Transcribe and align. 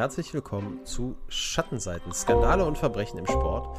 herzlich 0.00 0.32
willkommen 0.32 0.86
zu 0.86 1.14
Schattenseiten, 1.28 2.14
Skandale 2.14 2.64
und 2.64 2.78
Verbrechen 2.78 3.18
im 3.18 3.26
Sport. 3.26 3.76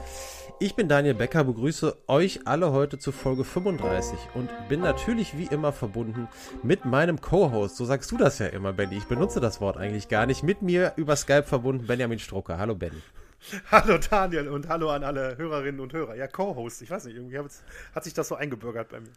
Ich 0.60 0.76
bin 0.76 0.88
Daniel 0.88 1.16
Becker, 1.16 1.44
begrüße 1.44 1.98
euch 2.06 2.42
alle 2.46 2.72
heute 2.72 3.00
zu 3.00 3.12
Folge 3.12 3.44
35 3.44 4.20
und 4.36 4.52
bin 4.70 4.82
natürlich 4.82 5.36
wie 5.36 5.46
immer 5.48 5.72
verbunden 5.74 6.28
mit 6.62 6.86
meinem 6.86 7.22
Co-Host. 7.22 7.76
So 7.76 7.86
sagst 7.86 8.12
du 8.12 8.18
das 8.18 8.38
ja 8.38 8.46
immer, 8.46 8.72
Benny. 8.72 8.98
Ich 8.98 9.06
benutze 9.06 9.40
das 9.40 9.62
Wort 9.62 9.78
eigentlich 9.78 10.10
gar 10.10 10.28
nicht. 10.28 10.44
Mit 10.44 10.62
mir 10.62 10.94
über 10.96 11.16
Skype 11.16 11.46
verbunden, 11.46 11.88
Benjamin 11.88 12.20
Strucker. 12.20 12.60
Hallo, 12.60 12.76
Benny. 12.76 13.02
Hallo 13.72 13.98
Daniel 13.98 14.48
und 14.50 14.70
hallo 14.70 14.92
an 14.92 15.04
alle 15.04 15.36
Hörerinnen 15.40 15.82
und 15.82 15.92
Hörer. 15.92 16.14
Ja, 16.14 16.28
Co-Host, 16.28 16.84
ich 16.84 16.92
weiß 16.92 17.06
nicht, 17.06 17.16
irgendwie 17.16 17.40
hat 17.40 18.04
sich 18.04 18.14
das 18.14 18.28
so 18.28 18.36
eingebürgert 18.36 18.90
bei 18.90 19.00
mir. 19.00 19.10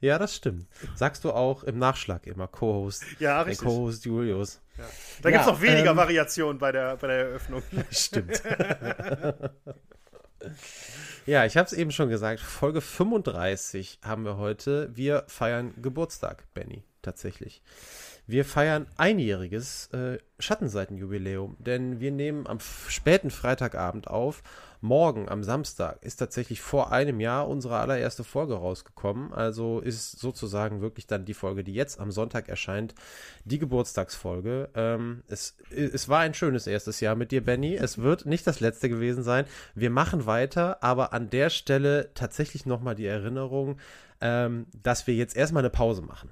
Ja, 0.00 0.18
das 0.18 0.34
stimmt. 0.34 0.66
Sagst 0.94 1.24
du 1.24 1.32
auch 1.32 1.62
im 1.62 1.78
Nachschlag 1.78 2.26
immer 2.26 2.48
Co-Host. 2.48 3.04
Ja, 3.18 3.42
richtig. 3.42 3.66
Co-Host 3.66 4.06
Julius. 4.06 4.60
Ja. 4.78 4.84
Da 5.22 5.28
ja, 5.28 5.36
gibt 5.36 5.46
es 5.46 5.52
noch 5.52 5.62
weniger 5.62 5.90
ähm, 5.90 5.96
Variationen 5.96 6.58
bei 6.58 6.72
der, 6.72 6.96
bei 6.96 7.06
der 7.06 7.16
Eröffnung. 7.16 7.62
Stimmt. 7.90 8.42
ja, 11.26 11.44
ich 11.44 11.56
habe 11.58 11.66
es 11.66 11.74
eben 11.74 11.92
schon 11.92 12.08
gesagt. 12.08 12.40
Folge 12.40 12.80
35 12.80 14.00
haben 14.02 14.24
wir 14.24 14.38
heute. 14.38 14.90
Wir 14.96 15.24
feiern 15.28 15.74
Geburtstag, 15.82 16.44
Benny, 16.54 16.82
tatsächlich. 17.02 17.62
Wir 18.26 18.44
feiern 18.46 18.86
einjähriges 18.96 19.88
äh, 19.92 20.18
Schattenseitenjubiläum, 20.38 21.56
denn 21.58 22.00
wir 22.00 22.10
nehmen 22.10 22.46
am 22.46 22.58
späten 22.60 23.30
Freitagabend 23.30 24.08
auf. 24.08 24.42
Morgen, 24.82 25.28
am 25.28 25.44
Samstag, 25.44 26.02
ist 26.02 26.16
tatsächlich 26.16 26.60
vor 26.62 26.90
einem 26.90 27.20
Jahr 27.20 27.48
unsere 27.48 27.78
allererste 27.78 28.24
Folge 28.24 28.54
rausgekommen. 28.54 29.32
Also 29.32 29.80
ist 29.80 30.18
sozusagen 30.18 30.80
wirklich 30.80 31.06
dann 31.06 31.26
die 31.26 31.34
Folge, 31.34 31.64
die 31.64 31.74
jetzt 31.74 32.00
am 32.00 32.10
Sonntag 32.10 32.48
erscheint, 32.48 32.94
die 33.44 33.58
Geburtstagsfolge. 33.58 34.70
Ähm, 34.74 35.22
es, 35.28 35.58
es 35.70 36.08
war 36.08 36.20
ein 36.20 36.32
schönes 36.32 36.66
erstes 36.66 37.00
Jahr 37.00 37.14
mit 37.14 37.30
dir, 37.30 37.44
Benny. 37.44 37.76
Es 37.76 37.98
wird 37.98 38.24
nicht 38.24 38.46
das 38.46 38.60
letzte 38.60 38.88
gewesen 38.88 39.22
sein. 39.22 39.44
Wir 39.74 39.90
machen 39.90 40.24
weiter, 40.24 40.82
aber 40.82 41.12
an 41.12 41.28
der 41.28 41.50
Stelle 41.50 42.10
tatsächlich 42.14 42.64
nochmal 42.64 42.94
die 42.94 43.06
Erinnerung, 43.06 43.78
ähm, 44.22 44.66
dass 44.82 45.06
wir 45.06 45.14
jetzt 45.14 45.36
erstmal 45.36 45.62
eine 45.62 45.70
Pause 45.70 46.00
machen. 46.00 46.30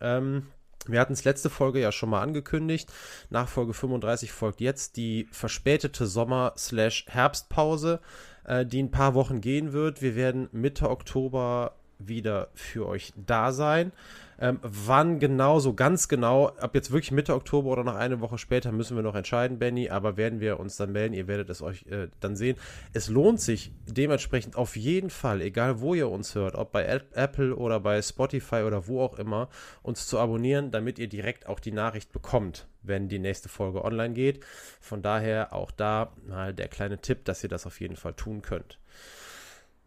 Ähm, 0.00 0.46
wir 0.86 1.00
hatten 1.00 1.12
es 1.14 1.24
letzte 1.24 1.50
Folge 1.50 1.80
ja 1.80 1.92
schon 1.92 2.10
mal 2.10 2.22
angekündigt. 2.22 2.92
Nach 3.30 3.48
Folge 3.48 3.74
35 3.74 4.32
folgt 4.32 4.60
jetzt 4.60 4.96
die 4.96 5.28
verspätete 5.30 6.06
Sommer-Herbstpause, 6.06 8.00
äh, 8.44 8.66
die 8.66 8.82
ein 8.82 8.90
paar 8.90 9.14
Wochen 9.14 9.40
gehen 9.40 9.72
wird. 9.72 10.02
Wir 10.02 10.16
werden 10.16 10.48
Mitte 10.52 10.90
Oktober 10.90 11.76
wieder 12.08 12.48
für 12.54 12.86
euch 12.86 13.12
da 13.16 13.52
sein. 13.52 13.92
Ähm, 14.38 14.58
wann 14.62 15.20
genau, 15.20 15.60
so 15.60 15.74
ganz 15.74 16.08
genau, 16.08 16.48
ab 16.48 16.74
jetzt 16.74 16.90
wirklich 16.90 17.12
Mitte 17.12 17.34
Oktober 17.34 17.70
oder 17.70 17.84
noch 17.84 17.94
eine 17.94 18.20
Woche 18.20 18.38
später 18.38 18.72
müssen 18.72 18.96
wir 18.96 19.02
noch 19.02 19.14
entscheiden, 19.14 19.58
Benny, 19.58 19.90
aber 19.90 20.16
werden 20.16 20.40
wir 20.40 20.58
uns 20.58 20.76
dann 20.76 20.92
melden, 20.92 21.14
ihr 21.14 21.28
werdet 21.28 21.50
es 21.50 21.62
euch 21.62 21.86
äh, 21.86 22.08
dann 22.20 22.34
sehen. 22.34 22.56
Es 22.92 23.08
lohnt 23.08 23.40
sich 23.40 23.72
dementsprechend 23.86 24.56
auf 24.56 24.76
jeden 24.76 25.10
Fall, 25.10 25.40
egal 25.40 25.80
wo 25.80 25.94
ihr 25.94 26.10
uns 26.10 26.34
hört, 26.34 26.56
ob 26.56 26.72
bei 26.72 26.84
Apple 26.84 27.54
oder 27.54 27.78
bei 27.80 28.02
Spotify 28.02 28.62
oder 28.66 28.88
wo 28.88 29.02
auch 29.02 29.18
immer, 29.18 29.48
uns 29.82 30.06
zu 30.06 30.18
abonnieren, 30.18 30.70
damit 30.70 30.98
ihr 30.98 31.08
direkt 31.08 31.46
auch 31.46 31.60
die 31.60 31.72
Nachricht 31.72 32.12
bekommt, 32.12 32.66
wenn 32.82 33.08
die 33.08 33.20
nächste 33.20 33.48
Folge 33.48 33.84
online 33.84 34.14
geht. 34.14 34.44
Von 34.80 35.00
daher 35.00 35.52
auch 35.52 35.70
da 35.70 36.12
mal 36.26 36.52
der 36.52 36.68
kleine 36.68 36.98
Tipp, 36.98 37.24
dass 37.24 37.42
ihr 37.44 37.48
das 37.48 37.66
auf 37.66 37.80
jeden 37.80 37.96
Fall 37.96 38.14
tun 38.14 38.42
könnt. 38.42 38.78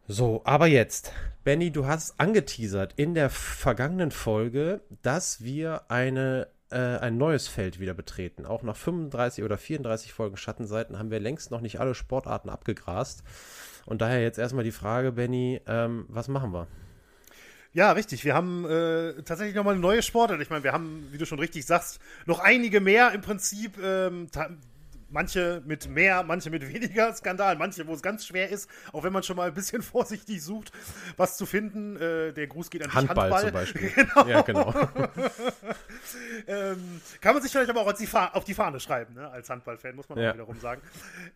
So, 0.10 0.42
aber 0.46 0.68
jetzt, 0.68 1.12
Benny, 1.44 1.70
du 1.70 1.86
hast 1.86 2.18
angeteasert 2.18 2.94
in 2.96 3.14
der 3.14 3.30
vergangenen 3.30 4.12
Folge, 4.12 4.80
dass 5.02 5.44
wir 5.44 5.92
eine, 5.92 6.48
äh, 6.72 6.78
ein 6.78 7.18
neues 7.18 7.50
Feld 7.50 7.82
wieder 7.82 7.94
betreten. 7.94 8.46
Auch 8.46 8.64
nach 8.64 8.78
35 8.78 9.44
oder 9.44 9.58
34 9.58 10.14
Folgen 10.14 10.38
Schattenseiten 10.38 10.98
haben 10.98 11.12
wir 11.12 11.20
längst 11.20 11.52
noch 11.52 11.60
nicht 11.60 11.82
alle 11.82 11.94
Sportarten 11.94 12.50
abgegrast. 12.50 13.22
Und 13.86 14.02
daher 14.02 14.22
jetzt 14.22 14.40
erstmal 14.40 14.64
die 14.64 14.72
Frage, 14.72 15.12
Benny, 15.12 15.60
ähm, 15.68 16.06
was 16.08 16.30
machen 16.30 16.54
wir? 16.54 16.68
Ja, 17.74 17.92
richtig. 17.92 18.24
Wir 18.24 18.34
haben 18.34 18.64
äh, 18.64 19.22
tatsächlich 19.24 19.56
nochmal 19.56 19.74
eine 19.74 19.82
neue 19.82 20.02
Sportart. 20.02 20.40
Ich 20.40 20.50
meine, 20.50 20.64
wir 20.64 20.72
haben, 20.72 21.10
wie 21.12 21.18
du 21.18 21.26
schon 21.26 21.40
richtig 21.40 21.66
sagst, 21.66 22.00
noch 22.26 22.40
einige 22.40 22.80
mehr 22.80 23.12
im 23.12 23.20
Prinzip. 23.20 23.78
Ähm, 23.84 24.30
manche 25.10 25.62
mit 25.66 25.88
mehr, 25.90 26.24
manche 26.24 26.50
mit 26.50 26.68
weniger 26.68 27.14
Skandal, 27.16 27.56
manche, 27.56 27.88
wo 27.88 27.94
es 27.94 28.02
ganz 28.02 28.26
schwer 28.26 28.50
ist, 28.50 28.70
auch 28.94 29.04
wenn 29.04 29.14
man 29.14 29.24
schon 29.24 29.38
mal 29.38 29.48
ein 29.48 29.54
bisschen 29.54 29.82
vorsichtig 29.82 30.42
sucht, 30.44 30.72
was 31.16 31.38
zu 31.38 31.46
finden. 31.46 31.98
Äh, 31.98 32.34
der 32.34 32.48
Gruß 32.48 32.70
geht 32.70 32.84
an 32.84 32.94
Handball, 32.94 33.32
Handball. 33.32 33.44
zum 33.44 33.52
Beispiel. 33.54 33.90
genau. 33.92 34.28
Ja, 34.28 34.42
genau. 34.42 34.74
ähm, 36.48 37.02
kann 37.22 37.34
man 37.34 37.42
sich 37.42 37.52
vielleicht 37.52 37.70
aber 37.70 37.82
auch 37.82 37.94
die 37.94 38.08
auf 38.14 38.44
die 38.44 38.54
Fahne 38.54 38.80
schreiben, 38.80 39.14
ne? 39.14 39.30
als 39.30 39.50
Handballfan, 39.50 39.96
muss 39.96 40.10
man 40.10 40.20
ja. 40.20 40.30
auch 40.30 40.34
wiederum 40.34 40.60
sagen. 40.60 40.82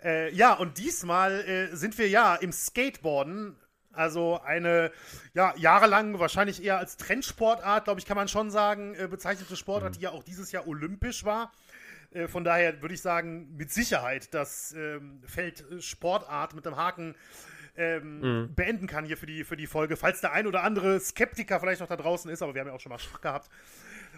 Äh, 0.03 0.33
ja, 0.33 0.53
und 0.53 0.77
diesmal 0.77 1.41
äh, 1.41 1.75
sind 1.75 1.97
wir 1.97 2.09
ja 2.09 2.35
im 2.35 2.51
Skateboarden 2.51 3.55
also 3.93 4.39
eine, 4.43 4.91
ja, 5.33 5.53
jahrelang 5.57 6.19
wahrscheinlich 6.19 6.63
eher 6.63 6.77
als 6.77 6.97
Trendsportart, 6.97 7.85
glaube 7.85 7.99
ich, 7.99 8.05
kann 8.05 8.15
man 8.15 8.27
schon 8.27 8.49
sagen, 8.49 8.95
äh, 8.95 9.07
bezeichnete 9.07 9.55
Sportart, 9.55 9.91
mhm. 9.91 9.95
die 9.95 10.01
ja 10.01 10.11
auch 10.11 10.23
dieses 10.23 10.51
Jahr 10.51 10.67
olympisch 10.67 11.25
war. 11.25 11.51
Äh, 12.11 12.27
von 12.27 12.43
daher 12.43 12.81
würde 12.81 12.93
ich 12.93 13.01
sagen, 13.01 13.55
mit 13.57 13.71
Sicherheit 13.71 14.33
das 14.33 14.73
ähm, 14.73 15.21
Feld 15.25 15.63
äh, 15.71 15.81
Sportart 15.81 16.53
mit 16.53 16.65
dem 16.65 16.75
Haken 16.75 17.15
ähm, 17.77 18.19
mhm. 18.19 18.53
beenden 18.53 18.87
kann 18.87 19.05
hier 19.05 19.17
für 19.17 19.25
die, 19.25 19.43
für 19.43 19.57
die 19.57 19.67
Folge. 19.67 19.95
Falls 19.95 20.21
der 20.21 20.33
ein 20.33 20.47
oder 20.47 20.63
andere 20.63 20.99
Skeptiker 20.99 21.59
vielleicht 21.59 21.81
noch 21.81 21.87
da 21.87 21.95
draußen 21.95 22.29
ist, 22.29 22.41
aber 22.41 22.53
wir 22.53 22.61
haben 22.61 22.67
ja 22.67 22.73
auch 22.73 22.79
schon 22.79 22.91
mal 22.91 22.99
Schach 22.99 23.21
gehabt. 23.21 23.49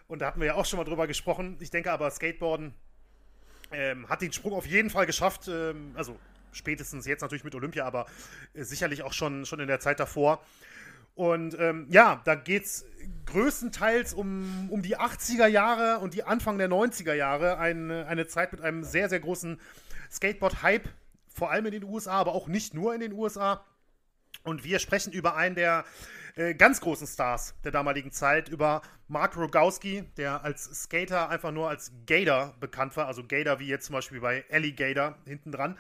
Und 0.08 0.20
da 0.20 0.28
hatten 0.28 0.40
wir 0.40 0.48
ja 0.48 0.56
auch 0.56 0.66
schon 0.66 0.78
mal 0.78 0.86
drüber 0.86 1.08
gesprochen. 1.08 1.58
Ich 1.60 1.70
denke 1.70 1.92
aber, 1.92 2.10
Skateboarden 2.10 2.74
ähm, 3.72 4.10
hat 4.10 4.22
den 4.22 4.34
Sprung 4.34 4.54
auf 4.54 4.66
jeden 4.66 4.90
Fall 4.90 5.06
geschafft. 5.06 5.48
Ähm, 5.48 5.92
also 5.96 6.18
spätestens 6.52 7.06
jetzt 7.06 7.22
natürlich 7.22 7.44
mit 7.44 7.56
Olympia, 7.56 7.86
aber 7.86 8.06
äh, 8.54 8.64
sicherlich 8.64 9.04
auch 9.04 9.14
schon, 9.14 9.46
schon 9.46 9.60
in 9.60 9.68
der 9.68 9.80
Zeit 9.80 10.00
davor. 10.00 10.44
Und 11.16 11.58
ähm, 11.60 11.86
ja, 11.90 12.22
da 12.26 12.36
geht 12.36 12.66
es 12.66 12.86
größtenteils 13.26 14.14
um, 14.14 14.70
um 14.70 14.82
die 14.82 14.98
80er 14.98 15.48
Jahre 15.48 16.00
und 16.00 16.14
die 16.14 16.24
Anfang 16.24 16.58
der 16.58 16.70
90er 16.70 17.14
Jahre. 17.14 17.58
Eine, 17.60 18.08
eine 18.08 18.28
Zeit 18.28 18.52
mit 18.52 18.62
einem 18.62 18.84
sehr, 18.84 19.10
sehr 19.10 19.20
großen 19.20 19.60
Skateboard-Hype, 20.12 20.90
vor 21.28 21.52
allem 21.52 21.68
in 21.68 21.72
den 21.72 21.84
USA, 21.84 22.14
aber 22.14 22.34
auch 22.34 22.48
nicht 22.48 22.74
nur 22.74 22.94
in 22.96 23.02
den 23.02 23.14
USA. 23.14 23.64
Und 24.44 24.64
wir 24.64 24.80
sprechen 24.80 25.14
über 25.14 25.36
einen 25.36 25.56
der 25.56 25.86
äh, 26.36 26.56
ganz 26.56 26.82
großen 26.82 27.06
Stars 27.06 27.54
der 27.64 27.72
damaligen 27.72 28.12
Zeit, 28.12 28.50
über 28.50 28.82
Mark 29.08 29.38
Rogowski, 29.38 30.04
der 30.18 30.44
als 30.44 30.64
Skater 30.84 31.30
einfach 31.30 31.52
nur 31.52 31.70
als 31.70 31.92
Gator 32.08 32.56
bekannt 32.60 32.98
war. 32.98 33.08
Also 33.08 33.24
Gator 33.24 33.60
wie 33.60 33.68
jetzt 33.68 33.86
zum 33.86 33.94
Beispiel 33.94 34.20
bei 34.20 34.44
Alligator 34.52 35.16
hinten 35.26 35.52
dran. 35.52 35.78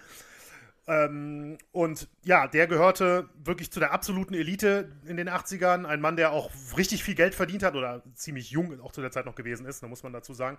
Ähm, 0.85 1.57
und 1.71 2.09
ja, 2.23 2.47
der 2.47 2.67
gehörte 2.67 3.29
wirklich 3.43 3.71
zu 3.71 3.79
der 3.79 3.93
absoluten 3.93 4.33
Elite 4.33 4.91
in 5.05 5.15
den 5.15 5.29
80ern. 5.29 5.85
Ein 5.85 6.01
Mann, 6.01 6.17
der 6.17 6.31
auch 6.31 6.51
richtig 6.77 7.03
viel 7.03 7.15
Geld 7.15 7.35
verdient 7.35 7.63
hat 7.63 7.75
oder 7.75 8.03
ziemlich 8.15 8.51
jung 8.51 8.79
auch 8.81 8.91
zu 8.91 9.01
der 9.01 9.11
Zeit 9.11 9.25
noch 9.25 9.35
gewesen 9.35 9.65
ist, 9.65 9.81
da 9.81 9.87
muss 9.87 10.03
man 10.03 10.11
dazu 10.11 10.33
sagen. 10.33 10.57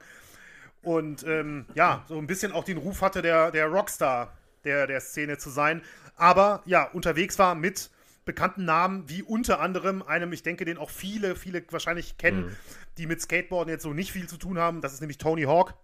Und 0.82 1.24
ähm, 1.26 1.66
ja, 1.74 2.04
so 2.08 2.18
ein 2.18 2.26
bisschen 2.26 2.52
auch 2.52 2.64
den 2.64 2.78
Ruf 2.78 3.02
hatte, 3.02 3.22
der, 3.22 3.50
der 3.50 3.66
Rockstar 3.66 4.32
der, 4.64 4.86
der 4.86 5.00
Szene 5.00 5.38
zu 5.38 5.50
sein. 5.50 5.82
Aber 6.16 6.62
ja, 6.64 6.84
unterwegs 6.84 7.38
war 7.38 7.54
mit 7.54 7.90
bekannten 8.24 8.64
Namen, 8.64 9.08
wie 9.08 9.22
unter 9.22 9.60
anderem 9.60 10.02
einem, 10.02 10.32
ich 10.32 10.42
denke, 10.42 10.64
den 10.64 10.78
auch 10.78 10.90
viele, 10.90 11.36
viele 11.36 11.62
wahrscheinlich 11.70 12.16
kennen, 12.16 12.46
mhm. 12.46 12.56
die 12.98 13.06
mit 13.06 13.20
Skateboarden 13.20 13.70
jetzt 13.70 13.82
so 13.82 13.92
nicht 13.92 14.12
viel 14.12 14.26
zu 14.26 14.38
tun 14.38 14.58
haben. 14.58 14.80
Das 14.80 14.94
ist 14.94 15.00
nämlich 15.00 15.18
Tony 15.18 15.42
Hawk. 15.42 15.74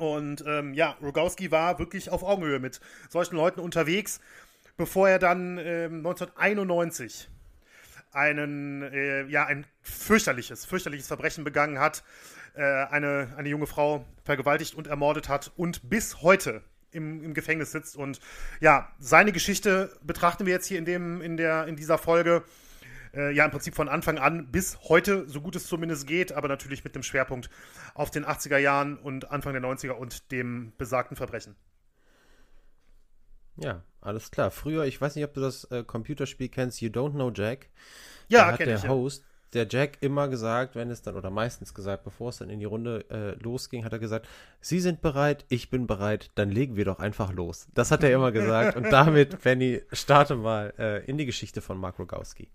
Und 0.00 0.42
ähm, 0.46 0.72
ja, 0.72 0.96
Rogowski 1.02 1.50
war 1.50 1.78
wirklich 1.78 2.08
auf 2.08 2.22
Augenhöhe 2.22 2.58
mit 2.58 2.80
solchen 3.10 3.36
Leuten 3.36 3.60
unterwegs, 3.60 4.18
bevor 4.78 5.10
er 5.10 5.18
dann 5.18 5.58
ähm, 5.58 5.98
1991 5.98 7.28
einen, 8.10 8.82
äh, 8.82 9.26
ja, 9.26 9.44
ein 9.44 9.66
fürchterliches, 9.82 10.64
fürchterliches 10.64 11.06
Verbrechen 11.06 11.44
begangen 11.44 11.78
hat, 11.78 12.02
äh, 12.54 12.62
eine, 12.62 13.34
eine 13.36 13.50
junge 13.50 13.66
Frau 13.66 14.06
vergewaltigt 14.24 14.74
und 14.74 14.86
ermordet 14.86 15.28
hat 15.28 15.52
und 15.56 15.90
bis 15.90 16.22
heute 16.22 16.62
im, 16.92 17.22
im 17.22 17.34
Gefängnis 17.34 17.70
sitzt. 17.70 17.94
Und 17.94 18.20
ja, 18.60 18.90
seine 18.98 19.32
Geschichte 19.32 19.94
betrachten 20.02 20.46
wir 20.46 20.54
jetzt 20.54 20.66
hier 20.66 20.78
in, 20.78 20.86
dem, 20.86 21.20
in, 21.20 21.36
der, 21.36 21.66
in 21.66 21.76
dieser 21.76 21.98
Folge 21.98 22.42
äh, 23.14 23.32
ja 23.32 23.44
im 23.44 23.50
Prinzip 23.50 23.74
von 23.74 23.88
Anfang 23.88 24.18
an 24.18 24.50
bis 24.50 24.78
heute, 24.88 25.28
so 25.28 25.40
gut 25.40 25.56
es 25.56 25.66
zumindest 25.66 26.06
geht, 26.06 26.32
aber 26.32 26.48
natürlich 26.48 26.84
mit 26.84 26.94
dem 26.94 27.02
Schwerpunkt 27.02 27.50
auf 27.94 28.10
den 28.10 28.24
80er 28.24 28.58
Jahren 28.58 28.98
und 28.98 29.30
Anfang 29.30 29.52
der 29.52 29.62
90er 29.62 29.92
und 29.92 30.30
dem 30.32 30.72
besagten 30.78 31.16
Verbrechen. 31.16 31.56
Ja, 33.56 33.82
alles 34.00 34.30
klar. 34.30 34.50
Früher, 34.50 34.84
ich 34.84 35.00
weiß 35.00 35.16
nicht, 35.16 35.24
ob 35.24 35.34
du 35.34 35.40
das 35.40 35.64
äh, 35.64 35.84
Computerspiel 35.84 36.48
kennst, 36.48 36.80
You 36.80 36.88
Don't 36.88 37.12
Know 37.12 37.30
Jack. 37.34 37.68
Ja, 38.28 38.46
da 38.46 38.52
hat 38.52 38.60
der 38.60 38.76
ich, 38.76 38.88
Host, 38.88 39.24
der 39.52 39.66
Jack 39.68 39.98
immer 40.00 40.28
gesagt, 40.28 40.76
wenn 40.76 40.90
es 40.90 41.02
dann, 41.02 41.16
oder 41.16 41.30
meistens 41.30 41.74
gesagt, 41.74 42.04
bevor 42.04 42.30
es 42.30 42.38
dann 42.38 42.50
in 42.50 42.60
die 42.60 42.64
Runde 42.64 43.04
äh, 43.10 43.42
losging, 43.42 43.84
hat 43.84 43.92
er 43.92 43.98
gesagt, 43.98 44.28
Sie 44.60 44.80
sind 44.80 45.02
bereit, 45.02 45.44
ich 45.48 45.70
bin 45.70 45.86
bereit, 45.86 46.30
dann 46.36 46.50
legen 46.50 46.76
wir 46.76 46.84
doch 46.84 47.00
einfach 47.00 47.32
los. 47.32 47.66
Das 47.74 47.90
hat 47.90 48.02
er 48.02 48.12
immer 48.12 48.32
gesagt. 48.32 48.76
Und 48.76 48.90
damit, 48.90 49.42
Benny, 49.42 49.82
starte 49.92 50.36
mal 50.36 50.72
äh, 50.78 51.04
in 51.04 51.18
die 51.18 51.26
Geschichte 51.26 51.60
von 51.60 51.78
Mark 51.78 51.98
Rogowski. 51.98 52.48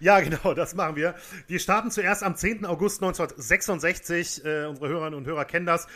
Ja, 0.00 0.20
genau, 0.20 0.54
das 0.54 0.74
machen 0.74 0.96
wir. 0.96 1.14
Wir 1.46 1.58
starten 1.58 1.90
zuerst 1.90 2.22
am 2.22 2.36
10. 2.36 2.64
August 2.66 3.02
1966. 3.02 4.44
Äh, 4.44 4.66
unsere 4.66 4.88
Hörerinnen 4.88 5.18
und 5.18 5.26
Hörer 5.26 5.44
kennen 5.44 5.66
das. 5.66 5.86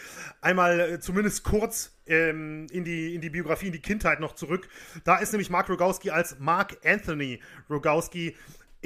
Einmal 0.40 0.80
äh, 0.80 1.00
zumindest 1.00 1.44
kurz 1.44 1.96
ähm, 2.06 2.66
in, 2.70 2.84
die, 2.84 3.14
in 3.14 3.20
die 3.20 3.30
Biografie, 3.30 3.66
in 3.66 3.72
die 3.72 3.80
Kindheit 3.82 4.20
noch 4.20 4.34
zurück. 4.34 4.68
Da 5.04 5.16
ist 5.16 5.32
nämlich 5.32 5.50
Mark 5.50 5.68
Rogowski 5.68 6.10
als 6.10 6.38
Mark 6.38 6.78
Anthony 6.84 7.40
Rogowski 7.68 8.36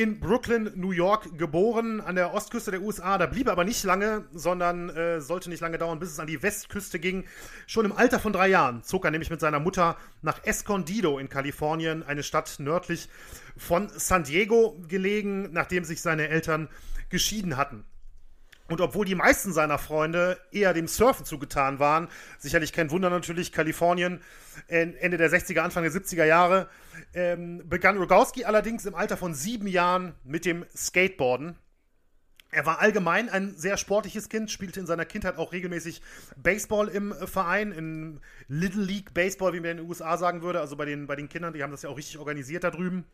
in 0.00 0.19
Brooklyn, 0.19 0.73
New 0.76 0.93
York 0.93 1.37
geboren, 1.37 2.00
an 2.00 2.14
der 2.14 2.32
Ostküste 2.32 2.70
der 2.70 2.81
USA. 2.81 3.19
Da 3.19 3.26
blieb 3.26 3.49
er 3.49 3.52
aber 3.52 3.64
nicht 3.64 3.85
lange, 3.85 4.25
sondern 4.32 4.88
äh, 4.88 5.20
sollte 5.20 5.50
nicht 5.50 5.61
lange 5.61 5.76
dauern, 5.76 5.99
bis 5.99 6.08
es 6.08 6.19
an 6.19 6.26
die 6.26 6.43
Westküste 6.43 6.99
ging. 6.99 7.26
Schon 7.67 7.85
im 7.85 7.93
Alter 7.93 8.19
von 8.19 8.32
drei 8.32 8.49
Jahren 8.49 8.82
zog 8.82 9.05
er 9.05 9.11
nämlich 9.11 9.29
mit 9.29 9.41
seiner 9.41 9.61
Mutter 9.61 9.99
nach 10.23 10.43
Escondido 10.43 11.19
in 11.19 11.29
Kalifornien, 11.29 12.02
eine 12.02 12.23
Stadt 12.23 12.55
nördlich 12.61 13.11
von 13.58 13.91
San 13.94 14.25
Diego 14.25 14.81
gelegen, 14.88 15.50
nachdem 15.52 15.85
sich 15.85 16.00
seine 16.00 16.29
Eltern 16.29 16.70
geschieden 17.11 17.58
hatten. 17.58 17.85
Und 18.71 18.81
obwohl 18.81 19.05
die 19.05 19.17
meisten 19.17 19.53
seiner 19.53 19.79
Freunde 19.79 20.39
eher 20.53 20.73
dem 20.73 20.87
Surfen 20.87 21.27
zugetan 21.27 21.81
waren, 21.81 22.07
sicherlich 22.39 22.73
kein 22.73 22.93
Wunder 22.93 23.11
natürlich, 23.11 23.51
Kalifornien, 23.51 24.23
Ende 24.69 25.17
der 25.17 25.29
60er, 25.29 25.59
Anfang 25.59 25.83
der 25.83 25.91
70er 25.91 26.25
Jahre, 26.25 26.69
ähm, 27.13 27.69
begann 27.69 27.99
Rogowski 27.99 28.45
allerdings 28.45 28.87
im 28.87 28.95
Alter 28.95 29.17
von 29.17 29.35
sieben 29.35 29.67
Jahren 29.67 30.15
mit 30.23 30.45
dem 30.45 30.65
Skateboarden. 30.75 31.59
Er 32.53 32.65
war 32.65 32.81
allgemein 32.81 33.29
ein 33.29 33.57
sehr 33.57 33.77
sportliches 33.77 34.29
Kind, 34.29 34.53
spielte 34.53 34.79
in 34.79 34.87
seiner 34.87 35.05
Kindheit 35.05 35.37
auch 35.37 35.51
regelmäßig 35.51 36.01
Baseball 36.37 36.87
im 36.87 37.13
Verein, 37.13 37.73
in 37.73 38.21
Little 38.47 38.85
League 38.85 39.15
Baseball, 39.15 39.53
wie 39.53 39.61
man 39.61 39.71
in 39.71 39.77
den 39.79 39.89
USA 39.89 40.17
sagen 40.17 40.43
würde, 40.43 40.61
also 40.61 40.77
bei 40.77 40.85
den, 40.85 41.09
bei 41.09 41.17
den 41.17 41.29
Kindern, 41.29 41.55
die 41.55 41.63
haben 41.65 41.73
das 41.73 41.83
ja 41.83 41.91
auch 41.91 41.99
richtig 41.99 42.19
organisiert 42.19 42.63
da 42.63 42.71
drüben. 42.71 43.05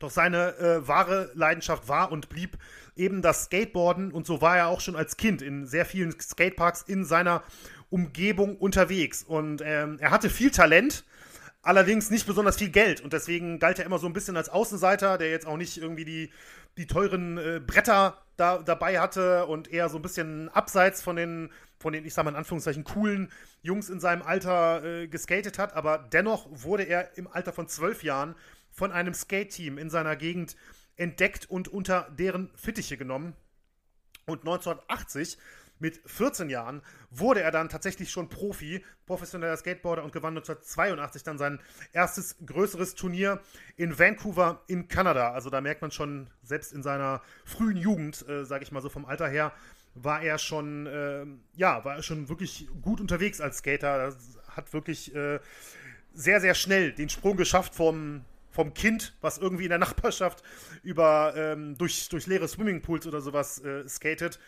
Doch 0.00 0.10
seine 0.10 0.56
äh, 0.56 0.88
wahre 0.88 1.30
Leidenschaft 1.34 1.86
war 1.86 2.10
und 2.10 2.28
blieb 2.30 2.58
eben 2.96 3.22
das 3.22 3.44
Skateboarden 3.44 4.12
und 4.12 4.26
so 4.26 4.40
war 4.40 4.56
er 4.56 4.66
auch 4.68 4.80
schon 4.80 4.96
als 4.96 5.16
Kind 5.16 5.42
in 5.42 5.66
sehr 5.66 5.86
vielen 5.86 6.18
Skateparks 6.18 6.82
in 6.82 7.04
seiner 7.04 7.42
Umgebung 7.90 8.56
unterwegs. 8.56 9.22
Und 9.22 9.62
ähm, 9.64 9.98
er 10.00 10.10
hatte 10.10 10.30
viel 10.30 10.50
Talent, 10.50 11.04
allerdings 11.62 12.10
nicht 12.10 12.26
besonders 12.26 12.56
viel 12.56 12.70
Geld. 12.70 13.02
Und 13.02 13.12
deswegen 13.12 13.58
galt 13.58 13.78
er 13.78 13.84
immer 13.84 13.98
so 13.98 14.06
ein 14.06 14.12
bisschen 14.12 14.36
als 14.36 14.48
Außenseiter, 14.48 15.18
der 15.18 15.30
jetzt 15.30 15.46
auch 15.46 15.58
nicht 15.58 15.76
irgendwie 15.76 16.04
die, 16.04 16.30
die 16.78 16.86
teuren 16.86 17.36
äh, 17.36 17.60
Bretter 17.64 18.16
da, 18.36 18.58
dabei 18.58 19.00
hatte 19.00 19.44
und 19.46 19.70
eher 19.70 19.90
so 19.90 19.98
ein 19.98 20.02
bisschen 20.02 20.48
abseits 20.48 21.02
von 21.02 21.16
den, 21.16 21.50
von 21.78 21.92
den, 21.92 22.06
ich 22.06 22.14
sag 22.14 22.24
mal 22.24 22.30
in 22.30 22.36
Anführungszeichen, 22.36 22.84
coolen 22.84 23.30
Jungs 23.60 23.90
in 23.90 24.00
seinem 24.00 24.22
Alter 24.22 24.82
äh, 24.82 25.08
geskatet 25.08 25.58
hat. 25.58 25.74
Aber 25.74 25.98
dennoch 25.98 26.46
wurde 26.50 26.84
er 26.84 27.18
im 27.18 27.28
Alter 27.28 27.52
von 27.52 27.68
zwölf 27.68 28.02
Jahren 28.02 28.34
von 28.80 28.92
einem 28.92 29.12
Skate-Team 29.12 29.76
in 29.76 29.90
seiner 29.90 30.16
Gegend 30.16 30.56
entdeckt 30.96 31.44
und 31.50 31.68
unter 31.68 32.08
deren 32.18 32.50
Fittiche 32.54 32.96
genommen. 32.96 33.36
Und 34.24 34.38
1980 34.40 35.36
mit 35.80 36.00
14 36.06 36.48
Jahren 36.48 36.80
wurde 37.10 37.42
er 37.42 37.50
dann 37.50 37.68
tatsächlich 37.68 38.10
schon 38.10 38.30
Profi, 38.30 38.82
professioneller 39.04 39.58
Skateboarder 39.58 40.02
und 40.02 40.14
gewann 40.14 40.34
1982 40.34 41.22
dann 41.24 41.36
sein 41.36 41.60
erstes 41.92 42.36
größeres 42.46 42.94
Turnier 42.94 43.42
in 43.76 43.98
Vancouver 43.98 44.62
in 44.66 44.88
Kanada. 44.88 45.32
Also 45.32 45.50
da 45.50 45.60
merkt 45.60 45.82
man 45.82 45.90
schon, 45.90 46.30
selbst 46.42 46.72
in 46.72 46.82
seiner 46.82 47.20
frühen 47.44 47.76
Jugend, 47.76 48.26
äh, 48.30 48.46
sage 48.46 48.64
ich 48.64 48.72
mal 48.72 48.80
so 48.80 48.88
vom 48.88 49.04
Alter 49.04 49.28
her, 49.28 49.52
war 49.92 50.22
er 50.22 50.38
schon, 50.38 50.86
äh, 50.86 51.26
ja, 51.54 51.84
war 51.84 51.96
er 51.96 52.02
schon 52.02 52.30
wirklich 52.30 52.66
gut 52.80 52.98
unterwegs 52.98 53.42
als 53.42 53.58
Skater. 53.58 53.98
Das 54.06 54.16
hat 54.56 54.72
wirklich 54.72 55.14
äh, 55.14 55.38
sehr, 56.14 56.40
sehr 56.40 56.54
schnell 56.54 56.92
den 56.92 57.10
Sprung 57.10 57.36
geschafft 57.36 57.74
vom, 57.74 58.24
vom 58.50 58.74
Kind, 58.74 59.16
was 59.20 59.38
irgendwie 59.38 59.64
in 59.64 59.70
der 59.70 59.78
Nachbarschaft 59.86 60.42
über 60.82 61.34
ähm, 61.36 61.76
durch, 61.78 62.08
durch 62.08 62.26
leere 62.26 62.48
Swimmingpools 62.48 63.06
oder 63.06 63.20
sowas 63.20 63.62
äh, 63.64 63.88
skatet 63.88 64.38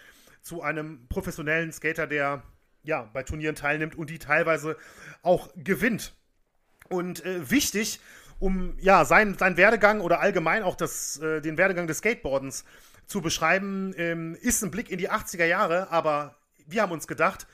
zu 0.43 0.63
einem 0.63 1.07
professionellen 1.09 1.73
Skater, 1.73 2.07
der 2.07 2.43
ja 2.83 3.09
bei 3.13 3.23
Turnieren 3.23 3.55
teilnimmt 3.55 3.95
und 3.95 4.11
die 4.11 4.19
teilweise 4.19 4.77
auch 5.23 5.51
gewinnt. 5.57 6.15
Und 6.89 7.25
äh, 7.25 7.51
wichtig, 7.51 8.01
um 8.39 8.77
ja 8.81 9.05
seinen 9.05 9.39
sein 9.39 9.57
Werdegang 9.57 10.01
oder 10.01 10.21
allgemein 10.21 10.65
auch 10.65 10.75
das, 10.75 11.19
äh, 11.19 11.41
den 11.41 11.57
Werdegang 11.57 11.87
des 11.87 11.99
Skateboardens 11.99 12.65
zu 13.07 13.21
beschreiben, 13.21 13.95
ähm, 13.97 14.37
ist 14.41 14.63
ein 14.65 14.71
Blick 14.71 14.91
in 14.91 14.99
die 14.99 15.11
80er 15.11 15.45
Jahre, 15.45 15.91
aber 15.91 16.37
wir 16.67 16.83
haben 16.83 16.93
uns 16.93 17.07
gedacht, 17.07 17.47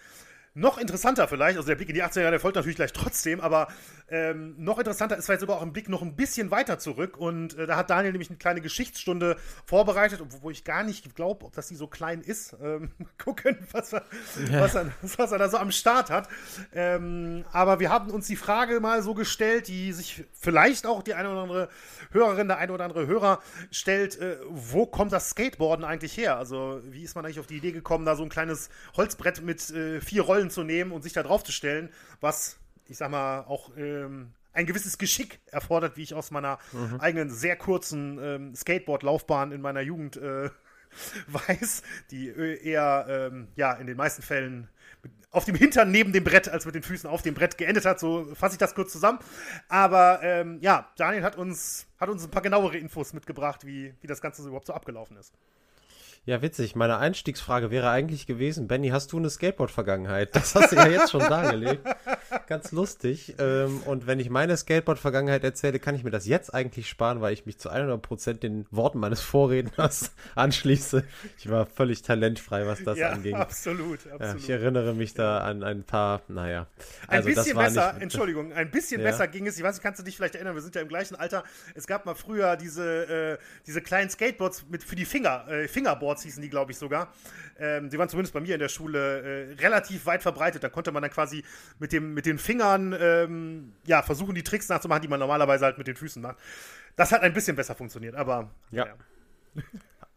noch 0.55 0.79
interessanter 0.79 1.29
vielleicht, 1.29 1.57
also 1.57 1.67
der 1.69 1.77
Blick 1.77 1.89
in 1.89 1.95
die 1.95 2.03
80er 2.03 2.21
Jahre, 2.21 2.31
der 2.33 2.41
folgt 2.41 2.57
natürlich 2.57 2.77
gleich 2.77 2.93
trotzdem, 2.93 3.41
aber 3.41 3.69
ähm, 4.11 4.55
noch 4.57 4.79
interessanter 4.79 5.17
ist 5.17 5.27
vielleicht 5.27 5.43
sogar 5.43 5.59
auch 5.59 5.63
ein 5.63 5.73
Blick 5.73 5.89
noch 5.89 6.01
ein 6.01 6.17
bisschen 6.17 6.51
weiter 6.51 6.79
zurück. 6.79 7.19
Und 7.19 7.59
äh, 7.59 7.67
da 7.67 7.77
hat 7.77 7.91
Daniel 7.91 8.13
nämlich 8.13 8.31
eine 8.31 8.39
kleine 8.39 8.61
Geschichtsstunde 8.61 9.37
vorbereitet, 9.67 10.23
wo 10.41 10.51
ich 10.51 10.65
gar 10.65 10.83
nicht 10.83 11.15
glaube, 11.15 11.45
ob 11.45 11.53
das 11.55 11.69
die 11.69 11.75
so 11.75 11.87
klein 11.87 12.23
ist. 12.23 12.57
Ähm, 12.63 12.93
gucken, 13.23 13.59
was 13.73 13.93
er, 13.93 14.05
ja. 14.51 14.61
was, 14.61 14.75
er, 14.75 14.91
was 15.03 15.33
er 15.33 15.39
da 15.39 15.49
so 15.49 15.59
am 15.59 15.71
Start 15.71 16.11
hat. 16.11 16.29
Ähm, 16.73 17.45
aber 17.53 17.81
wir 17.81 17.91
haben 17.91 18.11
uns 18.11 18.27
die 18.27 18.37
Frage 18.37 18.81
mal 18.81 19.03
so 19.03 19.13
gestellt, 19.13 19.69
die 19.69 19.93
sich 19.93 20.25
vielleicht 20.33 20.87
auch 20.87 21.03
die 21.03 21.15
eine 21.15 21.31
oder 21.31 21.43
andere 21.43 21.69
Hörerin, 22.11 22.49
der 22.49 22.59
eine 22.59 22.73
oder 22.73 22.85
andere 22.85 23.07
Hörer 23.07 23.41
stellt, 23.71 24.19
äh, 24.19 24.39
wo 24.49 24.87
kommt 24.87 25.13
das 25.13 25.31
Skateboarden 25.31 25.85
eigentlich 25.85 26.17
her? 26.17 26.39
Also 26.39 26.81
wie 26.85 27.03
ist 27.03 27.15
man 27.15 27.25
eigentlich 27.25 27.41
auf 27.41 27.47
die 27.47 27.59
Idee 27.59 27.73
gekommen, 27.73 28.07
da 28.07 28.17
so 28.17 28.23
ein 28.23 28.31
kleines 28.31 28.71
Holzbrett 28.97 29.43
mit 29.43 29.69
äh, 29.71 30.01
vier 30.01 30.23
Rollen 30.23 30.38
zu 30.51 30.63
nehmen 30.63 30.93
und 30.93 31.03
sich 31.03 31.13
da 31.13 31.23
drauf 31.23 31.45
zu 31.45 31.53
stellen, 31.53 31.91
was 32.21 32.59
ich 32.89 32.97
sag 32.97 33.11
mal, 33.11 33.41
auch 33.43 33.71
ähm, 33.77 34.33
ein 34.53 34.67
gewisses 34.67 34.99
Geschick 34.99 35.41
erfordert, 35.47 35.97
wie 35.97 36.03
ich 36.03 36.15
aus 36.15 36.31
meiner 36.31 36.59
mhm. 36.73 37.01
eigenen 37.01 37.31
sehr 37.31 37.57
kurzen 37.57 38.19
ähm, 38.21 38.55
Skateboard-Laufbahn 38.55 39.53
in 39.53 39.61
meiner 39.61 39.83
Jugend 39.83 40.17
äh, 40.17 40.51
weiß, 41.29 41.83
die 42.11 42.29
äh, 42.29 42.63
eher 42.63 43.07
ähm, 43.09 43.49
ja 43.57 43.75
in 43.75 43.87
den 43.87 43.97
meisten 43.97 44.23
Fällen 44.23 44.69
auf 45.31 45.45
dem 45.45 45.55
Hintern 45.55 45.91
neben 45.91 46.15
dem 46.15 46.25
Brett 46.25 46.49
als 46.49 46.65
mit 46.65 46.75
den 46.75 46.83
Füßen 46.83 47.09
auf 47.09 47.21
dem 47.21 47.35
Brett 47.35 47.59
geendet 47.59 47.85
hat. 47.85 48.01
So 48.01 48.35
fasse 48.35 48.55
ich 48.55 48.59
das 48.59 48.75
kurz 48.75 48.91
zusammen. 48.91 49.19
Aber 49.69 50.21
ähm, 50.23 50.59
ja, 50.63 50.91
Daniel 50.97 51.23
hat 51.23 51.37
uns, 51.37 51.87
hat 52.01 52.09
uns 52.09 52.25
ein 52.25 52.31
paar 52.31 52.41
genauere 52.41 52.79
Infos 52.79 53.13
mitgebracht, 53.13 53.67
wie, 53.67 53.95
wie 54.01 54.07
das 54.07 54.23
Ganze 54.23 54.41
so 54.41 54.49
überhaupt 54.49 54.67
so 54.67 54.73
abgelaufen 54.73 55.19
ist. 55.19 55.35
Ja, 56.29 56.43
witzig. 56.43 56.77
Meine 56.77 56.99
Einstiegsfrage 56.99 57.71
wäre 57.71 57.89
eigentlich 57.89 58.27
gewesen, 58.27 58.69
Benny, 58.69 58.91
hast 58.91 59.13
du 59.13 59.17
eine 59.17 59.31
Skateboard-Vergangenheit? 59.31 60.37
Das 60.37 60.55
hast 60.55 60.73
du 60.73 60.77
ja 60.77 60.87
jetzt 60.87 61.11
schon 61.11 61.21
dargelegt. 61.21 61.89
Ganz 62.47 62.71
lustig. 62.71 63.35
Ähm, 63.39 63.81
und 63.87 64.07
wenn 64.07 64.21
ich 64.21 64.29
meine 64.29 64.55
Skateboard-Vergangenheit 64.55 65.43
erzähle, 65.43 65.79
kann 65.79 65.95
ich 65.95 66.05
mir 66.05 66.11
das 66.11 66.27
jetzt 66.27 66.53
eigentlich 66.53 66.87
sparen, 66.87 67.23
weil 67.23 67.33
ich 67.33 67.47
mich 67.47 67.57
zu 67.57 67.71
100% 67.71 68.41
den 68.41 68.67
Worten 68.71 68.99
meines 68.99 69.23
Vorredners 69.23 70.13
anschließe. 70.35 71.03
Ich 71.39 71.49
war 71.49 71.65
völlig 71.65 72.03
talentfrei, 72.03 72.67
was 72.67 72.85
das 72.85 72.99
ja, 72.99 73.09
anging. 73.09 73.35
Absolut, 73.35 74.01
absolut. 74.07 74.21
Ja, 74.21 74.35
ich 74.35 74.51
erinnere 74.51 74.95
mich 74.95 75.15
da 75.15 75.39
an 75.39 75.63
ein 75.63 75.85
paar, 75.85 76.21
naja. 76.29 76.67
Also 77.07 77.27
ein 77.27 77.35
bisschen 77.35 77.57
besser, 77.57 77.95
nicht, 77.95 78.03
Entschuldigung, 78.03 78.53
ein 78.53 78.71
bisschen 78.71 79.01
ja. 79.01 79.11
besser 79.11 79.29
ging 79.29 79.47
es. 79.47 79.57
Ich 79.57 79.63
weiß 79.63 79.77
nicht, 79.77 79.83
kannst 79.83 79.99
du 79.99 80.05
dich 80.05 80.19
vielleicht 80.19 80.35
erinnern, 80.35 80.55
wir 80.55 80.61
sind 80.61 80.75
ja 80.75 80.83
im 80.83 80.89
gleichen 80.89 81.17
Alter. 81.17 81.43
Es 81.75 81.87
gab 81.87 82.05
mal 82.05 82.15
früher 82.15 82.59
diese, 82.59 83.39
äh, 83.39 83.39
diese 83.67 83.81
kleinen 83.81 84.11
Skateboards 84.11 84.67
mit, 84.69 84.85
für 84.85 84.95
die 84.95 85.07
Finger, 85.07 85.49
äh, 85.49 85.69
Fingerboards 85.69 86.18
Boards 86.19 86.23
hießen 86.25 86.43
die, 86.43 86.51
glaube 86.51 86.73
ich, 86.73 86.79
sogar. 86.79 87.13
Ähm, 87.59 87.91
die 87.91 87.99
waren 87.99 88.09
zumindest 88.09 88.35
bei 88.35 88.41
mir 88.41 88.55
in 88.55 88.61
der 88.61 88.69
Schule 88.69 89.23
äh, 89.51 89.55
relativ 89.55 90.07
weit 90.07 90.23
verbreitet. 90.23 90.63
Da 90.63 90.69
konnte 90.69 90.93
man 90.93 91.03
dann 91.03 91.11
quasi 91.11 91.45
mit, 91.79 91.93
dem, 91.93 92.15
mit 92.15 92.27
den 92.27 92.39
Fingern 92.39 92.95
ähm, 92.99 93.73
ja, 93.85 94.03
versuchen, 94.03 94.35
die 94.35 94.43
Tricks 94.43 94.69
nachzumachen, 94.69 95.03
die 95.03 95.09
man 95.09 95.21
normalerweise 95.21 95.65
halt 95.65 95.79
mit 95.79 95.87
den 95.87 95.97
Füßen 95.97 96.21
macht. 96.21 96.37
Das 96.97 97.13
hat 97.13 97.23
ein 97.23 97.33
bisschen 97.33 97.57
besser 97.57 97.75
funktioniert, 97.75 98.15
aber 98.17 98.51
ja. 98.71 98.87
ja. 98.87 98.95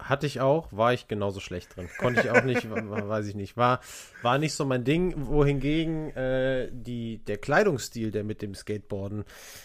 Hatte 0.02 0.26
ich 0.26 0.42
auch, 0.42 0.68
war 0.72 0.94
ich 0.94 1.08
genauso 1.08 1.40
schlecht 1.40 1.76
drin. 1.76 1.88
Konnte 2.00 2.22
ich 2.22 2.32
auch 2.32 2.44
nicht, 2.44 2.70
weiß 2.70 3.28
ich 3.28 3.36
nicht. 3.36 3.56
War, 3.56 3.80
war 4.22 4.38
nicht 4.38 4.54
so 4.54 4.66
mein 4.66 4.84
Ding, 4.84 5.14
wohingegen 5.18 6.10
äh, 6.16 6.70
die, 6.72 7.20
der 7.20 7.38
Kleidungsstil, 7.38 8.12
der 8.12 8.24
mit 8.24 8.42
dem 8.42 8.56
Skateboarden 8.56 9.24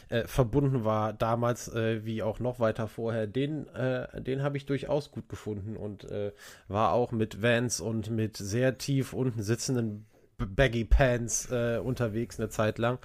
äh, 0.08 0.26
verbunden 0.26 0.84
war, 0.84 1.12
damals 1.12 1.68
äh, 1.68 2.04
wie 2.04 2.22
auch 2.22 2.38
noch 2.38 2.60
weiter 2.60 2.86
vorher, 2.86 3.26
den, 3.26 3.66
äh, 3.68 4.20
den 4.20 4.42
habe 4.42 4.56
ich 4.56 4.66
durchaus 4.66 5.10
gut 5.10 5.28
gefunden 5.28 5.76
und 5.76 6.04
äh, 6.04 6.32
war 6.68 6.92
auch 6.92 7.12
mit 7.12 7.42
Vans 7.42 7.80
und 7.80 8.10
mit 8.10 8.36
sehr 8.36 8.78
tief 8.78 9.12
unten 9.12 9.42
sitzenden 9.42 10.06
Baggy 10.38 10.84
Pants 10.84 11.50
äh, 11.50 11.78
unterwegs 11.82 12.38
eine 12.38 12.48
Zeit 12.48 12.78
lang. 12.78 12.98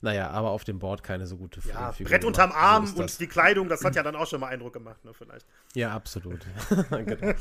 Naja, 0.00 0.30
aber 0.30 0.50
auf 0.50 0.64
dem 0.64 0.78
Board 0.78 1.02
keine 1.02 1.26
so 1.26 1.36
gute 1.36 1.60
ja, 1.68 1.92
Figur 1.92 2.10
Brett 2.10 2.24
unterm 2.24 2.52
Arm 2.52 2.92
und 2.94 3.20
die 3.20 3.26
Kleidung, 3.26 3.68
das 3.68 3.84
hat 3.84 3.96
ja 3.96 4.02
dann 4.02 4.16
auch 4.16 4.26
schon 4.26 4.40
mal 4.40 4.48
Eindruck 4.48 4.72
gemacht, 4.72 5.04
ne, 5.04 5.12
vielleicht. 5.12 5.46
Ja, 5.74 5.92
absolut. 5.92 6.40
genau. 6.90 7.34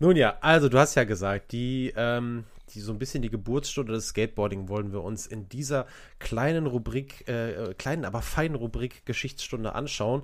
Nun 0.00 0.16
ja, 0.16 0.36
also 0.40 0.68
du 0.68 0.78
hast 0.78 0.96
ja 0.96 1.04
gesagt, 1.04 1.52
die, 1.52 1.92
ähm, 1.96 2.44
die 2.74 2.80
so 2.80 2.92
ein 2.92 2.98
bisschen 2.98 3.22
die 3.22 3.30
Geburtsstunde 3.30 3.92
des 3.92 4.08
Skateboarding 4.08 4.68
wollen 4.68 4.92
wir 4.92 5.02
uns 5.02 5.26
in 5.26 5.48
dieser 5.48 5.86
kleinen 6.18 6.66
Rubrik, 6.66 7.28
äh, 7.28 7.74
kleinen, 7.78 8.04
aber 8.04 8.22
feinen 8.22 8.56
Rubrik 8.56 9.06
Geschichtsstunde 9.06 9.74
anschauen. 9.74 10.22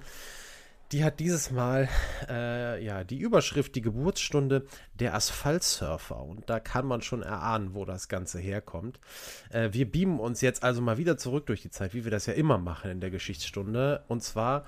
die 0.93 1.03
hat 1.03 1.19
dieses 1.19 1.51
Mal 1.51 1.89
äh, 2.29 2.85
ja 2.85 3.03
die 3.05 3.19
Überschrift 3.19 3.75
die 3.75 3.83
Geburtsstunde 3.83 4.67
der 4.95 5.15
Asphaltsurfer 5.15 6.21
und 6.21 6.49
da 6.49 6.61
kann 6.61 6.87
man 6.87 7.03
schon 7.03 7.23
erahnen, 7.23 7.75
wo 7.75 7.85
das 7.85 8.09
Ganze 8.09 8.39
herkommt. 8.39 9.01
Äh, 9.51 9.71
wir 9.73 9.91
beamen 9.91 10.21
uns 10.21 10.41
jetzt 10.41 10.63
also 10.63 10.81
mal 10.83 10.99
wieder 10.99 11.17
zurück 11.17 11.47
durch 11.47 11.63
die 11.63 11.71
Zeit, 11.71 11.95
wie 11.95 12.05
wir 12.05 12.11
das 12.11 12.27
ja 12.27 12.35
immer 12.35 12.59
machen 12.59 12.91
in 12.91 13.01
der 13.01 13.11
Geschichtsstunde 13.11 14.05
und 14.09 14.23
zwar 14.23 14.65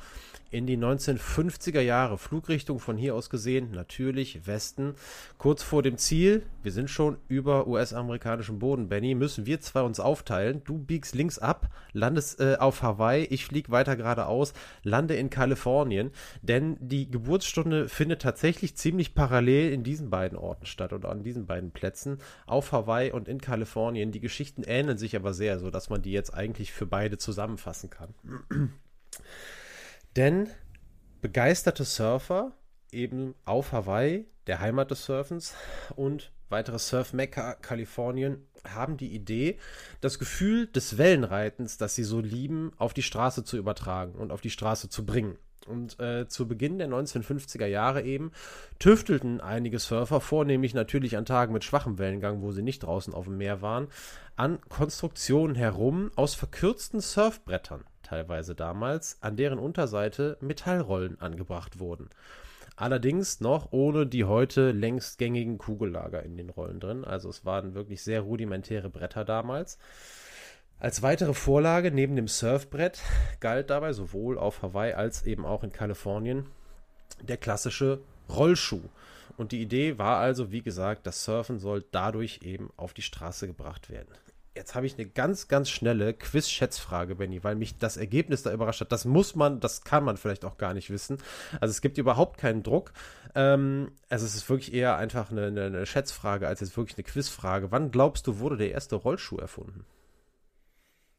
in 0.50 0.67
die 0.67 0.78
1950er 0.78 1.81
Jahre. 1.81 2.17
Flugrichtung 2.17 2.78
von 2.78 2.97
hier 2.97 3.14
aus 3.14 3.28
gesehen, 3.28 3.71
natürlich 3.73 4.47
Westen. 4.47 4.95
Kurz 5.37 5.62
vor 5.62 5.83
dem 5.83 5.99
Ziel, 5.99 6.43
wir 6.62 6.73
sind 6.73 6.88
schon 6.88 7.19
über 7.28 7.67
US-amerikanischem 7.67 8.59
Boden, 8.59 8.88
Benny, 8.88 9.14
müssen 9.14 9.47
wir 9.47 9.61
zwei 9.61 9.83
uns 9.83 10.00
aufteilen. 10.00 10.62
Du 10.64 10.78
biegst 10.78 11.14
links 11.14 11.38
ab, 11.38 11.69
landest 11.93 12.40
äh, 12.40 12.57
auf 12.59 12.83
Hawaii, 12.83 13.25
ich 13.25 13.45
fliege 13.45 13.71
weiter 13.71 13.97
geradeaus, 13.97 14.55
lande 14.83 15.17
in 15.17 15.31
Kalifornien, 15.31 16.11
denn 16.43 16.76
die 16.81 17.11
Geburtsstunde 17.11 17.88
findet 17.88 18.23
tatsächlich 18.23 18.76
ziemlich 18.76 19.14
parallel 19.14 19.73
in 19.73 19.83
diesen 19.83 20.09
beiden 20.09 20.38
Orten 20.38 20.67
statt 20.67 20.93
oder 20.93 21.11
an 21.11 21.23
diesen 21.23 21.47
beiden 21.47 21.73
Plätzen, 21.73 22.19
auf 22.47 22.73
Hawaii 22.73 23.12
und 23.12 23.28
in 23.28 23.40
Kalifornien. 23.40 24.12
Die 24.12 24.21
Geschichten 24.21 24.62
ähneln 24.62 24.99
sich 24.99 25.14
aber 25.14 25.35
sehr, 25.35 25.59
so 25.59 25.71
dass 25.71 25.90
man 25.90 26.00
die 26.00 26.12
jetzt 26.12 26.33
eigentlich 26.33 26.73
für 26.73 26.87
beide 26.87 27.19
zusammenfassen 27.19 27.90
kann. 27.90 28.14
Denn 30.19 30.49
begeisterte 31.23 31.85
Surfer 31.85 32.51
eben 32.91 33.37
auf 33.45 33.71
Hawaii, 33.71 34.27
der 34.49 34.59
Heimat 34.59 34.91
des 34.91 35.05
Surfens 35.05 35.55
und 35.95 36.33
weitere 36.49 36.81
Surf-Mekka 36.81 37.55
Kalifornien 37.55 38.45
haben 38.67 38.97
die 38.97 39.15
Idee, 39.15 39.59
das 40.01 40.19
Gefühl 40.19 40.67
des 40.67 40.99
Wellenreitens, 40.99 41.79
das 41.79 41.95
sie 41.95 42.03
so 42.03 42.19
lieben, 42.19 42.73
auf 42.79 42.95
die 42.95 43.05
Straße 43.05 43.45
zu 43.45 43.57
übertragen 43.57 44.17
und 44.17 44.33
auf 44.33 44.41
die 44.41 44.51
Straße 44.51 44.89
zu 44.89 45.07
bringen. 45.07 45.39
Und 45.69 46.01
äh, 46.01 46.27
zu 46.27 46.49
Beginn 46.49 46.79
der 46.79 46.89
1950er 46.89 47.67
Jahre 47.67 48.03
eben 48.03 48.33
tüftelten 48.81 49.41
einige 49.41 49.79
Surfer, 49.79 50.21
vornehmlich 50.21 50.75
natürlich 50.75 51.17
an 51.17 51.27
Tagen 51.27 51.53
mit 51.53 51.63
schwachem 51.63 51.97
Wellengang, 51.97 52.43
wo 52.43 52.51
sie 52.51 52.63
nicht 52.63 52.81
draußen 52.81 53.15
auf 53.15 53.27
dem 53.27 53.37
Meer 53.37 53.63
waren, 53.63 53.87
an 54.35 54.59
Konstruktionen 54.69 55.55
herum 55.55 56.11
aus 56.17 56.35
verkürzten 56.35 57.01
Surfbrettern 57.01 57.85
teilweise 58.09 58.55
damals, 58.55 59.19
an 59.21 59.37
deren 59.37 59.59
Unterseite 59.59 60.37
Metallrollen 60.41 61.21
angebracht 61.21 61.79
wurden. 61.79 62.09
Allerdings 62.77 63.41
noch 63.41 63.73
ohne 63.73 64.07
die 64.07 64.25
heute 64.25 64.71
längst 64.71 65.19
gängigen 65.19 65.59
Kugellager 65.59 66.23
in 66.23 66.37
den 66.37 66.49
Rollen 66.49 66.79
drin. 66.79 67.05
Also 67.05 67.29
es 67.29 67.45
waren 67.45 67.75
wirklich 67.75 68.03
sehr 68.03 68.21
rudimentäre 68.21 68.88
Bretter 68.88 69.25
damals. 69.25 69.79
Als 70.79 71.03
weitere 71.03 71.35
Vorlage 71.35 71.91
neben 71.91 72.15
dem 72.15 72.29
Surfbrett 72.29 73.00
galt 73.41 73.71
dabei 73.71 73.93
sowohl 73.93 74.38
auf 74.38 74.62
Hawaii 74.62 74.93
als 74.93 75.27
eben 75.27 75.45
auch 75.45 75.65
in 75.65 75.73
Kalifornien 75.73 76.47
der 77.21 77.37
klassische 77.37 78.00
Rollschuh. 78.29 78.88
Und 79.37 79.50
die 79.50 79.61
Idee 79.61 79.99
war 79.99 80.19
also, 80.19 80.53
wie 80.53 80.62
gesagt, 80.62 81.05
das 81.07 81.25
Surfen 81.25 81.59
soll 81.59 81.85
dadurch 81.91 82.41
eben 82.43 82.71
auf 82.77 82.95
die 82.95 83.03
Straße 83.03 83.49
gebracht 83.49 83.91
werden. 83.91 84.15
Jetzt 84.59 84.75
habe 84.75 84.87
ich 84.87 84.95
eine 84.95 85.07
ganz, 85.07 85.47
ganz 85.47 85.71
schnelle 85.71 86.12
Quiz-Schätzfrage, 86.12 87.15
Benny, 87.15 87.45
weil 87.45 87.55
mich 87.55 87.79
das 87.79 87.97
Ergebnis 87.97 88.43
da 88.43 88.53
überrascht 88.53 88.81
hat. 88.81 88.91
Das 88.91 89.05
muss 89.05 89.37
man, 89.37 89.61
das 89.61 89.85
kann 89.85 90.03
man 90.03 90.17
vielleicht 90.17 90.45
auch 90.45 90.59
gar 90.59 90.75
nicht 90.75 90.91
wissen. 90.91 91.19
Also 91.61 91.71
es 91.71 91.81
gibt 91.81 91.97
überhaupt 91.97 92.41
keinen 92.41 92.65
Druck. 92.65 92.93
Ähm, 93.37 93.93
also 94.09 94.27
es 94.27 94.35
ist 94.35 94.50
wirklich 94.50 94.75
eher 94.75 94.97
einfach 94.97 95.31
eine, 95.31 95.47
eine, 95.47 95.67
eine 95.67 95.87
Schätzfrage 95.87 96.49
als 96.49 96.59
jetzt 96.59 96.77
wirklich 96.77 96.99
eine 96.99 97.05
Quizfrage. 97.05 97.71
Wann 97.71 97.93
glaubst 97.93 98.27
du, 98.27 98.41
wurde 98.41 98.57
der 98.57 98.73
erste 98.73 98.97
Rollschuh 98.97 99.37
erfunden? 99.37 99.87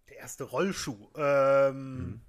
Der 0.09 0.17
erste 0.17 0.43
Rollschuh. 0.43 1.07
Ähm, 1.15 1.73
hm. 1.73 2.21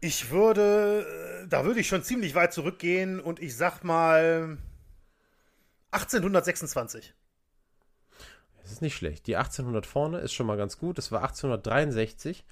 Ich 0.00 0.32
würde, 0.32 1.46
da 1.48 1.64
würde 1.64 1.78
ich 1.78 1.86
schon 1.86 2.02
ziemlich 2.02 2.34
weit 2.34 2.52
zurückgehen 2.52 3.20
und 3.20 3.38
ich 3.38 3.56
sag 3.56 3.84
mal 3.84 4.58
1826. 5.92 7.14
Das 8.70 8.76
ist 8.76 8.82
nicht 8.82 8.94
schlecht. 8.94 9.26
Die 9.26 9.36
1800 9.36 9.84
vorne 9.84 10.18
ist 10.18 10.32
schon 10.32 10.46
mal 10.46 10.56
ganz 10.56 10.78
gut. 10.78 10.96
Das 10.96 11.10
war 11.10 11.22
1863. 11.22 12.44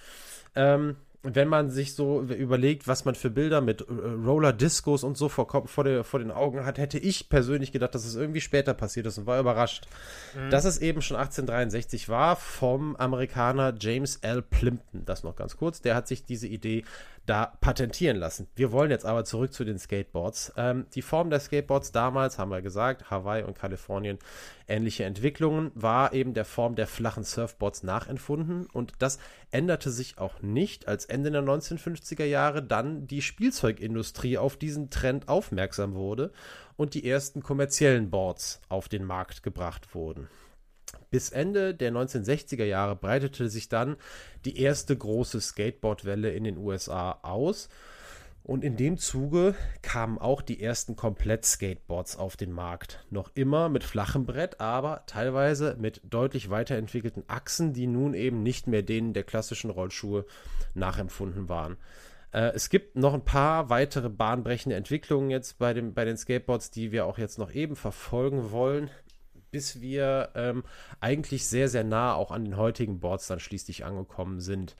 Ähm, 0.57 0.97
wenn 1.23 1.47
man 1.47 1.71
sich 1.71 1.95
so 1.95 2.23
überlegt, 2.23 2.89
was 2.89 3.05
man 3.05 3.15
für 3.15 3.31
Bilder 3.31 3.61
mit 3.61 3.83
äh, 3.83 3.85
Roller 4.27 4.53
Discos 4.53 5.05
und 5.05 5.17
so 5.17 5.29
vor, 5.29 5.69
vor, 5.69 5.85
der, 5.85 6.03
vor, 6.03 6.19
den 6.19 6.33
Augen 6.33 6.67
hat, 6.67 6.77
hätte 6.79 6.99
ich 6.99 7.29
persönlich 7.29 7.71
gedacht, 7.71 7.95
dass 7.95 8.05
es 8.05 8.17
irgendwie 8.17 8.41
später 8.41 8.75
passiert 8.75 9.07
ist 9.07 9.19
und 9.19 9.27
war 9.27 9.39
überrascht, 9.39 9.87
mhm. 10.35 10.51
dass 10.51 10.65
es 10.65 10.79
eben 10.79 11.03
schon 11.03 11.17
1863 11.17 12.09
war 12.09 12.35
vom 12.35 12.97
Amerikaner 12.97 13.73
James 13.79 14.17
L. 14.17 14.43
Plimpton. 14.43 15.05
Das 15.05 15.23
noch 15.23 15.37
ganz 15.37 15.57
kurz. 15.57 15.81
Der 15.81 15.95
hat 15.95 16.09
sich 16.09 16.25
diese 16.25 16.49
Idee 16.49 16.85
da 17.29 17.53
patentieren 17.61 18.17
lassen. 18.17 18.49
Wir 18.55 18.73
wollen 18.73 18.91
jetzt 18.91 19.05
aber 19.05 19.25
zurück 19.25 19.53
zu 19.53 19.65
den 19.65 19.79
Skateboards. 19.79 20.53
Ähm, 20.57 20.87
die 20.95 21.03
Form 21.03 21.29
der 21.29 21.41
Skateboards 21.41 21.93
damals, 21.93 22.39
haben 22.39 22.51
wir 22.51 22.63
gesagt, 22.63 23.11
Hawaii 23.11 23.45
und 23.45 23.59
Kalifornien, 23.59 24.19
ähnliche 24.67 25.05
Entwicklungen, 25.05 25.71
war 25.75 26.15
eben 26.15 26.33
der 26.33 26.47
Form 26.47 26.75
der 26.75 26.87
flachen 26.87 27.25
Surfboards 27.25 27.83
nachempfunden 27.83 28.67
und 28.67 28.95
das 28.99 29.19
änderte 29.51 29.91
sich 29.91 30.19
auch 30.19 30.41
nicht, 30.41 30.89
als 30.89 31.05
Ende 31.05 31.31
der 31.31 31.43
1950er 31.43 32.25
Jahre 32.25 32.63
dann 32.63 33.07
die 33.07 33.23
Spielzeugindustrie 33.23 34.39
auf 34.39 34.57
diesen 34.57 34.89
Trend 34.89 35.29
aufmerksam 35.29 35.95
wurde 35.95 36.33
und 36.77 36.95
die 36.95 37.09
ersten 37.09 37.43
kommerziellen 37.43 38.09
Boards 38.09 38.61
auf 38.69 38.89
den 38.89 39.05
Markt 39.05 39.43
gebracht 39.43 39.95
wurden. 39.95 40.29
Bis 41.11 41.30
Ende 41.30 41.75
der 41.75 41.92
1960er 41.92 42.64
Jahre 42.64 42.97
breitete 42.97 43.49
sich 43.49 43.68
dann 43.68 43.97
die 44.45 44.61
erste 44.61 44.97
große 44.97 45.40
Skateboardwelle 45.40 46.30
in 46.33 46.45
den 46.45 46.59
USA 46.59 47.18
aus. 47.23 47.68
Und 48.42 48.64
in 48.64 48.76
dem 48.76 48.97
Zuge 48.97 49.54
kamen 49.83 50.16
auch 50.16 50.40
die 50.40 50.62
ersten 50.62 50.97
Komplett-Skateboards 50.97 52.16
auf 52.16 52.37
den 52.37 52.50
Markt. 52.50 53.04
Noch 53.11 53.30
immer 53.35 53.68
mit 53.68 53.85
flachem 53.85 54.25
Brett, 54.25 54.59
aber 54.59 55.02
teilweise 55.07 55.76
mit 55.78 56.00
deutlich 56.04 56.49
weiterentwickelten 56.49 57.25
Achsen, 57.26 57.75
die 57.75 57.87
nun 57.87 58.14
eben 58.14 58.42
nicht 58.42 58.66
mehr 58.66 58.83
denen 58.83 59.12
der 59.12 59.25
klassischen 59.25 59.68
Rollschuhe 59.68 60.25
nachempfunden 60.73 61.50
waren. 61.50 61.76
Äh, 62.33 62.52
es 62.54 62.71
gibt 62.71 62.97
noch 62.97 63.12
ein 63.12 63.25
paar 63.25 63.68
weitere 63.68 64.09
bahnbrechende 64.09 64.76
Entwicklungen 64.76 65.28
jetzt 65.28 65.59
bei, 65.59 65.75
dem, 65.75 65.92
bei 65.92 66.07
den 66.07 66.16
Skateboards, 66.16 66.71
die 66.71 66.90
wir 66.90 67.04
auch 67.04 67.18
jetzt 67.18 67.38
noch 67.38 67.52
eben 67.52 67.76
verfolgen 67.76 68.50
wollen 68.50 68.90
bis 69.50 69.81
wir 69.81 70.31
ähm, 70.35 70.64
eigentlich 71.00 71.47
sehr, 71.47 71.69
sehr 71.69 71.85
nah 71.85 72.14
auch 72.14 72.31
an 72.31 72.45
den 72.45 72.57
heutigen 72.57 73.00
Boards 73.00 73.26
dann 73.26 73.40
schließlich 73.40 73.85
angekommen 73.85 74.40
sind. 74.40 74.76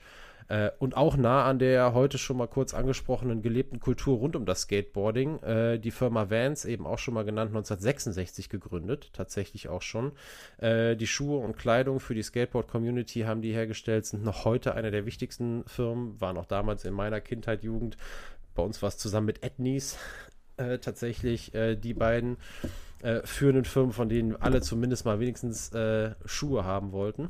Äh, 0.49 0.71
und 0.79 0.97
auch 0.97 1.15
nah 1.15 1.45
an 1.45 1.59
der 1.59 1.93
heute 1.93 2.17
schon 2.17 2.37
mal 2.37 2.47
kurz 2.47 2.73
angesprochenen 2.73 3.41
gelebten 3.41 3.79
Kultur 3.79 4.17
rund 4.17 4.35
um 4.35 4.45
das 4.45 4.61
Skateboarding. 4.61 5.41
Äh, 5.43 5.79
die 5.79 5.91
Firma 5.91 6.29
Vans, 6.29 6.65
eben 6.65 6.87
auch 6.87 6.97
schon 6.97 7.13
mal 7.13 7.23
genannt, 7.23 7.49
1966 7.51 8.49
gegründet, 8.49 9.11
tatsächlich 9.13 9.69
auch 9.69 9.83
schon. 9.83 10.11
Äh, 10.57 10.95
die 10.95 11.07
Schuhe 11.07 11.37
und 11.37 11.57
Kleidung 11.57 11.99
für 11.99 12.15
die 12.15 12.23
Skateboard-Community 12.23 13.21
haben 13.21 13.41
die 13.41 13.53
hergestellt, 13.53 14.07
sind 14.07 14.23
noch 14.23 14.43
heute 14.43 14.73
eine 14.73 14.89
der 14.91 15.05
wichtigsten 15.05 15.63
Firmen, 15.67 16.19
waren 16.19 16.37
auch 16.37 16.47
damals 16.47 16.83
in 16.83 16.93
meiner 16.93 17.21
Kindheit, 17.21 17.63
Jugend. 17.63 17.97
Bei 18.55 18.63
uns 18.63 18.81
war 18.81 18.89
es 18.89 18.97
zusammen 18.97 19.27
mit 19.27 19.43
Etnies 19.43 19.97
äh, 20.59 20.79
tatsächlich 20.79 21.53
äh, 21.53 21.75
die 21.75 21.93
beiden 21.93 22.37
äh, 23.01 23.21
führenden 23.25 23.65
Firmen, 23.65 23.93
von 23.93 24.09
denen 24.09 24.35
alle 24.35 24.61
zumindest 24.61 25.05
mal 25.05 25.19
wenigstens 25.19 25.73
äh, 25.73 26.15
Schuhe 26.25 26.65
haben 26.65 26.91
wollten. 26.91 27.29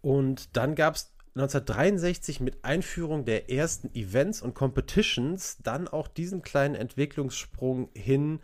Und 0.00 0.56
dann 0.56 0.74
gab 0.74 0.96
es 0.96 1.12
1963 1.34 2.40
mit 2.40 2.62
Einführung 2.62 3.24
der 3.24 3.50
ersten 3.50 3.94
Events 3.94 4.42
und 4.42 4.54
Competitions 4.54 5.58
dann 5.62 5.88
auch 5.88 6.08
diesen 6.08 6.42
kleinen 6.42 6.74
Entwicklungssprung 6.74 7.88
hin 7.94 8.40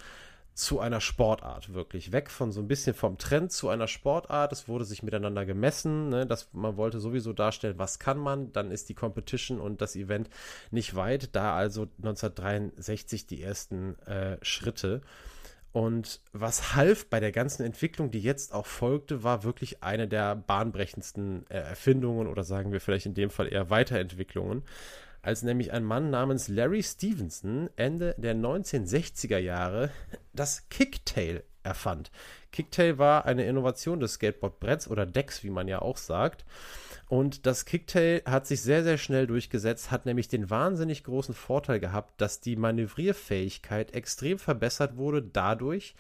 zu 0.59 0.81
einer 0.81 1.01
Sportart, 1.01 1.73
wirklich. 1.73 2.11
Weg 2.11 2.33
von 2.33 2.51
so 2.51 2.61
ein 2.61 2.67
bisschen 2.67 2.93
vom 2.93 3.17
Trend 3.17 3.53
zu 3.53 3.69
einer 3.69 3.87
Sportart. 3.87 4.51
Es 4.51 4.67
wurde 4.67 4.85
sich 4.85 5.05
miteinander 5.05 5.47
gemessen. 5.47 6.09
Ne? 6.09 6.27
Das, 6.27 6.49
man 6.53 6.77
wollte 6.77 6.99
sowieso 6.99 7.33
darstellen, 7.33 7.79
was 7.79 8.01
kann 8.01 8.19
man. 8.19 8.53
Dann 8.53 8.73
ist 8.73 8.89
die 8.89 8.95
Competition 8.95 9.61
und 9.61 9.81
das 9.81 9.95
Event 9.95 10.29
nicht 10.73 10.97
weit. 10.97 11.37
Da 11.37 11.55
also 11.55 11.83
1963 11.99 13.29
die 13.29 13.41
ersten 13.41 13.97
äh, 14.01 14.37
Schritte. 14.43 15.03
Und 15.71 16.21
was 16.33 16.75
half 16.75 17.09
bei 17.09 17.21
der 17.21 17.31
ganzen 17.31 17.63
Entwicklung, 17.63 18.11
die 18.11 18.21
jetzt 18.21 18.53
auch 18.53 18.67
folgte, 18.67 19.23
war 19.23 19.45
wirklich 19.45 19.85
eine 19.85 20.09
der 20.09 20.35
bahnbrechendsten 20.35 21.47
äh, 21.51 21.59
Erfindungen 21.59 22.27
oder 22.27 22.43
sagen 22.43 22.73
wir 22.73 22.81
vielleicht 22.81 23.07
in 23.07 23.15
dem 23.15 23.31
Fall 23.31 23.53
eher 23.53 23.71
Weiterentwicklungen, 23.71 24.65
als 25.23 25.43
nämlich 25.43 25.73
ein 25.73 25.85
Mann 25.85 26.11
namens 26.11 26.49
Larry 26.49 26.83
Stevenson 26.83 27.71
Ende 27.77 28.15
der 28.19 28.35
1960er 28.35 29.39
Jahre 29.39 29.91
das 30.33 30.69
Kicktail 30.69 31.43
erfand. 31.63 32.11
Kicktail 32.51 32.99
war 32.99 33.27
eine 33.27 33.45
Innovation 33.45 34.01
des 34.01 34.15
Skateboardbretts 34.15 34.89
oder 34.89 35.07
Decks, 35.07 35.45
wie 35.45 35.51
man 35.51 35.69
ja 35.69 35.81
auch 35.83 35.99
sagt. 35.99 36.45
Und 37.09 37.47
das 37.47 37.65
Kicktail 37.65 38.23
hat 38.27 38.47
sich 38.47 38.61
sehr, 38.61 38.83
sehr 38.83 38.99
schnell 38.99 39.27
durchgesetzt, 39.27 39.91
hat 39.91 40.05
nämlich 40.05 40.29
den 40.29 40.51
wahnsinnig 40.51 41.05
großen 41.05 41.35
Vorteil 41.35 41.81
gehabt, 41.81 42.21
dass 42.21 42.41
die 42.41 42.57
Manövrierfähigkeit 42.57 43.95
extrem 43.95 44.39
verbessert 44.39 44.97
wurde 44.97 45.23
dadurch, 45.23 45.95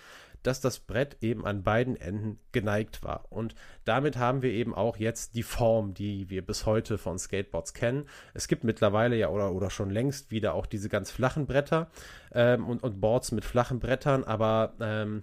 dass 0.48 0.60
das 0.60 0.80
Brett 0.80 1.18
eben 1.20 1.46
an 1.46 1.62
beiden 1.62 1.94
Enden 1.94 2.40
geneigt 2.52 3.04
war. 3.04 3.26
Und 3.30 3.54
damit 3.84 4.16
haben 4.16 4.40
wir 4.40 4.50
eben 4.50 4.74
auch 4.74 4.96
jetzt 4.96 5.34
die 5.34 5.42
Form, 5.42 5.92
die 5.92 6.30
wir 6.30 6.44
bis 6.44 6.64
heute 6.64 6.96
von 6.96 7.18
Skateboards 7.18 7.74
kennen. 7.74 8.06
Es 8.32 8.48
gibt 8.48 8.64
mittlerweile 8.64 9.14
ja 9.16 9.28
oder, 9.28 9.52
oder 9.52 9.68
schon 9.68 9.90
längst 9.90 10.30
wieder 10.30 10.54
auch 10.54 10.66
diese 10.66 10.88
ganz 10.88 11.10
flachen 11.10 11.46
Bretter 11.46 11.90
ähm, 12.32 12.66
und, 12.66 12.82
und 12.82 13.00
Boards 13.00 13.30
mit 13.30 13.44
flachen 13.44 13.78
Brettern, 13.78 14.24
aber 14.24 14.72
ähm, 14.80 15.22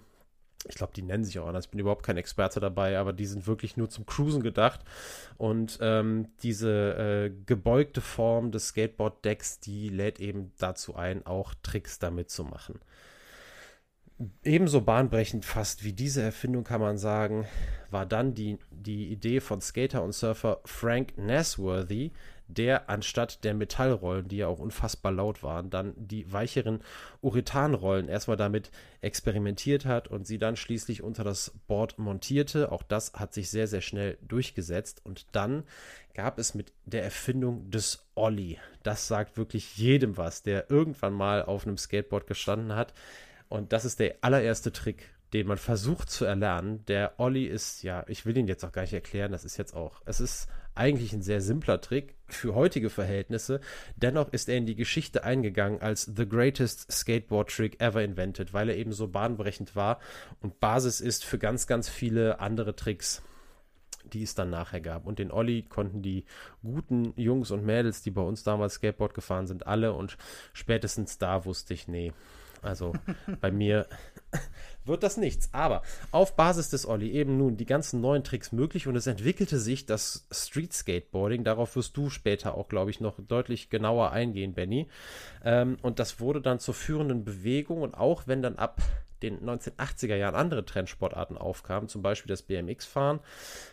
ich 0.68 0.76
glaube, 0.76 0.92
die 0.94 1.02
nennen 1.02 1.24
sich 1.24 1.38
auch 1.38 1.46
anders. 1.46 1.66
Ich 1.66 1.70
bin 1.70 1.80
überhaupt 1.80 2.04
kein 2.04 2.16
Experte 2.16 2.60
dabei, 2.60 2.98
aber 2.98 3.12
die 3.12 3.26
sind 3.26 3.46
wirklich 3.46 3.76
nur 3.76 3.88
zum 3.88 4.06
Cruisen 4.06 4.42
gedacht. 4.42 4.80
Und 5.36 5.78
ähm, 5.80 6.28
diese 6.42 6.96
äh, 6.96 7.30
gebeugte 7.46 8.00
Form 8.00 8.50
des 8.50 8.68
Skateboard-Decks, 8.68 9.60
die 9.60 9.88
lädt 9.88 10.20
eben 10.20 10.52
dazu 10.58 10.96
ein, 10.96 11.26
auch 11.26 11.54
Tricks 11.62 11.98
damit 11.98 12.30
zu 12.30 12.44
machen. 12.44 12.80
Ebenso 14.42 14.80
bahnbrechend 14.80 15.44
fast 15.44 15.84
wie 15.84 15.92
diese 15.92 16.22
Erfindung 16.22 16.64
kann 16.64 16.80
man 16.80 16.96
sagen, 16.96 17.46
war 17.90 18.06
dann 18.06 18.34
die, 18.34 18.58
die 18.70 19.12
Idee 19.12 19.40
von 19.40 19.60
Skater 19.60 20.02
und 20.02 20.12
Surfer 20.12 20.60
Frank 20.64 21.18
Nasworthy, 21.18 22.12
der 22.48 22.88
anstatt 22.88 23.44
der 23.44 23.52
Metallrollen, 23.52 24.28
die 24.28 24.38
ja 24.38 24.46
auch 24.46 24.58
unfassbar 24.58 25.12
laut 25.12 25.42
waren, 25.42 25.68
dann 25.68 25.92
die 25.96 26.32
weicheren 26.32 26.80
Urethanrollen 27.20 28.08
erstmal 28.08 28.38
damit 28.38 28.70
experimentiert 29.02 29.84
hat 29.84 30.08
und 30.08 30.26
sie 30.26 30.38
dann 30.38 30.56
schließlich 30.56 31.02
unter 31.02 31.22
das 31.22 31.52
Board 31.66 31.98
montierte. 31.98 32.72
Auch 32.72 32.84
das 32.84 33.12
hat 33.12 33.34
sich 33.34 33.50
sehr, 33.50 33.66
sehr 33.66 33.82
schnell 33.82 34.16
durchgesetzt 34.22 35.04
und 35.04 35.26
dann 35.32 35.64
gab 36.14 36.38
es 36.38 36.54
mit 36.54 36.72
der 36.86 37.04
Erfindung 37.04 37.70
des 37.70 38.06
Olli. 38.14 38.58
Das 38.82 39.08
sagt 39.08 39.36
wirklich 39.36 39.76
jedem 39.76 40.16
was, 40.16 40.42
der 40.42 40.70
irgendwann 40.70 41.12
mal 41.12 41.42
auf 41.42 41.66
einem 41.66 41.76
Skateboard 41.76 42.26
gestanden 42.26 42.74
hat. 42.74 42.94
Und 43.48 43.72
das 43.72 43.84
ist 43.84 44.00
der 44.00 44.16
allererste 44.22 44.72
Trick, 44.72 45.10
den 45.32 45.46
man 45.46 45.58
versucht 45.58 46.10
zu 46.10 46.24
erlernen. 46.24 46.84
Der 46.86 47.14
Olli 47.18 47.46
ist, 47.46 47.82
ja, 47.82 48.04
ich 48.08 48.26
will 48.26 48.36
ihn 48.36 48.48
jetzt 48.48 48.64
auch 48.64 48.72
gar 48.72 48.82
nicht 48.82 48.92
erklären, 48.92 49.32
das 49.32 49.44
ist 49.44 49.56
jetzt 49.56 49.74
auch, 49.74 50.02
es 50.04 50.20
ist 50.20 50.48
eigentlich 50.74 51.12
ein 51.12 51.22
sehr 51.22 51.40
simpler 51.40 51.80
Trick 51.80 52.16
für 52.28 52.54
heutige 52.54 52.90
Verhältnisse. 52.90 53.60
Dennoch 53.96 54.32
ist 54.32 54.48
er 54.48 54.56
in 54.56 54.66
die 54.66 54.76
Geschichte 54.76 55.24
eingegangen 55.24 55.80
als 55.80 56.04
the 56.04 56.28
greatest 56.28 56.92
Skateboard 56.92 57.50
Trick 57.50 57.80
ever 57.80 58.02
invented, 58.02 58.52
weil 58.52 58.68
er 58.68 58.76
eben 58.76 58.92
so 58.92 59.08
bahnbrechend 59.08 59.74
war 59.74 60.00
und 60.40 60.60
Basis 60.60 61.00
ist 61.00 61.24
für 61.24 61.38
ganz, 61.38 61.66
ganz 61.66 61.88
viele 61.88 62.40
andere 62.40 62.76
Tricks 62.76 63.22
die 64.12 64.22
es 64.22 64.34
dann 64.34 64.50
nachher 64.50 64.80
gab. 64.80 65.06
Und 65.06 65.18
den 65.18 65.32
Olli 65.32 65.62
konnten 65.62 66.02
die 66.02 66.24
guten 66.62 67.12
Jungs 67.16 67.50
und 67.50 67.64
Mädels, 67.64 68.02
die 68.02 68.10
bei 68.10 68.22
uns 68.22 68.42
damals 68.42 68.74
Skateboard 68.74 69.14
gefahren 69.14 69.46
sind, 69.46 69.66
alle. 69.66 69.92
Und 69.92 70.16
spätestens 70.52 71.18
da 71.18 71.44
wusste 71.44 71.74
ich, 71.74 71.88
nee, 71.88 72.12
also 72.66 72.92
bei 73.40 73.50
mir 73.50 73.86
wird 74.84 75.02
das 75.02 75.16
nichts. 75.16 75.48
Aber 75.52 75.82
auf 76.10 76.36
Basis 76.36 76.70
des 76.70 76.86
Olli 76.86 77.10
eben 77.10 77.36
nun 77.38 77.56
die 77.56 77.66
ganzen 77.66 78.00
neuen 78.00 78.24
Tricks 78.24 78.52
möglich 78.52 78.86
und 78.86 78.96
es 78.96 79.06
entwickelte 79.06 79.58
sich 79.58 79.86
das 79.86 80.26
Street 80.30 80.72
Skateboarding. 80.72 81.44
Darauf 81.44 81.76
wirst 81.76 81.96
du 81.96 82.10
später 82.10 82.54
auch, 82.54 82.68
glaube 82.68 82.90
ich, 82.90 83.00
noch 83.00 83.18
deutlich 83.18 83.70
genauer 83.70 84.12
eingehen, 84.12 84.54
Benny. 84.54 84.88
Ähm, 85.44 85.76
und 85.82 85.98
das 85.98 86.20
wurde 86.20 86.40
dann 86.40 86.58
zur 86.58 86.74
führenden 86.74 87.24
Bewegung 87.24 87.82
und 87.82 87.96
auch 87.96 88.26
wenn 88.26 88.42
dann 88.42 88.56
ab 88.56 88.80
den 89.22 89.40
1980er 89.40 90.16
Jahren 90.16 90.34
andere 90.34 90.64
Trendsportarten 90.64 91.38
aufkamen, 91.38 91.88
zum 91.88 92.02
Beispiel 92.02 92.28
das 92.28 92.42
BMX-Fahren 92.42 93.20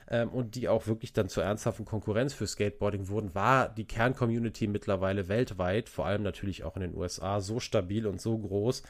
ähm, 0.10 0.30
und 0.30 0.56
die 0.56 0.70
auch 0.70 0.88
wirklich 0.88 1.14
dann 1.14 1.30
zur 1.30 1.44
ernsthaften 1.44 1.86
Konkurrenz 1.86 2.34
für 2.34 2.48
Skateboarding 2.48 3.10
wurden, 3.10 3.36
war 3.36 3.70
die 3.70 3.86
Kerncommunity 3.86 4.68
mittlerweile 4.68 5.28
weltweit, 5.28 5.90
vor 5.90 6.06
allem 6.06 6.24
natürlich 6.24 6.64
auch 6.64 6.76
in 6.76 6.82
den 6.82 6.96
USA, 6.96 7.42
so 7.42 7.60
stabil 7.60 8.08
und 8.08 8.22
so 8.22 8.38
groß, 8.38 8.84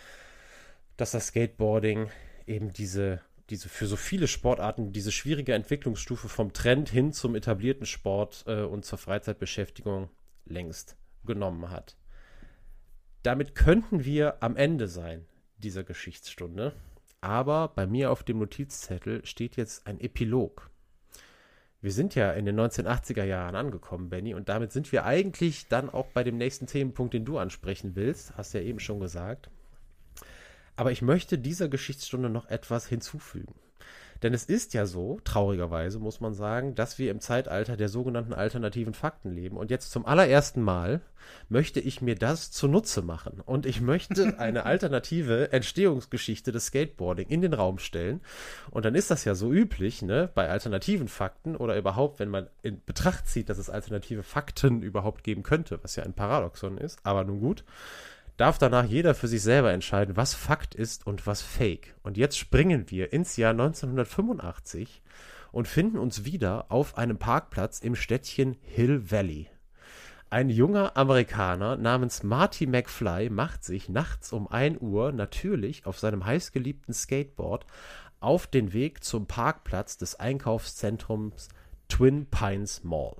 dass 0.97 1.11
das 1.11 1.27
Skateboarding 1.27 2.09
eben 2.45 2.73
diese, 2.73 3.21
diese 3.49 3.69
für 3.69 3.87
so 3.87 3.95
viele 3.95 4.27
Sportarten 4.27 4.91
diese 4.91 5.11
schwierige 5.11 5.53
Entwicklungsstufe 5.53 6.29
vom 6.29 6.53
Trend 6.53 6.89
hin 6.89 7.13
zum 7.13 7.35
etablierten 7.35 7.85
Sport 7.85 8.43
äh, 8.47 8.61
und 8.61 8.85
zur 8.85 8.99
Freizeitbeschäftigung 8.99 10.09
längst 10.45 10.97
genommen 11.25 11.71
hat. 11.71 11.97
Damit 13.23 13.55
könnten 13.55 14.03
wir 14.03 14.43
am 14.43 14.57
Ende 14.57 14.87
sein 14.87 15.25
dieser 15.63 15.83
Geschichtsstunde. 15.83 16.73
Aber 17.21 17.69
bei 17.69 17.87
mir 17.87 18.11
auf 18.11 18.23
dem 18.23 18.39
Notizzettel 18.39 19.25
steht 19.25 19.55
jetzt 19.55 19.87
ein 19.87 19.99
Epilog. 19.99 20.69
Wir 21.81 21.91
sind 21.91 22.15
ja 22.15 22.31
in 22.31 22.45
den 22.45 22.59
1980er 22.59 23.23
Jahren 23.25 23.55
angekommen, 23.55 24.09
Benny, 24.09 24.33
und 24.33 24.47
damit 24.47 24.71
sind 24.71 24.91
wir 24.91 25.05
eigentlich 25.05 25.67
dann 25.67 25.89
auch 25.89 26.07
bei 26.07 26.23
dem 26.23 26.37
nächsten 26.37 26.67
Themenpunkt, 26.67 27.13
den 27.13 27.25
du 27.25 27.37
ansprechen 27.37 27.95
willst. 27.95 28.37
Hast 28.37 28.53
ja 28.53 28.61
eben 28.61 28.79
schon 28.79 28.99
gesagt. 28.99 29.49
Aber 30.75 30.91
ich 30.91 31.01
möchte 31.01 31.37
dieser 31.37 31.69
Geschichtsstunde 31.69 32.29
noch 32.29 32.49
etwas 32.49 32.87
hinzufügen. 32.87 33.53
Denn 34.23 34.33
es 34.33 34.45
ist 34.45 34.73
ja 34.73 34.85
so, 34.85 35.19
traurigerweise 35.25 35.99
muss 35.99 36.21
man 36.21 36.33
sagen, 36.33 36.75
dass 36.75 36.97
wir 36.97 37.11
im 37.11 37.19
Zeitalter 37.19 37.75
der 37.75 37.89
sogenannten 37.89 38.33
alternativen 38.33 38.93
Fakten 38.93 39.31
leben. 39.35 39.57
Und 39.57 39.69
jetzt 39.69 39.91
zum 39.91 40.05
allerersten 40.05 40.61
Mal 40.61 41.01
möchte 41.49 41.81
ich 41.81 42.01
mir 42.01 42.15
das 42.15 42.49
zunutze 42.49 43.01
machen. 43.01 43.41
Und 43.45 43.65
ich 43.65 43.81
möchte 43.81 44.35
eine 44.39 44.65
alternative 44.65 45.51
Entstehungsgeschichte 45.51 46.53
des 46.53 46.67
Skateboarding 46.67 47.27
in 47.27 47.41
den 47.41 47.53
Raum 47.53 47.79
stellen. 47.79 48.21
Und 48.71 48.85
dann 48.85 48.95
ist 48.95 49.11
das 49.11 49.25
ja 49.25 49.35
so 49.35 49.51
üblich, 49.51 50.01
ne, 50.01 50.29
bei 50.33 50.49
alternativen 50.49 51.09
Fakten 51.09 51.57
oder 51.57 51.77
überhaupt, 51.77 52.19
wenn 52.19 52.29
man 52.29 52.47
in 52.61 52.81
Betracht 52.85 53.27
zieht, 53.27 53.49
dass 53.49 53.57
es 53.57 53.69
alternative 53.69 54.23
Fakten 54.23 54.83
überhaupt 54.83 55.25
geben 55.25 55.43
könnte, 55.43 55.79
was 55.83 55.97
ja 55.97 56.03
ein 56.03 56.13
Paradoxon 56.13 56.77
ist. 56.77 56.97
Aber 57.03 57.25
nun 57.25 57.41
gut 57.41 57.65
darf 58.37 58.57
danach 58.57 58.85
jeder 58.85 59.15
für 59.15 59.27
sich 59.27 59.41
selber 59.41 59.71
entscheiden, 59.71 60.17
was 60.17 60.33
Fakt 60.33 60.75
ist 60.75 61.05
und 61.05 61.27
was 61.27 61.41
Fake. 61.41 61.95
Und 62.03 62.17
jetzt 62.17 62.37
springen 62.37 62.89
wir 62.89 63.13
ins 63.13 63.37
Jahr 63.37 63.51
1985 63.51 65.01
und 65.51 65.67
finden 65.67 65.97
uns 65.97 66.25
wieder 66.25 66.71
auf 66.71 66.97
einem 66.97 67.17
Parkplatz 67.17 67.79
im 67.79 67.95
Städtchen 67.95 68.57
Hill 68.61 69.11
Valley. 69.11 69.47
Ein 70.29 70.49
junger 70.49 70.97
Amerikaner 70.97 71.77
namens 71.77 72.23
Marty 72.23 72.65
McFly 72.65 73.29
macht 73.29 73.63
sich 73.63 73.87
nachts 73.87 74.33
um 74.33 74.47
1 74.47 74.81
Uhr 74.81 75.11
natürlich 75.11 75.85
auf 75.85 75.99
seinem 75.99 76.25
heißgeliebten 76.25 76.91
Skateboard 76.91 77.67
auf 78.19 78.47
den 78.47 78.73
Weg 78.73 79.03
zum 79.03 79.27
Parkplatz 79.27 79.97
des 79.97 80.19
Einkaufszentrums 80.19 81.49
Twin 81.87 82.25
Pines 82.25 82.83
Mall. 82.83 83.17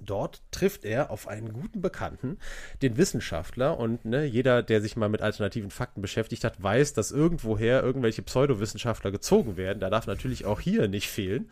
Dort 0.00 0.42
trifft 0.50 0.84
er 0.84 1.10
auf 1.10 1.28
einen 1.28 1.52
guten 1.52 1.80
Bekannten, 1.80 2.38
den 2.82 2.96
Wissenschaftler. 2.96 3.78
Und 3.78 4.04
ne, 4.04 4.24
jeder, 4.24 4.62
der 4.62 4.80
sich 4.80 4.96
mal 4.96 5.08
mit 5.08 5.22
alternativen 5.22 5.70
Fakten 5.70 6.02
beschäftigt 6.02 6.44
hat, 6.44 6.62
weiß, 6.62 6.94
dass 6.94 7.12
irgendwoher 7.12 7.82
irgendwelche 7.82 8.22
Pseudowissenschaftler 8.22 9.10
gezogen 9.10 9.56
werden. 9.56 9.80
Da 9.80 9.90
darf 9.90 10.06
natürlich 10.06 10.44
auch 10.44 10.60
hier 10.60 10.88
nicht 10.88 11.08
fehlen. 11.08 11.50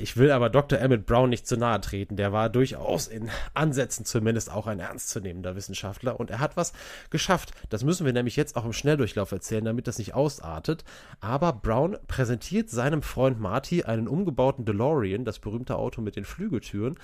Ich 0.00 0.16
will 0.16 0.30
aber 0.30 0.50
Dr. 0.50 0.78
Emmett 0.78 1.06
Brown 1.06 1.30
nicht 1.30 1.46
zu 1.46 1.56
nahe 1.56 1.80
treten. 1.80 2.16
Der 2.16 2.32
war 2.32 2.48
durchaus 2.48 3.06
in 3.06 3.30
Ansätzen 3.54 4.04
zumindest 4.04 4.50
auch 4.50 4.66
ein 4.66 4.80
ernstzunehmender 4.80 5.54
Wissenschaftler 5.54 6.18
und 6.18 6.30
er 6.30 6.40
hat 6.40 6.56
was 6.56 6.72
geschafft. 7.10 7.52
Das 7.68 7.84
müssen 7.84 8.06
wir 8.06 8.12
nämlich 8.12 8.36
jetzt 8.36 8.56
auch 8.56 8.64
im 8.64 8.72
Schnelldurchlauf 8.72 9.32
erzählen, 9.32 9.64
damit 9.64 9.86
das 9.86 9.98
nicht 9.98 10.14
ausartet. 10.14 10.84
Aber 11.20 11.52
Brown 11.52 11.98
präsentiert 12.06 12.70
seinem 12.70 13.02
Freund 13.02 13.38
Marty 13.38 13.84
einen 13.84 14.08
umgebauten 14.08 14.64
DeLorean, 14.64 15.24
das 15.24 15.38
berühmte 15.38 15.76
Auto 15.76 16.00
mit 16.00 16.16
den 16.16 16.24
Flügeltüren. 16.24 16.98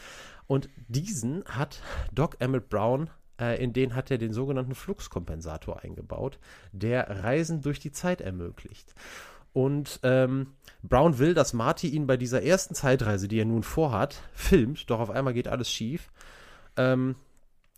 Und 0.47 0.69
diesen 0.89 1.45
hat 1.45 1.81
Doc 2.13 2.37
Emmett 2.41 2.69
Brown 2.69 3.11
äh, 3.41 3.63
in 3.63 3.73
den 3.73 3.95
hat 3.95 4.11
er 4.11 4.19
den 4.19 4.33
sogenannten 4.33 4.75
Fluxkompensator 4.75 5.83
eingebaut, 5.83 6.39
der 6.73 7.23
Reisen 7.23 7.61
durch 7.61 7.79
die 7.79 7.93
Zeit 7.93 8.21
ermöglicht. 8.21 8.95
Und 9.59 9.99
ähm, 10.05 10.55
Brown 10.85 11.19
will, 11.19 11.35
dass 11.35 11.53
Marty 11.53 11.89
ihn 11.89 12.07
bei 12.07 12.17
dieser 12.17 12.45
ersten 12.45 12.77
Zeitreise, 12.77 13.27
die 13.27 13.41
er 13.41 13.45
nun 13.45 13.65
vorhat, 13.65 14.23
filmt, 14.33 14.89
doch 14.89 15.01
auf 15.01 15.11
einmal 15.11 15.35
geht 15.35 15.49
alles 15.49 15.69
schief. 15.69 16.13
Ähm, 16.77 17.17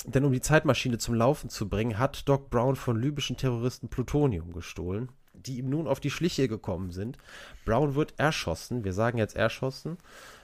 denn 0.05 0.27
um 0.27 0.33
die 0.33 0.43
Zeitmaschine 0.43 0.99
zum 0.99 1.15
Laufen 1.15 1.49
zu 1.49 1.71
bringen, 1.71 1.97
hat 1.97 2.29
Doc 2.29 2.51
Brown 2.51 2.77
von 2.77 3.01
libyschen 3.01 3.39
Terroristen 3.39 3.89
Plutonium 3.89 4.53
gestohlen, 4.53 5.09
die 5.33 5.57
ihm 5.57 5.71
nun 5.71 5.87
auf 5.87 6.01
die 6.01 6.11
Schliche 6.11 6.49
gekommen 6.49 6.91
sind. 6.91 7.17
Brown 7.65 7.95
wird 7.95 8.13
erschossen, 8.19 8.85
wir 8.85 8.93
sagen 8.93 9.17
jetzt 9.17 9.35
erschossen, 9.35 9.97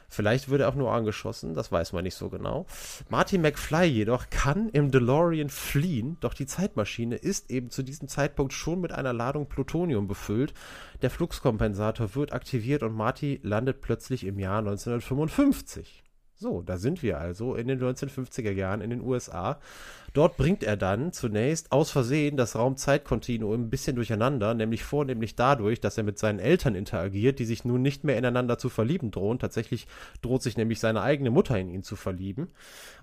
Vielleicht 0.09 0.49
wird 0.49 0.61
er 0.61 0.69
auch 0.69 0.75
nur 0.75 0.93
angeschossen, 0.93 1.55
das 1.55 1.73
weiß 1.73 1.93
man 1.93 2.05
nicht 2.05 2.15
so 2.15 2.29
genau. 2.29 2.67
Martin 3.09 3.43
McFly 3.43 3.85
jedoch 3.87 4.31
kann 4.31 4.69
im 4.69 4.91
DeLorean 4.91 5.51
fliehen, 5.51 6.17
doch 6.21 6.35
die 6.35 6.47
Zeitmaschine 6.47 7.17
ist 7.17 7.51
eben 7.51 7.71
zu 7.71 7.83
diesem 7.83 8.09
Zeitpunkt 8.09 8.53
schon 8.53 8.81
mit 8.81 8.93
einer 8.93 9.13
Ladung 9.13 9.47
Plutonium 9.47 10.07
befüllt. 10.07 10.55
Der 11.03 11.11
Fluxkompensator 11.11 12.15
wird 12.15 12.33
aktiviert 12.33 12.83
und 12.83 12.95
Marty 12.95 13.41
landet 13.43 13.81
plötzlich 13.81 14.25
im 14.25 14.39
Jahr 14.39 14.59
1955. 14.59 16.06
So, 16.39 16.61
da 16.61 16.77
sind 16.77 17.03
wir 17.03 17.19
also 17.19 17.55
in 17.55 17.67
den 17.67 17.81
1950er 17.81 18.51
Jahren 18.51 18.83
in 18.83 18.91
den 18.91 19.01
USA. 19.01 19.59
Dort 20.13 20.37
bringt 20.37 20.63
er 20.63 20.77
dann 20.77 21.13
zunächst 21.13 21.73
aus 21.73 21.91
Versehen 21.91 22.37
das 22.37 22.57
Raum-Zeit-Kontinuum 22.57 23.63
ein 23.63 23.71
bisschen 23.71 23.97
durcheinander, 23.97 24.53
nämlich 24.53 24.85
vornehmlich 24.85 25.35
dadurch, 25.35 25.81
dass 25.81 25.97
er 25.97 26.05
mit 26.05 26.19
seinen 26.19 26.39
Eltern 26.39 26.75
interagiert, 26.75 27.39
die 27.39 27.47
sich 27.47 27.65
nun 27.65 27.81
nicht 27.81 28.05
mehr 28.05 28.19
ineinander 28.19 28.59
zu 28.59 28.69
verlieben 28.69 29.11
drohen. 29.11 29.39
Tatsächlich 29.39 29.87
droht 30.21 30.43
sich 30.43 30.59
nämlich 30.59 30.79
seine 30.79 31.01
eigene 31.01 31.31
Mutter 31.31 31.59
in 31.59 31.71
ihn 31.71 31.83
zu 31.83 31.97
verlieben. 31.97 32.49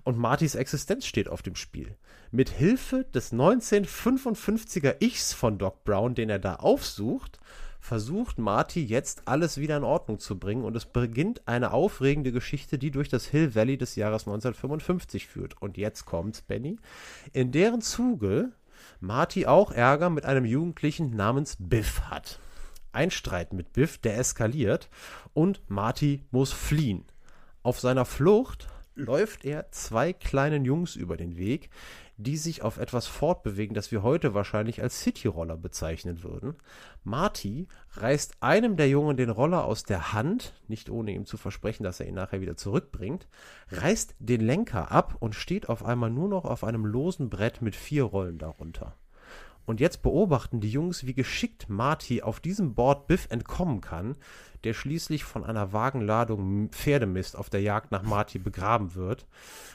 Und 0.04 0.16
Martys 0.16 0.54
Existenz 0.54 1.04
steht 1.04 1.28
auf 1.28 1.42
dem 1.42 1.56
Spiel. 1.56 1.96
Mit 2.30 2.50
Hilfe 2.50 3.04
des 3.14 3.32
1955er 3.32 5.02
Ichs 5.02 5.32
von 5.32 5.58
Doc 5.58 5.82
Brown, 5.82 6.14
den 6.14 6.30
er 6.30 6.38
da 6.38 6.56
aufsucht, 6.56 7.40
versucht 7.84 8.38
Marty 8.38 8.82
jetzt 8.82 9.28
alles 9.28 9.58
wieder 9.58 9.76
in 9.76 9.84
Ordnung 9.84 10.18
zu 10.18 10.38
bringen 10.38 10.64
und 10.64 10.74
es 10.74 10.86
beginnt 10.86 11.46
eine 11.46 11.74
aufregende 11.74 12.32
Geschichte, 12.32 12.78
die 12.78 12.90
durch 12.90 13.10
das 13.10 13.26
Hill 13.26 13.54
Valley 13.54 13.76
des 13.76 13.94
Jahres 13.94 14.22
1955 14.22 15.26
führt. 15.26 15.60
Und 15.60 15.76
jetzt 15.76 16.06
kommt's, 16.06 16.40
Benny. 16.40 16.78
In 17.34 17.52
deren 17.52 17.82
Zuge 17.82 18.52
Marty 19.00 19.44
auch 19.44 19.70
Ärger 19.70 20.08
mit 20.08 20.24
einem 20.24 20.46
Jugendlichen 20.46 21.14
namens 21.14 21.58
Biff 21.58 22.00
hat. 22.08 22.40
Ein 22.92 23.10
Streit 23.10 23.52
mit 23.52 23.74
Biff, 23.74 23.98
der 23.98 24.16
eskaliert 24.16 24.88
und 25.34 25.60
Marty 25.68 26.22
muss 26.30 26.54
fliehen. 26.54 27.04
Auf 27.62 27.80
seiner 27.80 28.06
Flucht 28.06 28.66
läuft 28.94 29.44
er 29.44 29.70
zwei 29.72 30.14
kleinen 30.14 30.64
Jungs 30.64 30.96
über 30.96 31.18
den 31.18 31.36
Weg, 31.36 31.68
die 32.16 32.36
sich 32.36 32.62
auf 32.62 32.78
etwas 32.78 33.06
fortbewegen, 33.06 33.74
das 33.74 33.90
wir 33.90 34.02
heute 34.02 34.34
wahrscheinlich 34.34 34.82
als 34.82 35.00
Cityroller 35.00 35.56
bezeichnen 35.56 36.22
würden. 36.22 36.54
Marty 37.02 37.66
reißt 37.92 38.36
einem 38.40 38.76
der 38.76 38.88
Jungen 38.88 39.16
den 39.16 39.30
Roller 39.30 39.64
aus 39.64 39.82
der 39.82 40.12
Hand, 40.12 40.54
nicht 40.68 40.90
ohne 40.90 41.12
ihm 41.12 41.26
zu 41.26 41.36
versprechen, 41.36 41.82
dass 41.82 42.00
er 42.00 42.06
ihn 42.06 42.14
nachher 42.14 42.40
wieder 42.40 42.56
zurückbringt, 42.56 43.28
reißt 43.70 44.14
den 44.18 44.40
Lenker 44.40 44.92
ab 44.92 45.16
und 45.18 45.34
steht 45.34 45.68
auf 45.68 45.84
einmal 45.84 46.10
nur 46.10 46.28
noch 46.28 46.44
auf 46.44 46.62
einem 46.64 46.86
losen 46.86 47.30
Brett 47.30 47.62
mit 47.62 47.74
vier 47.74 48.04
Rollen 48.04 48.38
darunter. 48.38 48.96
Und 49.66 49.80
jetzt 49.80 50.02
beobachten 50.02 50.60
die 50.60 50.70
Jungs, 50.70 51.06
wie 51.06 51.14
geschickt 51.14 51.68
Marty 51.68 52.22
auf 52.22 52.40
diesem 52.40 52.74
Board 52.74 53.06
Biff 53.06 53.26
entkommen 53.30 53.80
kann, 53.80 54.16
der 54.64 54.74
schließlich 54.74 55.24
von 55.24 55.44
einer 55.44 55.72
Wagenladung 55.72 56.70
Pferdemist 56.70 57.36
auf 57.36 57.50
der 57.50 57.60
Jagd 57.60 57.92
nach 57.92 58.02
Marty 58.02 58.38
begraben 58.38 58.94
wird. 58.94 59.26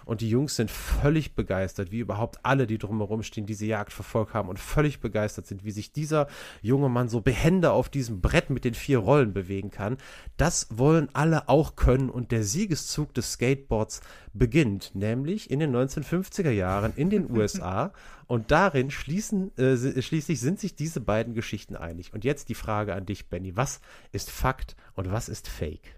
Und 0.05 0.21
die 0.21 0.29
Jungs 0.29 0.55
sind 0.55 0.71
völlig 0.71 1.35
begeistert, 1.35 1.91
wie 1.91 1.99
überhaupt 1.99 2.39
alle, 2.43 2.65
die 2.65 2.79
drumherum 2.79 3.21
stehen, 3.21 3.45
diese 3.45 3.67
Jagd 3.67 3.93
verfolgt 3.93 4.33
haben 4.33 4.49
und 4.49 4.57
völlig 4.57 4.99
begeistert 4.99 5.45
sind, 5.45 5.63
wie 5.63 5.71
sich 5.71 5.91
dieser 5.91 6.27
junge 6.61 6.89
Mann 6.89 7.09
so 7.09 7.21
behende 7.21 7.71
auf 7.71 7.89
diesem 7.89 8.19
Brett 8.19 8.49
mit 8.49 8.65
den 8.65 8.73
vier 8.73 8.97
Rollen 8.97 9.33
bewegen 9.33 9.69
kann. 9.69 9.97
Das 10.37 10.67
wollen 10.71 11.09
alle 11.13 11.47
auch 11.47 11.75
können 11.75 12.09
und 12.09 12.31
der 12.31 12.43
Siegeszug 12.43 13.13
des 13.13 13.33
Skateboards 13.33 14.01
beginnt, 14.33 14.95
nämlich 14.95 15.51
in 15.51 15.59
den 15.59 15.75
1950er 15.75 16.51
Jahren 16.51 16.93
in 16.95 17.09
den 17.09 17.29
USA. 17.29 17.93
Und 18.27 18.51
darin 18.51 18.91
schließen, 18.91 19.57
äh, 19.57 20.01
schließlich 20.03 20.39
sind 20.39 20.59
sich 20.59 20.75
diese 20.75 21.01
beiden 21.01 21.33
Geschichten 21.33 21.75
einig. 21.75 22.13
Und 22.13 22.23
jetzt 22.23 22.49
die 22.49 22.53
Frage 22.53 22.93
an 22.93 23.07
dich, 23.07 23.27
Benny. 23.27 23.57
Was 23.57 23.81
ist 24.11 24.29
Fakt 24.29 24.75
und 24.95 25.11
was 25.11 25.29
ist 25.29 25.47
Fake? 25.47 25.95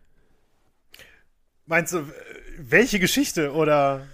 Meinst 1.65 1.93
du, 1.93 2.05
welche 2.57 2.99
Geschichte 2.99 3.53
oder? 3.53 4.07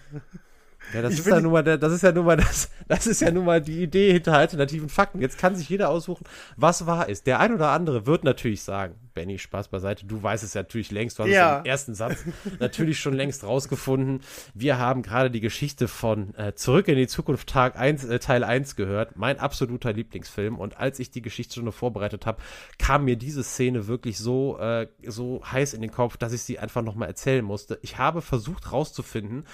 Ja, 0.93 1.01
das 1.01 1.13
ist 1.13 1.27
ja, 1.27 1.39
nun 1.39 1.51
mal, 1.51 1.63
das 1.63 1.91
ist 1.91 2.03
ja 2.03 2.11
nun 2.11 2.25
mal 2.25 2.37
das, 2.37 2.69
das 2.87 3.07
ist 3.07 3.21
ja 3.21 3.31
nun 3.31 3.45
mal 3.45 3.61
die 3.61 3.83
Idee 3.83 4.13
hinter 4.13 4.33
alternativen 4.33 4.89
Fakten. 4.89 5.21
Jetzt 5.21 5.37
kann 5.37 5.55
sich 5.55 5.67
jeder 5.69 5.89
aussuchen, 5.89 6.25
was 6.55 6.85
wahr 6.85 7.09
ist. 7.09 7.27
Der 7.27 7.39
ein 7.39 7.53
oder 7.53 7.69
andere 7.71 8.05
wird 8.05 8.23
natürlich 8.23 8.63
sagen, 8.63 8.95
Benny, 9.13 9.39
Spaß 9.39 9.69
beiseite, 9.69 10.05
du 10.05 10.21
weißt 10.21 10.43
es 10.43 10.53
ja 10.53 10.61
natürlich 10.61 10.91
längst, 10.91 11.17
du 11.17 11.23
hast 11.23 11.29
ja. 11.29 11.55
es 11.55 11.59
im 11.59 11.65
ersten 11.65 11.95
Satz 11.95 12.23
natürlich 12.59 12.99
schon 12.99 13.13
längst 13.13 13.43
rausgefunden. 13.43 14.21
Wir 14.53 14.77
haben 14.77 15.01
gerade 15.01 15.31
die 15.31 15.41
Geschichte 15.41 15.87
von 15.87 16.35
äh, 16.35 16.53
Zurück 16.53 16.87
in 16.87 16.95
die 16.97 17.07
Zukunft 17.07 17.49
Tag 17.49 17.77
1, 17.77 18.05
äh, 18.05 18.19
Teil 18.19 18.43
1 18.43 18.75
gehört, 18.75 19.17
mein 19.17 19.39
absoluter 19.39 19.91
Lieblingsfilm. 19.91 20.57
Und 20.57 20.77
als 20.77 20.99
ich 20.99 21.11
die 21.11 21.21
Geschichte 21.21 21.55
schon 21.55 21.71
vorbereitet 21.71 22.25
habe, 22.25 22.41
kam 22.77 23.05
mir 23.05 23.17
diese 23.17 23.43
Szene 23.43 23.87
wirklich 23.87 24.19
so, 24.19 24.59
äh, 24.59 24.87
so 25.05 25.41
heiß 25.43 25.73
in 25.73 25.81
den 25.81 25.91
Kopf, 25.91 26.17
dass 26.17 26.31
ich 26.31 26.43
sie 26.43 26.59
einfach 26.59 26.83
nochmal 26.83 27.07
erzählen 27.07 27.43
musste. 27.43 27.79
Ich 27.81 27.97
habe 27.97 28.21
versucht 28.21 28.71
rauszufinden, 28.71 29.45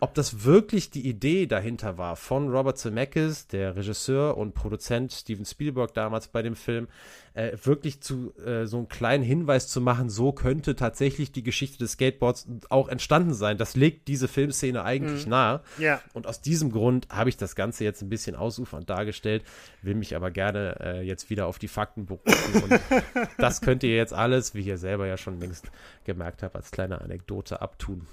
ob 0.00 0.14
das 0.14 0.44
wirklich 0.44 0.90
die 0.90 1.08
Idee 1.08 1.46
dahinter 1.46 1.96
war 1.98 2.16
von 2.16 2.50
Robert 2.50 2.76
Zemeckis, 2.78 3.46
der 3.46 3.76
Regisseur 3.76 4.36
und 4.36 4.54
Produzent 4.54 5.12
Steven 5.12 5.44
Spielberg 5.44 5.94
damals 5.94 6.28
bei 6.28 6.42
dem 6.42 6.56
Film, 6.56 6.88
äh, 7.34 7.56
wirklich 7.62 8.00
zu 8.00 8.34
äh, 8.38 8.66
so 8.66 8.78
einen 8.78 8.88
kleinen 8.88 9.24
Hinweis 9.24 9.68
zu 9.68 9.80
machen, 9.80 10.10
so 10.10 10.32
könnte 10.32 10.76
tatsächlich 10.76 11.32
die 11.32 11.42
Geschichte 11.42 11.78
des 11.78 11.92
Skateboards 11.92 12.46
auch 12.68 12.88
entstanden 12.88 13.34
sein. 13.34 13.56
Das 13.56 13.76
legt 13.76 14.08
diese 14.08 14.28
Filmszene 14.28 14.84
eigentlich 14.84 15.24
mhm. 15.24 15.30
nahe. 15.30 15.60
Ja. 15.78 16.00
Und 16.12 16.26
aus 16.26 16.40
diesem 16.40 16.70
Grund 16.70 17.08
habe 17.10 17.28
ich 17.28 17.36
das 17.36 17.56
Ganze 17.56 17.84
jetzt 17.84 18.02
ein 18.02 18.08
bisschen 18.08 18.36
ausufernd 18.36 18.88
dargestellt, 18.90 19.42
will 19.82 19.94
mich 19.94 20.14
aber 20.16 20.30
gerne 20.30 20.76
äh, 20.80 21.02
jetzt 21.02 21.30
wieder 21.30 21.46
auf 21.46 21.58
die 21.58 21.68
Fakten 21.68 22.06
berufen. 22.06 22.62
und 22.62 22.80
das 23.38 23.60
könnt 23.60 23.82
ihr 23.82 23.94
jetzt 23.94 24.12
alles, 24.12 24.54
wie 24.54 24.62
ihr 24.62 24.78
selber 24.78 25.06
ja 25.06 25.16
schon 25.16 25.40
längst 25.40 25.70
gemerkt 26.04 26.42
habt, 26.42 26.56
als 26.56 26.70
kleine 26.70 27.00
Anekdote 27.00 27.62
abtun. 27.62 28.06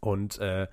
Und 0.00 0.38
äh, 0.38 0.66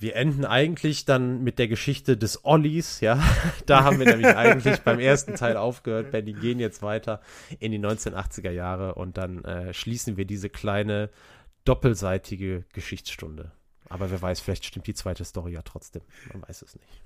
wir 0.00 0.16
enden 0.16 0.46
eigentlich 0.46 1.04
dann 1.04 1.42
mit 1.44 1.58
der 1.58 1.68
Geschichte 1.68 2.16
des 2.16 2.44
Ollis, 2.44 3.00
ja. 3.00 3.22
Da 3.66 3.84
haben 3.84 3.98
wir 3.98 4.06
nämlich 4.06 4.34
eigentlich 4.34 4.80
beim 4.80 4.98
ersten 4.98 5.34
Teil 5.34 5.56
aufgehört. 5.56 6.10
Benny 6.10 6.32
gehen 6.32 6.58
jetzt 6.58 6.82
weiter 6.82 7.20
in 7.58 7.70
die 7.72 7.78
1980er 7.78 8.50
Jahre 8.50 8.94
und 8.94 9.18
dann 9.18 9.44
äh, 9.44 9.74
schließen 9.74 10.16
wir 10.16 10.24
diese 10.24 10.48
kleine 10.48 11.10
doppelseitige 11.64 12.64
Geschichtsstunde. 12.72 13.52
Aber 13.90 14.10
wer 14.10 14.22
weiß, 14.22 14.40
vielleicht 14.40 14.64
stimmt 14.64 14.86
die 14.86 14.94
zweite 14.94 15.24
Story 15.24 15.52
ja 15.52 15.62
trotzdem. 15.62 16.02
Man 16.32 16.42
weiß 16.48 16.62
es 16.62 16.76
nicht. 16.76 17.02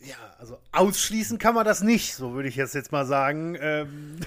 Ja, 0.00 0.16
also 0.38 0.58
ausschließen 0.72 1.38
kann 1.38 1.54
man 1.54 1.64
das 1.64 1.82
nicht, 1.82 2.14
so 2.14 2.32
würde 2.32 2.48
ich 2.48 2.56
jetzt, 2.56 2.92
mal 2.92 3.04
sagen. 3.04 3.56
Ähm, 3.60 4.20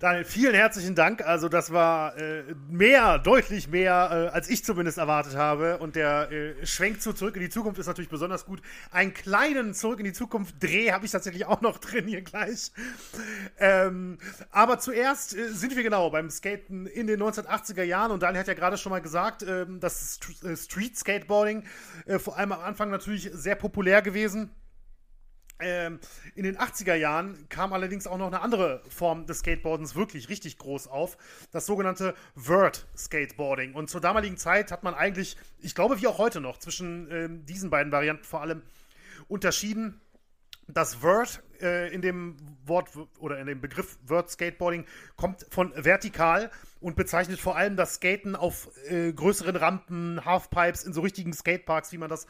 Daniel, 0.00 0.24
vielen 0.24 0.54
herzlichen 0.54 0.94
Dank. 0.94 1.26
Also 1.26 1.48
das 1.48 1.72
war 1.72 2.16
äh, 2.16 2.44
mehr, 2.68 3.18
deutlich 3.18 3.66
mehr, 3.66 4.28
äh, 4.32 4.34
als 4.34 4.48
ich 4.48 4.64
zumindest 4.64 4.96
erwartet 4.96 5.34
habe. 5.34 5.78
Und 5.78 5.96
der 5.96 6.30
äh, 6.30 6.64
Schwenk 6.64 7.02
zu 7.02 7.12
Zurück 7.12 7.34
in 7.34 7.42
die 7.42 7.48
Zukunft 7.48 7.80
ist 7.80 7.88
natürlich 7.88 8.08
besonders 8.08 8.46
gut. 8.46 8.62
Einen 8.92 9.12
kleinen 9.12 9.74
Zurück 9.74 9.98
in 9.98 10.04
die 10.04 10.12
Zukunft 10.12 10.62
Dreh 10.62 10.92
habe 10.92 11.04
ich 11.04 11.10
tatsächlich 11.10 11.46
auch 11.46 11.62
noch 11.62 11.78
drin 11.80 12.06
hier 12.06 12.22
gleich. 12.22 12.70
Ähm, 13.58 14.18
aber 14.52 14.78
zuerst 14.78 15.36
äh, 15.36 15.48
sind 15.48 15.74
wir 15.74 15.82
genau 15.82 16.10
beim 16.10 16.30
Skaten 16.30 16.86
in 16.86 17.08
den 17.08 17.20
1980er 17.20 17.82
Jahren. 17.82 18.12
Und 18.12 18.22
Daniel 18.22 18.40
hat 18.40 18.46
ja 18.46 18.54
gerade 18.54 18.78
schon 18.78 18.90
mal 18.90 19.02
gesagt, 19.02 19.42
ähm, 19.42 19.80
dass 19.80 20.20
äh, 20.44 20.56
Street 20.56 20.96
Skateboarding 20.96 21.64
äh, 22.06 22.20
vor 22.20 22.38
allem 22.38 22.52
am 22.52 22.60
Anfang 22.60 22.90
natürlich 22.90 23.30
sehr 23.32 23.56
populär 23.56 24.00
gewesen 24.00 24.54
ähm, 25.60 25.98
in 26.34 26.44
den 26.44 26.56
80er 26.56 26.94
Jahren 26.94 27.48
kam 27.48 27.72
allerdings 27.72 28.06
auch 28.06 28.18
noch 28.18 28.28
eine 28.28 28.40
andere 28.40 28.82
Form 28.88 29.26
des 29.26 29.40
Skateboardens 29.40 29.94
wirklich 29.94 30.28
richtig 30.28 30.58
groß 30.58 30.88
auf, 30.88 31.16
das 31.50 31.66
sogenannte 31.66 32.14
Vert 32.36 32.86
Skateboarding. 32.96 33.74
Und 33.74 33.90
zur 33.90 34.00
damaligen 34.00 34.36
Zeit 34.36 34.70
hat 34.70 34.82
man 34.82 34.94
eigentlich, 34.94 35.36
ich 35.60 35.74
glaube 35.74 36.00
wie 36.00 36.06
auch 36.06 36.18
heute 36.18 36.40
noch, 36.40 36.58
zwischen 36.58 37.10
ähm, 37.10 37.44
diesen 37.46 37.70
beiden 37.70 37.92
Varianten 37.92 38.24
vor 38.24 38.40
allem 38.40 38.62
unterschieden. 39.28 40.00
Das 40.70 40.96
Vert 40.96 41.42
äh, 41.62 41.92
in 41.94 42.02
dem 42.02 42.36
Wort 42.64 42.90
oder 43.18 43.38
in 43.38 43.46
dem 43.46 43.60
Begriff 43.60 43.98
Vert 44.04 44.30
Skateboarding 44.30 44.84
kommt 45.16 45.46
von 45.50 45.72
vertikal 45.74 46.50
und 46.80 46.94
bezeichnet 46.94 47.40
vor 47.40 47.56
allem 47.56 47.74
das 47.74 47.94
Skaten 47.94 48.36
auf 48.36 48.70
äh, 48.88 49.12
größeren 49.12 49.56
Rampen, 49.56 50.24
Halfpipes, 50.24 50.84
in 50.84 50.92
so 50.92 51.00
richtigen 51.00 51.32
Skateparks, 51.32 51.92
wie 51.92 51.98
man 51.98 52.10
das 52.10 52.26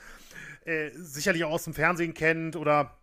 äh, 0.64 0.91
sicherlich 0.95 1.45
auch 1.45 1.51
aus 1.51 1.64
dem 1.64 1.75
Fernsehen 1.75 2.14
kennt 2.14 2.55
oder 2.55 2.98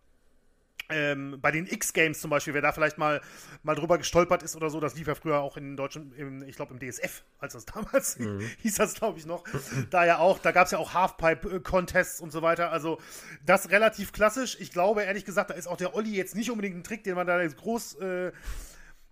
ähm, 0.88 1.38
bei 1.40 1.50
den 1.50 1.66
X-Games 1.66 2.20
zum 2.20 2.30
Beispiel, 2.30 2.54
wer 2.54 2.62
da 2.62 2.72
vielleicht 2.72 2.98
mal, 2.98 3.20
mal 3.62 3.74
drüber 3.74 3.98
gestolpert 3.98 4.42
ist 4.42 4.56
oder 4.56 4.70
so, 4.70 4.80
das 4.80 4.94
lief 4.94 5.06
ja 5.06 5.14
früher 5.14 5.40
auch 5.40 5.56
in 5.56 5.76
Deutschland, 5.76 6.16
im, 6.16 6.42
ich 6.42 6.56
glaube 6.56 6.74
im 6.74 6.80
DSF, 6.80 7.24
als 7.38 7.54
das 7.54 7.64
damals 7.74 8.18
mhm. 8.18 8.40
hieß 8.62 8.74
das, 8.76 8.94
glaube 8.94 9.18
ich, 9.18 9.26
noch. 9.26 9.44
da 9.90 10.04
ja 10.04 10.18
auch, 10.18 10.38
da 10.38 10.52
gab 10.52 10.66
es 10.66 10.72
ja 10.72 10.78
auch 10.78 10.94
Halfpipe-Contests 10.94 12.20
und 12.20 12.30
so 12.30 12.42
weiter. 12.42 12.70
Also 12.70 12.98
das 13.44 13.70
relativ 13.70 14.12
klassisch. 14.12 14.56
Ich 14.60 14.70
glaube, 14.70 15.02
ehrlich 15.02 15.24
gesagt, 15.24 15.50
da 15.50 15.54
ist 15.54 15.66
auch 15.66 15.76
der 15.76 15.94
Olli 15.94 16.14
jetzt 16.14 16.36
nicht 16.36 16.50
unbedingt 16.50 16.76
ein 16.76 16.84
Trick, 16.84 17.04
den 17.04 17.14
man 17.14 17.26
da 17.26 17.40
jetzt 17.40 17.56
groß 17.56 17.94
äh, 17.96 18.32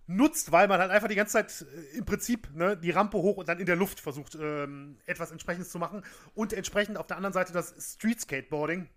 nutzt, 0.07 0.51
weil 0.51 0.67
man 0.67 0.79
halt 0.79 0.91
einfach 0.91 1.07
die 1.07 1.15
ganze 1.15 1.33
Zeit 1.33 1.65
äh, 1.93 1.97
im 1.97 2.05
Prinzip 2.05 2.49
ne, 2.53 2.77
die 2.77 2.91
Rampe 2.91 3.17
hoch 3.17 3.37
und 3.37 3.49
dann 3.49 3.59
in 3.59 3.65
der 3.65 3.75
Luft 3.75 3.99
versucht, 3.99 4.35
ähm, 4.35 4.97
etwas 5.05 5.31
entsprechendes 5.31 5.71
zu 5.71 5.79
machen. 5.79 6.03
Und 6.33 6.53
entsprechend 6.53 6.97
auf 6.97 7.07
der 7.07 7.17
anderen 7.17 7.33
Seite 7.33 7.53
das 7.53 7.73
Street 7.95 8.21
Skateboarding 8.21 8.87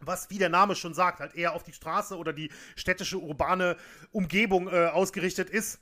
was, 0.00 0.30
wie 0.30 0.38
der 0.38 0.48
Name 0.48 0.74
schon 0.74 0.94
sagt, 0.94 1.20
halt 1.20 1.34
eher 1.34 1.54
auf 1.54 1.62
die 1.62 1.72
Straße 1.72 2.16
oder 2.16 2.32
die 2.32 2.50
städtische, 2.76 3.18
urbane 3.18 3.76
Umgebung 4.12 4.68
äh, 4.68 4.86
ausgerichtet 4.86 5.50
ist. 5.50 5.80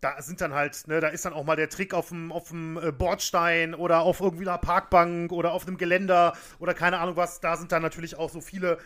Da 0.00 0.20
sind 0.20 0.40
dann 0.40 0.52
halt, 0.52 0.86
ne, 0.88 1.00
da 1.00 1.08
ist 1.08 1.24
dann 1.24 1.32
auch 1.32 1.44
mal 1.44 1.56
der 1.56 1.70
Trick 1.70 1.94
auf 1.94 2.08
dem, 2.10 2.30
auf 2.30 2.48
dem 2.48 2.76
äh, 2.76 2.92
Bordstein 2.92 3.74
oder 3.74 4.00
auf 4.00 4.20
irgendwie 4.20 4.46
einer 4.46 4.58
Parkbank 4.58 5.32
oder 5.32 5.52
auf 5.52 5.66
einem 5.66 5.78
Geländer 5.78 6.36
oder 6.58 6.74
keine 6.74 6.98
Ahnung 6.98 7.16
was. 7.16 7.40
Da 7.40 7.56
sind 7.56 7.72
dann 7.72 7.82
natürlich 7.82 8.16
auch 8.16 8.30
so 8.30 8.40
viele 8.40 8.78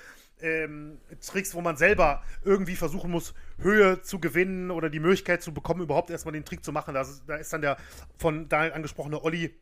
ähm, 0.43 0.99
Tricks, 1.21 1.55
wo 1.55 1.61
man 1.61 1.77
selber 1.77 2.23
irgendwie 2.45 2.77
versuchen 2.77 3.11
muss, 3.11 3.35
Höhe 3.59 4.03
zu 4.03 4.21
gewinnen 4.21 4.71
oder 4.71 4.89
die 4.89 5.01
Möglichkeit 5.01 5.43
zu 5.43 5.53
bekommen, 5.53 5.83
überhaupt 5.83 6.11
erstmal 6.11 6.33
den 6.33 6.45
Trick 6.45 6.65
zu 6.65 6.73
machen. 6.73 6.95
Da 6.95 7.03
ist, 7.03 7.23
da 7.27 7.37
ist 7.37 7.53
dann 7.53 7.63
der 7.63 7.77
von 8.17 8.49
Daniel 8.49 8.73
angesprochene 8.73 9.23
Olli 9.23 9.55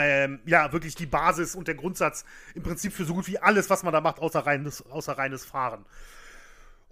ähm, 0.00 0.40
ja, 0.46 0.72
wirklich 0.72 0.94
die 0.94 1.06
Basis 1.06 1.54
und 1.54 1.68
der 1.68 1.74
Grundsatz 1.74 2.24
im 2.54 2.62
Prinzip 2.62 2.92
für 2.92 3.04
so 3.04 3.14
gut 3.14 3.26
wie 3.28 3.38
alles, 3.38 3.70
was 3.70 3.82
man 3.82 3.92
da 3.92 4.00
macht, 4.00 4.18
außer 4.18 4.40
reines, 4.40 4.84
außer 4.86 5.16
reines 5.18 5.44
Fahren. 5.44 5.84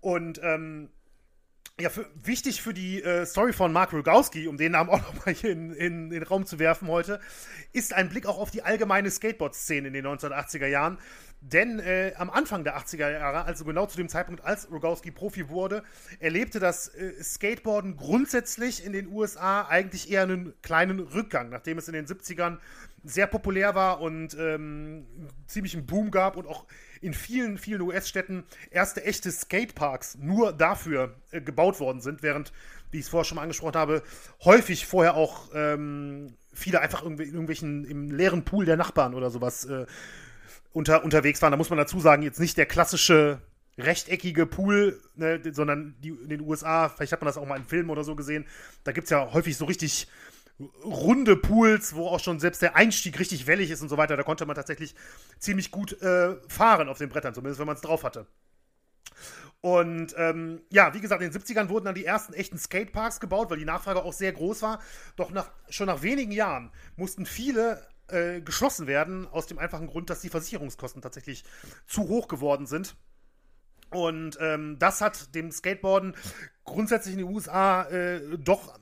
Und 0.01 0.41
ähm, 0.43 0.91
ja, 1.81 1.89
für, 1.89 2.07
wichtig 2.23 2.61
für 2.61 2.75
die 2.75 3.03
äh, 3.03 3.25
Story 3.25 3.53
von 3.53 3.73
Mark 3.73 3.93
Rogowski, 3.93 4.47
um 4.49 4.57
den 4.57 4.73
Namen 4.73 4.91
auch 4.91 5.01
nochmal 5.15 5.35
hier 5.35 5.51
in, 5.51 5.73
in, 5.73 6.05
in, 6.05 6.11
den 6.11 6.23
Raum 6.23 6.47
zu 6.47 6.59
werfen 6.59 6.89
heute, 6.89 7.21
ist 7.73 7.95
ein 7.95 8.09
Blick 8.09 8.27
auch 8.27 8.39
auf 8.39 8.51
die 8.51 8.63
allgemeine 8.63 9.11
Skateboard-Szene 9.11 9.89
in 9.89 9.95
den 9.95 10.07
1980er 10.07 10.67
Jahren. 10.67 10.99
Denn 11.43 11.79
äh, 11.79 12.13
am 12.19 12.29
Anfang 12.29 12.65
der 12.65 12.77
80er 12.77 13.11
Jahre, 13.11 13.45
also 13.45 13.65
genau 13.65 13.87
zu 13.87 13.97
dem 13.97 14.11
Zeitpunkt, 14.11 14.45
als 14.45 14.71
Rogowski 14.71 15.11
Profi 15.11 15.49
wurde, 15.49 15.83
erlebte 16.19 16.61
das 16.61 16.89
äh, 16.89 17.23
Skateboarden 17.23 17.97
grundsätzlich 17.97 18.85
in 18.85 18.93
den 18.93 19.09
USA 19.09 19.63
eigentlich 19.63 20.11
eher 20.11 20.25
einen 20.25 20.53
kleinen 20.61 21.01
Rückgang, 21.01 21.49
nachdem 21.49 21.79
es 21.79 21.89
in 21.89 21.95
den 21.95 22.07
70ern 22.07 22.59
sehr 23.03 23.27
populär 23.27 23.75
war 23.75 24.01
und 24.01 24.37
ähm, 24.39 25.07
ziemlich 25.47 25.75
einen 25.75 25.87
Boom 25.87 26.11
gab 26.11 26.37
und 26.37 26.47
auch 26.47 26.67
in 27.01 27.15
vielen, 27.15 27.57
vielen 27.59 27.81
US-Städten 27.81 28.45
erste 28.71 29.05
echte 29.05 29.31
Skateparks 29.31 30.19
nur 30.21 30.53
dafür 30.53 31.17
äh, 31.31 31.41
gebaut 31.41 31.81
worden 31.81 32.01
sind, 32.01 32.23
während, 32.23 32.53
wie 32.91 32.99
ich 32.99 33.05
es 33.05 33.09
vorher 33.09 33.25
schon 33.25 33.37
mal 33.37 33.43
angesprochen 33.43 33.77
habe, 33.77 34.03
häufig 34.45 34.87
vorher 34.87 35.15
auch 35.15 35.49
ähm, 35.55 36.35
viele 36.53 36.81
einfach 36.81 37.05
in 37.05 37.19
irgendwelchen 37.19 37.85
im 37.85 38.11
leeren 38.11 38.45
Pool 38.45 38.67
der 38.67 38.77
Nachbarn 38.77 39.15
oder 39.15 39.31
sowas 39.31 39.65
äh, 39.65 39.87
unter, 40.73 41.05
unterwegs 41.05 41.41
waren. 41.43 41.53
Da 41.53 41.57
muss 41.57 41.71
man 41.71 41.79
dazu 41.79 42.01
sagen, 42.01 42.23
jetzt 42.23 42.41
nicht 42.41 42.59
der 42.59 42.67
klassische 42.67 43.41
rechteckige 43.79 44.47
Pool, 44.47 45.01
ne, 45.17 45.41
sondern 45.53 45.95
die, 46.01 46.09
in 46.09 46.29
den 46.29 46.41
USA, 46.43 46.89
vielleicht 46.89 47.13
hat 47.13 47.21
man 47.21 47.27
das 47.27 47.39
auch 47.39 47.47
mal 47.47 47.57
in 47.57 47.65
Filmen 47.65 47.91
oder 47.91 48.05
so 48.05 48.15
gesehen, 48.15 48.47
da 48.85 48.93
gibt 48.93 49.05
es 49.05 49.11
ja 49.11 49.33
häufig 49.33 49.57
so 49.57 49.65
richtig 49.65 50.09
runde 50.85 51.37
Pools, 51.37 51.95
wo 51.95 52.07
auch 52.09 52.21
schon 52.21 52.41
selbst 52.41 52.63
der 52.63 52.77
Einstieg 52.77 53.19
richtig 53.19 53.47
wellig 53.47 53.71
ist 53.71 53.83
und 53.83 53.89
so 53.89 53.97
weiter. 53.97 54.17
Da 54.17 54.23
konnte 54.23 54.47
man 54.47 54.57
tatsächlich 54.57 54.95
ziemlich 55.39 55.71
gut 55.71 56.01
äh, 56.03 56.37
fahren 56.49 56.89
auf 56.89 56.99
den 56.99 57.09
Brettern, 57.09 57.35
zumindest 57.35 57.61
wenn 57.61 57.67
man 57.67 57.77
es 57.77 57.83
drauf 57.83 58.05
hatte. 58.05 58.27
Und 59.63 60.15
ähm, 60.17 60.63
ja, 60.71 60.95
wie 60.95 61.01
gesagt, 61.01 61.23
in 61.23 61.31
den 61.31 61.39
70ern 61.39 61.69
wurden 61.69 61.85
dann 61.85 61.95
die 61.95 62.07
ersten 62.07 62.33
echten 62.33 62.59
Skateparks 62.59 63.21
gebaut, 63.21 63.51
weil 63.51 63.59
die 63.59 63.67
Nachfrage 63.67 64.03
auch 64.03 64.13
sehr 64.13 64.33
groß 64.33 64.63
war. 64.63 64.81
Doch 65.17 65.31
nach, 65.31 65.51
schon 65.69 65.87
nach 65.87 66.03
wenigen 66.03 66.33
Jahren 66.33 66.71
mussten 66.97 67.27
viele 67.27 67.87
äh, 68.09 68.41
geschlossen 68.41 68.87
werden, 68.87 69.27
aus 69.27 69.47
dem 69.47 69.59
einfachen 69.59 69.87
Grund, 69.87 70.09
dass 70.09 70.21
die 70.21 70.31
Versicherungskosten 70.31 71.03
tatsächlich 71.03 71.45
zu 71.87 72.09
hoch 72.09 72.27
geworden 72.29 72.67
sind. 72.67 72.97
Und 73.91 74.39
ähm, 74.41 74.79
das 74.79 75.01
hat 75.01 75.35
dem 75.35 75.51
Skateboarden 75.51 76.15
grundsätzlich 76.65 77.15
in 77.15 77.19
den 77.19 77.29
USA 77.29 77.83
äh, 77.91 78.39
doch 78.39 78.79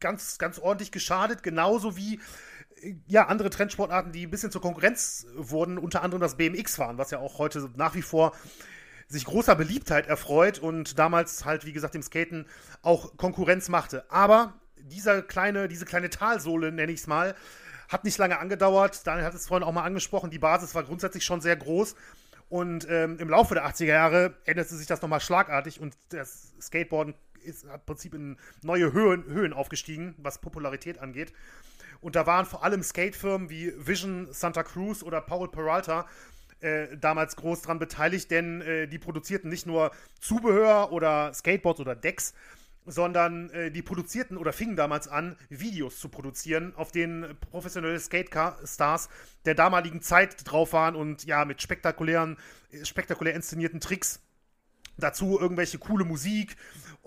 ganz, 0.00 0.38
ganz 0.38 0.58
ordentlich 0.58 0.92
geschadet, 0.92 1.42
genauso 1.42 1.96
wie 1.96 2.20
äh, 2.82 2.94
ja, 3.06 3.26
andere 3.26 3.50
Trendsportarten, 3.50 4.12
die 4.12 4.26
ein 4.26 4.30
bisschen 4.30 4.50
zur 4.50 4.62
Konkurrenz 4.62 5.26
wurden, 5.34 5.78
unter 5.78 6.02
anderem 6.02 6.20
das 6.20 6.36
BMX-Fahren, 6.36 6.98
was 6.98 7.10
ja 7.10 7.18
auch 7.18 7.38
heute 7.38 7.70
nach 7.76 7.94
wie 7.94 8.02
vor 8.02 8.32
sich 9.08 9.24
großer 9.24 9.56
Beliebtheit 9.56 10.06
erfreut 10.06 10.58
und 10.58 10.98
damals 10.98 11.44
halt, 11.44 11.64
wie 11.64 11.72
gesagt, 11.72 11.94
dem 11.94 12.02
Skaten 12.02 12.46
auch 12.82 13.16
Konkurrenz 13.16 13.68
machte. 13.70 14.04
Aber 14.10 14.54
dieser 14.76 15.22
kleine, 15.22 15.68
diese 15.68 15.86
kleine 15.86 16.10
Talsohle, 16.10 16.72
nenne 16.72 16.92
ich 16.92 17.00
es 17.00 17.06
mal, 17.06 17.34
hat 17.88 18.04
nicht 18.04 18.18
lange 18.18 18.38
angedauert. 18.38 19.06
Daniel 19.06 19.24
hat 19.24 19.34
es 19.34 19.46
vorhin 19.46 19.66
auch 19.66 19.72
mal 19.72 19.84
angesprochen, 19.84 20.30
die 20.30 20.38
Basis 20.38 20.74
war 20.74 20.84
grundsätzlich 20.84 21.24
schon 21.24 21.40
sehr 21.40 21.56
groß. 21.56 21.94
Und 22.50 22.86
ähm, 22.88 23.18
im 23.18 23.28
Laufe 23.28 23.54
der 23.54 23.66
80er 23.66 23.84
Jahre 23.84 24.34
änderte 24.44 24.74
sich 24.74 24.86
das 24.86 25.02
nochmal 25.02 25.20
schlagartig 25.20 25.80
und 25.80 25.96
das 26.10 26.54
Skateboarden 26.60 27.14
ist 27.48 27.64
im 27.64 27.70
Prinzip 27.86 28.14
in 28.14 28.36
neue 28.62 28.92
Höhen, 28.92 29.24
Höhen 29.24 29.52
aufgestiegen, 29.52 30.14
was 30.18 30.40
Popularität 30.40 30.98
angeht. 30.98 31.32
Und 32.00 32.14
da 32.14 32.26
waren 32.26 32.46
vor 32.46 32.62
allem 32.64 32.82
Skatefirmen 32.82 33.50
wie 33.50 33.72
Vision, 33.76 34.28
Santa 34.30 34.62
Cruz 34.62 35.02
oder 35.02 35.20
Paul 35.20 35.48
Peralta 35.48 36.06
äh, 36.60 36.96
damals 36.96 37.36
groß 37.36 37.62
dran 37.62 37.78
beteiligt, 37.78 38.30
denn 38.30 38.60
äh, 38.62 38.88
die 38.88 38.98
produzierten 38.98 39.48
nicht 39.48 39.66
nur 39.66 39.92
Zubehör 40.20 40.92
oder 40.92 41.32
Skateboards 41.32 41.80
oder 41.80 41.94
Decks, 41.94 42.34
sondern 42.84 43.50
äh, 43.50 43.70
die 43.70 43.82
produzierten 43.82 44.36
oder 44.36 44.52
fingen 44.52 44.74
damals 44.74 45.08
an, 45.08 45.36
Videos 45.50 46.00
zu 46.00 46.08
produzieren, 46.08 46.74
auf 46.74 46.90
denen 46.90 47.36
professionelle 47.50 48.00
Skate-Stars 48.00 49.08
der 49.44 49.54
damaligen 49.54 50.00
Zeit 50.00 50.50
drauf 50.50 50.72
waren 50.72 50.96
und 50.96 51.24
ja, 51.24 51.44
mit 51.44 51.62
spektakulären, 51.62 52.36
spektakulär 52.82 53.34
inszenierten 53.34 53.80
Tricks. 53.80 54.20
Dazu 54.96 55.38
irgendwelche 55.38 55.78
coole 55.78 56.04
Musik 56.04 56.56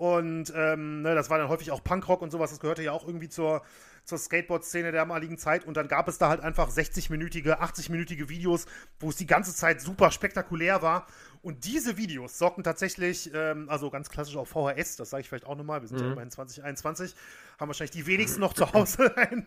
und 0.02 0.52
ähm, 0.56 1.02
ne, 1.02 1.14
das 1.14 1.30
war 1.30 1.38
dann 1.38 1.48
häufig 1.48 1.70
auch 1.70 1.84
Punkrock 1.84 2.22
und 2.22 2.32
sowas. 2.32 2.50
Das 2.50 2.58
gehörte 2.58 2.82
ja 2.82 2.90
auch 2.90 3.06
irgendwie 3.06 3.28
zur, 3.28 3.62
zur 4.02 4.18
Skateboard-Szene 4.18 4.90
der 4.90 5.02
damaligen 5.02 5.38
Zeit. 5.38 5.64
Und 5.64 5.76
dann 5.76 5.86
gab 5.86 6.08
es 6.08 6.18
da 6.18 6.28
halt 6.28 6.40
einfach 6.40 6.68
60-minütige, 6.68 7.60
80-minütige 7.60 8.28
Videos, 8.28 8.66
wo 8.98 9.10
es 9.10 9.16
die 9.16 9.28
ganze 9.28 9.54
Zeit 9.54 9.80
super 9.80 10.10
spektakulär 10.10 10.82
war. 10.82 11.06
Und 11.40 11.66
diese 11.66 11.98
Videos 11.98 12.36
sorgten 12.36 12.64
tatsächlich, 12.64 13.30
ähm, 13.32 13.68
also 13.68 13.90
ganz 13.90 14.10
klassisch 14.10 14.34
auf 14.34 14.48
VHS, 14.48 14.96
das 14.96 15.10
sage 15.10 15.20
ich 15.20 15.28
vielleicht 15.28 15.46
auch 15.46 15.54
nochmal, 15.54 15.82
wir 15.82 15.88
sind 15.88 15.98
mhm. 15.98 16.06
ja 16.06 16.12
immerhin 16.14 16.32
2021, 16.32 17.14
haben 17.60 17.68
wahrscheinlich 17.68 17.92
die 17.92 18.06
wenigsten 18.08 18.40
noch 18.40 18.54
zu 18.54 18.72
Hause 18.72 19.16
ein 19.16 19.46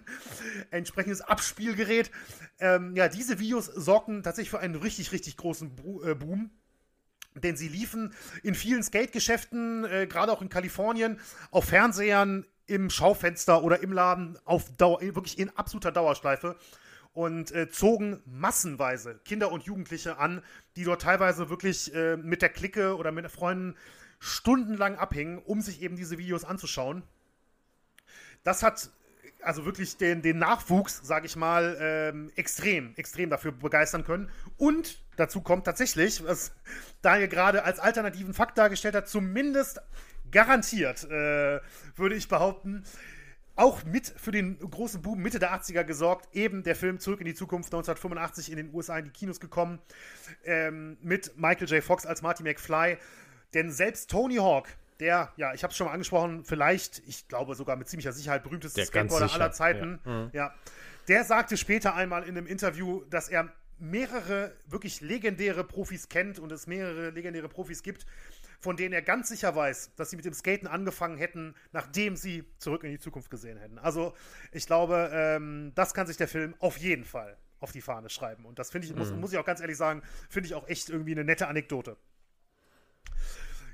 entsprechendes 0.71 1.19
Abspielgerät. 1.19 2.11
Ähm, 2.61 2.95
ja, 2.95 3.09
diese 3.09 3.39
Videos 3.39 3.65
sorgten 3.65 4.23
tatsächlich 4.23 4.51
für 4.51 4.59
einen 4.59 4.75
richtig, 4.75 5.11
richtig 5.11 5.35
großen 5.35 5.73
äh, 6.05 6.15
Boom 6.15 6.49
denn 7.35 7.57
sie 7.57 7.67
liefen 7.67 8.13
in 8.43 8.55
vielen 8.55 8.83
Skate-Geschäften, 8.83 9.85
äh, 9.85 10.07
gerade 10.07 10.31
auch 10.31 10.41
in 10.41 10.49
Kalifornien, 10.49 11.19
auf 11.51 11.65
Fernsehern, 11.65 12.45
im 12.67 12.89
Schaufenster 12.89 13.63
oder 13.63 13.81
im 13.83 13.91
Laden, 13.91 14.39
auf 14.45 14.75
Dauer, 14.77 15.01
wirklich 15.01 15.37
in 15.37 15.55
absoluter 15.55 15.91
Dauerschleife 15.91 16.55
und 17.13 17.51
äh, 17.51 17.69
zogen 17.69 18.21
massenweise 18.25 19.19
Kinder 19.23 19.51
und 19.51 19.63
Jugendliche 19.63 20.17
an, 20.17 20.41
die 20.75 20.83
dort 20.83 21.01
teilweise 21.01 21.49
wirklich 21.49 21.93
äh, 21.93 22.17
mit 22.17 22.41
der 22.41 22.49
Clique 22.49 22.97
oder 22.97 23.11
mit 23.11 23.29
Freunden 23.31 23.75
stundenlang 24.19 24.97
abhingen, 24.97 25.37
um 25.39 25.61
sich 25.61 25.81
eben 25.81 25.95
diese 25.95 26.17
Videos 26.17 26.43
anzuschauen. 26.43 27.03
Das 28.43 28.63
hat 28.63 28.89
also 29.41 29.65
wirklich 29.65 29.97
den, 29.97 30.21
den 30.21 30.39
Nachwuchs, 30.39 31.01
sage 31.03 31.27
ich 31.27 31.35
mal, 31.35 31.77
ähm, 31.79 32.31
extrem, 32.35 32.93
extrem 32.95 33.29
dafür 33.29 33.51
begeistern 33.51 34.03
können. 34.03 34.29
Und 34.57 34.99
dazu 35.17 35.41
kommt 35.41 35.65
tatsächlich, 35.65 36.23
was 36.25 36.51
Daniel 37.01 37.27
gerade 37.27 37.63
als 37.63 37.79
alternativen 37.79 38.33
Fakt 38.33 38.57
dargestellt 38.57 38.95
hat, 38.95 39.07
zumindest 39.07 39.81
garantiert, 40.31 41.03
äh, 41.05 41.59
würde 41.95 42.15
ich 42.15 42.27
behaupten, 42.27 42.83
auch 43.55 43.83
mit 43.85 44.07
für 44.07 44.31
den 44.31 44.59
großen 44.59 45.01
Boom 45.01 45.21
Mitte 45.21 45.39
der 45.39 45.53
80er 45.53 45.83
gesorgt. 45.83 46.27
Eben 46.35 46.63
der 46.63 46.75
Film 46.75 46.99
Zurück 46.99 47.21
in 47.21 47.25
die 47.25 47.35
Zukunft 47.35 47.67
1985 47.67 48.51
in 48.51 48.57
den 48.57 48.73
USA 48.73 48.97
in 48.97 49.05
die 49.05 49.11
Kinos 49.11 49.39
gekommen. 49.39 49.79
Ähm, 50.43 50.97
mit 51.01 51.37
Michael 51.37 51.67
J. 51.69 51.83
Fox 51.83 52.05
als 52.05 52.21
Marty 52.21 52.43
McFly. 52.43 52.97
Denn 53.53 53.71
selbst 53.71 54.09
Tony 54.09 54.35
Hawk, 54.35 54.67
der, 54.99 55.31
ja, 55.37 55.53
ich 55.53 55.63
habe 55.63 55.71
es 55.71 55.77
schon 55.77 55.87
mal 55.87 55.93
angesprochen, 55.93 56.43
vielleicht, 56.43 57.01
ich 57.07 57.27
glaube 57.27 57.55
sogar 57.55 57.77
mit 57.77 57.87
ziemlicher 57.87 58.11
Sicherheit 58.11 58.43
berühmteste 58.43 58.81
der 58.81 58.87
Skateboarder 58.87 59.33
aller 59.33 59.51
Zeiten, 59.51 59.99
ja. 60.05 60.11
Mhm. 60.11 60.29
ja. 60.33 60.53
Der 61.07 61.23
sagte 61.23 61.55
später 61.55 61.95
einmal 61.95 62.23
in 62.23 62.37
einem 62.37 62.47
Interview, 62.47 63.03
dass 63.09 63.29
er 63.29 63.51
mehrere 63.77 64.55
wirklich 64.67 65.01
legendäre 65.01 65.63
Profis 65.63 66.09
kennt 66.09 66.39
und 66.39 66.51
es 66.51 66.67
mehrere 66.67 67.09
legendäre 67.09 67.49
Profis 67.49 67.83
gibt, 67.83 68.05
von 68.59 68.77
denen 68.77 68.93
er 68.93 69.01
ganz 69.01 69.29
sicher 69.29 69.55
weiß, 69.55 69.91
dass 69.95 70.09
sie 70.09 70.15
mit 70.15 70.25
dem 70.25 70.33
Skaten 70.33 70.67
angefangen 70.67 71.17
hätten, 71.17 71.55
nachdem 71.71 72.15
sie 72.15 72.45
zurück 72.57 72.83
in 72.83 72.91
die 72.91 72.99
Zukunft 72.99 73.29
gesehen 73.29 73.57
hätten. 73.57 73.77
Also 73.77 74.13
ich 74.51 74.65
glaube, 74.65 75.09
ähm, 75.13 75.71
das 75.75 75.93
kann 75.93 76.07
sich 76.07 76.17
der 76.17 76.27
Film 76.27 76.55
auf 76.59 76.77
jeden 76.77 77.05
Fall 77.05 77.37
auf 77.59 77.71
die 77.71 77.81
Fahne 77.81 78.09
schreiben. 78.09 78.45
Und 78.45 78.59
das 78.59 78.71
finde 78.71 78.87
ich, 78.87 78.93
mhm. 78.93 78.99
muss, 78.99 79.11
muss 79.11 79.33
ich 79.33 79.37
auch 79.37 79.45
ganz 79.45 79.59
ehrlich 79.59 79.77
sagen, 79.77 80.01
finde 80.29 80.47
ich 80.47 80.55
auch 80.55 80.67
echt 80.67 80.89
irgendwie 80.89 81.11
eine 81.11 81.23
nette 81.23 81.47
Anekdote. 81.47 81.97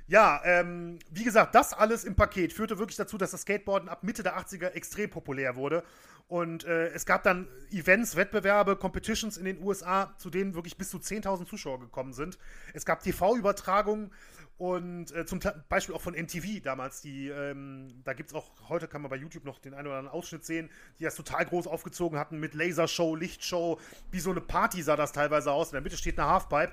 Ja, 0.08 0.42
ähm, 0.44 0.98
wie 1.10 1.24
gesagt, 1.24 1.54
das 1.54 1.72
alles 1.72 2.04
im 2.04 2.16
Paket 2.16 2.52
führte 2.52 2.78
wirklich 2.78 2.96
dazu, 2.96 3.16
dass 3.16 3.30
das 3.30 3.42
Skateboarden 3.42 3.88
ab 3.88 4.02
Mitte 4.02 4.22
der 4.22 4.36
80er 4.36 4.72
extrem 4.72 5.08
populär 5.08 5.56
wurde. 5.56 5.84
Und 6.32 6.64
äh, 6.64 6.86
es 6.94 7.04
gab 7.04 7.24
dann 7.24 7.46
Events, 7.70 8.16
Wettbewerbe, 8.16 8.76
Competitions 8.76 9.36
in 9.36 9.44
den 9.44 9.62
USA, 9.62 10.14
zu 10.16 10.30
denen 10.30 10.54
wirklich 10.54 10.78
bis 10.78 10.88
zu 10.88 10.96
10.000 10.96 11.44
Zuschauer 11.44 11.78
gekommen 11.78 12.14
sind. 12.14 12.38
Es 12.72 12.86
gab 12.86 13.02
TV-Übertragungen 13.02 14.10
und 14.56 15.12
äh, 15.12 15.26
zum 15.26 15.40
Beispiel 15.68 15.94
auch 15.94 16.00
von 16.00 16.14
MTV 16.14 16.62
damals, 16.62 17.02
die, 17.02 17.28
ähm, 17.28 18.00
da 18.04 18.14
gibt 18.14 18.30
es 18.30 18.34
auch, 18.34 18.50
heute 18.70 18.88
kann 18.88 19.02
man 19.02 19.10
bei 19.10 19.18
YouTube 19.18 19.44
noch 19.44 19.58
den 19.58 19.74
einen 19.74 19.88
oder 19.88 19.98
anderen 19.98 20.18
Ausschnitt 20.18 20.46
sehen, 20.46 20.70
die 20.98 21.04
das 21.04 21.16
total 21.16 21.44
groß 21.44 21.66
aufgezogen 21.66 22.18
hatten 22.18 22.40
mit 22.40 22.54
Lasershow, 22.54 23.14
Lichtshow, 23.14 23.78
wie 24.10 24.20
so 24.20 24.30
eine 24.30 24.40
Party 24.40 24.80
sah 24.80 24.96
das 24.96 25.12
teilweise 25.12 25.52
aus. 25.52 25.68
In 25.68 25.72
der 25.72 25.82
Mitte 25.82 25.98
steht 25.98 26.18
eine 26.18 26.30
Halfpipe 26.30 26.72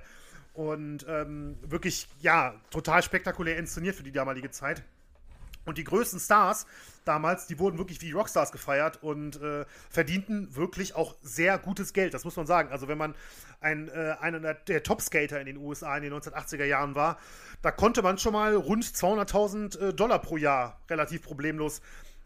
und 0.54 1.06
ähm, 1.10 1.58
wirklich, 1.63 2.08
ja, 2.22 2.56
total 2.69 3.04
spektakulär 3.04 3.58
inszeniert 3.58 3.98
für 3.98 4.04
die 4.04 4.13
damalige 4.13 4.52
Zeit. 4.52 4.84
Und 5.65 5.78
die 5.78 5.84
größten 5.84 6.19
Stars 6.19 6.65
damals, 7.06 7.48
die 7.48 7.60
wurden 7.60 7.78
wirklich 7.78 8.02
wie 8.02 8.12
Rockstars 8.12 8.52
gefeiert 8.52 9.02
und 9.04 9.41
äh, 9.41 9.65
verdienten 9.89 10.56
wirklich 10.56 10.95
auch 10.95 11.15
sehr 11.22 11.58
gutes 11.58 11.93
Geld, 11.93 12.13
das 12.13 12.24
muss 12.24 12.36
man 12.36 12.48
sagen. 12.48 12.72
Also 12.72 12.88
wenn 12.88 12.98
man 12.98 13.15
ein, 13.62 13.89
äh, 13.89 14.15
einer 14.19 14.54
der 14.54 14.84
Top-Skater 14.84 15.39
in 15.39 15.45
den 15.45 15.58
USA 15.58 15.98
in 15.98 16.04
den 16.04 16.13
1980er 16.13 16.65
Jahren 16.65 16.95
war, 16.95 17.17
da 17.62 17.72
konnte 17.72 18.02
man 18.02 18.17
schon 18.17 18.34
mal 18.34 18.56
rund 18.56 18.84
200.000 18.84 19.80
äh, 19.80 19.93
Dollar 19.93 20.19
pro 20.19 20.38
Jahr 20.38 20.80
relativ 20.89 21.24
problemlos 21.24 21.82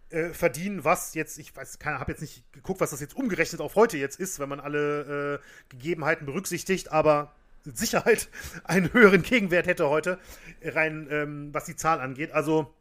äh, 0.09 0.29
verdienen, 0.29 0.83
was 0.83 1.15
jetzt, 1.15 1.39
ich 1.39 1.55
weiß, 1.55 1.79
habe 1.83 2.11
jetzt 2.11 2.21
nicht 2.21 2.43
geguckt, 2.53 2.81
was 2.81 2.91
das 2.91 3.01
jetzt 3.01 3.15
umgerechnet 3.15 3.61
auf 3.61 3.75
heute 3.75 3.97
jetzt 3.97 4.19
ist, 4.19 4.39
wenn 4.39 4.49
man 4.49 4.59
alle 4.59 5.39
äh, 5.41 5.69
Gegebenheiten 5.69 6.25
berücksichtigt, 6.25 6.91
aber 6.91 7.33
mit 7.65 7.77
Sicherheit 7.77 8.29
einen 8.63 8.93
höheren 8.93 9.23
Gegenwert 9.23 9.65
hätte 9.65 9.89
heute, 9.89 10.19
rein 10.61 11.07
ähm, 11.09 11.49
was 11.53 11.65
die 11.65 11.75
Zahl 11.75 11.99
angeht. 11.99 12.31
Also 12.31 12.73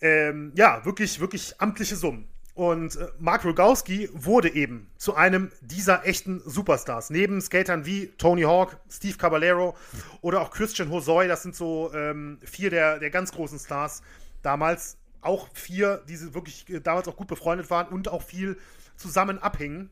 ähm, 0.00 0.52
ja, 0.54 0.84
wirklich, 0.84 1.20
wirklich 1.20 1.60
amtliche 1.60 1.96
Summen. 1.96 2.28
Und 2.54 2.96
äh, 2.96 3.08
Mark 3.18 3.44
Rogowski 3.44 4.08
wurde 4.14 4.54
eben 4.54 4.90
zu 4.96 5.14
einem 5.14 5.52
dieser 5.60 6.06
echten 6.06 6.40
Superstars. 6.46 7.10
Neben 7.10 7.42
Skatern 7.42 7.84
wie 7.84 8.06
Tony 8.16 8.42
Hawk, 8.42 8.78
Steve 8.88 9.18
Caballero 9.18 9.76
oder 10.22 10.40
auch 10.40 10.50
Christian 10.50 10.90
Hosoi, 10.90 11.28
das 11.28 11.42
sind 11.42 11.54
so 11.54 11.92
ähm, 11.92 12.38
vier 12.42 12.70
der, 12.70 12.98
der 12.98 13.10
ganz 13.10 13.32
großen 13.32 13.58
Stars 13.58 14.02
damals 14.40 14.96
auch 15.20 15.48
vier, 15.52 16.02
die 16.08 16.34
wirklich 16.34 16.66
äh, 16.70 16.80
damals 16.80 17.08
auch 17.08 17.16
gut 17.16 17.28
befreundet 17.28 17.68
waren 17.68 17.88
und 17.88 18.08
auch 18.08 18.22
viel 18.22 18.56
zusammen 18.96 19.38
abhingen. 19.38 19.90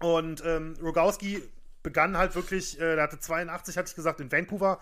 Und 0.00 0.42
ähm, 0.44 0.74
Rogowski 0.82 1.42
begann 1.84 2.16
halt 2.16 2.34
wirklich, 2.34 2.80
äh, 2.80 2.96
er 2.96 3.02
hatte 3.04 3.20
82, 3.20 3.76
hatte 3.76 3.88
ich 3.88 3.94
gesagt, 3.94 4.20
in 4.20 4.32
Vancouver 4.32 4.80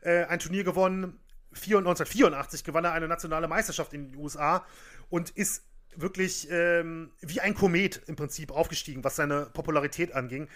äh, 0.00 0.24
ein 0.24 0.40
Turnier 0.40 0.64
gewonnen. 0.64 1.20
1984 1.56 2.64
gewann 2.64 2.84
er 2.84 2.92
eine 2.92 3.08
nationale 3.08 3.48
Meisterschaft 3.48 3.92
in 3.92 4.10
den 4.10 4.20
USA 4.20 4.64
und 5.10 5.30
ist 5.30 5.64
wirklich 5.96 6.48
ähm, 6.50 7.10
wie 7.20 7.40
ein 7.40 7.54
Komet 7.54 8.02
im 8.06 8.16
Prinzip 8.16 8.50
aufgestiegen, 8.50 9.02
was 9.02 9.16
seine 9.16 9.46
Popularität 9.46 10.14
anging. 10.14 10.48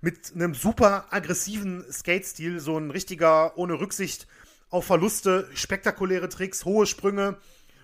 Mit 0.00 0.32
einem 0.34 0.54
super 0.54 1.06
aggressiven 1.10 1.84
Skate-Stil, 1.90 2.60
so 2.60 2.76
ein 2.76 2.90
richtiger, 2.90 3.56
ohne 3.56 3.80
Rücksicht 3.80 4.26
auf 4.68 4.86
Verluste, 4.86 5.48
spektakuläre 5.54 6.28
Tricks, 6.28 6.64
hohe 6.64 6.86
Sprünge, 6.86 7.38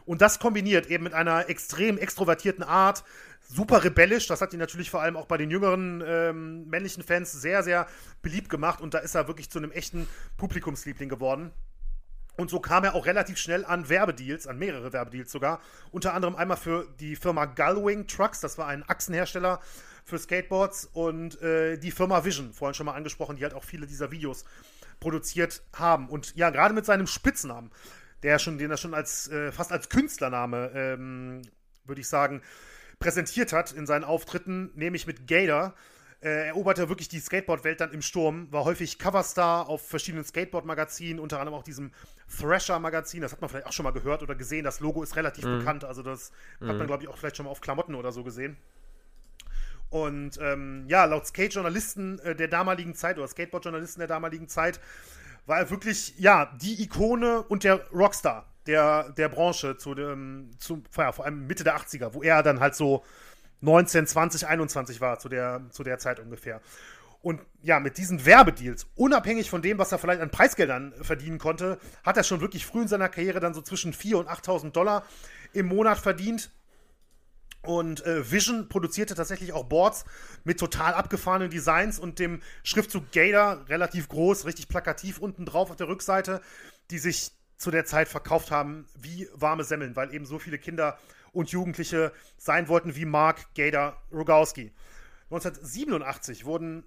und 0.09 0.23
das 0.23 0.39
kombiniert 0.39 0.87
eben 0.87 1.05
mit 1.05 1.13
einer 1.13 1.51
extrem 1.51 1.99
extrovertierten 1.99 2.65
Art, 2.65 3.05
super 3.47 3.85
rebellisch. 3.85 4.27
Das 4.27 4.41
hat 4.41 4.55
ihn 4.55 4.59
natürlich 4.59 4.89
vor 4.91 5.03
allem 5.03 5.19
auch 5.19 5.27
bei 5.27 5.37
den 5.37 5.51
jüngeren 5.51 6.03
ähm, 6.03 6.67
männlichen 6.67 7.03
Fans 7.03 7.31
sehr, 7.31 7.63
sehr 7.63 7.87
beliebt 8.23 8.49
gemacht. 8.49 8.81
Und 8.81 8.95
da 8.95 9.01
ist 9.01 9.15
er 9.15 9.29
wirklich 9.29 9.51
zu 9.51 9.59
einem 9.59 9.71
echten 9.71 10.09
Publikumsliebling 10.39 11.11
geworden. 11.11 11.53
Und 12.39 12.49
so 12.49 12.61
kam 12.61 12.85
er 12.85 12.95
auch 12.95 13.05
relativ 13.05 13.37
schnell 13.37 13.67
an 13.67 13.91
Werbedeals, 13.91 14.47
an 14.47 14.59
mehrere 14.59 14.95
Werbedeals 14.95 15.31
sogar. 15.31 15.61
Unter 15.91 16.15
anderem 16.15 16.37
einmal 16.37 16.57
für 16.57 16.87
die 17.01 17.17
Firma 17.17 17.45
Gullwing 17.45 18.07
Trucks, 18.07 18.41
das 18.41 18.57
war 18.57 18.69
ein 18.69 18.89
Achsenhersteller 18.89 19.61
für 20.05 20.19
Skateboards, 20.19 20.89
und 20.95 21.43
äh, 21.43 21.77
die 21.77 21.91
Firma 21.91 22.25
Vision, 22.25 22.55
vorhin 22.55 22.75
schon 22.75 22.87
mal 22.87 22.95
angesprochen, 22.95 23.37
die 23.37 23.43
halt 23.43 23.53
auch 23.53 23.65
viele 23.65 23.87
dieser 23.87 24.11
Videos 24.11 24.47
produziert 25.01 25.63
haben. 25.75 26.09
Und 26.09 26.35
ja, 26.37 26.49
gerade 26.49 26.73
mit 26.73 26.87
seinem 26.87 27.07
Spitznamen 27.07 27.71
der 28.23 28.39
schon, 28.39 28.59
den 28.59 28.71
er 28.71 28.77
schon 28.77 28.95
als 28.95 29.29
äh, 29.29 29.53
fast 29.53 29.73
als 29.73 29.89
Künstlername, 29.89 30.71
ähm, 30.75 31.43
würde 31.85 32.01
ich 32.01 32.09
sagen, 32.09 32.43
präsentiert 32.99 33.53
hat 33.53 33.73
in 33.73 33.87
seinen 33.87 34.05
Auftritten, 34.05 34.71
nämlich 34.75 35.07
mit 35.07 35.27
Gator. 35.27 35.75
Äh, 36.21 36.49
eroberte 36.49 36.89
wirklich 36.89 37.09
die 37.09 37.21
Skateboard-Welt 37.21 37.81
dann 37.81 37.93
im 37.93 38.03
Sturm, 38.03 38.51
war 38.51 38.65
häufig 38.65 38.99
Coverstar 38.99 39.69
auf 39.69 39.87
verschiedenen 39.87 40.25
Skateboard-Magazinen, 40.25 41.21
unter 41.21 41.39
anderem 41.39 41.57
auch 41.57 41.63
diesem 41.63 41.93
Thrasher-Magazin. 42.41 43.23
Das 43.23 43.31
hat 43.31 43.41
man 43.41 43.49
vielleicht 43.49 43.67
auch 43.69 43.73
schon 43.73 43.85
mal 43.85 43.93
gehört 43.93 44.25
oder 44.25 44.35
gesehen. 44.35 44.65
Das 44.65 44.81
Logo 44.81 45.05
ist 45.05 45.15
relativ 45.15 45.45
mhm. 45.45 45.59
bekannt, 45.59 45.85
also 45.85 46.03
das 46.03 46.33
mhm. 46.59 46.67
hat 46.67 46.77
man, 46.77 46.83
mhm. 46.83 46.87
glaube 46.89 47.03
ich, 47.05 47.09
auch 47.09 47.17
vielleicht 47.17 47.37
schon 47.37 47.45
mal 47.45 47.53
auf 47.53 47.61
Klamotten 47.61 47.95
oder 47.95 48.11
so 48.11 48.25
gesehen. 48.25 48.57
Und 49.91 50.39
ähm, 50.43 50.87
ja, 50.89 51.05
laut 51.05 51.27
Skate-Journalisten 51.27 52.19
äh, 52.19 52.35
der 52.35 52.49
damaligen 52.49 52.97
Zeit 52.97 53.17
oder 53.17 53.29
Skateboard-Journalisten 53.29 54.01
der 54.01 54.09
damaligen 54.09 54.49
Zeit 54.49 54.81
war 55.47 55.59
er 55.59 55.71
wirklich, 55.71 56.19
ja, 56.19 56.53
die 56.61 56.83
Ikone 56.83 57.43
und 57.43 57.63
der 57.63 57.89
Rockstar 57.93 58.45
der, 58.67 59.11
der 59.11 59.29
Branche 59.29 59.79
zu 59.79 59.95
dem, 59.95 60.51
zu, 60.59 60.83
ja, 60.97 61.11
vor 61.11 61.25
allem 61.25 61.47
Mitte 61.47 61.65
der 61.65 61.77
80er, 61.77 62.13
wo 62.13 62.23
er 62.23 62.43
dann 62.43 62.61
halt 62.61 62.75
so 62.75 63.03
19, 63.61 64.07
20, 64.07 64.47
21 64.47 65.01
war, 65.01 65.19
zu 65.19 65.29
der, 65.29 65.63
zu 65.71 65.83
der 65.83 65.99
Zeit 65.99 66.21
ungefähr. 66.21 66.61
Und 67.21 67.41
ja, 67.63 67.81
mit 67.81 67.99
diesen 67.99 68.25
Werbedeals, 68.25 68.87
unabhängig 68.95 69.51
von 69.51 69.61
dem, 69.61 69.79
was 69.79 69.91
er 69.91 69.99
vielleicht 69.99 70.21
an 70.21 70.31
Preisgeldern 70.31 70.95
verdienen 71.03 71.39
konnte, 71.39 71.79
hat 72.05 72.17
er 72.17 72.23
schon 72.23 72.41
wirklich 72.41 72.65
früh 72.65 72.83
in 72.83 72.89
seiner 72.89 73.09
Karriere 73.09 73.41
dann 73.41 73.55
so 73.55 73.63
zwischen 73.63 73.93
4.000 73.93 74.15
und 74.15 74.29
8.000 74.29 74.71
Dollar 74.71 75.05
im 75.53 75.67
Monat 75.67 75.99
verdient. 75.99 76.51
Und 77.63 78.07
äh, 78.07 78.31
Vision 78.31 78.69
produzierte 78.69 79.17
tatsächlich 79.17 79.53
auch 79.53 79.65
Boards 79.65 80.05
mit 80.45 80.61
total 80.61 80.95
abgefahrenen 80.95 81.51
Designs 81.51 81.99
und 81.99 82.21
dem 82.21 82.41
Schriftzug 82.63 83.11
Gator, 83.11 83.65
relativ 83.69 84.09
groß, 84.09 84.47
richtig 84.47 84.69
plakativ 84.69 85.19
unten 85.19 85.45
drauf 85.45 85.71
auf 85.71 85.77
der 85.77 85.89
Rückseite, 85.89 86.41
die 86.93 86.99
sich 86.99 87.33
zu 87.57 87.73
der 87.73 87.85
Zeit 87.85 88.07
verkauft 88.07 88.53
haben 88.53 88.87
wie 88.97 89.29
warme 89.35 89.65
Semmeln, 89.65 89.97
weil 89.97 90.15
eben 90.15 90.25
so 90.25 90.39
viele 90.39 90.59
Kinder 90.59 90.99
und 91.33 91.51
Jugendliche 91.51 92.13
sein 92.37 92.69
wollten 92.69 92.97
wie 92.97 93.05
Mark 93.05 93.55
Gator 93.55 94.01
Rogowski. 94.13 94.73
1987 95.31 96.45
wurden 96.45 96.85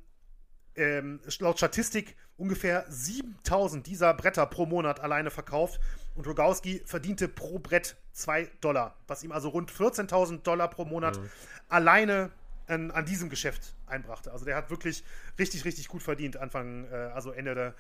ähm, 0.75 1.19
laut 1.39 1.58
Statistik 1.58 2.15
ungefähr 2.38 2.86
7000 2.89 3.86
dieser 3.86 4.13
Bretter 4.13 4.45
pro 4.45 4.65
Monat 4.65 4.99
alleine 4.99 5.30
verkauft 5.30 5.80
und 6.15 6.25
Rogowski 6.25 6.82
verdiente 6.86 7.27
pro 7.27 7.60
Brett 7.60 7.95
2 8.13 8.49
Dollar, 8.62 8.95
was 9.08 9.23
ihm 9.23 9.32
also 9.32 9.49
rund 9.49 9.71
14.000 9.71 10.41
Dollar 10.41 10.69
pro 10.69 10.86
Monat 10.86 11.17
mhm. 11.17 11.30
alleine 11.69 12.32
an, 12.67 12.91
an, 12.91 13.06
diesem 13.06 13.30
Geschäft 13.30 13.75
einbrachte. 13.86 14.32
Also 14.32 14.45
der 14.45 14.56
hat 14.56 14.69
wirklich 14.69 15.04
richtig, 15.38 15.65
richtig 15.65 15.88
gut 15.88 16.01
verdient, 16.01 16.38
Anfang, 16.38 16.86
äh, 16.86 16.95
also 17.13 17.32
Ende 17.32 17.54
der, 17.54 17.75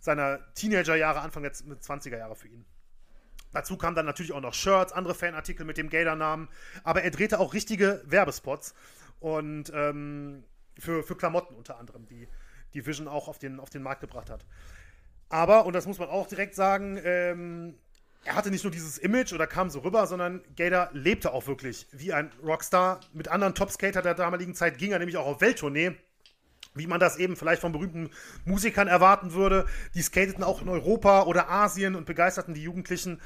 seiner 0.00 0.40
Teenagerjahre, 0.54 1.20
Anfang 1.20 1.42
der 1.42 1.52
20er 1.52 2.16
Jahre 2.16 2.36
für 2.36 2.48
ihn. 2.48 2.64
Dazu 3.52 3.76
kamen 3.76 3.96
dann 3.96 4.06
natürlich 4.06 4.32
auch 4.32 4.40
noch 4.40 4.54
Shirts, 4.54 4.92
andere 4.92 5.14
Fanartikel 5.14 5.64
mit 5.64 5.78
dem 5.78 5.88
Gator-Namen, 5.88 6.48
aber 6.84 7.02
er 7.02 7.10
drehte 7.10 7.40
auch 7.40 7.54
richtige 7.54 8.02
Werbespots 8.06 8.74
und 9.20 9.72
ähm, 9.74 10.44
für, 10.78 11.02
für 11.02 11.16
Klamotten 11.16 11.54
unter 11.54 11.78
anderem, 11.78 12.06
die 12.06 12.28
die 12.74 12.86
Vision 12.86 13.08
auch 13.08 13.28
auf 13.28 13.38
den, 13.38 13.60
auf 13.60 13.70
den 13.70 13.82
Markt 13.82 14.00
gebracht 14.00 14.30
hat. 14.30 14.44
Aber, 15.28 15.66
und 15.66 15.72
das 15.72 15.86
muss 15.86 15.98
man 15.98 16.08
auch 16.08 16.26
direkt 16.26 16.54
sagen, 16.54 16.98
ähm, 17.02 17.74
er 18.24 18.34
hatte 18.34 18.50
nicht 18.50 18.64
nur 18.64 18.70
dieses 18.70 18.98
Image 18.98 19.32
oder 19.32 19.46
kam 19.46 19.70
so 19.70 19.80
rüber, 19.80 20.06
sondern 20.06 20.42
Gator 20.56 20.90
lebte 20.92 21.32
auch 21.32 21.46
wirklich 21.46 21.86
wie 21.92 22.12
ein 22.12 22.30
Rockstar. 22.42 23.00
Mit 23.12 23.28
anderen 23.28 23.54
Topskater 23.54 24.02
der 24.02 24.14
damaligen 24.14 24.54
Zeit 24.54 24.78
ging 24.78 24.92
er 24.92 24.98
nämlich 24.98 25.16
auch 25.16 25.26
auf 25.26 25.40
Welttournee, 25.40 25.96
wie 26.78 26.86
man 26.86 27.00
das 27.00 27.16
eben 27.16 27.36
vielleicht 27.36 27.60
von 27.60 27.72
berühmten 27.72 28.10
Musikern 28.44 28.88
erwarten 28.88 29.32
würde. 29.32 29.66
Die 29.94 30.02
skateten 30.02 30.44
auch 30.44 30.62
in 30.62 30.68
Europa 30.68 31.24
oder 31.24 31.48
Asien 31.50 31.94
und 31.94 32.06
begeisterten 32.06 32.54
die 32.54 32.62
Jugendlichen 32.62 33.20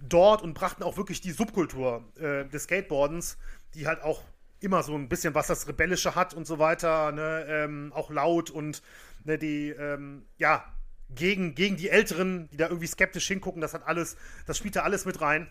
dort 0.00 0.42
und 0.42 0.54
brachten 0.54 0.82
auch 0.82 0.96
wirklich 0.96 1.20
die 1.20 1.32
Subkultur 1.32 2.04
äh, 2.18 2.44
des 2.46 2.64
Skateboardens, 2.64 3.38
die 3.74 3.86
halt 3.86 4.02
auch 4.02 4.22
immer 4.60 4.82
so 4.82 4.94
ein 4.94 5.08
bisschen 5.08 5.34
was 5.34 5.46
das 5.46 5.68
Rebellische 5.68 6.14
hat 6.14 6.34
und 6.34 6.46
so 6.46 6.58
weiter, 6.58 7.12
ne? 7.12 7.44
ähm, 7.48 7.92
auch 7.94 8.10
laut 8.10 8.50
und 8.50 8.82
ne, 9.24 9.38
die, 9.38 9.70
ähm, 9.70 10.26
ja, 10.38 10.64
gegen, 11.10 11.54
gegen 11.54 11.76
die 11.76 11.90
Älteren, 11.90 12.48
die 12.50 12.56
da 12.56 12.68
irgendwie 12.68 12.86
skeptisch 12.86 13.26
hingucken, 13.28 13.60
das 13.60 13.74
hat 13.74 13.86
alles, 13.86 14.16
das 14.46 14.58
spielt 14.58 14.76
da 14.76 14.82
alles 14.82 15.04
mit 15.04 15.20
rein. 15.20 15.48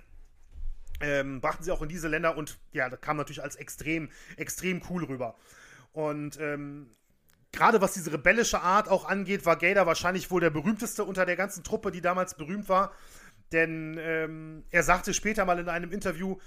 Ähm, 0.99 1.41
brachten 1.41 1.63
sie 1.63 1.71
auch 1.71 1.81
in 1.81 1.89
diese 1.89 2.07
Länder 2.07 2.37
und 2.37 2.57
ja, 2.71 2.89
das 2.89 3.01
kam 3.01 3.17
natürlich 3.17 3.43
als 3.43 3.55
extrem, 3.55 4.09
extrem 4.37 4.81
cool 4.89 5.03
rüber. 5.03 5.35
Und 5.91 6.39
ähm, 6.39 6.89
gerade 7.53 7.79
was 7.79 7.93
diese 7.93 8.11
rebellische 8.11 8.61
Art 8.61 8.89
auch 8.89 9.05
angeht, 9.05 9.45
war 9.45 9.55
Gator 9.55 9.85
wahrscheinlich 9.85 10.29
wohl 10.29 10.41
der 10.41 10.49
berühmteste 10.49 11.05
unter 11.05 11.25
der 11.25 11.37
ganzen 11.37 11.63
Truppe, 11.63 11.91
die 11.91 12.01
damals 12.01 12.35
berühmt 12.35 12.67
war. 12.67 12.91
Denn 13.53 13.97
ähm, 13.99 14.65
er 14.71 14.83
sagte 14.83 15.13
später 15.13 15.45
mal 15.45 15.59
in 15.59 15.69
einem 15.69 15.91
Interview 15.91 16.37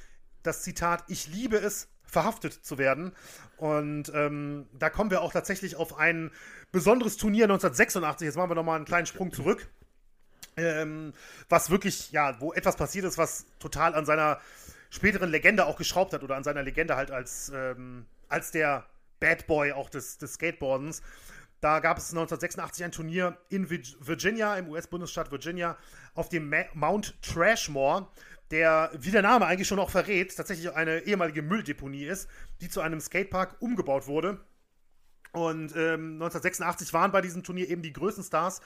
das 0.42 0.62
Zitat: 0.62 1.05
Ich 1.09 1.29
liebe 1.29 1.57
es, 1.57 1.88
verhaftet 2.05 2.53
zu 2.53 2.77
werden. 2.77 3.12
Und 3.57 4.12
ähm, 4.14 4.66
da 4.73 4.90
kommen 4.90 5.11
wir 5.11 5.23
auch 5.23 5.33
tatsächlich 5.33 5.77
auf 5.77 5.99
ein 5.99 6.31
besonderes 6.73 7.16
Turnier 7.16 7.45
1986. 7.45 8.27
Jetzt 8.27 8.37
machen 8.37 8.51
wir 8.51 8.55
nochmal 8.55 8.77
einen 8.77 8.85
kleinen 8.85 9.07
Sprung 9.07 9.33
zurück. 9.33 9.69
Ähm, 10.57 11.12
was 11.49 11.71
wirklich, 11.71 12.12
ja, 12.12 12.40
wo 12.40 12.53
etwas 12.53 12.77
passiert 12.77 13.05
ist, 13.05 13.19
was 13.19 13.47
total 13.59 13.95
an 13.95 14.07
seiner 14.07 14.40
späteren 14.90 15.31
Legende 15.31 15.66
auch 15.66 15.77
geschraubt 15.77 16.12
hat 16.12 16.23
oder 16.23 16.37
an 16.37 16.45
seiner 16.45 16.62
Legende 16.62 16.97
halt 16.97 17.11
als, 17.11 17.53
ähm, 17.55 18.07
als 18.29 18.51
der 18.51 18.87
Bad 19.20 19.46
Boy 19.46 19.72
auch 19.72 19.90
des, 19.90 20.18
des 20.18 20.35
Skateboardens. 20.35 21.02
Da 21.61 21.81
gab 21.81 21.98
es 21.98 22.11
1986 22.11 22.85
ein 22.85 22.92
Turnier 22.92 23.38
in 23.48 23.70
Virginia, 23.70 24.57
im 24.57 24.68
US-Bundesstaat 24.68 25.33
Virginia, 25.33 25.76
auf 26.14 26.29
dem 26.29 26.52
Mount 26.74 27.20
Trashmore 27.22 28.09
der, 28.50 28.90
wie 28.96 29.11
der 29.11 29.22
Name 29.22 29.46
eigentlich 29.46 29.66
schon 29.68 29.79
auch 29.79 29.90
verrät, 29.90 30.37
tatsächlich 30.37 30.72
eine 30.72 31.00
ehemalige 31.00 31.42
Mülldeponie 31.42 32.05
ist, 32.05 32.29
die 32.61 32.68
zu 32.68 32.81
einem 32.81 33.00
Skatepark 33.00 33.57
umgebaut 33.61 34.07
wurde. 34.07 34.40
Und 35.33 35.74
ähm, 35.76 36.14
1986 36.14 36.92
waren 36.92 37.12
bei 37.12 37.20
diesem 37.20 37.42
Turnier 37.42 37.68
eben 37.68 37.83
die 37.83 37.92
größten 37.92 38.24
Stars 38.24 38.61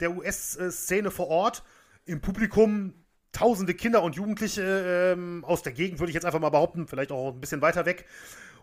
der 0.00 0.16
US-Szene 0.16 1.10
vor 1.10 1.28
Ort. 1.28 1.62
Im 2.04 2.20
Publikum 2.20 2.94
tausende 3.30 3.74
Kinder 3.74 4.02
und 4.02 4.16
Jugendliche 4.16 5.14
ähm, 5.14 5.44
aus 5.44 5.62
der 5.62 5.72
Gegend, 5.72 6.00
würde 6.00 6.10
ich 6.10 6.14
jetzt 6.14 6.26
einfach 6.26 6.40
mal 6.40 6.50
behaupten, 6.50 6.86
vielleicht 6.86 7.12
auch 7.12 7.32
ein 7.32 7.40
bisschen 7.40 7.62
weiter 7.62 7.86
weg. 7.86 8.04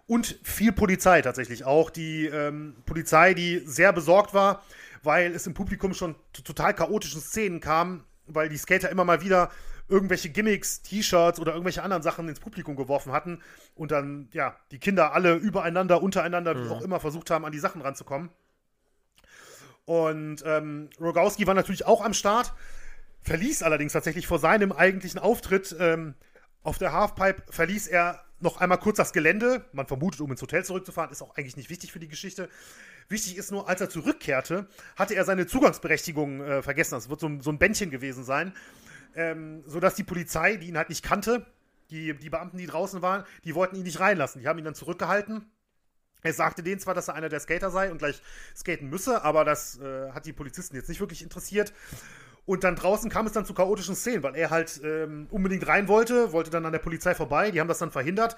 Und 0.10 0.40
viel 0.42 0.72
Polizei 0.72 1.22
tatsächlich 1.22 1.66
auch. 1.66 1.92
Die 1.92 2.26
ähm, 2.26 2.78
Polizei, 2.88 3.36
die 3.36 3.60
sehr 3.60 3.94
besorgt 3.94 4.34
war, 4.34 4.64
weil 5.04 5.36
es 5.36 5.46
im 5.46 5.54
Publikum 5.54 5.94
schon 5.94 6.16
zu 6.34 6.42
total 6.42 6.74
chaotischen 6.74 7.22
Szenen 7.22 7.60
kam, 7.60 8.06
weil 8.26 8.50
die 8.50 8.58
Skater 8.58 8.90
immer 8.90 9.06
mal 9.06 9.22
wieder 9.22 9.52
irgendwelche 9.88 10.30
Gimmicks, 10.30 10.82
T-Shirts 10.82 11.40
oder 11.40 11.52
irgendwelche 11.52 11.84
anderen 11.84 12.02
Sachen 12.02 12.28
ins 12.28 12.40
Publikum 12.40 12.76
geworfen 12.76 13.12
hatten 13.12 13.44
und 13.76 13.92
dann, 13.92 14.30
ja, 14.34 14.56
die 14.72 14.80
Kinder 14.80 15.14
alle 15.14 15.36
übereinander, 15.36 16.02
untereinander, 16.02 16.56
mhm. 16.56 16.66
wie 16.66 16.70
auch 16.72 16.82
immer, 16.82 17.00
versucht 17.00 17.30
haben, 17.30 17.46
an 17.46 17.52
die 17.52 17.60
Sachen 17.60 17.84
ranzukommen. 17.84 18.32
Und 19.86 20.42
ähm, 20.44 20.90
Rogowski 21.00 21.46
war 21.46 21.54
natürlich 21.54 21.86
auch 21.86 22.04
am 22.04 22.16
Start, 22.16 22.54
verließ 23.22 23.62
allerdings 23.62 23.94
tatsächlich 23.94 24.26
vor 24.26 24.40
seinem 24.40 24.72
eigentlichen 24.72 25.20
Auftritt 25.20 25.76
ähm, 25.80 26.16
auf 26.64 26.80
der 26.80 26.94
Halfpipe, 26.94 27.44
verließ 27.52 27.86
er 27.86 28.24
noch 28.40 28.58
einmal 28.58 28.80
kurz 28.80 28.98
das 28.98 29.14
Gelände. 29.14 29.66
Man 29.74 29.88
vermutet, 29.88 30.22
um 30.22 30.32
ins 30.32 30.42
Hotel 30.42 30.64
zurückzufahren, 30.64 31.12
ist 31.12 31.22
auch 31.22 31.36
eigentlich 31.36 31.58
nicht 31.58 31.70
wichtig 31.70 31.92
für 31.92 32.00
die 32.00 32.08
Geschichte. 32.08 32.50
Wichtig 33.08 33.38
ist 33.38 33.52
nur, 33.52 33.68
als 33.68 33.82
er 33.82 33.90
zurückkehrte, 33.90 34.68
hatte 34.96 35.16
er 35.16 35.26
seine 35.26 35.48
Zugangsberechtigung 35.48 36.42
äh, 36.42 36.62
vergessen. 36.62 36.96
Das 36.96 37.10
wird 37.10 37.20
so, 37.20 37.30
so, 37.42 37.52
ein 37.52 37.58
Bändchen 37.58 37.90
gewesen 37.90 38.24
sein. 38.24 38.54
Ähm, 39.16 39.64
sodass 39.66 39.96
die 39.96 40.04
Polizei, 40.04 40.58
die 40.58 40.68
ihn 40.68 40.78
halt 40.78 40.90
nicht 40.90 41.04
kannte, 41.04 41.46
die, 41.90 42.14
die 42.16 42.30
Beamten, 42.30 42.58
die 42.58 42.68
draußen 42.68 43.02
waren, 43.02 43.24
die 43.44 43.56
wollten 43.56 43.76
ihn 43.76 43.84
nicht 43.84 44.00
reinlassen. 44.00 44.42
Die 44.42 44.48
haben 44.48 44.60
ihn 44.60 44.66
dann 44.66 44.76
zurückgehalten. 44.76 45.50
Er 46.22 46.34
sagte 46.34 46.64
denen 46.64 46.80
zwar, 46.80 46.94
dass 46.94 47.08
er 47.08 47.16
einer 47.16 47.30
der 47.30 47.40
Skater 47.40 47.72
sei 47.72 47.92
und 47.92 47.98
gleich 47.98 48.22
skaten 48.56 48.90
müsse, 48.90 49.24
aber 49.24 49.46
das 49.46 49.80
äh, 49.80 50.12
hat 50.12 50.26
die 50.26 50.34
Polizisten 50.34 50.76
jetzt 50.76 50.90
nicht 50.90 51.00
wirklich 51.00 51.22
interessiert. 51.22 51.74
Und 52.50 52.64
dann 52.64 52.76
draußen 52.76 53.12
kam 53.12 53.28
es 53.28 53.34
dann 53.34 53.46
zu 53.46 53.54
chaotischen 53.54 53.96
Szenen, 53.96 54.24
weil 54.24 54.36
er 54.36 54.50
halt 54.50 54.82
ähm, 54.84 55.28
unbedingt 55.30 55.68
rein 55.68 55.88
wollte, 55.88 56.32
wollte 56.32 56.50
dann 56.50 56.66
an 56.66 56.72
der 56.72 56.80
Polizei 56.80 57.14
vorbei, 57.14 57.52
die 57.52 57.60
haben 57.60 57.68
das 57.68 57.78
dann 57.78 57.92
verhindert, 57.92 58.38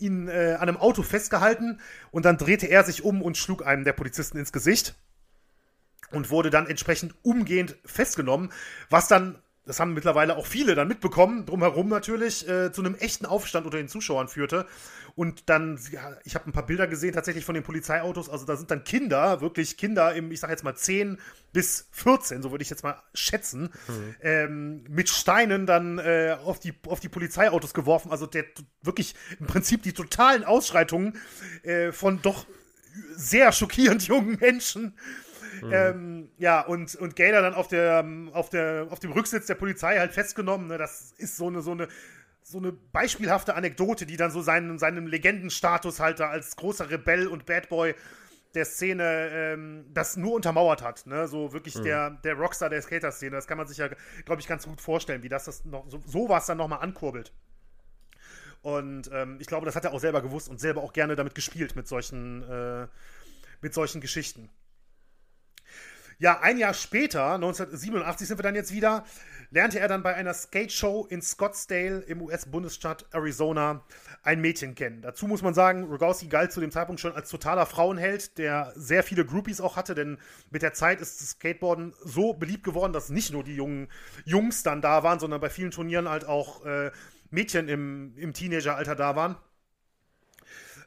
ihn 0.00 0.26
äh, 0.26 0.56
an 0.58 0.68
einem 0.68 0.76
Auto 0.76 1.04
festgehalten 1.04 1.78
und 2.10 2.24
dann 2.24 2.36
drehte 2.36 2.66
er 2.66 2.82
sich 2.82 3.04
um 3.04 3.22
und 3.22 3.36
schlug 3.36 3.64
einem 3.64 3.84
der 3.84 3.92
Polizisten 3.92 4.38
ins 4.38 4.50
Gesicht 4.50 4.96
und 6.10 6.30
wurde 6.30 6.50
dann 6.50 6.66
entsprechend 6.66 7.14
umgehend 7.22 7.76
festgenommen, 7.84 8.50
was 8.90 9.06
dann 9.06 9.38
das 9.66 9.80
haben 9.80 9.94
mittlerweile 9.94 10.36
auch 10.36 10.46
viele 10.46 10.74
dann 10.74 10.88
mitbekommen, 10.88 11.46
drumherum 11.46 11.88
natürlich, 11.88 12.48
äh, 12.48 12.72
zu 12.72 12.82
einem 12.82 12.94
echten 12.94 13.24
Aufstand 13.24 13.64
unter 13.64 13.78
den 13.78 13.88
Zuschauern 13.88 14.28
führte. 14.28 14.66
Und 15.16 15.48
dann, 15.48 15.78
ja, 15.92 16.16
ich 16.24 16.34
habe 16.34 16.46
ein 16.46 16.52
paar 16.52 16.66
Bilder 16.66 16.86
gesehen 16.86 17.14
tatsächlich 17.14 17.44
von 17.44 17.54
den 17.54 17.62
Polizeiautos, 17.62 18.28
also 18.28 18.44
da 18.44 18.56
sind 18.56 18.70
dann 18.70 18.84
Kinder, 18.84 19.40
wirklich 19.40 19.76
Kinder 19.76 20.12
im, 20.14 20.32
ich 20.32 20.40
sag 20.40 20.50
jetzt 20.50 20.64
mal 20.64 20.74
10 20.74 21.18
bis 21.52 21.88
14, 21.92 22.42
so 22.42 22.50
würde 22.50 22.62
ich 22.62 22.70
jetzt 22.70 22.82
mal 22.82 23.00
schätzen, 23.14 23.70
mhm. 23.86 24.14
ähm, 24.22 24.84
mit 24.88 25.08
Steinen 25.08 25.66
dann 25.66 25.98
äh, 25.98 26.36
auf, 26.44 26.58
die, 26.58 26.74
auf 26.88 27.00
die 27.00 27.08
Polizeiautos 27.08 27.74
geworfen. 27.74 28.10
Also 28.10 28.26
der 28.26 28.44
wirklich 28.82 29.14
im 29.38 29.46
Prinzip 29.46 29.82
die 29.82 29.92
totalen 29.92 30.44
Ausschreitungen 30.44 31.16
äh, 31.62 31.92
von 31.92 32.20
doch 32.20 32.46
sehr 33.16 33.52
schockierend 33.52 34.06
jungen 34.06 34.38
Menschen 34.40 34.94
Mhm. 35.62 35.72
Ähm, 35.72 36.28
ja, 36.38 36.60
und, 36.60 36.94
und 36.96 37.16
Gator 37.16 37.42
dann 37.42 37.54
auf, 37.54 37.68
der, 37.68 38.04
auf, 38.32 38.50
der, 38.50 38.86
auf 38.90 38.98
dem 38.98 39.12
Rücksitz 39.12 39.46
der 39.46 39.54
Polizei 39.54 39.98
halt 39.98 40.12
festgenommen. 40.12 40.68
Ne? 40.68 40.78
Das 40.78 41.12
ist 41.18 41.36
so 41.36 41.48
eine, 41.48 41.62
so 41.62 41.72
eine, 41.72 41.88
so 42.42 42.58
eine 42.58 42.72
beispielhafte 42.72 43.54
Anekdote, 43.54 44.06
die 44.06 44.16
dann 44.16 44.30
so 44.30 44.42
seinen, 44.42 44.78
seinen 44.78 45.06
Legendenstatus 45.06 46.00
halt 46.00 46.20
da 46.20 46.28
als 46.28 46.56
großer 46.56 46.90
Rebell 46.90 47.26
und 47.26 47.46
Bad 47.46 47.68
Boy 47.68 47.94
der 48.54 48.64
Szene 48.64 49.30
ähm, 49.32 49.86
das 49.92 50.16
nur 50.16 50.34
untermauert 50.34 50.82
hat. 50.82 51.06
Ne? 51.06 51.26
So 51.26 51.52
wirklich 51.52 51.74
mhm. 51.76 51.84
der, 51.84 52.10
der 52.10 52.34
Rockstar 52.34 52.70
der 52.70 52.82
Skater-Szene. 52.82 53.34
Das 53.34 53.46
kann 53.46 53.58
man 53.58 53.66
sich 53.66 53.78
ja, 53.78 53.88
glaube 54.24 54.40
ich, 54.40 54.46
ganz 54.46 54.66
gut 54.66 54.80
vorstellen, 54.80 55.22
wie 55.22 55.28
das, 55.28 55.44
das 55.44 55.64
noch 55.64 55.88
so, 55.88 56.00
sowas 56.06 56.46
dann 56.46 56.58
nochmal 56.58 56.80
ankurbelt. 56.80 57.32
Und 58.62 59.10
ähm, 59.12 59.36
ich 59.40 59.46
glaube, 59.46 59.66
das 59.66 59.76
hat 59.76 59.84
er 59.84 59.92
auch 59.92 60.00
selber 60.00 60.22
gewusst 60.22 60.48
und 60.48 60.58
selber 60.58 60.82
auch 60.82 60.92
gerne 60.92 61.16
damit 61.16 61.34
gespielt, 61.34 61.76
mit 61.76 61.86
solchen, 61.86 62.42
äh, 62.48 62.86
mit 63.60 63.74
solchen 63.74 64.00
Geschichten. 64.00 64.48
Ja, 66.18 66.40
ein 66.40 66.58
Jahr 66.58 66.74
später, 66.74 67.34
1987 67.34 68.28
sind 68.28 68.38
wir 68.38 68.42
dann 68.42 68.54
jetzt 68.54 68.72
wieder, 68.72 69.04
lernte 69.50 69.80
er 69.80 69.88
dann 69.88 70.02
bei 70.02 70.14
einer 70.14 70.32
Skate-Show 70.32 71.06
in 71.10 71.22
Scottsdale 71.22 72.00
im 72.00 72.22
US-Bundesstaat 72.22 73.06
Arizona 73.12 73.84
ein 74.22 74.40
Mädchen 74.40 74.74
kennen. 74.74 75.02
Dazu 75.02 75.26
muss 75.26 75.42
man 75.42 75.54
sagen, 75.54 75.84
Rogowski 75.84 76.28
galt 76.28 76.52
zu 76.52 76.60
dem 76.60 76.70
Zeitpunkt 76.70 77.00
schon 77.00 77.12
als 77.12 77.30
totaler 77.30 77.66
Frauenheld, 77.66 78.38
der 78.38 78.72
sehr 78.76 79.02
viele 79.02 79.24
Groupies 79.24 79.60
auch 79.60 79.76
hatte, 79.76 79.94
denn 79.94 80.18
mit 80.50 80.62
der 80.62 80.72
Zeit 80.72 81.00
ist 81.00 81.20
das 81.20 81.30
Skateboarden 81.30 81.94
so 82.04 82.32
beliebt 82.32 82.64
geworden, 82.64 82.92
dass 82.92 83.10
nicht 83.10 83.32
nur 83.32 83.42
die 83.42 83.56
jungen 83.56 83.88
Jungs 84.24 84.62
dann 84.62 84.82
da 84.82 85.02
waren, 85.02 85.18
sondern 85.18 85.40
bei 85.40 85.50
vielen 85.50 85.72
Turnieren 85.72 86.08
halt 86.08 86.26
auch 86.26 86.64
äh, 86.64 86.90
Mädchen 87.30 87.68
im, 87.68 88.14
im 88.16 88.32
Teenageralter 88.32 88.94
da 88.94 89.16
waren. 89.16 89.36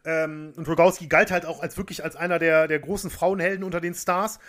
Ähm, 0.05 0.53
und 0.55 0.67
Rogowski 0.67 1.07
galt 1.07 1.31
halt 1.31 1.45
auch 1.45 1.61
als 1.61 1.77
wirklich 1.77 2.03
als 2.03 2.15
einer 2.15 2.39
der, 2.39 2.67
der 2.67 2.79
großen 2.79 3.09
Frauenhelden 3.09 3.63
unter 3.63 3.81
den 3.81 3.93
Stars. 3.93 4.39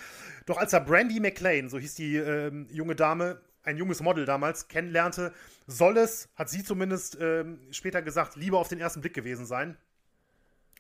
Doch 0.49 0.57
als 0.57 0.73
er 0.73 0.81
Brandy 0.81 1.21
McLean, 1.21 1.69
so 1.69 1.79
hieß 1.79 1.95
die 1.97 2.17
ähm, 2.17 2.69
junge 2.71 2.97
Dame, 2.97 3.39
ein 3.65 3.77
junges 3.77 4.01
Model 4.01 4.25
damals, 4.25 4.69
kennenlernte, 4.69 5.35
soll 5.67 5.99
es, 5.99 6.31
hat 6.37 6.49
sie 6.49 6.65
zumindest 6.65 7.19
ähm, 7.21 7.61
später 7.71 8.01
gesagt, 8.01 8.35
lieber 8.35 8.59
auf 8.59 8.69
den 8.69 8.81
ersten 8.81 9.03
Blick 9.03 9.13
gewesen 9.13 9.45
sein. 9.45 9.77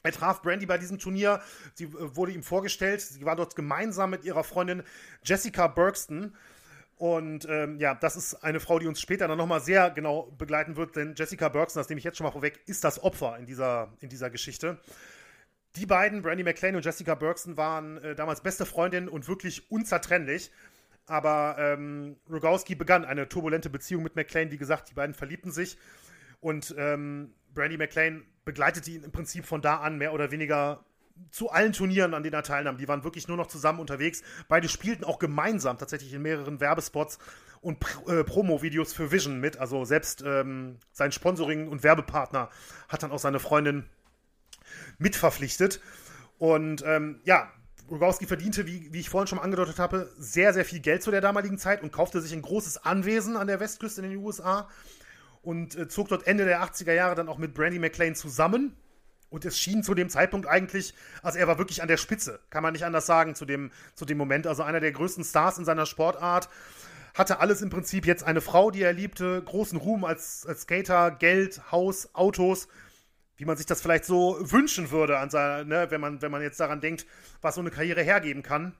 Er 0.02 0.12
traf 0.12 0.40
Brandy 0.40 0.64
bei 0.64 0.78
diesem 0.78 0.98
Turnier, 0.98 1.42
sie 1.74 1.84
äh, 1.84 2.16
wurde 2.16 2.32
ihm 2.32 2.42
vorgestellt, 2.42 3.02
sie 3.02 3.26
war 3.26 3.36
dort 3.36 3.56
gemeinsam 3.56 4.08
mit 4.08 4.24
ihrer 4.24 4.42
Freundin 4.42 4.84
Jessica 5.22 5.66
Bergston. 5.66 6.34
Und 6.96 7.46
ähm, 7.50 7.78
ja, 7.78 7.94
das 7.94 8.16
ist 8.16 8.36
eine 8.36 8.60
Frau, 8.60 8.78
die 8.78 8.86
uns 8.86 9.02
später 9.02 9.28
dann 9.28 9.36
nochmal 9.36 9.60
sehr 9.60 9.90
genau 9.90 10.32
begleiten 10.38 10.76
wird, 10.76 10.96
denn 10.96 11.14
Jessica 11.14 11.50
Bergston, 11.50 11.80
das 11.80 11.90
nehme 11.90 11.98
ich 11.98 12.04
jetzt 12.04 12.16
schon 12.16 12.24
mal 12.24 12.30
vorweg, 12.30 12.62
ist 12.64 12.84
das 12.84 13.02
Opfer 13.02 13.36
in 13.38 13.44
dieser, 13.44 13.92
in 14.00 14.08
dieser 14.08 14.30
Geschichte. 14.30 14.78
Die 15.78 15.86
beiden, 15.86 16.22
Brandy 16.22 16.42
McLean 16.42 16.74
und 16.74 16.84
Jessica 16.84 17.14
Bergson, 17.14 17.56
waren 17.56 17.98
äh, 17.98 18.16
damals 18.16 18.40
beste 18.40 18.66
Freundinnen 18.66 19.08
und 19.08 19.28
wirklich 19.28 19.70
unzertrennlich. 19.70 20.50
Aber 21.06 21.56
ähm, 21.58 22.16
Rogowski 22.28 22.74
begann 22.74 23.04
eine 23.04 23.28
turbulente 23.28 23.70
Beziehung 23.70 24.02
mit 24.02 24.16
McLean. 24.16 24.50
Wie 24.50 24.58
gesagt, 24.58 24.90
die 24.90 24.94
beiden 24.94 25.14
verliebten 25.14 25.52
sich. 25.52 25.78
Und 26.40 26.74
ähm, 26.76 27.32
Brandy 27.54 27.76
McLean 27.76 28.26
begleitete 28.44 28.90
ihn 28.90 29.04
im 29.04 29.12
Prinzip 29.12 29.46
von 29.46 29.62
da 29.62 29.76
an 29.76 29.98
mehr 29.98 30.12
oder 30.12 30.32
weniger 30.32 30.84
zu 31.30 31.50
allen 31.50 31.72
Turnieren, 31.72 32.12
an 32.12 32.24
denen 32.24 32.34
er 32.34 32.42
teilnahm. 32.42 32.76
Die 32.76 32.88
waren 32.88 33.04
wirklich 33.04 33.28
nur 33.28 33.36
noch 33.36 33.46
zusammen 33.46 33.78
unterwegs. 33.78 34.22
Beide 34.48 34.68
spielten 34.68 35.04
auch 35.04 35.20
gemeinsam 35.20 35.78
tatsächlich 35.78 36.12
in 36.12 36.22
mehreren 36.22 36.60
Werbespots 36.60 37.18
und 37.60 37.78
äh, 38.06 38.24
Promo-Videos 38.24 38.92
für 38.92 39.12
Vision 39.12 39.40
mit. 39.40 39.58
Also 39.58 39.84
selbst 39.84 40.22
ähm, 40.26 40.78
sein 40.92 41.12
Sponsoring- 41.12 41.68
und 41.68 41.82
Werbepartner 41.84 42.50
hat 42.88 43.02
dann 43.02 43.12
auch 43.12 43.18
seine 43.18 43.38
Freundin 43.38 43.88
mitverpflichtet. 44.98 45.80
Und 46.38 46.82
ähm, 46.86 47.20
ja, 47.24 47.50
Rogowski 47.90 48.26
verdiente, 48.26 48.66
wie, 48.66 48.92
wie 48.92 49.00
ich 49.00 49.08
vorhin 49.08 49.26
schon 49.26 49.38
angedeutet 49.38 49.78
habe, 49.78 50.12
sehr, 50.18 50.52
sehr 50.52 50.64
viel 50.64 50.80
Geld 50.80 51.02
zu 51.02 51.10
der 51.10 51.20
damaligen 51.20 51.58
Zeit 51.58 51.82
und 51.82 51.92
kaufte 51.92 52.20
sich 52.20 52.32
ein 52.32 52.42
großes 52.42 52.84
Anwesen 52.84 53.36
an 53.36 53.46
der 53.46 53.60
Westküste 53.60 54.02
in 54.02 54.10
den 54.10 54.18
USA 54.18 54.68
und 55.42 55.76
äh, 55.76 55.88
zog 55.88 56.08
dort 56.08 56.26
Ende 56.26 56.44
der 56.44 56.62
80er 56.62 56.92
Jahre 56.92 57.14
dann 57.14 57.28
auch 57.28 57.38
mit 57.38 57.54
Brandy 57.54 57.78
McLean 57.78 58.14
zusammen. 58.14 58.76
Und 59.30 59.44
es 59.44 59.58
schien 59.58 59.82
zu 59.82 59.94
dem 59.94 60.08
Zeitpunkt 60.08 60.46
eigentlich, 60.46 60.94
also 61.22 61.38
er 61.38 61.46
war 61.46 61.58
wirklich 61.58 61.82
an 61.82 61.88
der 61.88 61.98
Spitze, 61.98 62.40
kann 62.48 62.62
man 62.62 62.72
nicht 62.72 62.86
anders 62.86 63.04
sagen, 63.04 63.34
zu 63.34 63.44
dem, 63.44 63.70
zu 63.94 64.06
dem 64.06 64.16
Moment. 64.16 64.46
Also 64.46 64.62
einer 64.62 64.80
der 64.80 64.92
größten 64.92 65.22
Stars 65.22 65.58
in 65.58 65.66
seiner 65.66 65.84
Sportart. 65.84 66.48
Hatte 67.14 67.40
alles 67.40 67.62
im 67.62 67.68
Prinzip 67.68 68.06
jetzt 68.06 68.22
eine 68.22 68.40
Frau, 68.40 68.70
die 68.70 68.82
er 68.82 68.92
liebte, 68.92 69.42
großen 69.42 69.76
Ruhm 69.78 70.04
als, 70.04 70.46
als 70.46 70.62
Skater, 70.62 71.10
Geld, 71.10 71.60
Haus, 71.72 72.14
Autos 72.14 72.68
wie 73.38 73.44
man 73.44 73.56
sich 73.56 73.66
das 73.66 73.80
vielleicht 73.80 74.04
so 74.04 74.36
wünschen 74.40 74.90
würde, 74.90 75.18
an 75.18 75.30
seiner, 75.30 75.64
ne, 75.64 75.86
wenn, 75.90 76.00
man, 76.00 76.20
wenn 76.20 76.30
man 76.30 76.42
jetzt 76.42 76.60
daran 76.60 76.80
denkt, 76.80 77.06
was 77.40 77.54
so 77.54 77.60
eine 77.60 77.70
Karriere 77.70 78.02
hergeben 78.02 78.42
kann. 78.42 78.74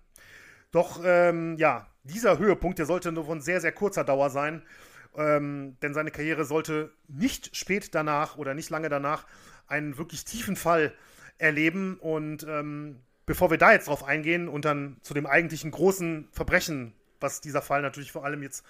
Doch, 0.72 1.00
ähm, 1.02 1.56
ja, 1.56 1.86
dieser 2.02 2.38
Höhepunkt, 2.38 2.78
der 2.78 2.86
sollte 2.86 3.12
nur 3.12 3.24
von 3.24 3.40
sehr, 3.40 3.60
sehr 3.60 3.72
kurzer 3.72 4.04
Dauer 4.04 4.30
sein. 4.30 4.62
Ähm, 5.16 5.76
denn 5.80 5.94
seine 5.94 6.10
Karriere 6.10 6.44
sollte 6.44 6.92
nicht 7.06 7.56
spät 7.56 7.94
danach 7.94 8.36
oder 8.36 8.54
nicht 8.54 8.68
lange 8.68 8.88
danach 8.88 9.26
einen 9.66 9.96
wirklich 9.96 10.24
tiefen 10.24 10.56
Fall 10.56 10.92
erleben. 11.38 11.96
Und 12.00 12.44
ähm, 12.48 13.00
bevor 13.26 13.50
wir 13.50 13.58
da 13.58 13.72
jetzt 13.72 13.88
drauf 13.88 14.04
eingehen 14.04 14.48
und 14.48 14.64
dann 14.64 14.98
zu 15.02 15.14
dem 15.14 15.26
eigentlichen 15.26 15.70
großen 15.70 16.28
Verbrechen, 16.32 16.94
was 17.20 17.40
dieser 17.40 17.62
Fall 17.62 17.80
natürlich 17.80 18.12
vor 18.12 18.24
allem 18.24 18.42
jetzt 18.42 18.64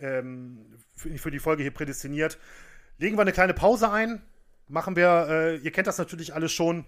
ähm, 0.00 0.66
für, 0.94 1.16
für 1.16 1.30
die 1.30 1.38
Folge 1.38 1.62
hier 1.62 1.72
prädestiniert, 1.72 2.38
legen 2.98 3.16
wir 3.16 3.22
eine 3.22 3.32
kleine 3.32 3.54
Pause 3.54 3.90
ein 3.90 4.20
machen 4.68 4.96
wir, 4.96 5.26
äh, 5.28 5.56
ihr 5.56 5.72
kennt 5.72 5.86
das 5.86 5.98
natürlich 5.98 6.34
alles 6.34 6.52
schon, 6.52 6.84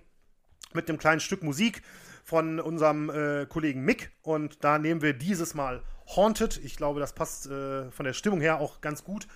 mit 0.72 0.88
einem 0.88 0.98
kleinen 0.98 1.20
Stück 1.20 1.42
Musik 1.42 1.82
von 2.24 2.60
unserem 2.60 3.10
äh, 3.10 3.46
Kollegen 3.46 3.82
Mick. 3.84 4.12
Und 4.22 4.62
da 4.64 4.78
nehmen 4.78 5.02
wir 5.02 5.14
dieses 5.14 5.54
Mal 5.54 5.82
Haunted. 6.14 6.60
Ich 6.62 6.76
glaube, 6.76 7.00
das 7.00 7.12
passt 7.12 7.46
äh, 7.46 7.90
von 7.90 8.04
der 8.04 8.12
Stimmung 8.12 8.40
her 8.40 8.60
auch 8.60 8.80
ganz 8.80 9.04
gut. 9.04 9.26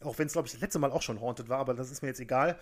Auch 0.00 0.18
wenn 0.18 0.26
es, 0.26 0.32
glaube 0.32 0.46
ich, 0.46 0.52
das 0.52 0.60
letzte 0.60 0.78
Mal 0.78 0.92
auch 0.92 1.02
schon 1.02 1.20
Haunted 1.20 1.48
war, 1.48 1.58
aber 1.58 1.74
das 1.74 1.90
ist 1.90 2.02
mir 2.02 2.08
jetzt 2.08 2.20
egal. 2.20 2.58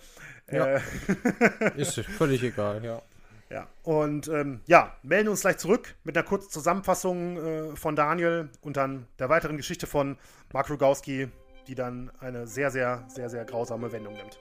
Ja. 0.51 0.65
Äh, 0.65 0.81
ist 1.75 1.99
völlig 1.99 2.41
egal, 2.41 2.83
ja. 2.83 3.01
Ja, 3.49 3.67
und 3.83 4.27
ähm, 4.27 4.59
ja, 4.65 4.97
melden 5.03 5.29
uns 5.29 5.41
gleich 5.41 5.57
zurück 5.57 5.95
mit 6.03 6.17
einer 6.17 6.25
kurzen 6.25 6.49
Zusammenfassung 6.49 7.37
äh, 7.37 7.75
von 7.77 7.95
Daniel 7.95 8.49
und 8.59 8.75
dann 8.75 9.07
der 9.19 9.29
weiteren 9.29 9.55
Geschichte 9.55 9.87
von 9.87 10.17
Mark 10.51 10.69
Rogowski, 10.69 11.29
die 11.67 11.75
dann 11.75 12.11
eine 12.19 12.45
sehr, 12.45 12.71
sehr, 12.71 13.05
sehr, 13.07 13.29
sehr 13.29 13.45
grausame 13.45 13.89
Wendung 13.93 14.15
nimmt. 14.15 14.37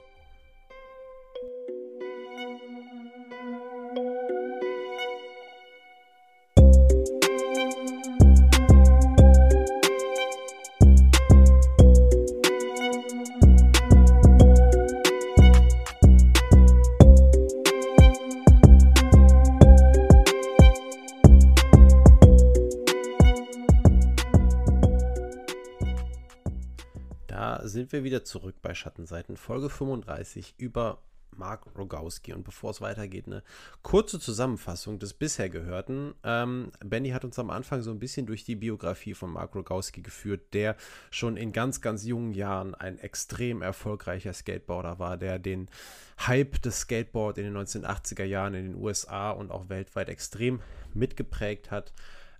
Sind 27.77 27.93
wir 27.93 28.05
wieder 28.05 28.25
zurück 28.25 28.57
bei 28.63 28.75
Schattenseiten, 28.75 29.37
Folge 29.37 29.69
35 29.69 30.55
über 30.57 31.03
Mark 31.33 31.67
Rogowski. 31.77 32.33
Und 32.33 32.43
bevor 32.43 32.71
es 32.71 32.81
weitergeht, 32.81 33.27
eine 33.27 33.43
kurze 33.83 34.19
Zusammenfassung 34.19 34.99
des 34.99 35.13
bisher 35.13 35.51
Gehörten. 35.51 36.15
Ähm, 36.25 36.73
Benny 36.83 37.11
hat 37.11 37.27
uns 37.27 37.39
am 37.39 37.51
Anfang 37.51 37.83
so 37.83 37.91
ein 37.91 37.99
bisschen 37.99 38.25
durch 38.25 38.45
die 38.45 38.57
Biografie 38.57 39.13
von 39.13 39.31
Mark 39.31 39.55
Rogowski 39.55 40.01
geführt, 40.01 40.55
der 40.55 40.75
schon 41.11 41.37
in 41.37 41.53
ganz, 41.53 41.83
ganz 41.83 42.07
jungen 42.07 42.33
Jahren 42.33 42.75
ein 42.75 42.99
extrem 42.99 43.61
erfolgreicher 43.61 44.33
Skateboarder 44.33 44.99
war, 44.99 45.19
der 45.19 45.39
den 45.39 45.69
Hype 46.27 46.63
des 46.63 46.81
Skateboard 46.81 47.37
in 47.37 47.45
den 47.45 47.57
1980er 47.59 48.25
Jahren 48.25 48.55
in 48.55 48.73
den 48.73 48.83
USA 48.83 49.33
und 49.33 49.51
auch 49.51 49.69
weltweit 49.69 50.09
extrem 50.09 50.61
mitgeprägt 50.95 51.71
hat 51.71 51.93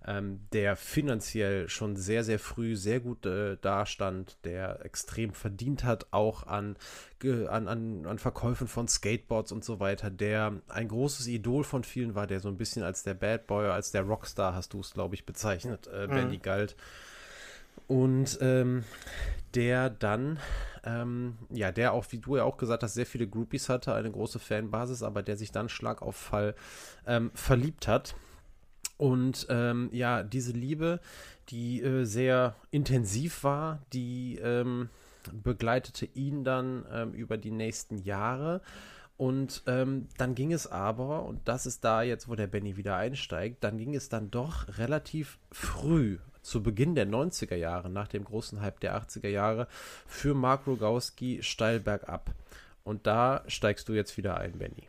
ähm, 0.07 0.39
der 0.53 0.77
finanziell 0.77 1.67
schon 1.67 1.97
sehr, 1.97 2.23
sehr 2.23 2.39
früh 2.39 2.77
sehr 2.77 3.01
gut 3.01 3.25
äh, 3.25 3.57
dastand, 3.57 4.37
der 4.45 4.85
extrem 4.85 5.33
verdient 5.33 5.83
hat, 5.83 6.07
auch 6.11 6.47
an, 6.47 6.77
an, 7.23 7.67
an, 7.67 8.05
an 8.05 8.17
Verkäufen 8.17 8.69
von 8.69 8.87
Skateboards 8.87 9.51
und 9.51 9.65
so 9.65 9.81
weiter, 9.81 10.09
der 10.09 10.61
ein 10.69 10.87
großes 10.87 11.27
Idol 11.27 11.65
von 11.65 11.83
vielen 11.83 12.15
war, 12.15 12.25
der 12.25 12.39
so 12.39 12.47
ein 12.47 12.57
bisschen 12.57 12.83
als 12.83 13.03
der 13.03 13.15
Bad 13.15 13.47
Boy, 13.47 13.67
als 13.67 13.91
der 13.91 14.03
Rockstar, 14.03 14.55
hast 14.55 14.73
du 14.73 14.79
es, 14.79 14.93
glaube 14.93 15.13
ich, 15.13 15.25
bezeichnet, 15.25 15.87
äh, 15.87 16.07
mhm. 16.07 16.11
Benny 16.11 16.37
galt. 16.37 16.77
Und 17.87 18.39
ähm, 18.41 18.85
der 19.55 19.89
dann, 19.89 20.39
ähm, 20.83 21.37
ja, 21.49 21.71
der 21.71 21.91
auch, 21.91 22.05
wie 22.11 22.19
du 22.19 22.37
ja 22.37 22.43
auch 22.43 22.57
gesagt 22.57 22.83
hast, 22.83 22.93
sehr 22.93 23.05
viele 23.05 23.27
Groupies 23.27 23.67
hatte, 23.67 23.93
eine 23.93 24.11
große 24.11 24.39
Fanbasis, 24.39 25.03
aber 25.03 25.21
der 25.21 25.35
sich 25.35 25.51
dann 25.51 25.67
Schlag 25.67 26.01
auf 26.01 26.15
Fall 26.15 26.55
ähm, 27.05 27.31
verliebt 27.33 27.87
hat 27.89 28.15
und 28.97 29.45
ähm, 29.49 29.89
ja, 29.91 30.23
diese 30.23 30.51
Liebe, 30.51 30.99
die 31.49 31.81
äh, 31.81 32.03
sehr 32.03 32.55
intensiv 32.71 33.43
war, 33.43 33.79
die 33.93 34.39
ähm, 34.41 34.89
begleitete 35.31 36.05
ihn 36.05 36.43
dann 36.43 36.85
ähm, 36.91 37.13
über 37.13 37.37
die 37.37 37.51
nächsten 37.51 37.99
Jahre. 37.99 38.61
Und 39.17 39.63
ähm, 39.65 40.07
dann 40.17 40.35
ging 40.35 40.53
es 40.53 40.67
aber, 40.67 41.25
und 41.25 41.47
das 41.47 41.65
ist 41.65 41.83
da 41.83 42.03
jetzt, 42.03 42.27
wo 42.27 42.35
der 42.35 42.47
Benny 42.47 42.77
wieder 42.77 42.97
einsteigt, 42.97 43.63
dann 43.63 43.77
ging 43.77 43.95
es 43.95 44.09
dann 44.09 44.29
doch 44.29 44.77
relativ 44.77 45.39
früh, 45.51 46.19
zu 46.43 46.61
Beginn 46.61 46.95
der 46.95 47.07
90er 47.07 47.55
Jahre, 47.55 47.89
nach 47.89 48.07
dem 48.07 48.23
großen 48.23 48.61
Hype 48.61 48.79
der 48.79 48.95
80er 48.95 49.27
Jahre, 49.27 49.67
für 50.05 50.33
Mark 50.33 50.67
Rogowski 50.67 51.41
steil 51.41 51.79
bergab. 51.79 52.31
Und 52.83 53.07
da 53.07 53.43
steigst 53.47 53.89
du 53.89 53.93
jetzt 53.93 54.17
wieder 54.17 54.37
ein, 54.37 54.59
Benny. 54.59 54.87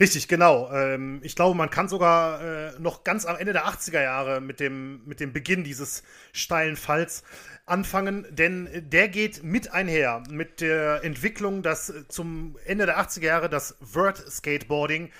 Richtig, 0.00 0.28
genau. 0.28 0.70
Ähm, 0.72 1.20
ich 1.22 1.36
glaube, 1.36 1.56
man 1.56 1.70
kann 1.70 1.88
sogar 1.88 2.42
äh, 2.42 2.72
noch 2.78 3.04
ganz 3.04 3.24
am 3.24 3.36
Ende 3.36 3.52
der 3.52 3.66
80er 3.66 4.02
Jahre 4.02 4.40
mit 4.40 4.60
dem, 4.60 5.04
mit 5.04 5.20
dem 5.20 5.32
Beginn 5.32 5.64
dieses 5.64 6.02
steilen 6.32 6.76
Falls 6.76 7.22
anfangen, 7.66 8.26
denn 8.30 8.68
der 8.90 9.08
geht 9.08 9.44
mit 9.44 9.72
einher 9.72 10.22
mit 10.28 10.60
der 10.60 11.04
Entwicklung, 11.04 11.62
dass 11.62 11.92
zum 12.08 12.58
Ende 12.64 12.86
der 12.86 12.98
80er 12.98 13.24
Jahre 13.24 13.48
das 13.48 13.76
Vert 13.80 14.18
Skateboarding 14.18 15.10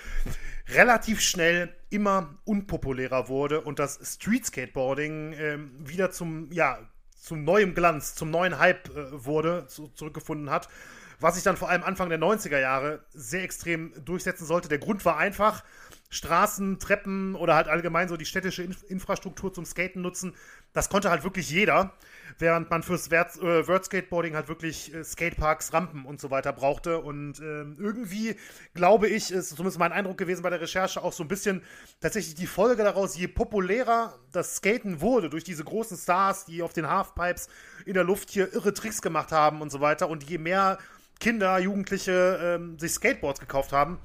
relativ 0.69 1.21
schnell 1.21 1.73
immer 1.89 2.37
unpopulärer 2.43 3.29
wurde 3.29 3.61
und 3.61 3.79
das 3.79 3.99
Street 4.03 4.45
Skateboarding 4.45 5.33
äh, 5.33 5.57
wieder 5.79 6.11
zum, 6.11 6.51
ja, 6.51 6.79
zum 7.15 7.43
neuen 7.43 7.73
Glanz, 7.73 8.15
zum 8.15 8.29
neuen 8.29 8.59
Hype 8.59 8.89
äh, 8.89 9.25
wurde, 9.25 9.67
zu, 9.67 9.87
zurückgefunden 9.89 10.49
hat 10.49 10.67
was 11.23 11.35
sich 11.35 11.43
dann 11.43 11.55
vor 11.55 11.69
allem 11.69 11.83
Anfang 11.83 12.09
der 12.09 12.19
90er 12.19 12.59
Jahre 12.59 12.99
sehr 13.13 13.43
extrem 13.43 13.93
durchsetzen 14.03 14.45
sollte. 14.45 14.67
Der 14.67 14.77
Grund 14.77 15.05
war 15.05 15.17
einfach, 15.17 15.63
Straßen, 16.13 16.77
Treppen 16.77 17.33
oder 17.33 17.55
halt 17.55 17.67
allgemein 17.67 18.07
so 18.07 18.17
die 18.17 18.25
städtische 18.25 18.61
Inf 18.61 18.83
Infrastruktur 18.87 19.51
zum 19.51 19.65
Skaten 19.65 20.01
nutzen. 20.01 20.35
Das 20.71 20.89
konnte 20.89 21.09
halt 21.09 21.23
wirklich 21.23 21.49
jeder, 21.49 21.93
während 22.37 22.69
man 22.69 22.83
fürs 22.83 23.09
Word, 23.09 23.37
äh, 23.37 23.67
Word 23.67 23.85
Skateboarding 23.85 24.35
halt 24.35 24.47
wirklich 24.47 24.93
äh, 24.93 25.03
Skateparks, 25.03 25.73
Rampen 25.73 26.05
und 26.05 26.21
so 26.21 26.29
weiter 26.29 26.53
brauchte. 26.53 26.99
Und 26.99 27.39
äh, 27.39 27.63
irgendwie, 27.79 28.35
glaube 28.75 29.07
ich, 29.07 29.31
ist 29.31 29.49
zumindest 29.49 29.79
mein 29.79 29.91
Eindruck 29.91 30.17
gewesen 30.19 30.43
bei 30.43 30.51
der 30.51 30.61
Recherche 30.61 31.01
auch 31.01 31.13
so 31.13 31.23
ein 31.23 31.27
bisschen 31.27 31.63
tatsächlich 31.99 32.35
die 32.35 32.47
Folge 32.47 32.83
daraus, 32.83 33.17
je 33.17 33.27
populärer 33.27 34.19
das 34.31 34.57
Skaten 34.57 35.01
wurde 35.01 35.31
durch 35.31 35.43
diese 35.43 35.63
großen 35.63 35.97
Stars, 35.97 36.45
die 36.45 36.61
auf 36.61 36.73
den 36.73 36.89
Halfpipes 36.89 37.47
in 37.85 37.95
der 37.95 38.03
Luft 38.03 38.29
hier 38.29 38.53
irre 38.53 38.73
Tricks 38.73 39.01
gemacht 39.01 39.31
haben 39.31 39.61
und 39.61 39.71
so 39.71 39.81
weiter. 39.81 40.09
Und 40.09 40.29
je 40.29 40.37
mehr 40.37 40.77
Kinder, 41.19 41.59
Jugendliche 41.59 42.39
ähm, 42.41 42.77
sich 42.79 42.93
Skateboards 42.93 43.39
gekauft 43.39 43.71
haben, 43.71 43.99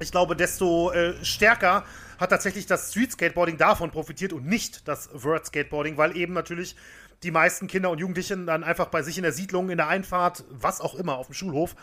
ich 0.00 0.10
glaube, 0.10 0.36
desto 0.36 0.92
äh, 0.92 1.24
stärker 1.24 1.84
hat 2.18 2.30
tatsächlich 2.30 2.66
das 2.66 2.90
Street 2.90 3.12
Skateboarding 3.12 3.56
davon 3.56 3.90
profitiert 3.90 4.32
und 4.32 4.46
nicht 4.46 4.86
das 4.86 5.10
Word 5.12 5.46
Skateboarding, 5.46 5.96
weil 5.96 6.16
eben 6.16 6.32
natürlich 6.32 6.76
die 7.22 7.30
meisten 7.30 7.66
Kinder 7.66 7.90
und 7.90 7.98
Jugendlichen 7.98 8.46
dann 8.46 8.62
einfach 8.62 8.86
bei 8.86 9.02
sich 9.02 9.16
in 9.16 9.24
der 9.24 9.32
Siedlung, 9.32 9.70
in 9.70 9.76
der 9.76 9.88
Einfahrt, 9.88 10.44
was 10.50 10.80
auch 10.80 10.94
immer, 10.94 11.16
auf 11.16 11.26
dem 11.26 11.34
Schulhof, 11.34 11.74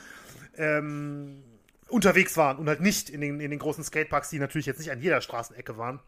ähm, 0.55 1.43
unterwegs 1.89 2.37
waren 2.37 2.57
und 2.57 2.67
halt 2.69 2.79
nicht 2.79 3.09
in 3.09 3.21
den, 3.21 3.39
in 3.41 3.51
den 3.51 3.59
großen 3.59 3.83
Skateparks, 3.83 4.29
die 4.29 4.39
natürlich 4.39 4.65
jetzt 4.65 4.79
nicht 4.79 4.91
an 4.91 5.01
jeder 5.01 5.21
Straßenecke 5.21 5.77
waren. 5.77 5.99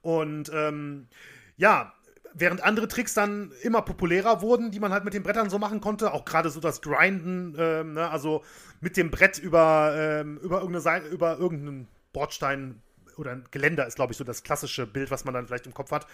Und 0.00 0.50
ähm, 0.54 1.08
ja, 1.56 1.92
während 2.38 2.62
andere 2.62 2.86
Tricks 2.88 3.14
dann 3.14 3.52
immer 3.62 3.82
populärer 3.82 4.42
wurden, 4.42 4.70
die 4.70 4.80
man 4.80 4.92
halt 4.92 5.04
mit 5.04 5.14
den 5.14 5.22
Brettern 5.22 5.50
so 5.50 5.58
machen 5.58 5.80
konnte, 5.80 6.12
auch 6.12 6.24
gerade 6.24 6.50
so 6.50 6.60
das 6.60 6.82
Grinden, 6.82 7.54
ähm, 7.58 7.94
ne, 7.94 8.10
also 8.10 8.44
mit 8.80 8.96
dem 8.96 9.10
Brett 9.10 9.38
über, 9.38 9.94
ähm, 9.96 10.36
über 10.38 10.56
irgendeine 10.56 10.82
Seite, 10.82 11.08
über 11.08 11.38
irgendeinen 11.38 11.88
Bordstein 12.12 12.82
oder 13.16 13.32
ein 13.32 13.44
Geländer 13.50 13.86
ist, 13.86 13.96
glaube 13.96 14.12
ich, 14.12 14.18
so 14.18 14.24
das 14.24 14.42
klassische 14.42 14.86
Bild, 14.86 15.10
was 15.10 15.24
man 15.24 15.32
dann 15.32 15.46
vielleicht 15.46 15.66
im 15.66 15.72
Kopf 15.72 15.90
hat, 15.90 16.06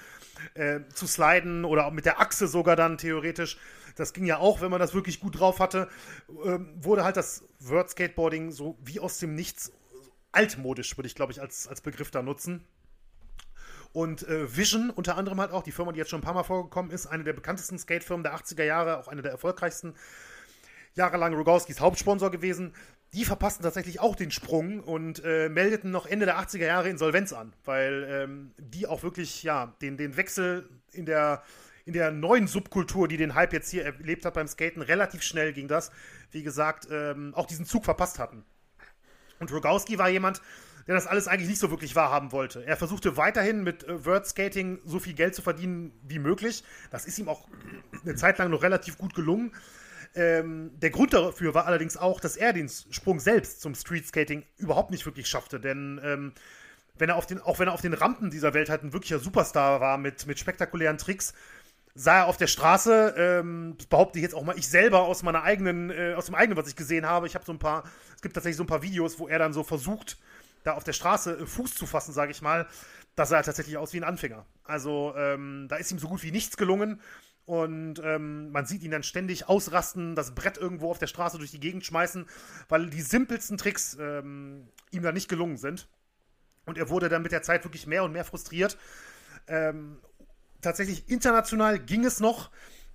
äh, 0.55 0.81
zu 0.95 1.09
sliden 1.09 1.65
oder 1.65 1.87
auch 1.87 1.93
mit 1.93 2.07
der 2.07 2.21
Achse 2.21 2.47
sogar 2.47 2.77
dann 2.77 2.99
theoretisch. 2.99 3.59
Das 3.97 4.13
ging 4.13 4.25
ja 4.25 4.39
auch, 4.39 4.61
wenn 4.61 4.71
man 4.71 4.81
das 4.81 4.95
wirklich 4.95 5.19
gut 5.19 5.41
drauf 5.41 5.59
hatte, 5.59 5.89
äh, 6.45 6.59
wurde 6.77 7.05
halt 7.05 7.17
das 7.17 7.45
Word 7.59 7.91
Skateboarding 7.91 8.53
so 8.53 8.79
wie 8.85 9.01
aus 9.01 9.19
dem 9.19 9.35
Nichts 9.35 9.73
altmodisch, 10.31 10.97
würde 10.97 11.09
ich, 11.09 11.15
glaube 11.15 11.33
ich, 11.33 11.41
als, 11.41 11.67
als 11.67 11.81
Begriff 11.81 12.11
da 12.11 12.23
nutzen. 12.23 12.65
Und 13.93 14.27
äh, 14.27 14.57
Vision 14.57 14.91
unter 14.91 15.17
anderem 15.17 15.41
halt 15.41 15.53
auch, 15.53 15.63
die 15.63 15.73
Firma, 15.73 15.93
die 15.93 15.99
jetzt 15.99 16.11
schon 16.11 16.21
ein 16.21 16.25
paar 16.25 16.35
Mal 16.35 16.45
vorgekommen 16.45 16.91
ist, 16.91 17.07
eine 17.07 17.25
der 17.25 17.35
bekanntesten 17.35 17.79
Skatefirmen 17.79 18.23
der 18.23 18.35
80er 18.35 18.65
Jahre, 18.65 18.99
auch 18.99 19.09
eine 19.09 19.23
der 19.23 19.33
erfolgreichsten, 19.33 19.95
jahrelang 20.95 21.35
Rogowskis 21.35 21.81
Hauptsponsor 21.81 22.31
gewesen. 22.31 22.75
Die 23.15 23.25
verpassten 23.25 23.63
tatsächlich 23.63 24.01
auch 24.01 24.17
den 24.17 24.31
Sprung 24.31 24.81
und 24.81 25.23
äh, 25.25 25.51
meldeten 25.51 25.91
noch 25.91 26.07
Ende 26.07 26.25
der 26.25 26.39
80er 26.39 26.65
Jahre 26.65 26.89
Insolvenz 26.89 27.33
an, 27.35 27.53
weil 27.65 28.07
ähm, 28.09 28.55
die 28.59 28.87
auch 28.87 29.03
wirklich, 29.03 29.43
ja, 29.43 29.75
den, 29.83 29.99
den 29.99 30.17
Wechsel 30.17 30.69
in 30.93 31.05
der, 31.05 31.43
in 31.85 31.93
der 31.93 32.11
neuen 32.11 32.47
Subkultur, 32.47 33.09
die 33.09 33.19
den 33.19 33.35
Hype 33.35 33.53
jetzt 33.53 33.71
hier 33.71 33.85
erlebt 33.85 34.25
hat 34.25 34.35
beim 34.35 34.49
Skaten, 34.49 34.81
relativ 34.81 35.23
schnell 35.23 35.53
ging 35.53 35.69
das, 35.69 35.91
wie 36.31 36.43
gesagt, 36.43 36.89
ähm, 36.91 37.35
auch 37.35 37.47
diesen 37.47 37.67
Zug 37.67 37.85
verpasst 37.85 38.19
hatten. 38.19 38.45
Und 39.41 39.53
Rogowski 39.53 39.99
war 39.99 40.09
jemand, 40.09 40.41
der 40.87 40.95
das 40.95 41.07
alles 41.07 41.29
eigentlich 41.29 41.49
nicht 41.49 41.61
so 41.61 41.71
wirklich 41.71 41.95
wahrhaben 41.95 42.33
wollte. 42.33 42.65
Er 42.65 42.77
versuchte 42.77 43.17
weiterhin 43.17 43.63
mit 43.63 43.85
äh, 43.85 44.05
Word 44.05 44.27
Skating 44.27 44.81
so 44.85 44.99
viel 44.99 45.15
Geld 45.15 45.35
zu 45.35 45.43
verdienen 45.43 45.93
wie 46.03 46.19
möglich. 46.19 46.65
Das 46.91 47.07
ist 47.07 47.19
ihm 47.19 47.29
auch 47.29 47.49
eine 48.03 48.15
Zeit 48.15 48.39
lang 48.39 48.51
noch 48.51 48.63
relativ 48.63 48.99
gut 48.99 49.15
gelungen. 49.15 49.53
Ähm, 50.15 50.73
der 50.75 50.91
Grund 50.91 51.15
dafür 51.15 51.55
war 51.55 51.67
allerdings 51.67 51.97
auch, 51.97 52.21
dass 52.21 52.37
er 52.37 52.53
den 52.53 52.69
Sprung 52.69 53.19
selbst 53.19 53.63
zum 53.63 53.75
Street 53.75 54.07
Skating 54.07 54.45
überhaupt 54.59 54.91
nicht 54.91 55.07
wirklich 55.07 55.27
schaffte. 55.27 55.59
Denn 55.59 56.01
ähm, 56.05 56.33
wenn 56.99 57.09
er 57.09 57.17
auf 57.17 57.27
den, 57.27 57.41
auch 57.41 57.59
wenn 57.59 57.69
er 57.69 57.75
auf 57.75 57.81
den 57.81 57.95
Rampen 57.95 58.31
dieser 58.31 58.55
Welt 58.55 58.69
halt 58.69 58.83
ein 58.83 58.93
wirklicher 58.93 59.19
Superstar 59.19 59.81
war 59.81 59.99
mit, 59.99 60.27
mit 60.27 60.39
spektakulären 60.39 60.99
Tricks, 60.99 61.33
sah 61.95 62.21
er 62.21 62.27
auf 62.27 62.37
der 62.37 62.47
Straße, 62.47 63.15
ähm, 63.17 63.75
das 63.79 63.87
behaupte 63.87 64.19
ich 64.19 64.23
jetzt 64.23 64.35
auch 64.35 64.45
mal 64.45 64.59
ich 64.59 64.69
selber 64.69 65.01
aus 65.01 65.23
meiner 65.23 65.43
eigenen, 65.43 65.91
äh, 65.91 66.15
aus 66.17 66.27
dem 66.27 66.35
eigenen, 66.35 66.57
was 66.57 66.69
ich 66.69 66.77
gesehen 66.77 67.07
habe. 67.07 67.27
Ich 67.27 67.35
habe 67.35 67.45
so 67.45 67.53
ein 67.53 67.59
paar, 67.59 67.85
es 68.15 68.23
gibt 68.23 68.35
tatsächlich 68.35 68.57
so 68.57 68.65
ein 68.65 68.69
paar 68.69 68.83
Videos, 68.83 69.19
wo 69.19 69.29
er 69.29 69.39
dann 69.39 69.53
so 69.53 69.63
versucht, 69.63 70.19
da 70.65 70.75
auf 70.75 70.85
der 70.85 70.93
Straße 70.93 71.39
äh, 71.39 71.47
Fuß 71.47 71.75
zu 71.75 71.87
fassen, 71.87 72.13
sage 72.13 72.33
ich 72.33 72.43
mal, 72.43 72.67
das 73.15 73.29
sah 73.29 73.43
tatsächlich 73.43 73.77
aus 73.77 73.93
wie 73.93 73.99
ein 73.99 74.05
Anfänger. 74.05 74.47
Also 74.65 75.15
ähm, 75.17 75.67
da 75.69 75.77
ist 75.77 75.93
ihm 75.93 75.99
so 75.99 76.09
gut 76.09 76.23
wie 76.23 76.33
nichts 76.33 76.57
gelungen. 76.57 77.01
Und 77.45 78.01
ähm, 78.05 78.53
man 78.53 78.67
sieht 78.67 78.85
ihn 78.85 78.93
dann 78.93 79.03
ständig 79.03 79.49
ausrasten, 79.49 80.15
das 80.15 80.35
Brett 80.35 80.59
irgendwo 80.59 80.91
auf 80.91 80.99
der 80.99 81.09
Straße 81.09 81.39
durch 81.39 81.51
die 81.51 81.61
Gegend 81.61 81.85
schmeißen, 81.85 82.27
weil 82.69 82.89
die 82.89 83.03
simpelsten 83.03 83.59
Tricks 83.59 83.97
ähm, 84.01 84.69
ihm 84.93 85.03
da 85.03 85.11
nicht 85.11 85.29
gelungen 85.29 85.57
sind. 85.57 85.89
Und 86.67 86.79
er 86.79 86.89
wurde 86.89 87.09
dann 87.09 87.23
mit 87.23 87.33
der 87.33 87.43
Zeit 87.43 87.65
wirklich 87.65 87.89
mehr 87.89 88.05
und 88.05 88.13
mehr 88.13 88.25
frustriert. 88.25 88.79
Ähm, 89.49 89.99
tatsächlich 90.61 91.09
international 91.09 91.81
ging 91.81 92.05
es 92.05 92.21
noch. 92.21 92.51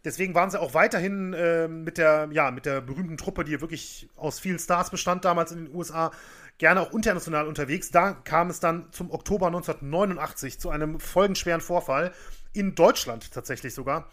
Deswegen 0.05 0.33
waren 0.35 0.49
sie 0.49 0.61
auch 0.61 0.73
weiterhin 0.73 1.33
äh, 1.33 1.67
mit, 1.67 1.97
der, 1.97 2.29
ja, 2.31 2.49
mit 2.51 2.65
der 2.65 2.79
berühmten 2.79 3.17
Truppe, 3.17 3.43
die 3.43 3.59
wirklich 3.59 4.07
aus 4.15 4.39
vielen 4.39 4.59
Stars 4.59 4.89
bestand 4.89 5.25
damals 5.25 5.51
in 5.51 5.65
den 5.65 5.75
USA, 5.75 6.11
gerne 6.57 6.81
auch 6.81 6.93
international 6.93 7.47
unterwegs. 7.47 7.91
Da 7.91 8.13
kam 8.13 8.49
es 8.49 8.59
dann 8.59 8.91
zum 8.91 9.11
Oktober 9.11 9.47
1989 9.47 10.59
zu 10.59 10.69
einem 10.69 10.99
folgenschweren 10.99 11.61
Vorfall 11.61 12.13
in 12.53 12.75
Deutschland 12.75 13.31
tatsächlich 13.31 13.73
sogar. 13.73 14.09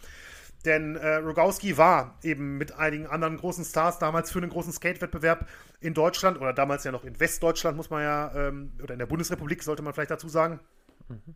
Denn 0.65 0.95
äh, 0.95 1.15
Rogowski 1.15 1.77
war 1.77 2.17
eben 2.23 2.57
mit 2.57 2.73
einigen 2.73 3.05
anderen 3.05 3.37
großen 3.37 3.63
Stars 3.63 3.99
damals 3.99 4.31
für 4.31 4.39
einen 4.39 4.49
großen 4.49 4.73
Skate-Wettbewerb 4.73 5.47
in 5.79 5.93
Deutschland 5.93 6.39
oder 6.39 6.53
damals 6.53 6.83
ja 6.83 6.91
noch 6.91 7.03
in 7.03 7.19
Westdeutschland, 7.19 7.77
muss 7.77 7.91
man 7.91 8.01
ja, 8.01 8.33
ähm, 8.35 8.71
oder 8.81 8.93
in 8.93 8.99
der 8.99 9.05
Bundesrepublik 9.05 9.61
sollte 9.61 9.83
man 9.83 9.93
vielleicht 9.93 10.11
dazu 10.11 10.27
sagen. 10.27 10.59
Mhm. 11.07 11.35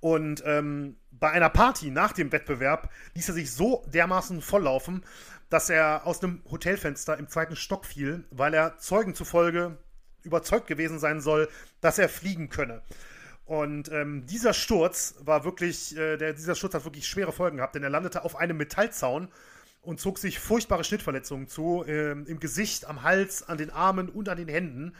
Und 0.00 0.42
ähm, 0.44 0.96
bei 1.12 1.30
einer 1.30 1.48
Party 1.48 1.90
nach 1.90 2.12
dem 2.12 2.32
Wettbewerb 2.32 2.90
ließ 3.14 3.28
er 3.28 3.34
sich 3.34 3.52
so 3.52 3.84
dermaßen 3.86 4.42
volllaufen, 4.42 5.04
dass 5.48 5.70
er 5.70 6.06
aus 6.06 6.22
einem 6.22 6.42
Hotelfenster 6.50 7.16
im 7.16 7.28
zweiten 7.28 7.56
Stock 7.56 7.86
fiel, 7.86 8.24
weil 8.30 8.52
er 8.52 8.78
Zeugen 8.78 9.14
zufolge 9.14 9.78
überzeugt 10.24 10.66
gewesen 10.66 10.98
sein 10.98 11.20
soll, 11.20 11.48
dass 11.80 11.98
er 11.98 12.08
fliegen 12.08 12.48
könne. 12.48 12.82
Und 13.44 13.90
ähm, 13.90 14.24
dieser 14.26 14.54
Sturz 14.54 15.16
war 15.20 15.44
wirklich, 15.44 15.96
äh, 15.96 16.16
der, 16.16 16.32
dieser 16.32 16.54
Sturz 16.54 16.74
hat 16.74 16.84
wirklich 16.84 17.06
schwere 17.06 17.32
Folgen 17.32 17.58
gehabt, 17.58 17.74
denn 17.74 17.82
er 17.82 17.90
landete 17.90 18.24
auf 18.24 18.36
einem 18.36 18.56
Metallzaun 18.56 19.28
und 19.82 20.00
zog 20.00 20.18
sich 20.18 20.38
furchtbare 20.38 20.84
Schnittverletzungen 20.84 21.48
zu, 21.48 21.84
äh, 21.86 22.12
im 22.12 22.40
Gesicht, 22.40 22.86
am 22.86 23.02
Hals, 23.02 23.42
an 23.42 23.58
den 23.58 23.70
Armen 23.70 24.08
und 24.08 24.28
an 24.28 24.38
den 24.38 24.48
Händen. 24.48 24.94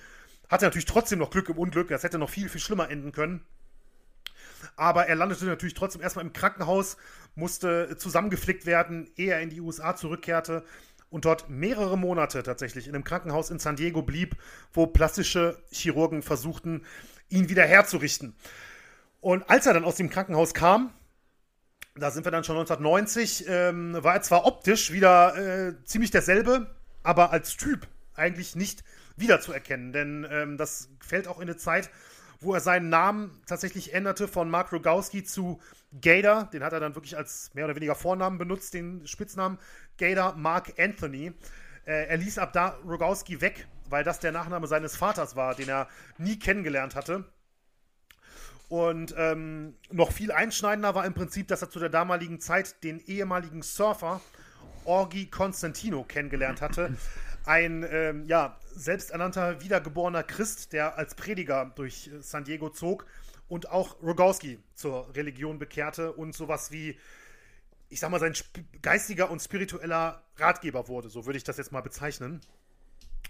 Hatte 0.49 0.65
natürlich 0.65 0.87
trotzdem 0.87 1.21
noch 1.21 1.31
Glück 1.31 1.49
im 1.49 1.57
Unglück, 1.57 1.89
das 1.89 2.03
hätte 2.03 2.19
noch 2.19 2.31
viel, 2.31 2.49
viel 2.49 2.61
schlimmer 2.61 2.91
enden 2.91 3.13
können. 3.13 3.45
Aber 4.77 5.07
er 5.07 5.15
landete 5.15 5.45
natürlich 5.45 5.75
trotzdem 5.75 6.03
erstmal 6.03 6.25
im 6.25 6.33
Krankenhaus, 6.33 6.97
musste 7.35 7.97
zusammengeflickt 7.97 8.67
werden, 8.67 9.11
ehe 9.17 9.33
er 9.33 9.41
in 9.41 9.51
die 9.51 9.61
USA 9.61 9.97
zurückkehrte 9.97 10.65
und 11.13 11.27
dort 11.27 11.51
mehrere 11.51 11.99
Monate 11.99 12.43
tatsächlich 12.43 12.89
in 12.89 12.95
einem 12.95 13.05
Krankenhaus 13.05 13.51
in 13.51 13.59
San 13.59 13.77
Diego 13.77 14.01
blieb, 14.03 14.37
wo 14.73 14.87
plastische 14.87 15.63
Chirurgen 15.71 16.23
versuchten, 16.23 16.87
ihn 17.29 17.51
wieder 17.51 17.65
herzurichten. 17.65 18.35
Und 19.21 19.49
als 19.51 19.67
er 19.67 19.75
dann 19.75 19.85
aus 19.85 19.97
dem 19.97 20.09
Krankenhaus 20.09 20.55
kam, 20.55 20.91
da 21.95 22.11
sind 22.11 22.25
wir 22.25 22.33
dann 22.33 22.45
schon 22.45 22.57
1990, 22.57 23.45
ähm, 23.47 24.03
war 24.03 24.15
er 24.15 24.23
zwar 24.23 24.47
optisch 24.47 24.91
wieder 24.91 25.37
äh, 25.37 25.85
ziemlich 25.85 26.11
derselbe, 26.11 26.75
aber 27.03 27.31
als 27.31 27.59
Typ 27.59 27.87
eigentlich 28.15 28.57
nicht 28.57 28.83
wiederzuerkennen, 29.17 29.93
denn 29.93 30.27
ähm, 30.31 30.57
das 30.57 30.89
fällt 31.01 31.29
auch 31.29 31.37
in 31.37 31.43
eine 31.43 31.59
Zeit, 31.59 31.91
wo 32.43 32.55
er 32.55 32.61
seinen 32.61 32.89
Namen 32.89 33.41
tatsächlich 33.47 33.95
änderte 33.95 34.29
von 34.29 34.51
Mark 34.51 34.73
Rogowski 34.73 35.25
zu 35.25 35.61
Gator. 36.01 36.45
Den 36.53 36.65
hat 36.65 36.73
er 36.73 36.81
dann 36.81 36.95
wirklich 36.95 37.17
als 37.17 37.51
mehr 37.55 37.65
oder 37.65 37.77
weniger 37.77 37.95
Vornamen 37.95 38.39
benutzt, 38.39 38.75
den 38.75 39.07
Spitznamen 39.07 39.59
Gator 39.99 40.35
Mark 40.35 40.75
Anthony. 40.79 41.33
Äh, 41.85 42.07
er 42.07 42.17
ließ 42.17 42.39
ab 42.39 42.53
da 42.53 42.79
Rogowski 42.87 43.41
weg, 43.41 43.67
weil 43.89 44.05
das 44.05 44.21
der 44.21 44.33
Nachname 44.33 44.67
seines 44.67 44.97
Vaters 44.97 45.37
war, 45.37 45.55
den 45.55 45.69
er 45.69 45.89
nie 46.19 46.39
kennengelernt 46.39 46.95
hatte. 46.95 47.25
Und 48.69 49.15
ähm, 49.19 49.75
noch 49.91 50.13
viel 50.13 50.33
einschneidender 50.33 50.95
war 50.95 51.05
im 51.05 51.13
Prinzip, 51.13 51.49
dass 51.49 51.61
er 51.61 51.69
zu 51.69 51.79
der 51.79 51.91
damaligen 51.91 52.41
Zeit 52.41 52.83
den 52.85 53.01
ehemaligen 53.01 53.63
Surfer 53.63 54.21
Orgi 54.85 55.27
Constantino 55.27 56.05
kennengelernt 56.05 56.61
hatte. 56.61 56.97
Ein 57.45 57.87
ähm, 57.91 58.27
ja, 58.27 58.59
selbsternannter 58.75 59.61
wiedergeborener 59.63 60.23
Christ, 60.23 60.73
der 60.73 60.97
als 60.97 61.15
Prediger 61.15 61.73
durch 61.75 62.09
äh, 62.09 62.23
San 62.23 62.45
Diego 62.45 62.71
zog 62.71 63.07
und 63.49 63.71
auch 63.71 64.01
Rogowski 64.03 64.61
zur 64.75 65.15
Religion 65.15 65.59
bekehrte 65.59 66.13
und 66.13 66.35
sowas 66.35 66.71
wie, 66.71 66.99
ich 67.89 68.01
sag 68.01 68.11
mal, 68.11 68.21
sein 68.21 68.35
geistiger 68.81 69.31
und 69.31 69.41
spiritueller 69.41 70.23
Ratgeber 70.37 70.89
wurde. 70.89 71.09
So 71.09 71.27
würde 71.27 71.37
ich 71.37 71.45
das 71.45 71.59
jetzt 71.59 71.73
mal 71.73 71.83
bezeichnen. 71.83 72.41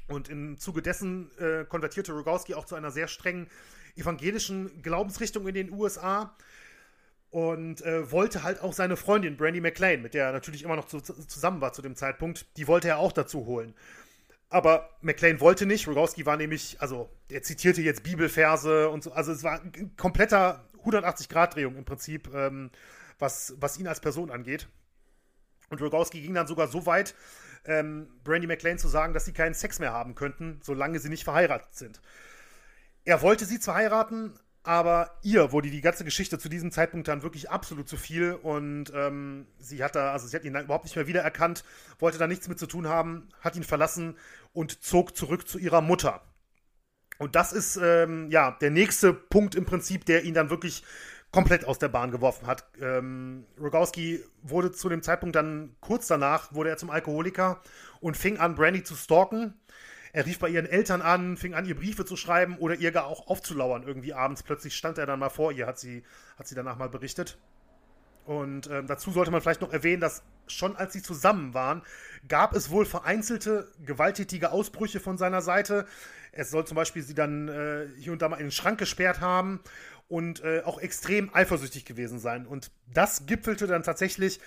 Und 0.08 0.28
im 0.28 0.58
Zuge 0.58 0.82
dessen 0.82 1.30
äh, 1.38 1.64
konvertierte 1.64 2.12
Rogowski 2.12 2.54
auch 2.54 2.66
zu 2.66 2.74
einer 2.74 2.90
sehr 2.90 3.08
strengen 3.08 3.48
evangelischen 3.96 4.82
Glaubensrichtung 4.82 5.46
in 5.48 5.54
den 5.54 5.72
USA 5.72 6.36
und 7.30 7.80
äh, 7.80 8.10
wollte 8.12 8.42
halt 8.42 8.60
auch 8.60 8.74
seine 8.74 8.96
Freundin 8.96 9.38
Brandy 9.38 9.60
McLean, 9.60 10.02
mit 10.02 10.12
der 10.14 10.26
er 10.26 10.32
natürlich 10.32 10.62
immer 10.62 10.76
noch 10.76 10.84
zu, 10.84 11.00
zusammen 11.00 11.62
war 11.62 11.72
zu 11.72 11.80
dem 11.80 11.96
Zeitpunkt, 11.96 12.46
die 12.58 12.68
wollte 12.68 12.88
er 12.88 12.98
auch 12.98 13.12
dazu 13.12 13.46
holen. 13.46 13.74
Aber 14.52 14.90
McLean 15.00 15.40
wollte 15.40 15.64
nicht. 15.64 15.88
Rogowski 15.88 16.26
war 16.26 16.36
nämlich, 16.36 16.78
also 16.78 17.08
er 17.30 17.42
zitierte 17.42 17.80
jetzt 17.80 18.02
Bibelverse 18.02 18.90
und 18.90 19.02
so. 19.02 19.10
Also 19.10 19.32
es 19.32 19.42
war 19.42 19.62
ein 19.62 19.96
kompletter 19.96 20.68
180-Grad-Drehung 20.84 21.74
im 21.74 21.86
Prinzip, 21.86 22.28
ähm, 22.34 22.70
was, 23.18 23.54
was 23.56 23.78
ihn 23.78 23.88
als 23.88 24.00
Person 24.00 24.30
angeht. 24.30 24.68
Und 25.70 25.80
Rogowski 25.80 26.20
ging 26.20 26.34
dann 26.34 26.46
sogar 26.46 26.68
so 26.68 26.84
weit, 26.84 27.14
ähm, 27.64 28.08
Brandy 28.24 28.46
McLean 28.46 28.76
zu 28.76 28.88
sagen, 28.88 29.14
dass 29.14 29.24
sie 29.24 29.32
keinen 29.32 29.54
Sex 29.54 29.78
mehr 29.78 29.94
haben 29.94 30.14
könnten, 30.14 30.60
solange 30.62 30.98
sie 30.98 31.08
nicht 31.08 31.24
verheiratet 31.24 31.74
sind. 31.74 32.02
Er 33.06 33.22
wollte 33.22 33.46
sie 33.46 33.58
zwar 33.58 33.76
heiraten, 33.76 34.38
aber 34.64 35.18
ihr 35.22 35.50
wurde 35.52 35.70
die 35.70 35.80
ganze 35.80 36.04
Geschichte 36.04 36.38
zu 36.38 36.48
diesem 36.48 36.70
Zeitpunkt 36.70 37.08
dann 37.08 37.22
wirklich 37.22 37.50
absolut 37.50 37.88
zu 37.88 37.96
viel 37.96 38.32
und 38.34 38.92
ähm, 38.94 39.46
sie 39.58 39.82
hat 39.82 39.96
da, 39.96 40.12
also 40.12 40.26
sie 40.26 40.36
hat 40.36 40.44
ihn 40.44 40.52
dann 40.52 40.64
überhaupt 40.64 40.84
nicht 40.84 40.94
mehr 40.94 41.06
wiedererkannt, 41.06 41.64
wollte 41.98 42.18
da 42.18 42.26
nichts 42.26 42.48
mit 42.48 42.58
zu 42.58 42.66
tun 42.66 42.86
haben, 42.86 43.28
hat 43.40 43.56
ihn 43.56 43.64
verlassen 43.64 44.16
und 44.52 44.82
zog 44.82 45.16
zurück 45.16 45.48
zu 45.48 45.58
ihrer 45.58 45.80
Mutter. 45.80 46.22
Und 47.18 47.34
das 47.34 47.52
ist 47.52 47.76
ähm, 47.76 48.30
ja 48.30 48.52
der 48.60 48.70
nächste 48.70 49.12
Punkt 49.12 49.54
im 49.54 49.64
Prinzip, 49.64 50.04
der 50.04 50.24
ihn 50.24 50.34
dann 50.34 50.50
wirklich 50.50 50.84
komplett 51.32 51.64
aus 51.64 51.78
der 51.78 51.88
Bahn 51.88 52.10
geworfen 52.10 52.46
hat. 52.46 52.66
Ähm, 52.80 53.46
Rogowski 53.58 54.22
wurde 54.42 54.70
zu 54.70 54.88
dem 54.88 55.02
Zeitpunkt 55.02 55.34
dann 55.34 55.74
kurz 55.80 56.06
danach 56.06 56.52
wurde 56.52 56.70
er 56.70 56.76
zum 56.76 56.90
Alkoholiker 56.90 57.62
und 58.00 58.16
fing 58.16 58.38
an 58.38 58.54
Brandy 58.54 58.84
zu 58.84 58.94
stalken 58.94 59.54
er 60.12 60.26
rief 60.26 60.38
bei 60.38 60.48
ihren 60.48 60.66
Eltern 60.66 61.00
an, 61.00 61.36
fing 61.36 61.54
an, 61.54 61.64
ihr 61.64 61.74
Briefe 61.74 62.04
zu 62.04 62.16
schreiben 62.16 62.58
oder 62.58 62.74
ihr 62.74 62.92
gar 62.92 63.06
auch 63.06 63.28
aufzulauern. 63.28 63.82
Irgendwie 63.82 64.12
abends 64.12 64.42
plötzlich 64.42 64.76
stand 64.76 64.98
er 64.98 65.06
dann 65.06 65.18
mal 65.18 65.30
vor 65.30 65.52
ihr, 65.52 65.66
hat 65.66 65.78
sie, 65.78 66.04
hat 66.38 66.46
sie 66.46 66.54
danach 66.54 66.76
mal 66.76 66.90
berichtet. 66.90 67.38
Und 68.24 68.70
ähm, 68.70 68.86
dazu 68.86 69.10
sollte 69.10 69.30
man 69.30 69.40
vielleicht 69.40 69.62
noch 69.62 69.72
erwähnen, 69.72 70.00
dass 70.00 70.22
schon 70.46 70.76
als 70.76 70.92
sie 70.92 71.02
zusammen 71.02 71.54
waren, 71.54 71.82
gab 72.28 72.54
es 72.54 72.70
wohl 72.70 72.84
vereinzelte 72.84 73.68
gewalttätige 73.84 74.52
Ausbrüche 74.52 75.00
von 75.00 75.16
seiner 75.16 75.40
Seite. 75.40 75.86
Es 76.30 76.50
soll 76.50 76.66
zum 76.66 76.76
Beispiel 76.76 77.02
sie 77.02 77.14
dann 77.14 77.48
äh, 77.48 77.88
hier 77.98 78.12
und 78.12 78.22
da 78.22 78.28
mal 78.28 78.36
in 78.36 78.46
den 78.46 78.52
Schrank 78.52 78.78
gesperrt 78.78 79.20
haben 79.20 79.60
und 80.08 80.44
äh, 80.44 80.62
auch 80.64 80.78
extrem 80.78 81.34
eifersüchtig 81.34 81.84
gewesen 81.84 82.18
sein. 82.18 82.46
Und 82.46 82.70
das 82.86 83.26
gipfelte 83.26 83.66
dann 83.66 83.82
tatsächlich, 83.82 84.40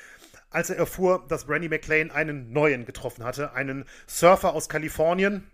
als 0.51 0.69
er 0.69 0.77
erfuhr, 0.77 1.25
dass 1.27 1.45
Brandy 1.45 1.69
McLean 1.69 2.11
einen 2.11 2.53
neuen 2.53 2.85
getroffen 2.85 3.23
hatte, 3.23 3.53
einen 3.53 3.85
Surfer 4.07 4.53
aus 4.53 4.69
Kalifornien, 4.69 5.49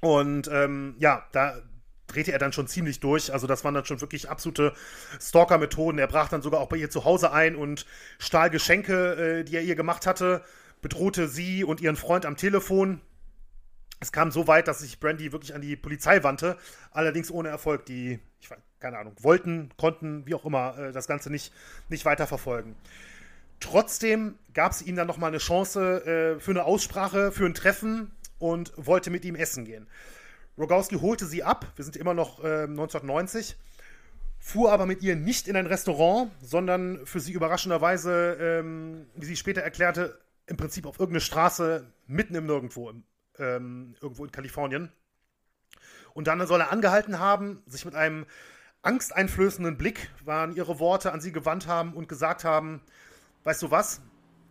und 0.00 0.48
ähm, 0.52 0.96
ja, 0.98 1.24
da 1.32 1.60
drehte 2.06 2.32
er 2.32 2.38
dann 2.38 2.52
schon 2.52 2.66
ziemlich 2.66 3.00
durch. 3.00 3.32
Also 3.32 3.46
das 3.46 3.64
waren 3.64 3.74
dann 3.74 3.84
schon 3.84 4.00
wirklich 4.00 4.28
absolute 4.28 4.74
Stalker-Methoden. 5.20 5.98
Er 5.98 6.06
brach 6.06 6.28
dann 6.28 6.42
sogar 6.42 6.60
auch 6.60 6.68
bei 6.68 6.76
ihr 6.76 6.90
zu 6.90 7.04
Hause 7.04 7.32
ein 7.32 7.56
und 7.56 7.86
stahl 8.18 8.50
Geschenke, 8.50 9.40
äh, 9.40 9.44
die 9.44 9.56
er 9.56 9.62
ihr 9.62 9.76
gemacht 9.76 10.06
hatte, 10.06 10.42
bedrohte 10.82 11.28
sie 11.28 11.64
und 11.64 11.80
ihren 11.80 11.96
Freund 11.96 12.26
am 12.26 12.36
Telefon. 12.36 13.00
Es 14.00 14.12
kam 14.12 14.30
so 14.30 14.46
weit, 14.46 14.68
dass 14.68 14.80
sich 14.80 15.00
Brandy 15.00 15.32
wirklich 15.32 15.54
an 15.54 15.62
die 15.62 15.76
Polizei 15.76 16.22
wandte, 16.22 16.58
allerdings 16.90 17.30
ohne 17.30 17.48
Erfolg. 17.48 17.86
Die, 17.86 18.20
ich 18.40 18.50
weiß, 18.50 18.58
keine 18.80 18.98
Ahnung, 18.98 19.14
wollten, 19.20 19.70
konnten, 19.78 20.26
wie 20.26 20.34
auch 20.34 20.44
immer, 20.44 20.76
äh, 20.76 20.92
das 20.92 21.06
Ganze 21.06 21.30
nicht, 21.30 21.52
nicht 21.88 22.04
weiterverfolgen. 22.04 22.74
Trotzdem 23.60 24.34
gab 24.52 24.72
es 24.72 24.82
ihm 24.82 24.96
dann 24.96 25.06
nochmal 25.06 25.28
eine 25.28 25.38
Chance 25.38 26.36
äh, 26.36 26.40
für 26.40 26.50
eine 26.50 26.64
Aussprache, 26.64 27.32
für 27.32 27.46
ein 27.46 27.54
Treffen 27.54 28.10
und 28.44 28.72
wollte 28.76 29.08
mit 29.08 29.24
ihm 29.24 29.36
essen 29.36 29.64
gehen. 29.64 29.88
Rogowski 30.58 30.96
holte 30.96 31.24
sie 31.24 31.42
ab, 31.42 31.66
wir 31.76 31.84
sind 31.84 31.96
immer 31.96 32.12
noch 32.12 32.44
äh, 32.44 32.64
1990, 32.64 33.56
fuhr 34.38 34.70
aber 34.70 34.84
mit 34.84 35.02
ihr 35.02 35.16
nicht 35.16 35.48
in 35.48 35.56
ein 35.56 35.66
Restaurant, 35.66 36.30
sondern 36.42 37.06
für 37.06 37.20
sie 37.20 37.32
überraschenderweise, 37.32 38.36
ähm, 38.38 39.06
wie 39.14 39.24
sie 39.24 39.36
später 39.36 39.62
erklärte, 39.62 40.20
im 40.46 40.58
Prinzip 40.58 40.84
auf 40.84 41.00
irgendeine 41.00 41.22
Straße 41.22 41.90
mitten 42.06 42.34
im 42.34 42.44
Nirgendwo, 42.44 42.90
im, 42.90 43.04
ähm, 43.38 43.96
irgendwo 44.02 44.26
in 44.26 44.30
Kalifornien. 44.30 44.92
Und 46.12 46.26
dann 46.26 46.46
soll 46.46 46.60
er 46.60 46.70
angehalten 46.70 47.18
haben, 47.18 47.62
sich 47.66 47.86
mit 47.86 47.94
einem 47.94 48.26
angsteinflößenden 48.82 49.78
Blick, 49.78 50.10
waren 50.22 50.54
ihre 50.54 50.78
Worte 50.78 51.12
an 51.12 51.22
sie 51.22 51.32
gewandt 51.32 51.66
haben 51.66 51.94
und 51.94 52.10
gesagt 52.10 52.44
haben, 52.44 52.82
weißt 53.44 53.62
du 53.62 53.70
was, 53.70 54.02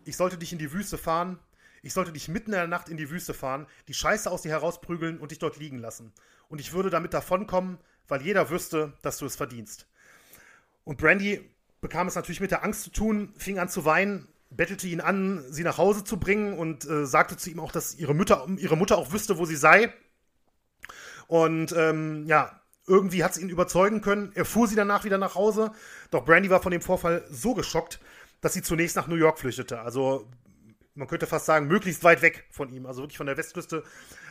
ich 0.04 0.16
sollte 0.16 0.36
dich 0.36 0.52
in 0.52 0.58
die 0.58 0.72
Wüste 0.72 0.98
fahren, 0.98 1.38
ich 1.84 1.92
sollte 1.92 2.12
dich 2.12 2.28
mitten 2.28 2.52
in 2.52 2.58
der 2.58 2.66
Nacht 2.66 2.88
in 2.88 2.96
die 2.96 3.10
Wüste 3.10 3.34
fahren, 3.34 3.66
die 3.88 3.94
Scheiße 3.94 4.30
aus 4.30 4.42
dir 4.42 4.48
herausprügeln 4.48 5.18
und 5.18 5.30
dich 5.30 5.38
dort 5.38 5.58
liegen 5.58 5.78
lassen. 5.78 6.12
Und 6.48 6.58
ich 6.58 6.72
würde 6.72 6.88
damit 6.88 7.12
davonkommen, 7.12 7.78
weil 8.08 8.22
jeder 8.22 8.48
wüsste, 8.48 8.94
dass 9.02 9.18
du 9.18 9.26
es 9.26 9.36
verdienst. 9.36 9.86
Und 10.84 10.96
Brandy 10.96 11.50
bekam 11.82 12.08
es 12.08 12.14
natürlich 12.14 12.40
mit 12.40 12.50
der 12.50 12.64
Angst 12.64 12.84
zu 12.84 12.90
tun, 12.90 13.34
fing 13.36 13.58
an 13.58 13.68
zu 13.68 13.84
weinen, 13.84 14.28
bettelte 14.48 14.86
ihn 14.86 15.02
an, 15.02 15.44
sie 15.50 15.62
nach 15.62 15.76
Hause 15.76 16.04
zu 16.04 16.18
bringen 16.18 16.56
und 16.58 16.88
äh, 16.88 17.04
sagte 17.04 17.36
zu 17.36 17.50
ihm 17.50 17.60
auch, 17.60 17.72
dass 17.72 17.94
ihre 17.96 18.14
Mutter, 18.14 18.46
ihre 18.56 18.78
Mutter 18.78 18.96
auch 18.96 19.12
wüsste, 19.12 19.36
wo 19.36 19.44
sie 19.44 19.56
sei. 19.56 19.92
Und 21.26 21.74
ähm, 21.76 22.24
ja, 22.26 22.62
irgendwie 22.86 23.24
hat 23.24 23.34
sie 23.34 23.42
ihn 23.42 23.50
überzeugen 23.50 24.00
können. 24.00 24.32
Er 24.34 24.46
fuhr 24.46 24.68
sie 24.68 24.76
danach 24.76 25.04
wieder 25.04 25.18
nach 25.18 25.34
Hause. 25.34 25.72
Doch 26.10 26.24
Brandy 26.24 26.48
war 26.48 26.62
von 26.62 26.72
dem 26.72 26.82
Vorfall 26.82 27.26
so 27.30 27.52
geschockt, 27.52 28.00
dass 28.40 28.54
sie 28.54 28.62
zunächst 28.62 28.96
nach 28.96 29.06
New 29.06 29.16
York 29.16 29.38
flüchtete. 29.38 29.80
Also 29.80 30.30
man 30.94 31.08
könnte 31.08 31.26
fast 31.26 31.46
sagen, 31.46 31.66
möglichst 31.66 32.04
weit 32.04 32.22
weg 32.22 32.46
von 32.50 32.72
ihm, 32.72 32.86
also 32.86 33.02
wirklich 33.02 33.16
von 33.16 33.26
der 33.26 33.36
Westküste 33.36 33.82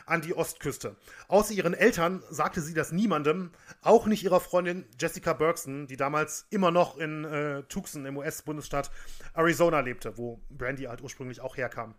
an 0.06 0.22
die 0.22 0.34
Ostküste. 0.34 0.96
Außer 1.28 1.52
ihren 1.52 1.74
Eltern 1.74 2.22
sagte 2.30 2.60
sie 2.60 2.74
das 2.74 2.92
niemandem, 2.92 3.50
auch 3.82 4.06
nicht 4.06 4.24
ihrer 4.24 4.40
Freundin 4.40 4.86
Jessica 4.98 5.32
Bergson, 5.32 5.86
die 5.86 5.96
damals 5.96 6.46
immer 6.50 6.70
noch 6.70 6.96
in 6.96 7.24
äh, 7.24 7.62
Tucson 7.64 8.06
im 8.06 8.16
US-Bundesstaat 8.16 8.90
Arizona 9.34 9.80
lebte, 9.80 10.16
wo 10.16 10.40
Brandy 10.50 10.84
halt 10.84 11.02
ursprünglich 11.02 11.40
auch 11.40 11.56
herkam. 11.56 11.94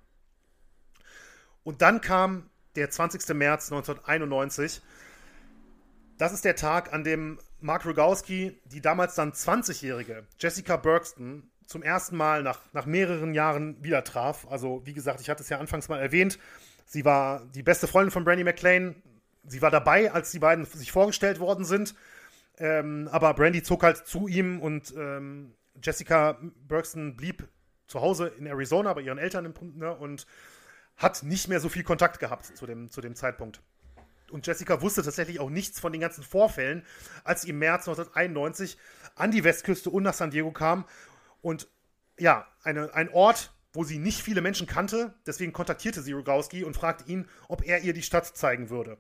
Und 1.64 1.82
dann 1.82 2.02
kam 2.02 2.50
der 2.76 2.90
20. 2.90 3.28
März 3.36 3.72
1991. 3.72 4.82
Das 6.18 6.34
ist 6.34 6.46
der 6.46 6.56
Tag, 6.56 6.94
an 6.94 7.04
dem 7.04 7.40
Mark 7.60 7.86
Rogowski 7.86 8.62
die 8.66 8.82
damals 8.82 9.16
dann 9.16 9.32
20-jährige 9.32 10.28
Jessica 10.40 10.78
Bergston 10.78 11.50
zum 11.66 11.84
ersten 11.84 12.16
Mal 12.18 12.44
nach, 12.44 12.60
nach 12.74 12.86
mehreren 12.86 13.34
Jahren 13.34 13.84
wieder 13.84 14.04
traf. 14.04 14.48
Also, 14.50 14.82
wie 14.86 14.94
gesagt, 14.94 15.22
ich 15.22 15.30
hatte 15.30 15.44
es 15.44 15.50
ja 15.50 15.60
anfangs 15.60 15.90
mal 15.90 16.00
erwähnt. 16.00 16.40
Sie 16.86 17.06
war 17.06 17.46
die 17.54 17.64
beste 17.64 17.88
Freundin 17.88 18.12
von 18.12 18.24
Brandy 18.24 18.44
McLean. 18.44 18.96
Sie 19.48 19.62
war 19.62 19.72
dabei, 19.72 20.12
als 20.12 20.32
die 20.32 20.40
beiden 20.40 20.66
sich 20.66 20.92
vorgestellt 20.92 21.40
worden 21.40 21.66
sind. 21.66 21.96
Ähm, 22.58 23.10
aber 23.12 23.34
Brandy 23.34 23.64
zog 23.64 23.84
halt 23.84 23.98
zu 24.08 24.28
ihm 24.28 24.62
und 24.62 24.94
ähm, 24.98 25.54
Jessica 25.84 26.40
Bergston 26.68 27.18
blieb 27.18 27.48
zu 27.88 28.02
Hause 28.02 28.28
in 28.28 28.46
Arizona 28.46 28.94
bei 28.94 29.02
ihren 29.02 29.18
Eltern 29.18 29.46
im, 29.46 29.54
ne, 29.78 29.94
und 29.94 30.26
hat 30.98 31.24
nicht 31.24 31.48
mehr 31.48 31.60
so 31.60 31.70
viel 31.70 31.84
Kontakt 31.84 32.20
gehabt 32.20 32.46
zu 32.58 32.66
dem, 32.66 32.90
zu 32.90 33.02
dem 33.02 33.16
Zeitpunkt. 33.16 33.62
Und 34.32 34.48
Jessica 34.48 34.82
wusste 34.82 35.04
tatsächlich 35.04 35.40
auch 35.40 35.50
nichts 35.50 35.80
von 35.80 35.92
den 35.92 36.02
ganzen 36.02 36.24
Vorfällen, 36.24 36.84
als 37.24 37.44
sie 37.44 37.50
im 37.50 37.60
März 37.60 37.88
1991 37.88 38.78
an 39.16 39.32
die 39.32 39.44
Westküste 39.44 39.90
und 39.90 40.04
nach 40.04 40.14
San 40.14 40.32
Diego 40.32 40.52
kam. 40.52 40.86
Und 41.46 41.68
ja, 42.18 42.48
eine, 42.64 42.92
ein 42.96 43.08
Ort, 43.10 43.54
wo 43.72 43.84
sie 43.84 44.00
nicht 44.00 44.24
viele 44.24 44.42
Menschen 44.42 44.66
kannte. 44.66 45.14
Deswegen 45.28 45.54
kontaktierte 45.54 46.02
sie 46.02 46.14
Rogowski 46.14 46.64
und 46.64 46.76
fragte 46.76 47.08
ihn, 47.08 47.28
ob 47.48 47.64
er 47.64 47.82
ihr 47.82 47.94
die 47.94 48.02
Stadt 48.02 48.26
zeigen 48.26 48.72
würde. 48.72 48.98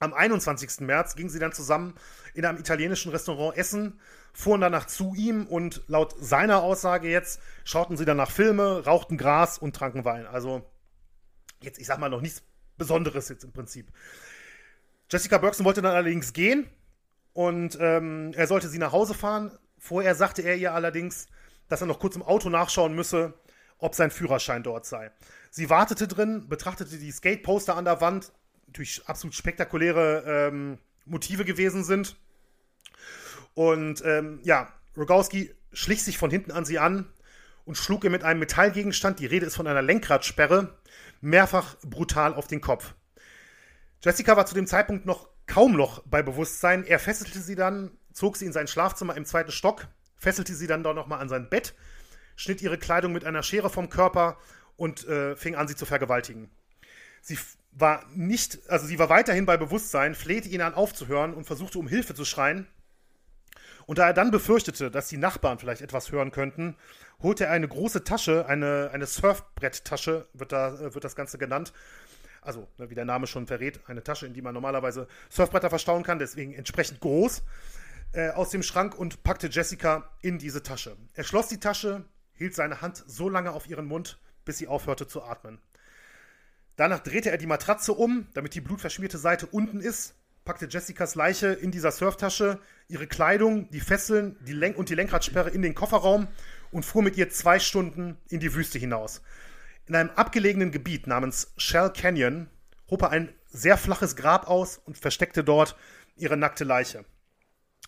Am 0.00 0.12
21. 0.12 0.80
März 0.80 1.14
gingen 1.14 1.30
sie 1.30 1.38
dann 1.38 1.52
zusammen 1.52 1.94
in 2.34 2.44
einem 2.44 2.58
italienischen 2.58 3.12
Restaurant 3.12 3.56
essen, 3.56 4.00
fuhren 4.32 4.60
danach 4.60 4.88
zu 4.88 5.14
ihm 5.14 5.46
und 5.46 5.84
laut 5.86 6.16
seiner 6.18 6.64
Aussage 6.64 7.08
jetzt 7.08 7.40
schauten 7.62 7.96
sie 7.96 8.04
danach 8.04 8.32
Filme, 8.32 8.84
rauchten 8.84 9.16
Gras 9.16 9.56
und 9.56 9.76
tranken 9.76 10.04
Wein. 10.04 10.26
Also 10.26 10.68
jetzt, 11.60 11.78
ich 11.78 11.86
sag 11.86 12.00
mal, 12.00 12.08
noch 12.08 12.22
nichts 12.22 12.42
Besonderes 12.76 13.28
jetzt 13.28 13.44
im 13.44 13.52
Prinzip. 13.52 13.92
Jessica 15.12 15.38
Bergson 15.38 15.64
wollte 15.64 15.80
dann 15.80 15.94
allerdings 15.94 16.32
gehen 16.32 16.68
und 17.34 17.78
ähm, 17.80 18.32
er 18.34 18.48
sollte 18.48 18.68
sie 18.68 18.78
nach 18.78 18.90
Hause 18.90 19.14
fahren. 19.14 19.56
Vorher 19.78 20.14
sagte 20.14 20.42
er 20.42 20.56
ihr 20.56 20.74
allerdings, 20.74 21.28
dass 21.68 21.80
er 21.80 21.86
noch 21.86 21.98
kurz 21.98 22.16
im 22.16 22.22
Auto 22.22 22.48
nachschauen 22.48 22.94
müsse, 22.94 23.34
ob 23.78 23.94
sein 23.94 24.10
Führerschein 24.10 24.62
dort 24.62 24.86
sei. 24.86 25.10
Sie 25.50 25.70
wartete 25.70 26.08
drin, 26.08 26.48
betrachtete 26.48 26.98
die 26.98 27.10
Skateposter 27.10 27.76
an 27.76 27.84
der 27.84 28.00
Wand, 28.00 28.32
natürlich 28.66 29.06
absolut 29.06 29.34
spektakuläre 29.34 30.24
ähm, 30.26 30.78
Motive 31.04 31.44
gewesen 31.44 31.84
sind. 31.84 32.16
Und 33.54 34.04
ähm, 34.04 34.40
ja, 34.42 34.72
Rogowski 34.96 35.54
schlich 35.72 36.02
sich 36.02 36.18
von 36.18 36.30
hinten 36.30 36.52
an 36.52 36.64
sie 36.64 36.78
an 36.78 37.06
und 37.64 37.76
schlug 37.76 38.04
ihr 38.04 38.10
mit 38.10 38.24
einem 38.24 38.40
Metallgegenstand, 38.40 39.18
die 39.18 39.26
Rede 39.26 39.46
ist 39.46 39.56
von 39.56 39.66
einer 39.66 39.82
Lenkradsperre, 39.82 40.78
mehrfach 41.20 41.76
brutal 41.82 42.34
auf 42.34 42.46
den 42.46 42.60
Kopf. 42.60 42.94
Jessica 44.02 44.36
war 44.36 44.46
zu 44.46 44.54
dem 44.54 44.66
Zeitpunkt 44.66 45.06
noch 45.06 45.28
kaum 45.46 45.76
noch 45.76 46.02
bei 46.06 46.22
Bewusstsein. 46.22 46.84
Er 46.84 46.98
fesselte 46.98 47.40
sie 47.40 47.54
dann, 47.54 47.90
zog 48.16 48.38
sie 48.38 48.46
in 48.46 48.52
sein 48.52 48.66
Schlafzimmer 48.66 49.14
im 49.14 49.26
zweiten 49.26 49.52
Stock, 49.52 49.88
fesselte 50.16 50.54
sie 50.54 50.66
dann 50.66 50.82
dort 50.82 50.96
nochmal 50.96 51.20
an 51.20 51.28
sein 51.28 51.50
Bett, 51.50 51.74
schnitt 52.34 52.62
ihre 52.62 52.78
Kleidung 52.78 53.12
mit 53.12 53.26
einer 53.26 53.42
Schere 53.42 53.68
vom 53.68 53.90
Körper 53.90 54.38
und 54.76 55.06
äh, 55.06 55.36
fing 55.36 55.54
an, 55.54 55.68
sie 55.68 55.76
zu 55.76 55.84
vergewaltigen. 55.84 56.50
Sie 57.20 57.38
war 57.72 58.06
nicht, 58.14 58.70
also 58.70 58.86
sie 58.86 58.98
war 58.98 59.10
weiterhin 59.10 59.44
bei 59.44 59.58
Bewusstsein, 59.58 60.14
flehte 60.14 60.48
ihn 60.48 60.62
an 60.62 60.72
aufzuhören 60.72 61.34
und 61.34 61.44
versuchte 61.44 61.78
um 61.78 61.88
Hilfe 61.88 62.14
zu 62.14 62.24
schreien. 62.24 62.66
Und 63.84 63.98
da 63.98 64.06
er 64.06 64.14
dann 64.14 64.30
befürchtete, 64.30 64.90
dass 64.90 65.08
die 65.08 65.18
Nachbarn 65.18 65.58
vielleicht 65.58 65.82
etwas 65.82 66.10
hören 66.10 66.30
könnten, 66.30 66.74
holte 67.20 67.44
er 67.44 67.50
eine 67.50 67.68
große 67.68 68.02
Tasche, 68.02 68.46
eine, 68.46 68.90
eine 68.94 69.04
Surfbretttasche, 69.04 70.26
wird, 70.32 70.52
da, 70.52 70.94
wird 70.94 71.04
das 71.04 71.16
Ganze 71.16 71.36
genannt. 71.36 71.74
Also, 72.40 72.66
ne, 72.78 72.88
wie 72.88 72.94
der 72.94 73.04
Name 73.04 73.26
schon 73.26 73.46
verrät, 73.46 73.80
eine 73.86 74.02
Tasche, 74.02 74.26
in 74.26 74.32
die 74.32 74.40
man 74.40 74.54
normalerweise 74.54 75.06
Surfbretter 75.28 75.68
verstauen 75.68 76.02
kann, 76.02 76.18
deswegen 76.18 76.54
entsprechend 76.54 77.00
groß, 77.00 77.42
äh, 78.12 78.30
aus 78.30 78.50
dem 78.50 78.62
Schrank 78.62 78.94
und 78.98 79.22
packte 79.22 79.48
Jessica 79.48 80.10
in 80.22 80.38
diese 80.38 80.62
Tasche. 80.62 80.96
Er 81.14 81.24
schloss 81.24 81.48
die 81.48 81.60
Tasche, 81.60 82.04
hielt 82.34 82.54
seine 82.54 82.80
Hand 82.80 83.02
so 83.06 83.28
lange 83.28 83.52
auf 83.52 83.68
ihren 83.68 83.86
Mund, 83.86 84.18
bis 84.44 84.58
sie 84.58 84.68
aufhörte 84.68 85.06
zu 85.06 85.22
atmen. 85.22 85.60
Danach 86.76 87.00
drehte 87.00 87.30
er 87.30 87.38
die 87.38 87.46
Matratze 87.46 87.92
um, 87.92 88.26
damit 88.34 88.54
die 88.54 88.60
blutverschmierte 88.60 89.18
Seite 89.18 89.46
unten 89.46 89.80
ist, 89.80 90.14
packte 90.44 90.66
Jessicas 90.66 91.14
Leiche 91.14 91.48
in 91.48 91.70
dieser 91.70 91.90
Surftasche, 91.90 92.60
ihre 92.88 93.06
Kleidung, 93.06 93.68
die 93.70 93.80
Fesseln 93.80 94.36
die 94.46 94.52
Lenk 94.52 94.78
und 94.78 94.88
die 94.88 94.94
Lenkradsperre 94.94 95.50
in 95.50 95.62
den 95.62 95.74
Kofferraum 95.74 96.28
und 96.70 96.84
fuhr 96.84 97.02
mit 97.02 97.16
ihr 97.16 97.30
zwei 97.30 97.58
Stunden 97.58 98.16
in 98.28 98.40
die 98.40 98.54
Wüste 98.54 98.78
hinaus. 98.78 99.22
In 99.86 99.94
einem 99.94 100.10
abgelegenen 100.10 100.70
Gebiet 100.70 101.06
namens 101.06 101.52
Shell 101.56 101.90
Canyon 101.90 102.48
hob 102.88 103.02
er 103.02 103.10
ein 103.10 103.32
sehr 103.46 103.76
flaches 103.76 104.16
Grab 104.16 104.48
aus 104.48 104.78
und 104.78 104.98
versteckte 104.98 105.44
dort 105.44 105.76
ihre 106.16 106.36
nackte 106.36 106.64
Leiche. 106.64 107.04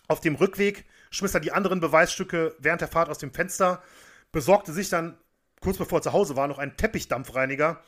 Auf 0.09 0.21
dem 0.21 0.33
Rückweg 0.33 0.85
schmiss 1.11 1.35
er 1.35 1.39
die 1.39 1.51
anderen 1.51 1.79
Beweisstücke 1.79 2.55
während 2.57 2.81
der 2.81 2.87
Fahrt 2.87 3.09
aus 3.09 3.19
dem 3.19 3.31
Fenster, 3.31 3.83
besorgte 4.31 4.73
sich 4.73 4.89
dann, 4.89 5.19
kurz 5.61 5.77
bevor 5.77 5.99
er 5.99 6.01
zu 6.01 6.13
Hause 6.13 6.35
war, 6.35 6.47
noch 6.47 6.57
einen 6.57 6.75
Teppichdampfreiniger 6.75 7.79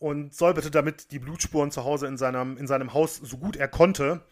und 0.00 0.34
säuberte 0.34 0.72
damit 0.72 1.12
die 1.12 1.20
Blutspuren 1.20 1.70
zu 1.70 1.84
Hause 1.84 2.08
in 2.08 2.16
seinem, 2.16 2.56
in 2.56 2.66
seinem 2.66 2.92
Haus 2.92 3.16
so 3.16 3.38
gut 3.38 3.54
er 3.54 3.68
konnte. 3.68 4.22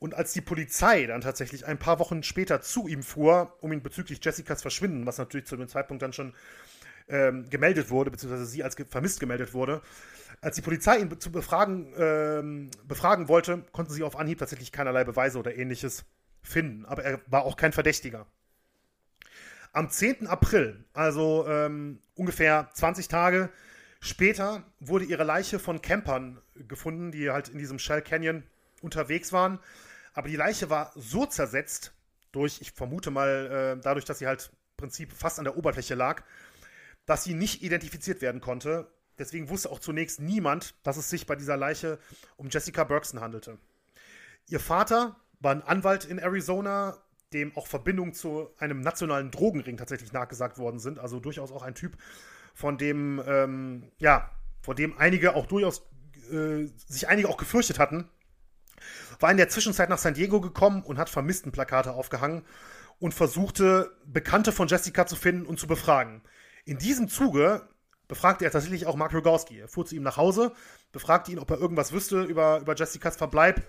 Und 0.00 0.14
als 0.14 0.32
die 0.32 0.40
Polizei 0.40 1.06
dann 1.06 1.20
tatsächlich 1.20 1.64
ein 1.66 1.78
paar 1.78 2.00
Wochen 2.00 2.24
später 2.24 2.60
zu 2.62 2.88
ihm 2.88 3.04
fuhr, 3.04 3.56
um 3.60 3.72
ihn 3.72 3.84
bezüglich 3.84 4.18
Jessicas 4.20 4.62
Verschwinden, 4.62 5.06
was 5.06 5.18
natürlich 5.18 5.46
zu 5.46 5.56
dem 5.56 5.68
Zeitpunkt 5.68 6.02
dann 6.02 6.12
schon 6.12 6.34
ähm, 7.08 7.48
gemeldet 7.48 7.90
wurde, 7.90 8.10
beziehungsweise 8.10 8.46
sie 8.46 8.64
als 8.64 8.74
vermisst 8.90 9.20
gemeldet 9.20 9.54
wurde, 9.54 9.82
als 10.40 10.56
die 10.56 10.62
Polizei 10.62 10.98
ihn 10.98 11.20
zu 11.20 11.30
befragen, 11.30 11.92
ähm, 11.96 12.70
befragen 12.82 13.28
wollte, 13.28 13.64
konnten 13.70 13.92
sie 13.92 14.02
auf 14.02 14.16
Anhieb 14.16 14.40
tatsächlich 14.40 14.72
keinerlei 14.72 15.04
Beweise 15.04 15.38
oder 15.38 15.54
ähnliches 15.54 16.04
finden. 16.42 16.84
Aber 16.86 17.04
er 17.04 17.20
war 17.26 17.44
auch 17.44 17.56
kein 17.56 17.72
Verdächtiger. 17.72 18.26
Am 19.72 19.88
10. 19.88 20.26
April, 20.26 20.84
also 20.92 21.46
ähm, 21.48 22.00
ungefähr 22.14 22.68
20 22.74 23.08
Tage 23.08 23.50
Später 24.04 24.64
wurde 24.80 25.04
ihre 25.04 25.22
Leiche 25.22 25.60
von 25.60 25.80
Campern 25.80 26.42
gefunden, 26.56 27.12
die 27.12 27.30
halt 27.30 27.48
in 27.50 27.58
diesem 27.58 27.78
Shell 27.78 28.02
Canyon 28.02 28.42
unterwegs 28.80 29.32
waren. 29.32 29.60
Aber 30.12 30.26
die 30.26 30.34
Leiche 30.34 30.70
war 30.70 30.90
so 30.96 31.24
zersetzt, 31.24 31.92
durch, 32.32 32.60
ich 32.60 32.72
vermute 32.72 33.12
mal, 33.12 33.76
äh, 33.78 33.80
dadurch, 33.80 34.04
dass 34.04 34.18
sie 34.18 34.26
halt 34.26 34.50
im 34.50 34.76
Prinzip 34.76 35.12
fast 35.12 35.38
an 35.38 35.44
der 35.44 35.56
Oberfläche 35.56 35.94
lag, 35.94 36.24
dass 37.06 37.22
sie 37.22 37.34
nicht 37.34 37.62
identifiziert 37.62 38.22
werden 38.22 38.40
konnte. 38.40 38.90
Deswegen 39.20 39.48
wusste 39.48 39.70
auch 39.70 39.78
zunächst 39.78 40.18
niemand, 40.18 40.74
dass 40.82 40.96
es 40.96 41.08
sich 41.08 41.28
bei 41.28 41.36
dieser 41.36 41.56
Leiche 41.56 42.00
um 42.36 42.48
Jessica 42.48 42.82
Bergson 42.82 43.20
handelte. 43.20 43.56
Ihr 44.48 44.58
Vater 44.58 45.14
war 45.42 45.52
ein 45.52 45.62
Anwalt 45.62 46.04
in 46.04 46.18
Arizona, 46.18 46.96
dem 47.32 47.56
auch 47.56 47.66
Verbindungen 47.66 48.14
zu 48.14 48.50
einem 48.58 48.80
nationalen 48.80 49.30
Drogenring 49.30 49.76
tatsächlich 49.76 50.12
nachgesagt 50.12 50.58
worden 50.58 50.78
sind. 50.78 50.98
Also 50.98 51.20
durchaus 51.20 51.50
auch 51.50 51.62
ein 51.62 51.74
Typ, 51.74 51.96
von 52.54 52.78
dem, 52.78 53.22
ähm, 53.26 53.90
ja, 53.98 54.30
vor 54.60 54.74
dem 54.74 54.96
einige 54.98 55.34
auch 55.34 55.46
durchaus, 55.46 55.82
äh, 56.30 56.66
sich 56.86 57.08
einige 57.08 57.28
auch 57.28 57.36
gefürchtet 57.36 57.78
hatten, 57.78 58.08
war 59.20 59.30
in 59.30 59.36
der 59.36 59.48
Zwischenzeit 59.48 59.88
nach 59.88 59.98
San 59.98 60.14
Diego 60.14 60.40
gekommen 60.40 60.82
und 60.82 60.98
hat 60.98 61.08
Vermisstenplakate 61.08 61.92
aufgehangen 61.92 62.44
und 62.98 63.14
versuchte, 63.14 63.96
Bekannte 64.04 64.52
von 64.52 64.68
Jessica 64.68 65.06
zu 65.06 65.16
finden 65.16 65.46
und 65.46 65.58
zu 65.58 65.66
befragen. 65.66 66.22
In 66.64 66.78
diesem 66.78 67.08
Zuge 67.08 67.68
befragte 68.08 68.44
er 68.44 68.50
tatsächlich 68.50 68.86
auch 68.86 68.96
Mark 68.96 69.14
Rogowski. 69.14 69.58
Er 69.58 69.68
fuhr 69.68 69.86
zu 69.86 69.94
ihm 69.94 70.02
nach 70.02 70.16
Hause, 70.16 70.52
befragte 70.92 71.32
ihn, 71.32 71.38
ob 71.38 71.50
er 71.50 71.58
irgendwas 71.58 71.92
wüsste 71.92 72.22
über, 72.22 72.60
über 72.60 72.74
Jessicas 72.76 73.16
Verbleib. 73.16 73.62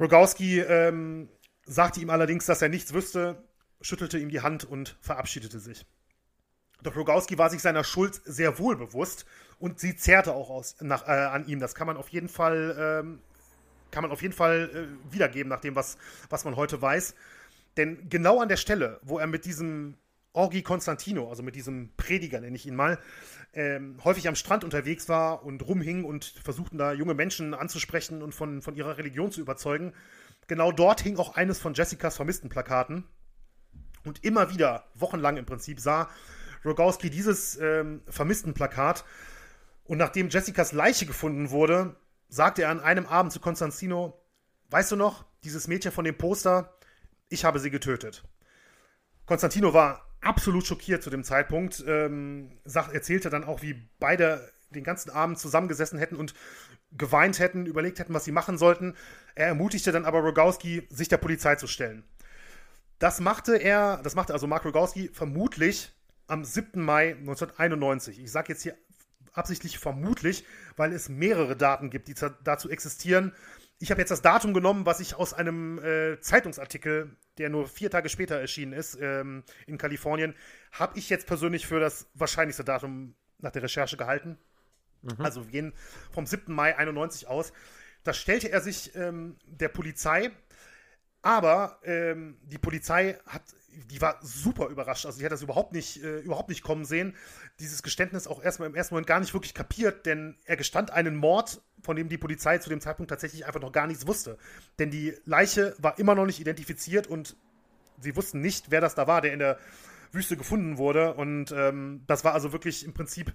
Rogowski 0.00 0.60
ähm, 0.60 1.28
sagte 1.66 2.00
ihm 2.00 2.10
allerdings, 2.10 2.46
dass 2.46 2.62
er 2.62 2.68
nichts 2.68 2.92
wüsste, 2.94 3.42
schüttelte 3.80 4.18
ihm 4.18 4.28
die 4.28 4.40
Hand 4.40 4.64
und 4.64 4.96
verabschiedete 5.00 5.58
sich. 5.58 5.86
Doch 6.82 6.96
Rogowski 6.96 7.38
war 7.38 7.50
sich 7.50 7.62
seiner 7.62 7.84
Schuld 7.84 8.20
sehr 8.24 8.58
wohl 8.58 8.76
bewusst 8.76 9.24
und 9.58 9.80
sie 9.80 9.96
zehrte 9.96 10.34
auch 10.34 10.50
aus, 10.50 10.76
nach, 10.80 11.06
äh, 11.06 11.12
an 11.12 11.46
ihm. 11.46 11.60
Das 11.60 11.74
kann 11.74 11.86
man 11.86 11.96
auf 11.96 12.08
jeden 12.08 12.28
Fall, 12.28 12.76
ähm, 12.78 13.20
kann 13.90 14.02
man 14.02 14.10
auf 14.10 14.22
jeden 14.22 14.34
Fall 14.34 14.70
äh, 15.10 15.12
wiedergeben, 15.12 15.48
nach 15.48 15.60
dem, 15.60 15.76
was, 15.76 15.96
was 16.28 16.44
man 16.44 16.56
heute 16.56 16.80
weiß. 16.80 17.14
Denn 17.76 18.08
genau 18.08 18.40
an 18.40 18.48
der 18.48 18.56
Stelle, 18.56 19.00
wo 19.02 19.18
er 19.18 19.26
mit 19.26 19.44
diesem 19.44 19.96
Orgi 20.34 20.62
Konstantino, 20.62 21.30
also 21.30 21.42
mit 21.42 21.54
diesem 21.54 21.90
Prediger, 21.96 22.40
nenne 22.40 22.56
ich 22.56 22.66
ihn 22.66 22.74
mal, 22.74 22.98
ähm, 23.52 23.98
häufig 24.02 24.26
am 24.26 24.34
Strand 24.34 24.64
unterwegs 24.64 25.08
war 25.08 25.44
und 25.44 25.66
rumhing 25.66 26.04
und 26.04 26.24
versuchten 26.24 26.76
da 26.76 26.92
junge 26.92 27.14
Menschen 27.14 27.54
anzusprechen 27.54 28.20
und 28.20 28.34
von, 28.34 28.60
von 28.60 28.74
ihrer 28.74 28.98
Religion 28.98 29.30
zu 29.30 29.40
überzeugen. 29.40 29.94
Genau 30.48 30.72
dort 30.72 31.00
hing 31.00 31.18
auch 31.18 31.36
eines 31.36 31.60
von 31.60 31.74
Jessicas 31.74 32.16
Vermisstenplakaten. 32.16 33.04
Und 34.04 34.24
immer 34.24 34.50
wieder, 34.50 34.88
wochenlang 34.94 35.36
im 35.36 35.46
Prinzip, 35.46 35.78
sah 35.78 36.10
Rogowski 36.64 37.10
dieses 37.10 37.56
ähm, 37.56 38.02
Vermisstenplakat. 38.08 39.04
Und 39.84 39.98
nachdem 39.98 40.30
Jessicas 40.30 40.72
Leiche 40.72 41.06
gefunden 41.06 41.50
wurde, 41.50 41.94
sagte 42.28 42.62
er 42.62 42.70
an 42.70 42.80
einem 42.80 43.06
Abend 43.06 43.32
zu 43.32 43.38
Konstantino: 43.38 44.20
Weißt 44.70 44.90
du 44.90 44.96
noch, 44.96 45.24
dieses 45.44 45.68
Mädchen 45.68 45.92
von 45.92 46.04
dem 46.04 46.18
Poster, 46.18 46.76
ich 47.28 47.44
habe 47.44 47.60
sie 47.60 47.70
getötet. 47.70 48.24
Konstantino 49.26 49.72
war 49.72 50.03
absolut 50.24 50.66
schockiert 50.66 51.02
zu 51.02 51.10
dem 51.10 51.24
Zeitpunkt, 51.24 51.84
ähm, 51.86 52.58
sagt, 52.64 52.92
erzählte 52.92 53.30
dann 53.30 53.44
auch, 53.44 53.62
wie 53.62 53.88
beide 53.98 54.50
den 54.70 54.84
ganzen 54.84 55.10
Abend 55.10 55.38
zusammengesessen 55.38 55.98
hätten 55.98 56.16
und 56.16 56.34
geweint 56.92 57.38
hätten, 57.38 57.66
überlegt 57.66 57.98
hätten, 57.98 58.14
was 58.14 58.24
sie 58.24 58.32
machen 58.32 58.58
sollten. 58.58 58.94
Er 59.34 59.48
ermutigte 59.48 59.92
dann 59.92 60.04
aber 60.04 60.20
Rogowski, 60.20 60.86
sich 60.90 61.08
der 61.08 61.18
Polizei 61.18 61.56
zu 61.56 61.66
stellen. 61.66 62.04
Das 62.98 63.20
machte 63.20 63.56
er, 63.56 64.00
das 64.02 64.14
machte 64.14 64.32
also 64.32 64.46
Mark 64.46 64.64
Rogowski 64.64 65.10
vermutlich 65.12 65.92
am 66.26 66.44
7. 66.44 66.80
Mai 66.80 67.10
1991. 67.10 68.20
Ich 68.20 68.30
sage 68.30 68.52
jetzt 68.52 68.62
hier 68.62 68.76
absichtlich 69.32 69.78
vermutlich, 69.78 70.44
weil 70.76 70.92
es 70.92 71.08
mehrere 71.08 71.56
Daten 71.56 71.90
gibt, 71.90 72.08
die 72.08 72.14
dazu 72.44 72.70
existieren. 72.70 73.32
Ich 73.84 73.90
habe 73.90 74.00
jetzt 74.00 74.08
das 74.08 74.22
Datum 74.22 74.54
genommen, 74.54 74.86
was 74.86 75.00
ich 75.00 75.14
aus 75.14 75.34
einem 75.34 75.78
äh, 75.78 76.18
Zeitungsartikel, 76.18 77.14
der 77.36 77.50
nur 77.50 77.68
vier 77.68 77.90
Tage 77.90 78.08
später 78.08 78.40
erschienen 78.40 78.72
ist, 78.72 78.96
ähm, 78.98 79.44
in 79.66 79.76
Kalifornien, 79.76 80.34
habe 80.72 80.98
ich 80.98 81.10
jetzt 81.10 81.26
persönlich 81.26 81.66
für 81.66 81.80
das 81.80 82.06
wahrscheinlichste 82.14 82.64
Datum 82.64 83.14
nach 83.40 83.50
der 83.50 83.62
Recherche 83.62 83.98
gehalten. 83.98 84.38
Mhm. 85.02 85.16
Also 85.18 85.44
wir 85.44 85.52
gehen 85.52 85.74
vom 86.10 86.24
7. 86.24 86.50
Mai 86.54 86.78
91 86.78 87.28
aus. 87.28 87.52
Da 88.04 88.14
stellte 88.14 88.50
er 88.50 88.62
sich 88.62 88.96
ähm, 88.96 89.36
der 89.44 89.68
Polizei, 89.68 90.30
aber 91.20 91.78
ähm, 91.84 92.38
die 92.40 92.56
Polizei 92.56 93.18
hat 93.26 93.42
die 93.90 94.00
war 94.00 94.18
super 94.22 94.68
überrascht. 94.68 95.06
Also 95.06 95.18
die 95.18 95.24
hat 95.24 95.32
das 95.32 95.42
überhaupt 95.42 95.72
nicht, 95.72 96.02
äh, 96.02 96.20
überhaupt 96.20 96.48
nicht 96.48 96.62
kommen 96.62 96.84
sehen. 96.84 97.14
Dieses 97.60 97.82
Geständnis 97.82 98.26
auch 98.26 98.42
erstmal 98.42 98.68
im 98.68 98.74
ersten 98.74 98.94
Moment 98.94 99.06
gar 99.06 99.20
nicht 99.20 99.34
wirklich 99.34 99.54
kapiert, 99.54 100.06
denn 100.06 100.36
er 100.44 100.56
gestand 100.56 100.90
einen 100.90 101.16
Mord, 101.16 101.62
von 101.82 101.96
dem 101.96 102.08
die 102.08 102.18
Polizei 102.18 102.58
zu 102.58 102.70
dem 102.70 102.80
Zeitpunkt 102.80 103.10
tatsächlich 103.10 103.46
einfach 103.46 103.60
noch 103.60 103.72
gar 103.72 103.86
nichts 103.86 104.06
wusste. 104.06 104.38
Denn 104.78 104.90
die 104.90 105.14
Leiche 105.24 105.74
war 105.78 105.98
immer 105.98 106.14
noch 106.14 106.26
nicht 106.26 106.40
identifiziert 106.40 107.06
und 107.06 107.36
sie 108.00 108.16
wussten 108.16 108.40
nicht, 108.40 108.70
wer 108.70 108.80
das 108.80 108.94
da 108.94 109.06
war, 109.06 109.20
der 109.20 109.32
in 109.32 109.38
der 109.38 109.58
Wüste 110.12 110.36
gefunden 110.36 110.78
wurde. 110.78 111.14
Und 111.14 111.52
ähm, 111.52 112.02
das 112.06 112.24
war 112.24 112.34
also 112.34 112.52
wirklich 112.52 112.84
im 112.84 112.94
Prinzip 112.94 113.32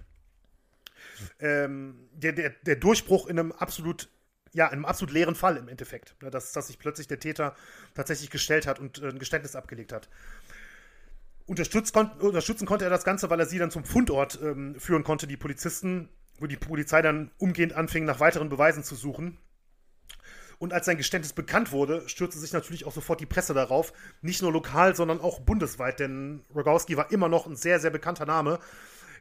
ähm, 1.38 2.08
der, 2.12 2.32
der, 2.32 2.50
der 2.50 2.76
Durchbruch 2.76 3.26
in 3.26 3.38
einem 3.38 3.52
absolut 3.52 4.08
ja, 4.52 4.66
in 4.66 4.72
einem 4.72 4.84
absolut 4.84 5.12
leeren 5.12 5.34
Fall 5.34 5.56
im 5.56 5.68
Endeffekt. 5.68 6.14
Ne, 6.22 6.30
dass, 6.30 6.52
dass 6.52 6.68
sich 6.68 6.78
plötzlich 6.78 7.08
der 7.08 7.20
Täter 7.20 7.54
tatsächlich 7.94 8.30
gestellt 8.30 8.66
hat 8.66 8.78
und 8.78 9.02
äh, 9.02 9.08
ein 9.08 9.18
Geständnis 9.18 9.56
abgelegt 9.56 9.92
hat. 9.92 10.08
Kon 11.46 12.10
unterstützen 12.20 12.66
konnte 12.66 12.84
er 12.84 12.90
das 12.90 13.04
Ganze, 13.04 13.28
weil 13.28 13.40
er 13.40 13.46
sie 13.46 13.58
dann 13.58 13.70
zum 13.70 13.84
Fundort 13.84 14.38
ähm, 14.40 14.76
führen 14.78 15.02
konnte, 15.02 15.26
die 15.26 15.36
Polizisten, 15.36 16.08
wo 16.38 16.46
die 16.46 16.56
Polizei 16.56 17.02
dann 17.02 17.32
umgehend 17.38 17.72
anfing, 17.72 18.04
nach 18.04 18.20
weiteren 18.20 18.48
Beweisen 18.48 18.84
zu 18.84 18.94
suchen. 18.94 19.38
Und 20.58 20.74
als 20.74 20.86
sein 20.86 20.98
Geständnis 20.98 21.32
bekannt 21.32 21.72
wurde, 21.72 22.06
stürzte 22.08 22.38
sich 22.38 22.52
natürlich 22.52 22.84
auch 22.84 22.92
sofort 22.92 23.18
die 23.20 23.26
Presse 23.26 23.54
darauf. 23.54 23.94
Nicht 24.20 24.42
nur 24.42 24.52
lokal, 24.52 24.94
sondern 24.94 25.20
auch 25.20 25.40
bundesweit, 25.40 26.00
denn 26.00 26.44
Rogowski 26.54 26.96
war 26.96 27.10
immer 27.10 27.28
noch 27.28 27.46
ein 27.46 27.56
sehr, 27.56 27.80
sehr 27.80 27.90
bekannter 27.90 28.26
Name 28.26 28.58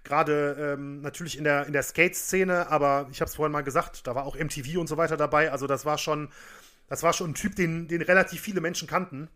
gerade 0.04 0.76
ähm, 0.78 1.02
natürlich 1.02 1.38
in 1.38 1.43
der, 1.43 1.66
in 1.68 1.74
der 1.74 1.84
Skate-Szene, 1.84 2.70
aber 2.70 3.08
ich 3.12 3.22
habe 3.22 3.30
es 3.30 3.36
vorhin 3.36 3.52
mal 3.52 3.64
gesagt, 3.64 4.08
da 4.08 4.16
war 4.16 4.26
auch 4.26 4.36
MTV 4.36 4.80
und 4.80 4.88
so 4.88 4.97
weiter 4.97 5.18
dabei. 5.18 5.52
Also 5.52 5.68
das 5.68 5.86
war 5.86 5.97
schon, 5.97 6.30
das 6.88 7.04
war 7.04 7.14
schon 7.14 7.32
ein 7.32 7.36
Typ, 7.36 7.56
den, 7.56 7.88
den 7.88 8.02
relativ 8.02 8.41
viele 8.41 8.62
Menschen 8.62 8.88
kannten. 8.88 9.30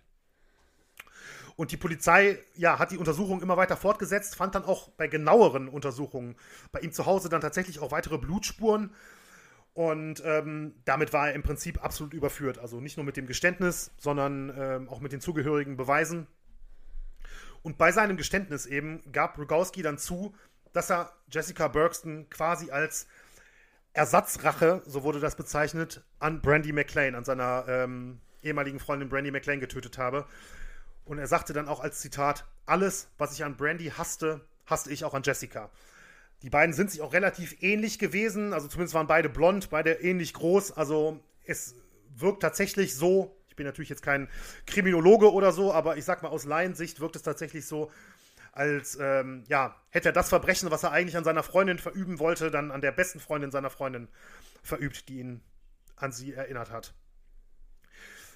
Und 1.55 1.72
die 1.72 1.78
Polizei, 1.78 2.39
ja, 2.55 2.80
hat 2.80 2.91
die 2.91 2.97
Untersuchung 2.97 3.41
immer 3.41 3.57
weiter 3.57 3.78
fortgesetzt, 3.78 4.36
fand 4.36 4.55
dann 4.55 4.66
auch 4.66 4.89
bei 4.89 5.07
genaueren 5.07 5.70
Untersuchungen 5.70 6.36
bei 6.72 6.80
ihm 6.80 6.91
zu 6.91 7.05
Hause 7.05 7.30
dann 7.30 7.41
tatsächlich 7.41 7.80
auch 7.80 7.91
weitere 7.91 8.18
Blutspuren. 8.18 8.91
Und 9.74 10.22
ähm, 10.26 10.74
damit 10.86 11.14
war 11.14 11.30
er 11.30 11.34
im 11.34 11.43
Prinzip 11.43 11.84
absolut 11.84 12.14
überführt. 12.14 12.59
Also 12.59 12.80
nicht 12.80 12.97
nur 12.97 13.05
mit 13.05 13.18
dem 13.18 13.28
Geständnis, 13.28 13.91
sondern 13.97 14.53
ähm, 14.57 14.89
auch 14.89 14.99
mit 14.99 15.11
den 15.11 15.22
zugehörigen 15.22 15.78
Beweisen. 15.78 16.28
Und 17.64 17.78
bei 17.78 17.91
seinem 17.91 18.18
Geständnis 18.18 18.66
eben 18.66 19.01
gab 19.11 19.38
Rogowski 19.38 19.82
dann 19.82 19.97
zu, 19.97 20.36
dass 20.74 20.91
er 20.91 21.13
Jessica 21.32 21.67
Bergston 21.67 22.30
quasi 22.30 22.71
als 22.71 23.07
Ersatzrache, 23.93 24.82
so 24.86 25.03
wurde 25.03 25.19
das 25.19 25.36
bezeichnet, 25.36 26.03
an 26.19 26.41
Brandy 26.41 26.74
McLean, 26.74 27.15
an 27.15 27.24
seiner 27.24 27.65
ähm, 27.67 28.19
ehemaligen 28.41 28.80
Freundin 28.80 29.07
Brandy 29.09 29.32
McLean 29.32 29.59
getötet 29.59 29.97
habe. 29.97 30.26
Und 31.05 31.19
er 31.19 31.28
sagte 31.28 31.53
dann 31.53 31.67
auch 31.67 31.80
als 31.80 31.99
Zitat: 31.99 32.45
Alles, 32.65 33.07
was 33.17 33.34
ich 33.34 33.43
an 33.43 33.55
Brandy 33.55 33.91
hasste, 33.95 34.41
hasste 34.65 34.91
ich 34.91 35.05
auch 35.05 35.13
an 35.13 35.24
Jessica. 35.24 35.69
Die 36.41 36.49
beiden 36.49 36.74
sind 36.74 36.91
sich 36.91 37.01
auch 37.01 37.13
relativ 37.13 37.61
ähnlich 37.61 37.99
gewesen, 37.99 38.51
also 38.51 38.67
zumindest 38.67 38.95
waren 38.95 39.07
beide 39.07 39.30
blond, 39.30 39.69
beide 39.69 39.93
ähnlich 39.93 40.34
groß. 40.34 40.74
Also 40.74 41.19
es 41.45 41.76
wirkt 42.15 42.41
tatsächlich 42.41 42.95
so, 42.95 43.38
ich 43.47 43.55
bin 43.55 43.65
natürlich 43.65 43.89
jetzt 43.89 44.01
kein 44.01 44.28
Kriminologe 44.65 45.32
oder 45.32 45.51
so, 45.51 45.71
aber 45.71 45.97
ich 45.97 46.03
sag 46.03 46.21
mal, 46.24 46.30
aus 46.30 46.43
Laiensicht 46.43 46.99
wirkt 46.99 47.15
es 47.15 47.21
tatsächlich 47.21 47.65
so, 47.65 47.91
als 48.53 48.97
ähm, 49.01 49.43
ja, 49.47 49.75
hätte 49.89 50.09
er 50.09 50.13
das 50.13 50.29
Verbrechen, 50.29 50.69
was 50.69 50.83
er 50.83 50.91
eigentlich 50.91 51.17
an 51.17 51.23
seiner 51.23 51.43
Freundin 51.43 51.79
verüben 51.79 52.19
wollte, 52.19 52.51
dann 52.51 52.71
an 52.71 52.81
der 52.81 52.91
besten 52.91 53.19
Freundin 53.19 53.51
seiner 53.51 53.71
Freundin 53.71 54.07
verübt, 54.61 55.09
die 55.09 55.19
ihn 55.19 55.41
an 55.95 56.11
sie 56.11 56.33
erinnert 56.33 56.71
hat. 56.71 56.93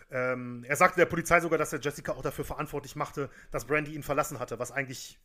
Ähm, 0.09 0.65
er 0.67 0.75
sagte 0.75 0.99
der 0.99 1.05
Polizei 1.05 1.39
sogar, 1.39 1.59
dass 1.59 1.71
er 1.71 1.79
Jessica 1.79 2.13
auch 2.13 2.23
dafür 2.23 2.45
verantwortlich 2.45 2.95
machte, 2.95 3.29
dass 3.51 3.65
Brandy 3.65 3.93
ihn 3.93 4.03
verlassen 4.03 4.39
hatte, 4.39 4.57
was 4.57 4.71
eigentlich 4.71 5.19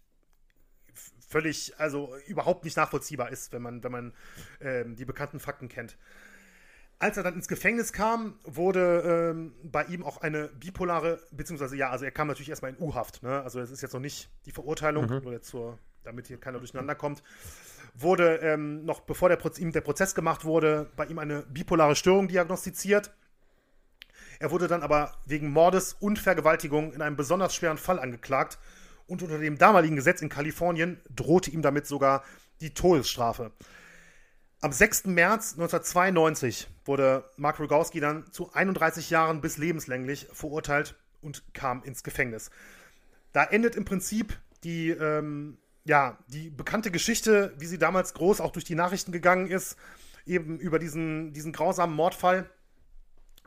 völlig, 1.26 1.78
also 1.80 2.14
überhaupt 2.26 2.64
nicht 2.64 2.76
nachvollziehbar 2.76 3.30
ist, 3.30 3.52
wenn 3.52 3.62
man, 3.62 3.82
wenn 3.82 3.92
man 3.92 4.14
ähm, 4.60 4.96
die 4.96 5.06
bekannten 5.06 5.40
Fakten 5.40 5.68
kennt. 5.68 5.96
Als 7.02 7.16
er 7.16 7.24
dann 7.24 7.34
ins 7.34 7.48
Gefängnis 7.48 7.92
kam, 7.92 8.38
wurde 8.44 9.32
ähm, 9.34 9.54
bei 9.64 9.82
ihm 9.86 10.04
auch 10.04 10.18
eine 10.18 10.46
bipolare, 10.46 11.18
beziehungsweise 11.32 11.74
ja, 11.76 11.90
also 11.90 12.04
er 12.04 12.12
kam 12.12 12.28
natürlich 12.28 12.50
erstmal 12.50 12.70
in 12.70 12.78
U-Haft, 12.78 13.24
ne? 13.24 13.42
also 13.42 13.58
es 13.58 13.72
ist 13.72 13.82
jetzt 13.82 13.92
noch 13.92 14.00
nicht 14.00 14.30
die 14.46 14.52
Verurteilung, 14.52 15.06
mhm. 15.06 15.20
nur 15.24 15.32
jetzt 15.32 15.48
zur, 15.48 15.80
damit 16.04 16.28
hier 16.28 16.38
keiner 16.38 16.58
durcheinander 16.58 16.94
kommt, 16.94 17.24
wurde 17.94 18.36
ähm, 18.36 18.84
noch 18.84 19.00
bevor 19.00 19.28
der 19.28 19.34
Proz 19.34 19.58
ihm 19.58 19.72
der 19.72 19.80
Prozess 19.80 20.14
gemacht 20.14 20.44
wurde, 20.44 20.90
bei 20.94 21.06
ihm 21.06 21.18
eine 21.18 21.42
bipolare 21.42 21.96
Störung 21.96 22.28
diagnostiziert. 22.28 23.12
Er 24.38 24.52
wurde 24.52 24.68
dann 24.68 24.84
aber 24.84 25.12
wegen 25.26 25.50
Mordes 25.50 25.94
und 25.94 26.20
Vergewaltigung 26.20 26.92
in 26.92 27.02
einem 27.02 27.16
besonders 27.16 27.52
schweren 27.52 27.78
Fall 27.78 27.98
angeklagt 27.98 28.60
und 29.08 29.24
unter 29.24 29.38
dem 29.38 29.58
damaligen 29.58 29.96
Gesetz 29.96 30.22
in 30.22 30.28
Kalifornien 30.28 31.00
drohte 31.12 31.50
ihm 31.50 31.62
damit 31.62 31.88
sogar 31.88 32.22
die 32.60 32.74
Todesstrafe. 32.74 33.50
Am 34.64 34.70
6. 34.70 35.06
März 35.06 35.54
1992 35.54 36.68
wurde 36.84 37.28
Mark 37.36 37.58
Rogowski 37.58 37.98
dann 37.98 38.30
zu 38.30 38.52
31 38.52 39.10
Jahren 39.10 39.40
bis 39.40 39.58
lebenslänglich 39.58 40.28
verurteilt 40.32 40.94
und 41.20 41.42
kam 41.52 41.82
ins 41.82 42.04
Gefängnis. 42.04 42.52
Da 43.32 43.42
endet 43.42 43.74
im 43.74 43.84
Prinzip 43.84 44.38
die, 44.62 44.90
ähm, 44.90 45.58
ja, 45.82 46.16
die 46.28 46.48
bekannte 46.48 46.92
Geschichte, 46.92 47.52
wie 47.58 47.66
sie 47.66 47.76
damals 47.76 48.14
groß 48.14 48.40
auch 48.40 48.52
durch 48.52 48.64
die 48.64 48.76
Nachrichten 48.76 49.10
gegangen 49.10 49.48
ist, 49.48 49.76
eben 50.26 50.60
über 50.60 50.78
diesen, 50.78 51.32
diesen 51.32 51.52
grausamen 51.52 51.96
Mordfall, 51.96 52.48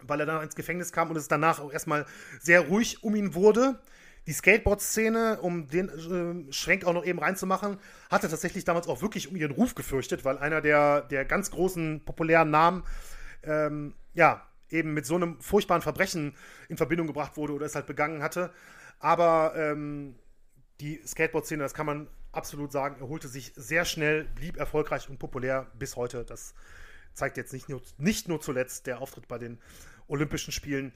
weil 0.02 0.20
er 0.20 0.26
dann 0.26 0.44
ins 0.44 0.56
Gefängnis 0.56 0.92
kam 0.92 1.12
und 1.12 1.16
es 1.16 1.30
danach 1.30 1.62
auch 1.62 1.72
erstmal 1.72 2.06
sehr 2.42 2.68
ruhig 2.68 3.04
um 3.04 3.16
ihn 3.16 3.36
wurde. 3.36 3.80
Die 4.28 4.34
Skateboard-Szene, 4.34 5.40
um 5.42 5.68
den 5.68 6.48
äh, 6.48 6.52
Schwenk 6.52 6.86
auch 6.86 6.94
noch 6.94 7.06
eben 7.06 7.20
reinzumachen, 7.20 7.78
hatte 8.10 8.28
tatsächlich 8.28 8.64
damals 8.64 8.88
auch 8.88 9.02
wirklich 9.02 9.30
um 9.30 9.36
ihren 9.36 9.52
Ruf 9.52 9.76
gefürchtet, 9.76 10.26
weil 10.26 10.40
einer 10.40 10.62
der, 10.62 11.02
der 11.02 11.26
ganz 11.26 11.52
großen 11.52 12.04
populären 12.06 12.50
Namen, 12.50 12.84
ähm, 13.44 13.94
ja, 14.14 14.48
eben 14.70 14.94
mit 14.94 15.06
so 15.06 15.16
einem 15.16 15.40
furchtbaren 15.42 15.84
Verbrechen 15.84 16.36
in 16.70 16.78
Verbindung 16.78 17.06
gebracht 17.06 17.38
wurde 17.38 17.54
oder 17.54 17.68
es 17.68 17.76
halt 17.76 17.86
begangen 17.86 18.24
hatte. 18.24 18.52
Aber 19.00 19.54
ähm, 19.56 20.16
die 20.80 21.02
Skateboard-Szene, 21.06 21.62
das 21.62 21.74
kann 21.74 21.86
man 21.86 22.08
absolut 22.32 22.72
sagen, 22.72 23.00
erholte 23.00 23.28
sich 23.28 23.54
sehr 23.56 23.86
schnell, 23.86 24.26
blieb 24.36 24.58
erfolgreich 24.58 25.10
und 25.10 25.20
populär 25.20 25.68
bis 25.78 25.96
heute. 25.96 26.26
Das 26.26 26.54
zeigt 27.14 27.38
jetzt 27.38 27.54
nicht 27.54 27.70
nur, 27.70 27.82
nicht 27.98 28.28
nur 28.28 28.42
zuletzt 28.42 28.88
der 28.88 29.00
Auftritt 29.00 29.28
bei 29.28 29.38
den 29.38 29.60
Olympischen 30.08 30.52
Spielen 30.52 30.92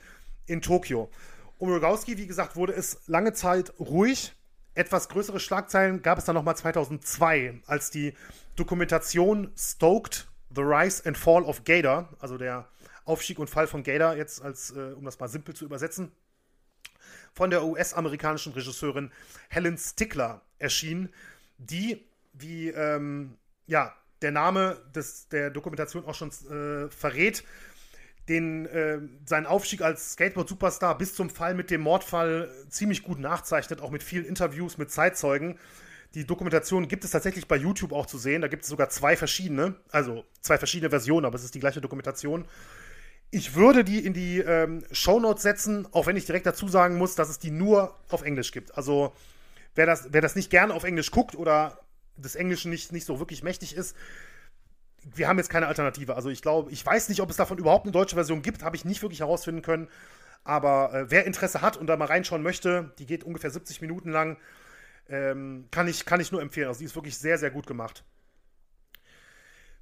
in 0.45 0.61
Tokio. 0.61 1.09
Um 1.59 1.69
Rogowski, 1.69 2.17
wie 2.17 2.25
gesagt, 2.25 2.55
wurde 2.55 2.71
es 2.71 3.01
lange 3.07 3.33
Zeit 3.33 3.73
ruhig. 3.81 4.33
Etwas 4.75 5.09
größere 5.09 5.41
Schlagzeilen 5.41 6.01
gab 6.01 6.17
es 6.17 6.23
dann 6.23 6.35
nochmal 6.35 6.55
2002, 6.55 7.61
als 7.67 7.91
die 7.91 8.13
Dokumentation 8.55 9.51
Stoked, 9.57 10.29
The 10.55 10.61
Rise 10.61 11.05
and 11.05 11.17
Fall 11.17 11.43
of 11.43 11.65
Gator, 11.65 12.07
also 12.19 12.37
der 12.37 12.69
Aufstieg 13.03 13.39
und 13.39 13.49
Fall 13.49 13.67
von 13.67 13.83
Gator, 13.83 14.15
jetzt 14.15 14.41
als, 14.41 14.71
äh, 14.71 14.93
um 14.93 15.03
das 15.03 15.19
mal 15.19 15.27
simpel 15.27 15.53
zu 15.53 15.65
übersetzen, 15.65 16.13
von 17.33 17.49
der 17.49 17.65
US-amerikanischen 17.65 18.53
Regisseurin 18.53 19.11
Helen 19.49 19.77
Stickler 19.77 20.41
erschien, 20.59 21.09
die, 21.57 22.07
wie 22.31 22.69
ähm, 22.69 23.35
ja, 23.67 23.93
der 24.21 24.31
Name 24.31 24.81
des, 24.95 25.27
der 25.27 25.49
Dokumentation 25.49 26.05
auch 26.05 26.15
schon 26.15 26.29
äh, 26.29 26.89
verrät, 26.89 27.43
den, 28.29 28.67
äh, 28.67 28.99
seinen 29.25 29.47
Aufstieg 29.47 29.81
als 29.81 30.13
Skateboard-Superstar 30.13 30.97
bis 30.97 31.15
zum 31.15 31.29
Fall 31.29 31.55
mit 31.55 31.71
dem 31.71 31.81
Mordfall 31.81 32.49
ziemlich 32.69 33.03
gut 33.03 33.19
nachzeichnet, 33.19 33.81
auch 33.81 33.89
mit 33.89 34.03
vielen 34.03 34.25
Interviews 34.25 34.77
mit 34.77 34.91
Zeitzeugen. 34.91 35.57
Die 36.15 36.25
Dokumentation 36.25 36.87
gibt 36.87 37.03
es 37.03 37.11
tatsächlich 37.11 37.47
bei 37.47 37.55
YouTube 37.55 37.91
auch 37.91 38.05
zu 38.05 38.17
sehen. 38.17 38.41
Da 38.41 38.47
gibt 38.47 38.63
es 38.63 38.69
sogar 38.69 38.89
zwei 38.89 39.15
verschiedene, 39.15 39.75
also 39.91 40.23
zwei 40.41 40.57
verschiedene 40.57 40.89
Versionen, 40.89 41.25
aber 41.25 41.35
es 41.35 41.43
ist 41.43 41.55
die 41.55 41.59
gleiche 41.59 41.81
Dokumentation. 41.81 42.45
Ich 43.31 43.55
würde 43.55 43.83
die 43.83 44.03
in 44.03 44.13
die 44.13 44.39
ähm, 44.39 44.83
Shownotes 44.91 45.43
setzen, 45.43 45.87
auch 45.91 46.07
wenn 46.07 46.15
ich 46.15 46.25
direkt 46.25 46.45
dazu 46.45 46.67
sagen 46.67 46.97
muss, 46.97 47.15
dass 47.15 47.29
es 47.29 47.37
die 47.37 47.51
nur 47.51 47.95
auf 48.09 48.23
Englisch 48.23 48.51
gibt. 48.51 48.75
Also 48.75 49.13
wer 49.75 49.85
das, 49.85 50.07
wer 50.11 50.21
das 50.21 50.35
nicht 50.35 50.49
gerne 50.49 50.73
auf 50.73 50.83
Englisch 50.83 51.11
guckt 51.11 51.35
oder 51.35 51.79
des 52.17 52.35
Englischen 52.35 52.71
nicht, 52.71 52.91
nicht 52.91 53.05
so 53.05 53.19
wirklich 53.19 53.43
mächtig 53.43 53.75
ist, 53.75 53.95
wir 55.15 55.27
haben 55.27 55.37
jetzt 55.37 55.49
keine 55.49 55.67
Alternative. 55.67 56.15
Also 56.15 56.29
ich 56.29 56.41
glaube, 56.41 56.71
ich 56.71 56.85
weiß 56.85 57.09
nicht, 57.09 57.21
ob 57.21 57.29
es 57.29 57.37
davon 57.37 57.57
überhaupt 57.57 57.85
eine 57.85 57.91
deutsche 57.91 58.15
Version 58.15 58.41
gibt, 58.41 58.63
habe 58.63 58.75
ich 58.75 58.85
nicht 58.85 59.01
wirklich 59.01 59.21
herausfinden 59.21 59.61
können. 59.61 59.89
Aber 60.43 60.93
äh, 60.93 61.11
wer 61.11 61.25
Interesse 61.25 61.61
hat 61.61 61.77
und 61.77 61.87
da 61.87 61.97
mal 61.97 62.05
reinschauen 62.05 62.43
möchte, 62.43 62.93
die 62.99 63.05
geht 63.05 63.23
ungefähr 63.23 63.51
70 63.51 63.81
Minuten 63.81 64.11
lang, 64.11 64.37
ähm, 65.09 65.67
kann, 65.71 65.87
ich, 65.87 66.05
kann 66.05 66.19
ich 66.19 66.31
nur 66.31 66.41
empfehlen. 66.41 66.67
Also 66.67 66.79
die 66.79 66.85
ist 66.85 66.95
wirklich 66.95 67.17
sehr, 67.17 67.37
sehr 67.37 67.51
gut 67.51 67.67
gemacht. 67.67 68.03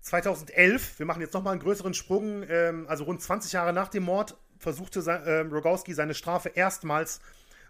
2011, 0.01 0.99
wir 0.99 1.05
machen 1.05 1.21
jetzt 1.21 1.33
nochmal 1.33 1.51
einen 1.51 1.61
größeren 1.61 1.93
Sprung, 1.93 2.43
ähm, 2.49 2.85
also 2.87 3.03
rund 3.03 3.21
20 3.21 3.51
Jahre 3.51 3.73
nach 3.73 3.89
dem 3.89 4.03
Mord, 4.03 4.37
versuchte 4.57 4.99
äh, 4.99 5.39
Rogowski 5.41 5.93
seine 5.93 6.13
Strafe 6.13 6.49
erstmals 6.49 7.19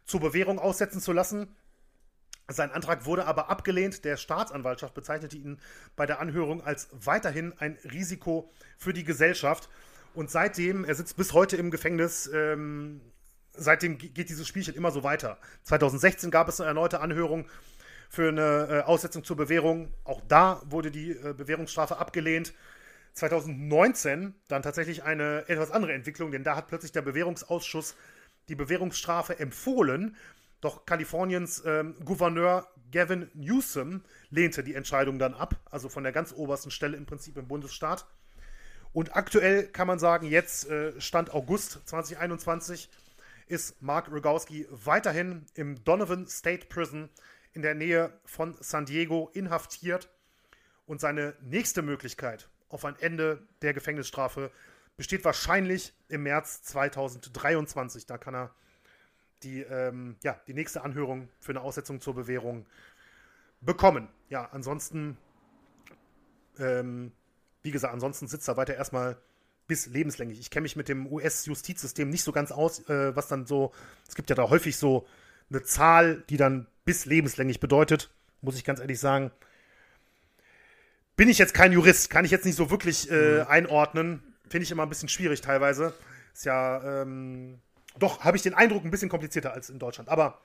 zur 0.05 0.19
Bewährung 0.21 0.59
aussetzen 0.59 1.01
zu 1.01 1.11
lassen. 1.13 1.55
Sein 2.49 2.71
Antrag 2.71 3.05
wurde 3.05 3.25
aber 3.25 3.49
abgelehnt. 3.49 4.05
Der 4.05 4.15
Staatsanwaltschaft 4.15 4.93
bezeichnete 4.93 5.35
ihn 5.35 5.59
bei 5.95 6.05
der 6.05 6.19
Anhörung 6.19 6.63
als 6.63 6.87
weiterhin 6.91 7.53
ein 7.59 7.77
Risiko 7.91 8.49
für 8.77 8.93
die 8.93 9.03
Gesellschaft. 9.03 9.69
Und 10.13 10.31
seitdem, 10.31 10.85
er 10.85 10.95
sitzt 10.95 11.17
bis 11.17 11.33
heute 11.33 11.57
im 11.57 11.71
Gefängnis, 11.71 12.29
ähm, 12.33 13.01
seitdem 13.53 13.97
geht 13.97 14.29
dieses 14.29 14.47
Spielchen 14.47 14.75
immer 14.75 14.91
so 14.91 15.03
weiter. 15.03 15.37
2016 15.63 16.31
gab 16.31 16.47
es 16.47 16.61
eine 16.61 16.69
erneute 16.69 17.01
Anhörung 17.01 17.47
für 18.09 18.29
eine 18.29 18.67
äh, 18.69 18.81
Aussetzung 18.83 19.25
zur 19.25 19.35
Bewährung. 19.35 19.93
Auch 20.05 20.21
da 20.27 20.61
wurde 20.65 20.89
die 20.89 21.11
äh, 21.11 21.33
Bewährungsstrafe 21.33 21.97
abgelehnt. 21.97 22.53
2019 23.13 24.35
dann 24.47 24.61
tatsächlich 24.61 25.03
eine 25.03 25.43
etwas 25.49 25.71
andere 25.71 25.93
Entwicklung, 25.93 26.31
denn 26.31 26.43
da 26.43 26.55
hat 26.55 26.67
plötzlich 26.67 26.91
der 26.91 27.01
Bewährungsausschuss 27.01 27.95
die 28.47 28.55
Bewährungsstrafe 28.55 29.39
empfohlen. 29.39 30.15
Doch 30.61 30.85
Kaliforniens 30.85 31.63
ähm, 31.65 31.95
Gouverneur 32.03 32.67
Gavin 32.91 33.29
Newsom 33.33 34.01
lehnte 34.29 34.63
die 34.63 34.73
Entscheidung 34.73 35.19
dann 35.19 35.33
ab, 35.33 35.55
also 35.69 35.89
von 35.89 36.03
der 36.03 36.11
ganz 36.11 36.33
obersten 36.33 36.71
Stelle 36.71 36.97
im 36.97 37.05
Prinzip 37.05 37.37
im 37.37 37.47
Bundesstaat. 37.47 38.07
Und 38.93 39.15
aktuell 39.15 39.67
kann 39.67 39.87
man 39.87 39.99
sagen, 39.99 40.25
jetzt 40.25 40.69
äh, 40.69 40.99
Stand 40.99 41.33
August 41.33 41.81
2021 41.85 42.89
ist 43.47 43.81
Mark 43.81 44.11
Rogowski 44.11 44.67
weiterhin 44.71 45.45
im 45.53 45.83
Donovan 45.83 46.27
State 46.27 46.67
Prison 46.67 47.09
in 47.53 47.61
der 47.61 47.75
Nähe 47.75 48.11
von 48.25 48.55
San 48.59 48.85
Diego 48.85 49.29
inhaftiert. 49.33 50.09
Und 50.85 51.01
seine 51.01 51.35
nächste 51.41 51.81
Möglichkeit 51.81 52.49
auf 52.69 52.85
ein 52.85 52.97
Ende 52.99 53.45
der 53.61 53.73
Gefängnisstrafe 53.73 54.51
besteht 54.95 55.25
wahrscheinlich 55.25 55.93
im 56.07 56.23
März 56.23 56.63
2023. 56.63 58.05
Da 58.05 58.17
kann 58.17 58.35
er 58.35 58.55
die, 59.43 59.61
ähm, 59.61 60.15
ja, 60.23 60.39
die 60.47 60.53
nächste 60.53 60.83
Anhörung 60.83 61.29
für 61.39 61.51
eine 61.51 61.61
Aussetzung 61.61 62.01
zur 62.01 62.15
Bewährung 62.15 62.65
bekommen. 63.61 64.07
Ja, 64.29 64.49
ansonsten, 64.51 65.17
ähm, 66.59 67.11
wie 67.63 67.71
gesagt, 67.71 67.93
ansonsten 67.93 68.27
sitzt 68.27 68.47
er 68.47 68.57
weiter 68.57 68.75
erstmal 68.75 69.17
bis 69.67 69.87
lebenslänglich. 69.87 70.39
Ich 70.39 70.49
kenne 70.49 70.63
mich 70.63 70.75
mit 70.75 70.89
dem 70.89 71.11
US-Justizsystem 71.11 72.09
nicht 72.09 72.23
so 72.23 72.31
ganz 72.31 72.51
aus, 72.51 72.87
äh, 72.89 73.15
was 73.15 73.27
dann 73.27 73.45
so, 73.45 73.73
es 74.07 74.15
gibt 74.15 74.29
ja 74.29 74.35
da 74.35 74.49
häufig 74.49 74.77
so 74.77 75.05
eine 75.49 75.63
Zahl, 75.63 76.23
die 76.29 76.37
dann 76.37 76.67
bis 76.85 77.05
lebenslänglich 77.05 77.59
bedeutet, 77.59 78.09
muss 78.41 78.55
ich 78.55 78.63
ganz 78.63 78.79
ehrlich 78.79 78.99
sagen. 78.99 79.31
Bin 81.15 81.29
ich 81.29 81.37
jetzt 81.37 81.53
kein 81.53 81.73
Jurist, 81.73 82.09
kann 82.09 82.25
ich 82.25 82.31
jetzt 82.31 82.45
nicht 82.45 82.55
so 82.55 82.69
wirklich 82.69 83.11
äh, 83.11 83.41
mhm. 83.41 83.47
einordnen. 83.47 84.35
Finde 84.49 84.63
ich 84.63 84.71
immer 84.71 84.83
ein 84.83 84.89
bisschen 84.89 85.09
schwierig 85.09 85.41
teilweise. 85.41 85.93
Ist 86.33 86.45
ja, 86.45 87.01
ähm, 87.01 87.59
doch, 87.99 88.23
habe 88.23 88.37
ich 88.37 88.43
den 88.43 88.53
Eindruck, 88.53 88.83
ein 88.83 88.91
bisschen 88.91 89.09
komplizierter 89.09 89.53
als 89.53 89.69
in 89.69 89.79
Deutschland. 89.79 90.09
Aber 90.09 90.41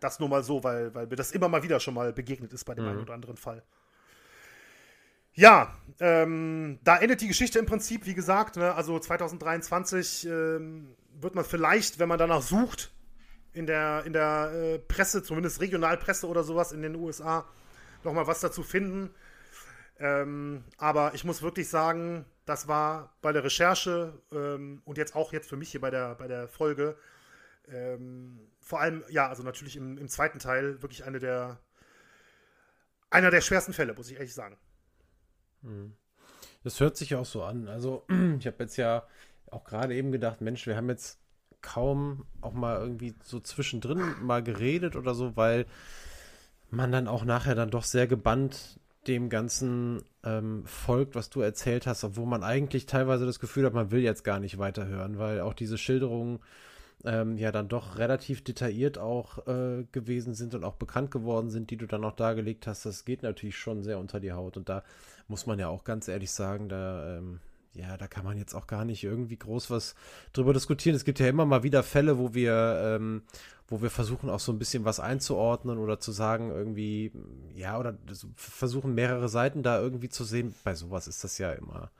das 0.00 0.20
nur 0.20 0.28
mal 0.28 0.42
so, 0.42 0.62
weil, 0.62 0.94
weil 0.94 1.06
mir 1.06 1.16
das 1.16 1.32
immer 1.32 1.48
mal 1.48 1.62
wieder 1.62 1.80
schon 1.80 1.94
mal 1.94 2.12
begegnet 2.12 2.52
ist 2.52 2.64
bei 2.64 2.74
dem 2.74 2.84
mhm. 2.84 2.90
einen 2.90 3.00
oder 3.00 3.14
anderen 3.14 3.36
Fall. 3.36 3.62
Ja, 5.32 5.76
ähm, 6.00 6.78
da 6.82 6.96
endet 6.96 7.20
die 7.20 7.28
Geschichte 7.28 7.58
im 7.58 7.66
Prinzip, 7.66 8.06
wie 8.06 8.14
gesagt, 8.14 8.56
ne, 8.56 8.74
also 8.74 8.98
2023 8.98 10.26
ähm, 10.26 10.96
wird 11.20 11.34
man 11.34 11.44
vielleicht, 11.44 11.98
wenn 11.98 12.08
man 12.08 12.18
danach 12.18 12.40
sucht, 12.40 12.90
in 13.52 13.66
der, 13.66 14.04
in 14.06 14.12
der 14.12 14.50
äh, 14.52 14.78
Presse, 14.78 15.22
zumindest 15.22 15.60
Regionalpresse 15.60 16.26
oder 16.26 16.42
sowas 16.42 16.72
in 16.72 16.82
den 16.82 16.94
USA, 16.94 17.46
nochmal 18.02 18.26
was 18.26 18.40
dazu 18.40 18.62
finden. 18.62 19.10
Ähm, 19.98 20.64
aber 20.78 21.14
ich 21.14 21.24
muss 21.24 21.42
wirklich 21.42 21.68
sagen, 21.68 22.24
das 22.46 22.68
war 22.68 23.14
bei 23.20 23.32
der 23.32 23.44
Recherche 23.44 24.22
ähm, 24.32 24.80
und 24.84 24.96
jetzt 24.96 25.14
auch 25.14 25.32
jetzt 25.32 25.48
für 25.48 25.56
mich 25.56 25.70
hier 25.70 25.80
bei 25.80 25.90
der, 25.90 26.14
bei 26.14 26.28
der 26.28 26.48
Folge, 26.48 26.96
ähm, 27.68 28.38
vor 28.60 28.80
allem, 28.80 29.04
ja, 29.10 29.28
also 29.28 29.42
natürlich 29.42 29.76
im, 29.76 29.98
im 29.98 30.08
zweiten 30.08 30.38
Teil 30.38 30.80
wirklich 30.80 31.04
eine 31.04 31.18
der, 31.18 31.58
einer 33.10 33.30
der 33.30 33.40
schwersten 33.40 33.72
Fälle, 33.72 33.94
muss 33.94 34.10
ich 34.10 34.16
ehrlich 34.16 34.34
sagen. 34.34 34.56
Hm. 35.62 35.94
Das 36.62 36.80
hört 36.80 36.96
sich 36.96 37.14
auch 37.16 37.24
so 37.24 37.42
an. 37.42 37.68
Also, 37.68 38.06
ich 38.38 38.46
habe 38.46 38.56
jetzt 38.60 38.76
ja 38.76 39.06
auch 39.50 39.64
gerade 39.64 39.94
eben 39.94 40.12
gedacht, 40.12 40.40
Mensch, 40.40 40.66
wir 40.66 40.76
haben 40.76 40.88
jetzt 40.88 41.18
kaum 41.62 42.26
auch 42.40 42.52
mal 42.52 42.78
irgendwie 42.78 43.14
so 43.24 43.40
zwischendrin 43.40 44.14
mal 44.22 44.42
geredet 44.42 44.94
oder 44.94 45.14
so, 45.14 45.36
weil 45.36 45.66
man 46.70 46.92
dann 46.92 47.08
auch 47.08 47.24
nachher 47.24 47.56
dann 47.56 47.70
doch 47.70 47.84
sehr 47.84 48.06
gebannt 48.06 48.78
dem 49.06 49.28
Ganzen 49.28 50.02
ähm, 50.24 50.64
folgt, 50.66 51.14
was 51.14 51.30
du 51.30 51.40
erzählt 51.40 51.86
hast, 51.86 52.04
obwohl 52.04 52.26
man 52.26 52.42
eigentlich 52.42 52.86
teilweise 52.86 53.26
das 53.26 53.40
Gefühl 53.40 53.66
hat, 53.66 53.74
man 53.74 53.90
will 53.90 54.02
jetzt 54.02 54.24
gar 54.24 54.40
nicht 54.40 54.58
weiterhören, 54.58 55.18
weil 55.18 55.40
auch 55.40 55.54
diese 55.54 55.78
Schilderungen 55.78 56.40
ähm, 57.04 57.36
ja 57.36 57.52
dann 57.52 57.68
doch 57.68 57.98
relativ 57.98 58.42
detailliert 58.42 58.98
auch 58.98 59.46
äh, 59.46 59.84
gewesen 59.92 60.34
sind 60.34 60.54
und 60.54 60.64
auch 60.64 60.74
bekannt 60.74 61.10
geworden 61.10 61.50
sind, 61.50 61.70
die 61.70 61.76
du 61.76 61.86
dann 61.86 62.04
auch 62.04 62.16
dargelegt 62.16 62.66
hast. 62.66 62.86
Das 62.86 63.04
geht 63.04 63.22
natürlich 63.22 63.56
schon 63.56 63.82
sehr 63.82 63.98
unter 63.98 64.20
die 64.20 64.32
Haut 64.32 64.56
und 64.56 64.68
da 64.68 64.82
muss 65.28 65.46
man 65.46 65.58
ja 65.58 65.68
auch 65.68 65.84
ganz 65.84 66.08
ehrlich 66.08 66.30
sagen, 66.30 66.68
da 66.68 67.18
ähm, 67.18 67.40
ja, 67.76 67.96
da 67.96 68.06
kann 68.06 68.24
man 68.24 68.38
jetzt 68.38 68.54
auch 68.54 68.66
gar 68.66 68.84
nicht 68.84 69.04
irgendwie 69.04 69.36
groß 69.36 69.70
was 69.70 69.94
drüber 70.32 70.52
diskutieren. 70.52 70.96
Es 70.96 71.04
gibt 71.04 71.20
ja 71.20 71.28
immer 71.28 71.44
mal 71.44 71.62
wieder 71.62 71.82
Fälle, 71.82 72.18
wo 72.18 72.34
wir, 72.34 72.80
ähm, 72.82 73.22
wo 73.68 73.82
wir 73.82 73.90
versuchen 73.90 74.30
auch 74.30 74.40
so 74.40 74.52
ein 74.52 74.58
bisschen 74.58 74.84
was 74.84 75.00
einzuordnen 75.00 75.78
oder 75.78 75.98
zu 75.98 76.12
sagen, 76.12 76.50
irgendwie, 76.50 77.12
ja, 77.54 77.78
oder 77.78 77.98
versuchen 78.36 78.94
mehrere 78.94 79.28
Seiten 79.28 79.62
da 79.62 79.80
irgendwie 79.80 80.08
zu 80.08 80.24
sehen. 80.24 80.54
Bei 80.62 80.74
sowas 80.74 81.08
ist 81.08 81.24
das 81.24 81.38
ja 81.38 81.52
immer. 81.52 81.90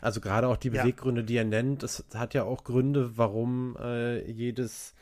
Also 0.00 0.20
gerade 0.20 0.48
auch 0.48 0.56
die 0.56 0.70
Beweggründe, 0.70 1.22
ja. 1.22 1.26
die 1.26 1.36
er 1.36 1.44
nennt, 1.44 1.82
es 1.82 2.04
hat 2.14 2.34
ja 2.34 2.44
auch 2.44 2.64
Gründe, 2.64 3.16
warum 3.16 3.76
äh, 3.80 4.28
jedes 4.30 4.94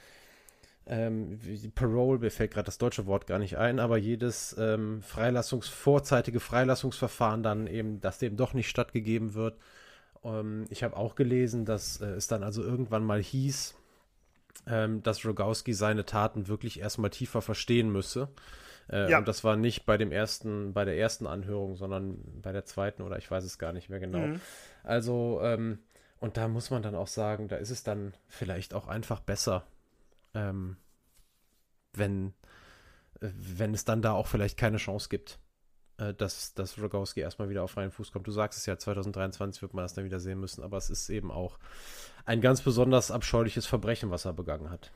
ähm, 0.86 1.38
Parole, 1.74 2.20
mir 2.20 2.30
fällt 2.30 2.52
gerade 2.52 2.66
das 2.66 2.78
deutsche 2.78 3.06
Wort 3.06 3.26
gar 3.26 3.38
nicht 3.38 3.58
ein, 3.58 3.80
aber 3.80 3.96
jedes 3.96 4.54
ähm, 4.58 5.02
Freilassungs-, 5.02 5.68
vorzeitige 5.68 6.40
Freilassungsverfahren 6.40 7.42
dann 7.42 7.66
eben, 7.66 8.00
dass 8.00 8.18
dem 8.18 8.36
doch 8.36 8.54
nicht 8.54 8.68
stattgegeben 8.68 9.34
wird. 9.34 9.58
Ähm, 10.24 10.66
ich 10.70 10.84
habe 10.84 10.96
auch 10.96 11.14
gelesen, 11.14 11.64
dass 11.64 12.00
äh, 12.00 12.06
es 12.10 12.28
dann 12.28 12.42
also 12.42 12.62
irgendwann 12.62 13.04
mal 13.04 13.20
hieß, 13.20 13.74
ähm, 14.66 15.02
dass 15.02 15.24
Rogowski 15.24 15.74
seine 15.74 16.04
Taten 16.04 16.48
wirklich 16.48 16.80
erstmal 16.80 17.10
tiefer 17.10 17.42
verstehen 17.42 17.90
müsse. 17.90 18.28
Äh, 18.90 19.10
ja. 19.10 19.18
Und 19.18 19.28
das 19.28 19.44
war 19.44 19.56
nicht 19.56 19.86
bei 19.86 19.96
dem 19.96 20.12
ersten, 20.12 20.72
bei 20.72 20.84
der 20.84 20.96
ersten 20.98 21.26
Anhörung, 21.26 21.76
sondern 21.76 22.18
bei 22.40 22.52
der 22.52 22.64
zweiten 22.64 23.02
oder 23.02 23.18
ich 23.18 23.30
weiß 23.30 23.44
es 23.44 23.58
gar 23.58 23.72
nicht 23.72 23.88
mehr 23.88 24.00
genau. 24.00 24.26
Mhm. 24.26 24.40
Also, 24.84 25.40
ähm, 25.42 25.80
und 26.18 26.36
da 26.36 26.48
muss 26.48 26.70
man 26.70 26.82
dann 26.82 26.94
auch 26.94 27.08
sagen, 27.08 27.48
da 27.48 27.56
ist 27.56 27.70
es 27.70 27.82
dann 27.82 28.14
vielleicht 28.28 28.74
auch 28.74 28.86
einfach 28.88 29.20
besser, 29.20 29.66
ähm, 30.34 30.76
wenn, 31.92 32.32
äh, 33.20 33.28
wenn 33.34 33.74
es 33.74 33.84
dann 33.84 34.02
da 34.02 34.12
auch 34.12 34.26
vielleicht 34.26 34.56
keine 34.56 34.78
Chance 34.78 35.08
gibt, 35.08 35.38
dass, 35.96 36.54
dass 36.54 36.78
Rogowski 36.78 37.20
erstmal 37.20 37.48
wieder 37.48 37.62
auf 37.62 37.70
freien 37.70 37.90
Fuß 37.90 38.12
kommt. 38.12 38.26
Du 38.26 38.32
sagst 38.32 38.58
es 38.58 38.66
ja, 38.66 38.78
2023 38.78 39.62
wird 39.62 39.74
man 39.74 39.84
das 39.84 39.94
dann 39.94 40.04
wieder 40.04 40.20
sehen 40.20 40.40
müssen, 40.40 40.62
aber 40.62 40.76
es 40.76 40.90
ist 40.90 41.08
eben 41.08 41.30
auch 41.30 41.58
ein 42.26 42.40
ganz 42.40 42.60
besonders 42.60 43.10
abscheuliches 43.10 43.66
Verbrechen, 43.66 44.10
was 44.10 44.24
er 44.24 44.32
begangen 44.32 44.70
hat. 44.70 44.90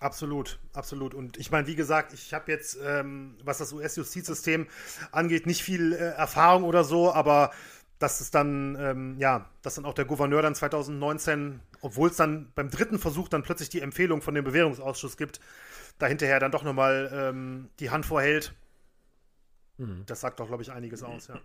Absolut, 0.00 0.58
absolut. 0.72 1.14
Und 1.14 1.38
ich 1.38 1.50
meine, 1.50 1.66
wie 1.66 1.76
gesagt, 1.76 2.12
ich 2.12 2.34
habe 2.34 2.50
jetzt, 2.50 2.76
ähm, 2.84 3.36
was 3.44 3.58
das 3.58 3.72
US-Justizsystem 3.72 4.66
angeht, 5.12 5.46
nicht 5.46 5.62
viel 5.62 5.92
äh, 5.92 5.96
Erfahrung 5.96 6.64
oder 6.64 6.84
so, 6.84 7.12
aber 7.12 7.52
dass 7.98 8.20
es 8.20 8.30
dann, 8.30 8.76
ähm, 8.78 9.16
ja, 9.18 9.48
dass 9.62 9.76
dann 9.76 9.84
auch 9.84 9.94
der 9.94 10.04
Gouverneur 10.04 10.42
dann 10.42 10.54
2019, 10.54 11.60
obwohl 11.80 12.10
es 12.10 12.16
dann 12.16 12.50
beim 12.54 12.68
dritten 12.70 12.98
Versuch 12.98 13.28
dann 13.28 13.42
plötzlich 13.42 13.68
die 13.68 13.80
Empfehlung 13.80 14.20
von 14.20 14.34
dem 14.34 14.44
Bewährungsausschuss 14.44 15.16
gibt, 15.16 15.40
da 15.98 16.06
hinterher 16.06 16.40
dann 16.40 16.50
doch 16.50 16.64
nochmal 16.64 17.10
ähm, 17.14 17.70
die 17.78 17.90
Hand 17.90 18.04
vorhält. 18.04 18.52
Mhm. 19.78 20.04
Das 20.06 20.20
sagt 20.20 20.40
doch, 20.40 20.46
glaube 20.46 20.62
ich, 20.62 20.72
einiges 20.72 21.02
aus, 21.02 21.28
ja. 21.28 21.40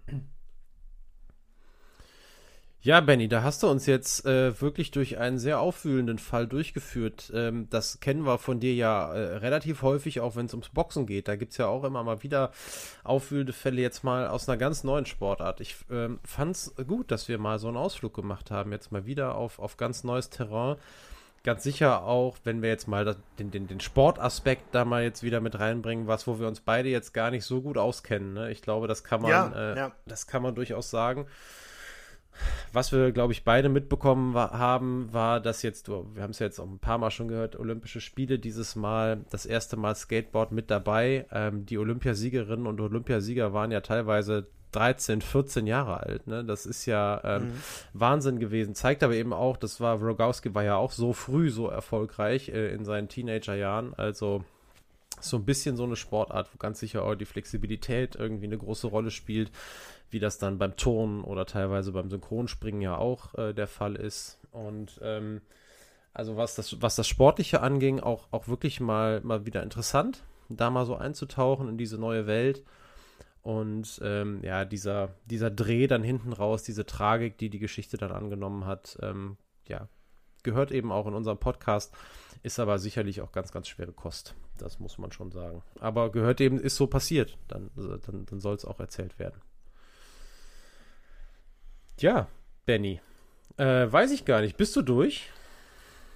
Ja, 2.81 3.01
Benny, 3.01 3.27
da 3.27 3.43
hast 3.43 3.61
du 3.61 3.67
uns 3.67 3.87
jetzt 3.87 4.25
äh, 4.25 4.61
wirklich 4.61 4.91
durch 4.91 5.17
einen 5.17 5.37
sehr 5.37 5.59
aufwühlenden 5.59 6.17
Fall 6.17 6.47
durchgeführt. 6.47 7.29
Ähm, 7.35 7.67
das 7.69 7.99
kennen 7.99 8.25
wir 8.25 8.37
von 8.37 8.61
dir 8.61 8.73
ja 8.73 9.13
äh, 9.13 9.35
relativ 9.37 9.81
häufig, 9.81 10.21
auch 10.21 10.37
wenn 10.37 10.45
es 10.45 10.53
ums 10.53 10.69
Boxen 10.69 11.05
geht. 11.05 11.27
Da 11.27 11.35
gibt 11.35 11.51
es 11.51 11.57
ja 11.57 11.67
auch 11.67 11.83
immer 11.83 12.05
mal 12.05 12.23
wieder 12.23 12.53
aufwühlende 13.03 13.51
Fälle 13.51 13.81
jetzt 13.81 14.05
mal 14.05 14.29
aus 14.29 14.47
einer 14.47 14.57
ganz 14.57 14.85
neuen 14.85 15.05
Sportart. 15.05 15.59
Ich 15.59 15.75
ähm, 15.91 16.21
fand 16.23 16.55
es 16.55 16.73
gut, 16.87 17.11
dass 17.11 17.27
wir 17.27 17.37
mal 17.37 17.59
so 17.59 17.67
einen 17.67 17.75
Ausflug 17.75 18.13
gemacht 18.13 18.49
haben, 18.49 18.71
jetzt 18.71 18.93
mal 18.93 19.05
wieder 19.05 19.35
auf, 19.35 19.59
auf 19.59 19.75
ganz 19.75 20.05
neues 20.05 20.29
Terrain. 20.29 20.77
Ganz 21.43 21.63
sicher 21.63 22.03
auch, 22.03 22.37
wenn 22.43 22.61
wir 22.61 22.69
jetzt 22.69 22.87
mal 22.87 23.05
das, 23.05 23.17
den, 23.37 23.51
den, 23.51 23.67
den 23.67 23.79
Sportaspekt 23.79 24.73
da 24.73 24.85
mal 24.85 25.03
jetzt 25.03 25.23
wieder 25.23 25.41
mit 25.41 25.59
reinbringen, 25.59 26.07
was, 26.07 26.27
wo 26.27 26.39
wir 26.39 26.47
uns 26.47 26.61
beide 26.61 26.89
jetzt 26.89 27.13
gar 27.13 27.31
nicht 27.31 27.45
so 27.45 27.61
gut 27.61 27.77
auskennen. 27.77 28.33
Ne? 28.33 28.51
Ich 28.51 28.61
glaube, 28.61 28.87
das 28.87 29.03
kann 29.03 29.21
man, 29.21 29.31
ja, 29.31 29.51
äh, 29.55 29.77
ja. 29.77 29.91
das 30.05 30.27
kann 30.27 30.41
man 30.41 30.55
durchaus 30.55 30.89
sagen. 30.89 31.27
Was 32.71 32.91
wir, 32.91 33.11
glaube 33.11 33.33
ich, 33.33 33.43
beide 33.43 33.67
mitbekommen 33.67 34.33
war, 34.33 34.57
haben, 34.57 35.11
war, 35.11 35.41
dass 35.41 35.61
jetzt, 35.61 35.89
wir 35.89 36.21
haben 36.21 36.31
es 36.31 36.39
ja 36.39 36.45
jetzt 36.45 36.59
auch 36.59 36.69
ein 36.69 36.79
paar 36.79 36.97
Mal 36.97 37.11
schon 37.11 37.27
gehört, 37.27 37.59
Olympische 37.59 37.99
Spiele 37.99 38.39
dieses 38.39 38.75
Mal, 38.75 39.25
das 39.29 39.45
erste 39.45 39.75
Mal 39.75 39.95
Skateboard 39.95 40.51
mit 40.51 40.71
dabei. 40.71 41.25
Ähm, 41.31 41.65
die 41.65 41.77
Olympiasiegerinnen 41.77 42.67
und 42.67 42.79
Olympiasieger 42.79 43.53
waren 43.53 43.71
ja 43.71 43.81
teilweise 43.81 44.47
13, 44.71 45.21
14 45.21 45.67
Jahre 45.67 46.01
alt. 46.01 46.27
Ne? 46.27 46.43
Das 46.43 46.65
ist 46.65 46.85
ja 46.85 47.21
ähm, 47.23 47.43
mhm. 47.43 47.53
Wahnsinn 47.93 48.39
gewesen. 48.39 48.75
Zeigt 48.75 49.03
aber 49.03 49.15
eben 49.15 49.33
auch, 49.33 49.57
das 49.57 49.81
war, 49.81 49.99
Rogowski 49.99 50.53
war 50.53 50.63
ja 50.63 50.75
auch 50.75 50.91
so 50.91 51.13
früh 51.13 51.49
so 51.49 51.67
erfolgreich 51.67 52.49
äh, 52.49 52.73
in 52.73 52.85
seinen 52.85 53.07
Teenagerjahren. 53.07 53.93
Also 53.95 54.43
so 55.21 55.37
ein 55.37 55.45
bisschen 55.45 55.75
so 55.75 55.83
eine 55.83 55.95
Sportart, 55.95 56.49
wo 56.53 56.57
ganz 56.57 56.79
sicher 56.79 57.03
auch 57.03 57.15
die 57.15 57.25
Flexibilität 57.25 58.15
irgendwie 58.15 58.45
eine 58.45 58.57
große 58.57 58.87
Rolle 58.87 59.11
spielt, 59.11 59.51
wie 60.11 60.19
das 60.19 60.37
dann 60.37 60.57
beim 60.57 60.75
Turnen 60.75 61.23
oder 61.23 61.45
teilweise 61.45 61.91
beim 61.91 62.09
Synchronspringen 62.09 62.81
ja 62.81 62.97
auch 62.97 63.33
äh, 63.35 63.53
der 63.53 63.67
Fall 63.67 63.95
ist. 63.95 64.39
Und 64.51 64.99
ähm, 65.03 65.41
also 66.13 66.37
was 66.37 66.55
das, 66.55 66.81
was 66.81 66.95
das 66.95 67.07
Sportliche 67.07 67.61
anging, 67.61 67.99
auch, 67.99 68.27
auch 68.31 68.47
wirklich 68.47 68.79
mal, 68.79 69.21
mal 69.21 69.45
wieder 69.45 69.63
interessant, 69.63 70.23
da 70.49 70.69
mal 70.69 70.85
so 70.85 70.95
einzutauchen 70.95 71.69
in 71.69 71.77
diese 71.77 71.97
neue 71.97 72.27
Welt. 72.27 72.63
Und 73.41 73.99
ähm, 74.03 74.43
ja, 74.43 74.65
dieser, 74.65 75.15
dieser 75.25 75.49
Dreh 75.49 75.87
dann 75.87 76.03
hinten 76.03 76.33
raus, 76.33 76.63
diese 76.63 76.85
Tragik, 76.85 77.37
die 77.37 77.49
die 77.49 77.59
Geschichte 77.59 77.97
dann 77.97 78.11
angenommen 78.11 78.65
hat, 78.65 78.97
ähm, 79.01 79.37
ja, 79.67 79.87
gehört 80.43 80.71
eben 80.71 80.91
auch 80.91 81.07
in 81.07 81.13
unserem 81.13 81.37
Podcast, 81.37 81.93
ist 82.43 82.59
aber 82.59 82.79
sicherlich 82.79 83.21
auch 83.21 83.31
ganz, 83.31 83.51
ganz 83.51 83.67
schwere 83.67 83.93
Kost. 83.93 84.35
Das 84.57 84.79
muss 84.79 84.97
man 84.97 85.11
schon 85.11 85.31
sagen. 85.31 85.63
Aber 85.79 86.11
gehört 86.11 86.41
eben, 86.41 86.59
ist 86.59 86.75
so 86.75 86.87
passiert. 86.87 87.37
Dann, 87.47 87.69
dann, 87.75 88.25
dann 88.25 88.39
soll 88.39 88.55
es 88.55 88.65
auch 88.65 88.79
erzählt 88.79 89.19
werden. 89.19 89.41
Ja, 91.99 92.27
Benny. 92.65 93.01
Äh, 93.57 93.91
weiß 93.91 94.11
ich 94.11 94.25
gar 94.25 94.41
nicht. 94.41 94.57
Bist 94.57 94.75
du 94.75 94.81
durch? 94.81 95.29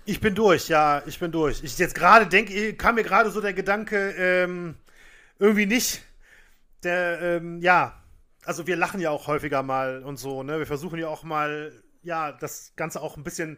Ich 0.06 0.20
bin 0.20 0.36
durch, 0.36 0.68
ja, 0.68 1.02
ich 1.06 1.20
bin 1.20 1.32
durch. 1.32 1.64
Ich 1.64 1.78
jetzt 1.78 1.96
gerade 1.96 2.28
denke, 2.28 2.74
kam 2.76 2.96
mir 2.96 3.04
gerade 3.04 3.32
so 3.32 3.40
der 3.40 3.54
Gedanke, 3.54 4.12
ähm, 4.18 4.76
irgendwie 5.40 5.66
nicht 5.66 6.02
der, 6.86 7.22
ähm, 7.22 7.60
ja, 7.62 8.02
also 8.46 8.68
wir 8.68 8.76
lachen 8.76 9.00
ja 9.00 9.10
auch 9.10 9.28
häufiger 9.28 9.64
mal 9.64 10.04
und 10.04 10.18
so, 10.18 10.44
ne? 10.44 10.60
Wir 10.60 10.66
versuchen 10.66 11.00
ja 11.00 11.08
auch 11.08 11.24
mal, 11.24 11.72
ja, 12.02 12.32
das 12.32 12.74
Ganze 12.76 13.02
auch 13.02 13.18
ein 13.18 13.24
bisschen 13.24 13.58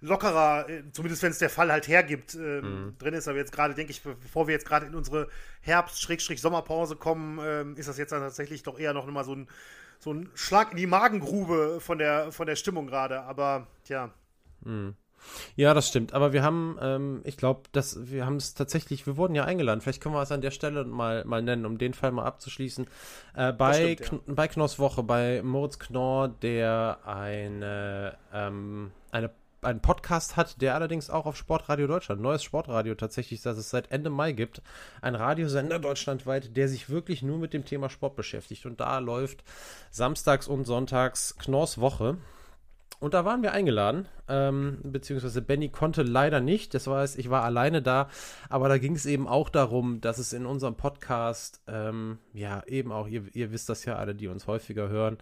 lockerer, 0.00 0.68
äh, 0.68 0.82
zumindest 0.92 1.22
wenn 1.22 1.30
es 1.30 1.38
der 1.38 1.50
Fall 1.50 1.72
halt 1.72 1.88
hergibt, 1.88 2.34
ähm, 2.34 2.60
mhm. 2.86 2.98
drin 2.98 3.14
ist. 3.14 3.28
Aber 3.28 3.38
jetzt 3.38 3.52
gerade 3.52 3.74
denke 3.74 3.90
ich, 3.90 4.02
bevor 4.02 4.46
wir 4.46 4.54
jetzt 4.54 4.66
gerade 4.66 4.86
in 4.86 4.94
unsere 4.94 5.28
Herbst-Sommerpause 5.62 6.96
kommen, 6.96 7.38
ähm, 7.42 7.76
ist 7.76 7.88
das 7.88 7.98
jetzt 7.98 8.12
dann 8.12 8.20
tatsächlich 8.22 8.62
doch 8.62 8.78
eher 8.78 8.92
noch 8.92 9.06
mal 9.06 9.24
so 9.24 9.34
ein, 9.34 9.48
so 9.98 10.12
ein 10.12 10.30
Schlag 10.34 10.72
in 10.72 10.76
die 10.76 10.86
Magengrube 10.86 11.80
von 11.80 11.98
der, 11.98 12.32
von 12.32 12.46
der 12.46 12.56
Stimmung 12.56 12.86
gerade. 12.86 13.22
Aber, 13.22 13.66
tja. 13.84 14.12
Mhm. 14.60 14.94
Ja, 15.56 15.74
das 15.74 15.88
stimmt. 15.88 16.12
Aber 16.12 16.32
wir 16.32 16.42
haben, 16.42 16.78
ähm, 16.80 17.20
ich 17.24 17.36
glaube, 17.36 17.62
dass 17.72 18.10
wir 18.10 18.26
haben 18.26 18.36
es 18.36 18.54
tatsächlich, 18.54 19.06
wir 19.06 19.16
wurden 19.16 19.34
ja 19.34 19.44
eingeladen. 19.44 19.80
Vielleicht 19.80 20.02
können 20.02 20.14
wir 20.14 20.22
es 20.22 20.32
an 20.32 20.40
der 20.40 20.50
Stelle 20.50 20.84
mal, 20.84 21.24
mal 21.24 21.42
nennen, 21.42 21.66
um 21.66 21.78
den 21.78 21.94
Fall 21.94 22.12
mal 22.12 22.24
abzuschließen. 22.24 22.86
Äh, 23.34 23.52
bei, 23.52 23.94
stimmt, 23.94 24.22
ja. 24.26 24.34
bei 24.34 24.48
Knorrs 24.48 24.78
Woche, 24.78 25.02
bei 25.02 25.42
Moritz 25.42 25.78
Knorr, 25.78 26.28
der 26.28 26.98
eine, 27.04 28.16
ähm, 28.32 28.92
eine 29.10 29.30
einen 29.66 29.80
Podcast 29.80 30.36
hat, 30.36 30.60
der 30.62 30.74
allerdings 30.74 31.10
auch 31.10 31.26
auf 31.26 31.36
Sportradio 31.36 31.86
Deutschland, 31.86 32.20
neues 32.20 32.42
Sportradio 32.44 32.94
tatsächlich, 32.94 33.42
das 33.42 33.58
es 33.58 33.70
seit 33.70 33.90
Ende 33.90 34.10
Mai 34.10 34.32
gibt, 34.32 34.62
ein 35.02 35.14
Radiosender 35.14 35.78
deutschlandweit, 35.78 36.56
der 36.56 36.68
sich 36.68 36.88
wirklich 36.88 37.22
nur 37.22 37.38
mit 37.38 37.52
dem 37.52 37.64
Thema 37.64 37.90
Sport 37.90 38.16
beschäftigt. 38.16 38.64
Und 38.66 38.80
da 38.80 38.98
läuft 38.98 39.42
samstags 39.90 40.46
und 40.46 40.64
sonntags 40.64 41.36
Knorrs 41.38 41.78
Woche. 41.80 42.16
Und 42.98 43.14
da 43.14 43.24
waren 43.24 43.42
wir 43.42 43.52
eingeladen, 43.52 44.06
ähm, 44.28 44.78
beziehungsweise 44.82 45.42
Benny 45.42 45.68
konnte 45.68 46.02
leider 46.02 46.40
nicht. 46.40 46.74
Das 46.74 46.86
heißt, 46.86 47.18
ich 47.18 47.30
war 47.30 47.44
alleine 47.44 47.82
da. 47.82 48.08
Aber 48.48 48.68
da 48.68 48.78
ging 48.78 48.94
es 48.94 49.06
eben 49.06 49.28
auch 49.28 49.48
darum, 49.48 50.00
dass 50.00 50.18
es 50.18 50.32
in 50.32 50.46
unserem 50.46 50.76
Podcast, 50.76 51.60
ähm, 51.66 52.18
ja, 52.32 52.62
eben 52.66 52.92
auch, 52.92 53.06
ihr, 53.06 53.24
ihr, 53.34 53.52
wisst 53.52 53.68
das 53.68 53.84
ja 53.84 53.96
alle, 53.96 54.14
die 54.14 54.28
uns 54.28 54.46
häufiger 54.46 54.88
hören, 54.88 55.18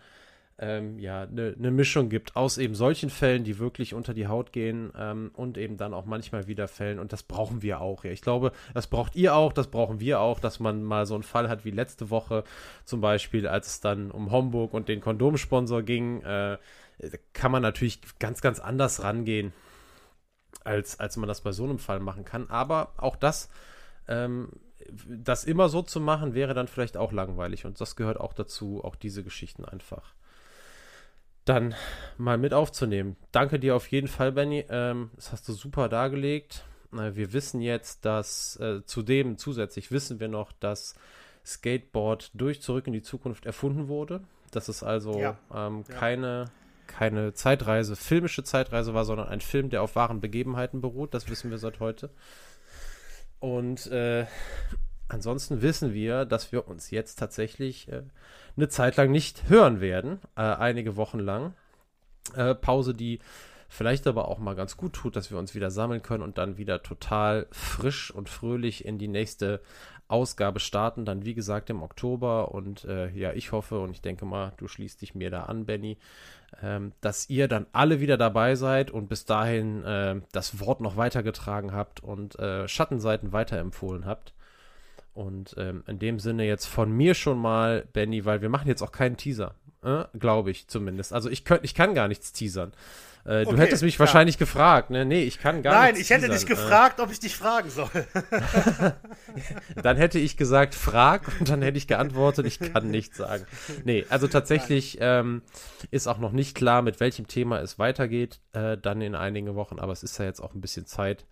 ähm, 0.57 1.01
ja, 1.01 1.23
eine 1.23 1.55
ne 1.57 1.71
Mischung 1.73 2.09
gibt 2.09 2.37
aus 2.37 2.59
eben 2.59 2.77
solchen 2.77 3.11
Fällen, 3.11 3.43
die 3.43 3.59
wirklich 3.59 3.93
unter 3.93 4.15
die 4.15 4.29
Haut 4.29 4.53
gehen 4.53 4.93
ähm, 4.97 5.33
und 5.35 5.59
eben 5.59 5.77
dann 5.77 5.93
auch 5.93 6.05
manchmal 6.05 6.47
wieder 6.47 6.69
Fällen. 6.69 7.01
Und 7.01 7.13
das 7.13 7.25
brauchen 7.25 7.63
wir 7.63 7.81
auch. 7.81 8.05
Ja. 8.05 8.13
Ich 8.13 8.23
glaube, 8.23 8.53
das 8.73 8.87
braucht 8.87 9.17
ihr 9.17 9.35
auch, 9.35 9.53
das 9.53 9.67
brauchen 9.67 9.99
wir 9.99 10.21
auch, 10.21 10.39
dass 10.39 10.61
man 10.61 10.85
mal 10.85 11.07
so 11.07 11.15
einen 11.15 11.25
Fall 11.25 11.49
hat 11.49 11.65
wie 11.65 11.73
letzte 11.73 12.11
Woche 12.11 12.45
zum 12.85 13.01
Beispiel, 13.01 13.49
als 13.49 13.67
es 13.67 13.81
dann 13.81 14.13
um 14.13 14.31
Homburg 14.31 14.75
und 14.75 14.89
den 14.89 15.01
Kondomsponsor 15.01 15.83
ging. 15.83 16.23
Äh, 16.23 16.59
kann 17.33 17.53
man 17.53 17.63
natürlich 17.63 18.01
ganz, 18.19 18.41
ganz 18.41 18.61
anders 18.61 19.03
rangehen, 19.03 19.53
als, 20.65 21.01
als 21.01 21.17
man 21.17 21.29
das 21.29 21.41
bei 21.41 21.53
so 21.53 21.65
einem 21.65 21.79
Fall 21.79 22.01
machen 22.01 22.25
kann. 22.25 22.49
Aber 22.49 22.93
auch 22.97 23.17
das, 23.17 23.51
ähm, 24.09 24.51
das 25.07 25.45
immer 25.45 25.69
so 25.69 25.83
zu 25.83 26.01
machen, 26.01 26.35
wäre 26.35 26.55
dann 26.55 26.69
vielleicht 26.69 26.97
auch 26.97 27.13
langweilig. 27.13 27.65
Und 27.65 27.81
das 27.81 27.97
gehört 27.97 28.19
auch 28.19 28.33
dazu, 28.33 28.83
auch 28.85 28.97
diese 28.97 29.23
Geschichten 29.23 29.65
einfach 29.65 30.15
dann 31.45 31.75
mal 32.17 32.39
mit 32.39 32.55
aufzunehmen. 32.55 33.17
Danke 33.33 33.59
dir 33.59 33.77
auf 33.77 33.89
jeden 33.89 34.09
Fall, 34.09 34.33
Benny. 34.33 34.65
Ähm, 34.69 35.11
das 35.17 35.33
hast 35.33 35.49
du 35.49 35.53
super 35.53 35.89
dargelegt. 35.89 36.65
Äh, 36.93 37.15
wir 37.15 37.33
wissen 37.33 37.61
jetzt, 37.61 38.05
dass 38.05 38.57
äh, 38.57 38.85
zudem 38.87 39.37
zusätzlich 39.37 39.91
wissen 39.91 40.21
wir 40.21 40.29
noch, 40.29 40.53
dass 40.53 40.95
Skateboard 41.45 42.31
durch 42.33 42.63
Zurück 42.63 42.87
in 42.87 42.95
die 42.95 43.03
Zukunft 43.03 43.45
erfunden 43.45 43.89
wurde. 43.89 44.23
Dass 44.53 44.69
es 44.69 44.83
also 44.83 45.19
ja. 45.19 45.37
Ähm, 45.53 45.85
keine 45.85 46.47
keine 46.87 47.35
Zeitreise, 47.35 47.97
filmische 47.97 48.45
Zeitreise 48.45 48.95
war, 48.95 49.05
sondern 49.05 49.29
ein 49.29 49.41
Film, 49.41 49.71
der 49.71 49.83
auf 49.83 49.97
wahren 49.97 50.21
Begebenheiten 50.21 50.81
beruht. 50.81 51.15
Das 51.15 51.29
wissen 51.29 51.51
wir 51.51 51.59
seit 51.59 51.81
heute. 51.81 52.11
Und 53.41 53.87
äh, 53.89 54.27
ansonsten 55.09 55.63
wissen 55.63 55.93
wir, 55.93 56.25
dass 56.25 56.53
wir 56.53 56.69
uns 56.69 56.91
jetzt 56.91 57.19
tatsächlich 57.19 57.89
äh, 57.89 58.03
eine 58.57 58.69
Zeit 58.69 58.97
lang 58.97 59.11
nicht 59.11 59.49
hören 59.49 59.81
werden, 59.81 60.21
äh, 60.37 60.43
einige 60.43 60.97
Wochen 60.97 61.19
lang. 61.19 61.55
Äh, 62.35 62.55
Pause, 62.55 62.95
die 62.95 63.21
vielleicht 63.69 64.07
aber 64.07 64.29
auch 64.29 64.39
mal 64.39 64.55
ganz 64.55 64.77
gut 64.77 64.93
tut, 64.93 65.17
dass 65.17 65.31
wir 65.31 65.39
uns 65.39 65.55
wieder 65.55 65.71
sammeln 65.71 66.03
können 66.03 66.23
und 66.23 66.39
dann 66.39 66.57
wieder 66.57 66.83
total 66.83 67.47
frisch 67.51 68.11
und 68.11 68.29
fröhlich 68.29 68.85
in 68.85 68.99
die 68.99 69.09
nächste 69.09 69.61
Ausgabe 70.15 70.61
starten. 70.61 71.05
Dann, 71.05 71.25
wie 71.25 71.35
gesagt, 71.35 71.69
im 71.69 71.83
Oktober. 71.83 72.53
Und 72.53 72.85
äh, 72.85 73.11
ja, 73.11 73.33
ich 73.33 73.53
hoffe 73.53 73.81
und 73.81 73.91
ich 73.91 74.01
denke 74.01 74.25
mal, 74.25 74.53
du 74.57 74.69
schließt 74.69 75.03
dich 75.03 75.15
mir 75.15 75.31
da 75.31 75.43
an, 75.45 75.67
Benny, 75.67 75.99
ähm, 76.63 76.93
dass 77.01 77.29
ihr 77.29 77.49
dann 77.49 77.67
alle 77.73 78.01
wieder 78.01 78.17
dabei 78.17 78.55
seid 78.55 78.91
und 78.91 79.09
bis 79.09 79.25
dahin 79.25 79.83
äh, 79.83 80.21
das 80.33 80.61
Wort 80.61 80.81
noch 80.81 80.97
weitergetragen 80.97 81.73
habt 81.73 82.03
und 82.03 82.39
äh, 82.39 82.69
Schattenseiten 82.69 83.33
weiterempfohlen 83.33 84.07
habt. 84.07 84.33
Und 85.15 85.55
ähm, 85.59 85.85
in 85.87 85.99
dem 85.99 86.19
Sinne 86.19 86.45
jetzt 86.45 86.67
von 86.67 86.91
mir 86.91 87.15
schon 87.15 87.39
mal, 87.39 87.87
Benny, 87.93 88.25
weil 88.25 88.41
wir 88.41 88.49
machen 88.49 88.69
jetzt 88.69 88.83
auch 88.83 88.93
keinen 88.93 89.17
Teaser, 89.17 89.55
äh, 89.83 90.05
glaube 90.19 90.51
ich 90.51 90.69
zumindest. 90.69 91.13
Also 91.13 91.29
ich, 91.29 91.45
könnt, 91.45 91.65
ich 91.65 91.75
kann 91.75 91.95
gar 91.95 92.09
nichts 92.09 92.33
teasern. 92.33 92.73
Äh, 93.25 93.45
du 93.45 93.51
okay, 93.51 93.61
hättest 93.61 93.83
mich 93.83 93.95
ja. 93.95 94.01
wahrscheinlich 94.01 94.37
gefragt, 94.37 94.91
ne? 94.91 95.07
Nee, 95.07 95.23
ich 95.23 95.39
kann 95.39 95.63
gar 95.63 95.73
Nein, 95.73 95.95
nichts 95.95 96.11
Nein, 96.11 96.19
ich 96.19 96.25
hätte 96.25 96.35
dich 96.35 96.47
gefragt, 96.47 97.01
ob 97.01 97.11
ich 97.11 97.21
dich 97.21 97.37
fragen 97.37 97.71
soll. 97.71 97.89
dann 99.83 99.97
hätte 99.97 100.19
ich 100.19 100.37
gesagt, 100.37 100.75
frag 100.75 101.23
und 101.41 101.49
dann 101.49 101.63
hätte 101.63 101.79
ich 101.79 101.87
geantwortet, 101.87 102.45
ich 102.47 102.59
kann 102.59 102.91
nichts 102.91 103.17
sagen. 103.17 103.47
Nee, 103.85 104.05
also 104.11 104.29
tatsächlich 104.29 104.99
ähm, 105.01 105.43
ist 105.91 106.07
auch 106.07 106.19
noch 106.19 106.33
nicht 106.33 106.55
klar, 106.55 106.83
mit 106.83 107.01
welchem 107.01 107.27
Thema 107.27 107.61
es 107.61 107.79
weitergeht, 107.79 108.41
äh, 108.53 108.77
dann 108.77 109.01
in 109.01 109.15
einigen 109.15 109.55
Wochen, 109.55 109.79
aber 109.79 109.93
es 109.93 110.03
ist 110.03 110.19
ja 110.19 110.27
jetzt 110.27 110.41
auch 110.41 110.55
ein 110.55 110.61
bisschen 110.61 110.85
Zeit, 110.85 111.25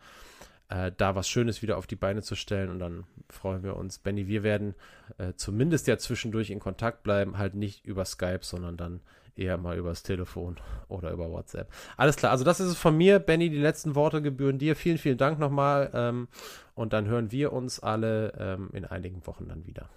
äh, 0.71 0.93
da 0.97 1.15
was 1.15 1.29
Schönes 1.29 1.61
wieder 1.61 1.77
auf 1.77 1.87
die 1.87 1.97
Beine 1.97 2.23
zu 2.23 2.37
stellen 2.37 2.71
und 2.71 2.79
dann 2.79 3.05
freuen 3.29 3.63
wir 3.63 3.77
uns. 3.77 3.99
Benny, 3.99 4.29
wir 4.29 4.43
werden 4.43 4.75
äh, 5.19 5.35
zumindest 5.37 5.87
ja 5.89 5.99
zwischendurch 5.99 6.49
in 6.49 6.59
Kontakt 6.59 7.03
bleiben, 7.03 7.37
halt 7.37 7.55
nicht 7.55 7.85
über 7.85 8.07
Skype, 8.07 8.41
sondern 8.43 8.79
dann 8.79 9.01
eher 9.37 9.59
mal 9.59 9.77
übers 9.77 10.03
Telefon 10.03 10.57
oder 10.89 11.11
über 11.11 11.31
WhatsApp. 11.31 11.71
Alles 11.97 12.17
klar, 12.17 12.33
also 12.33 12.45
das 12.45 12.61
ist 12.61 12.69
es 12.69 12.79
von 12.79 12.97
mir. 12.97 13.19
Benny, 13.19 13.51
die 13.51 13.59
letzten 13.59 13.95
Worte 13.95 14.23
gebühren 14.23 14.59
dir. 14.59 14.77
Vielen, 14.77 14.99
vielen 14.99 15.19
Dank 15.19 15.39
nochmal. 15.39 15.91
Ähm, 15.95 16.29
und 16.75 16.93
dann 16.93 17.07
hören 17.07 17.33
wir 17.33 17.53
uns 17.53 17.81
alle 17.81 18.33
ähm, 18.39 18.71
in 18.73 18.85
einigen 18.85 19.27
Wochen 19.27 19.49
dann 19.49 19.67
wieder. 19.67 19.89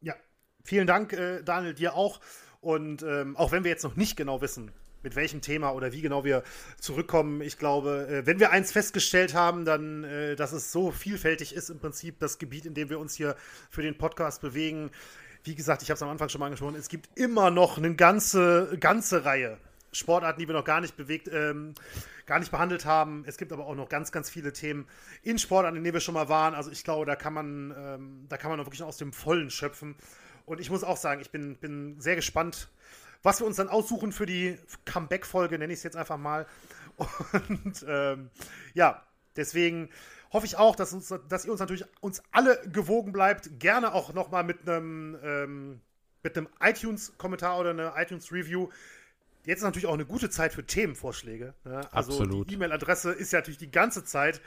Ja, 0.00 0.14
vielen 0.64 0.86
Dank, 0.86 1.12
äh, 1.12 1.42
Daniel, 1.42 1.74
dir 1.74 1.94
auch. 1.94 2.20
Und 2.60 3.02
ähm, 3.02 3.36
auch 3.36 3.52
wenn 3.52 3.64
wir 3.64 3.70
jetzt 3.70 3.84
noch 3.84 3.96
nicht 3.96 4.16
genau 4.16 4.40
wissen, 4.40 4.72
mit 5.02 5.16
welchem 5.16 5.40
Thema 5.40 5.72
oder 5.72 5.92
wie 5.92 6.02
genau 6.02 6.24
wir 6.24 6.42
zurückkommen. 6.78 7.40
Ich 7.40 7.58
glaube, 7.58 8.06
äh, 8.08 8.26
wenn 8.26 8.40
wir 8.40 8.50
eins 8.50 8.72
festgestellt 8.72 9.34
haben, 9.34 9.64
dann, 9.64 10.04
äh, 10.04 10.36
dass 10.36 10.52
es 10.52 10.72
so 10.72 10.90
vielfältig 10.90 11.54
ist 11.54 11.70
im 11.70 11.78
Prinzip 11.78 12.18
das 12.18 12.38
Gebiet, 12.38 12.66
in 12.66 12.74
dem 12.74 12.90
wir 12.90 12.98
uns 12.98 13.14
hier 13.14 13.36
für 13.70 13.82
den 13.82 13.96
Podcast 13.96 14.42
bewegen, 14.42 14.90
wie 15.44 15.54
gesagt, 15.54 15.82
ich 15.82 15.90
habe 15.90 15.96
es 15.96 16.02
am 16.02 16.08
Anfang 16.08 16.28
schon 16.28 16.38
mal 16.38 16.46
angesprochen, 16.46 16.74
es 16.74 16.88
gibt 16.88 17.08
immer 17.18 17.50
noch 17.50 17.78
eine 17.78 17.94
ganze, 17.94 18.76
ganze 18.78 19.24
Reihe 19.24 19.58
Sportarten, 19.92 20.40
die 20.40 20.48
wir 20.48 20.54
noch 20.54 20.64
gar 20.64 20.80
nicht 20.80 20.96
bewegt, 20.96 21.28
ähm, 21.32 21.74
gar 22.26 22.38
nicht 22.38 22.50
behandelt 22.50 22.84
haben. 22.84 23.24
Es 23.26 23.38
gibt 23.38 23.52
aber 23.52 23.66
auch 23.66 23.74
noch 23.74 23.88
ganz, 23.88 24.12
ganz 24.12 24.30
viele 24.30 24.52
Themen 24.52 24.86
in 25.22 25.38
Sportarten, 25.38 25.76
in 25.76 25.84
denen 25.84 25.94
wir 25.94 26.00
schon 26.00 26.14
mal 26.14 26.28
waren. 26.28 26.54
Also 26.54 26.70
ich 26.70 26.84
glaube, 26.84 27.06
da 27.06 27.16
kann 27.16 27.32
man, 27.32 27.74
ähm, 27.76 28.26
da 28.28 28.36
kann 28.36 28.50
man 28.50 28.60
auch 28.60 28.66
wirklich 28.66 28.82
aus 28.82 28.98
dem 28.98 29.12
Vollen 29.12 29.50
schöpfen. 29.50 29.96
Und 30.46 30.60
ich 30.60 30.70
muss 30.70 30.84
auch 30.84 30.96
sagen, 30.96 31.20
ich 31.20 31.30
bin, 31.30 31.56
bin 31.56 32.00
sehr 32.00 32.16
gespannt, 32.16 32.68
was 33.22 33.40
wir 33.40 33.46
uns 33.46 33.56
dann 33.56 33.68
aussuchen 33.68 34.12
für 34.12 34.26
die 34.26 34.58
Comeback-Folge, 34.84 35.58
nenne 35.58 35.72
ich 35.72 35.78
es 35.78 35.82
jetzt 35.82 35.96
einfach 35.96 36.18
mal. 36.18 36.46
Und 37.48 37.84
ähm, 37.88 38.30
ja, 38.74 39.04
deswegen 39.36 39.90
hoffe 40.32 40.46
ich 40.46 40.56
auch, 40.56 40.76
dass, 40.76 40.92
uns, 40.92 41.12
dass 41.28 41.44
ihr 41.44 41.50
uns 41.50 41.60
natürlich 41.60 41.84
uns 42.00 42.22
alle 42.30 42.60
gewogen 42.68 43.12
bleibt. 43.12 43.58
Gerne 43.58 43.94
auch 43.94 44.14
nochmal 44.14 44.44
mit 44.44 44.68
einem 44.68 45.18
ähm, 45.22 45.80
mit 46.22 46.36
einem 46.36 46.48
iTunes-Kommentar 46.60 47.58
oder 47.58 47.70
einer 47.70 47.94
iTunes-Review. 47.96 48.68
Jetzt 49.44 49.58
ist 49.58 49.64
natürlich 49.64 49.86
auch 49.86 49.94
eine 49.94 50.04
gute 50.04 50.28
Zeit 50.30 50.52
für 50.52 50.66
Themenvorschläge. 50.66 51.54
Ne? 51.64 51.80
Also 51.92 52.12
Absolut. 52.12 52.50
die 52.50 52.54
E-Mail-Adresse 52.54 53.12
ist 53.12 53.32
ja 53.32 53.38
natürlich 53.38 53.58
die 53.58 53.70
ganze 53.70 54.02
Zeit 54.04 54.40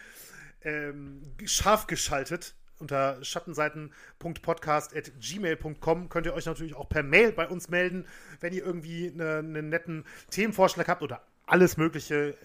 ähm, 0.63 1.21
scharf 1.45 1.87
geschaltet. 1.87 2.55
Unter 2.79 3.23
schattenseiten.podcast.gmail.com 3.23 6.09
könnt 6.09 6.25
ihr 6.25 6.33
euch 6.33 6.45
natürlich 6.45 6.75
auch 6.75 6.89
per 6.89 7.01
Mail 7.01 7.31
bei 7.31 7.47
uns 7.47 7.69
melden, 7.69 8.05
wenn 8.41 8.51
ihr 8.51 8.65
irgendwie 8.65 9.09
eine, 9.09 9.37
einen 9.37 9.69
netten 9.69 10.03
Themenvorschlag 10.31 10.89
habt 10.89 11.01
oder 11.01 11.21
alles 11.45 11.77
mögliche, 11.77 12.35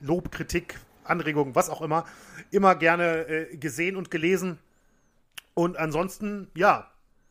Lob, 0.00 0.32
Kritik, 0.32 0.80
Anregungen, 1.04 1.54
was 1.54 1.70
auch 1.70 1.82
immer, 1.82 2.04
immer 2.50 2.74
gerne 2.74 3.26
äh, 3.28 3.56
gesehen 3.56 3.96
und 3.96 4.10
gelesen. 4.10 4.58
Und 5.54 5.76
ansonsten, 5.76 6.50
ja, 6.54 6.90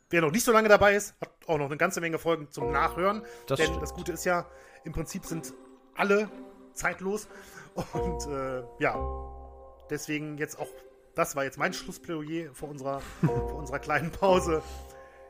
wer 0.10 0.22
noch 0.22 0.32
nicht 0.32 0.46
so 0.46 0.52
lange 0.52 0.70
dabei 0.70 0.96
ist, 0.96 1.16
hat 1.22 1.32
auch 1.48 1.58
noch 1.58 1.66
eine 1.66 1.78
ganze 1.78 2.02
Menge 2.02 2.20
Folgen 2.20 2.50
zum 2.52 2.72
Nachhören. 2.72 3.24
Das 3.48 3.58
denn 3.58 3.68
stimmt. 3.68 3.82
das 3.82 3.94
Gute 3.94 4.12
ist 4.12 4.26
ja, 4.26 4.46
im 4.84 4.92
Prinzip 4.92 5.26
sind 5.26 5.54
alle 5.96 6.30
zeitlos. 6.74 7.28
Und 7.94 8.28
äh, 8.28 8.64
ja, 8.80 8.96
deswegen 9.90 10.38
jetzt 10.38 10.60
auch, 10.60 10.68
das 11.16 11.36
war 11.36 11.44
jetzt 11.44 11.58
mein 11.58 11.74
Schlussplädoyer 11.74 12.54
vor 12.54 12.70
unserer, 12.70 13.00
vor 13.22 13.56
unserer 13.56 13.80
kleinen 13.80 14.12
Pause. 14.12 14.62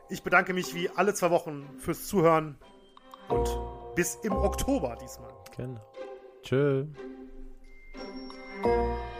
Ich 0.10 0.24
bedanke 0.24 0.54
mich 0.54 0.76
wie 0.76 0.90
alle 0.90 1.14
zwei 1.14 1.32
Wochen 1.32 1.70
fürs 1.78 2.08
Zuhören 2.08 2.58
und 3.30 3.48
bis 3.96 4.16
im 4.16 4.34
Oktober 4.34 4.98
diesmal. 5.02 5.32
Genau. 5.56 5.82
Tschö. 6.44 6.88
Thank 8.64 9.06
you. 9.06 9.11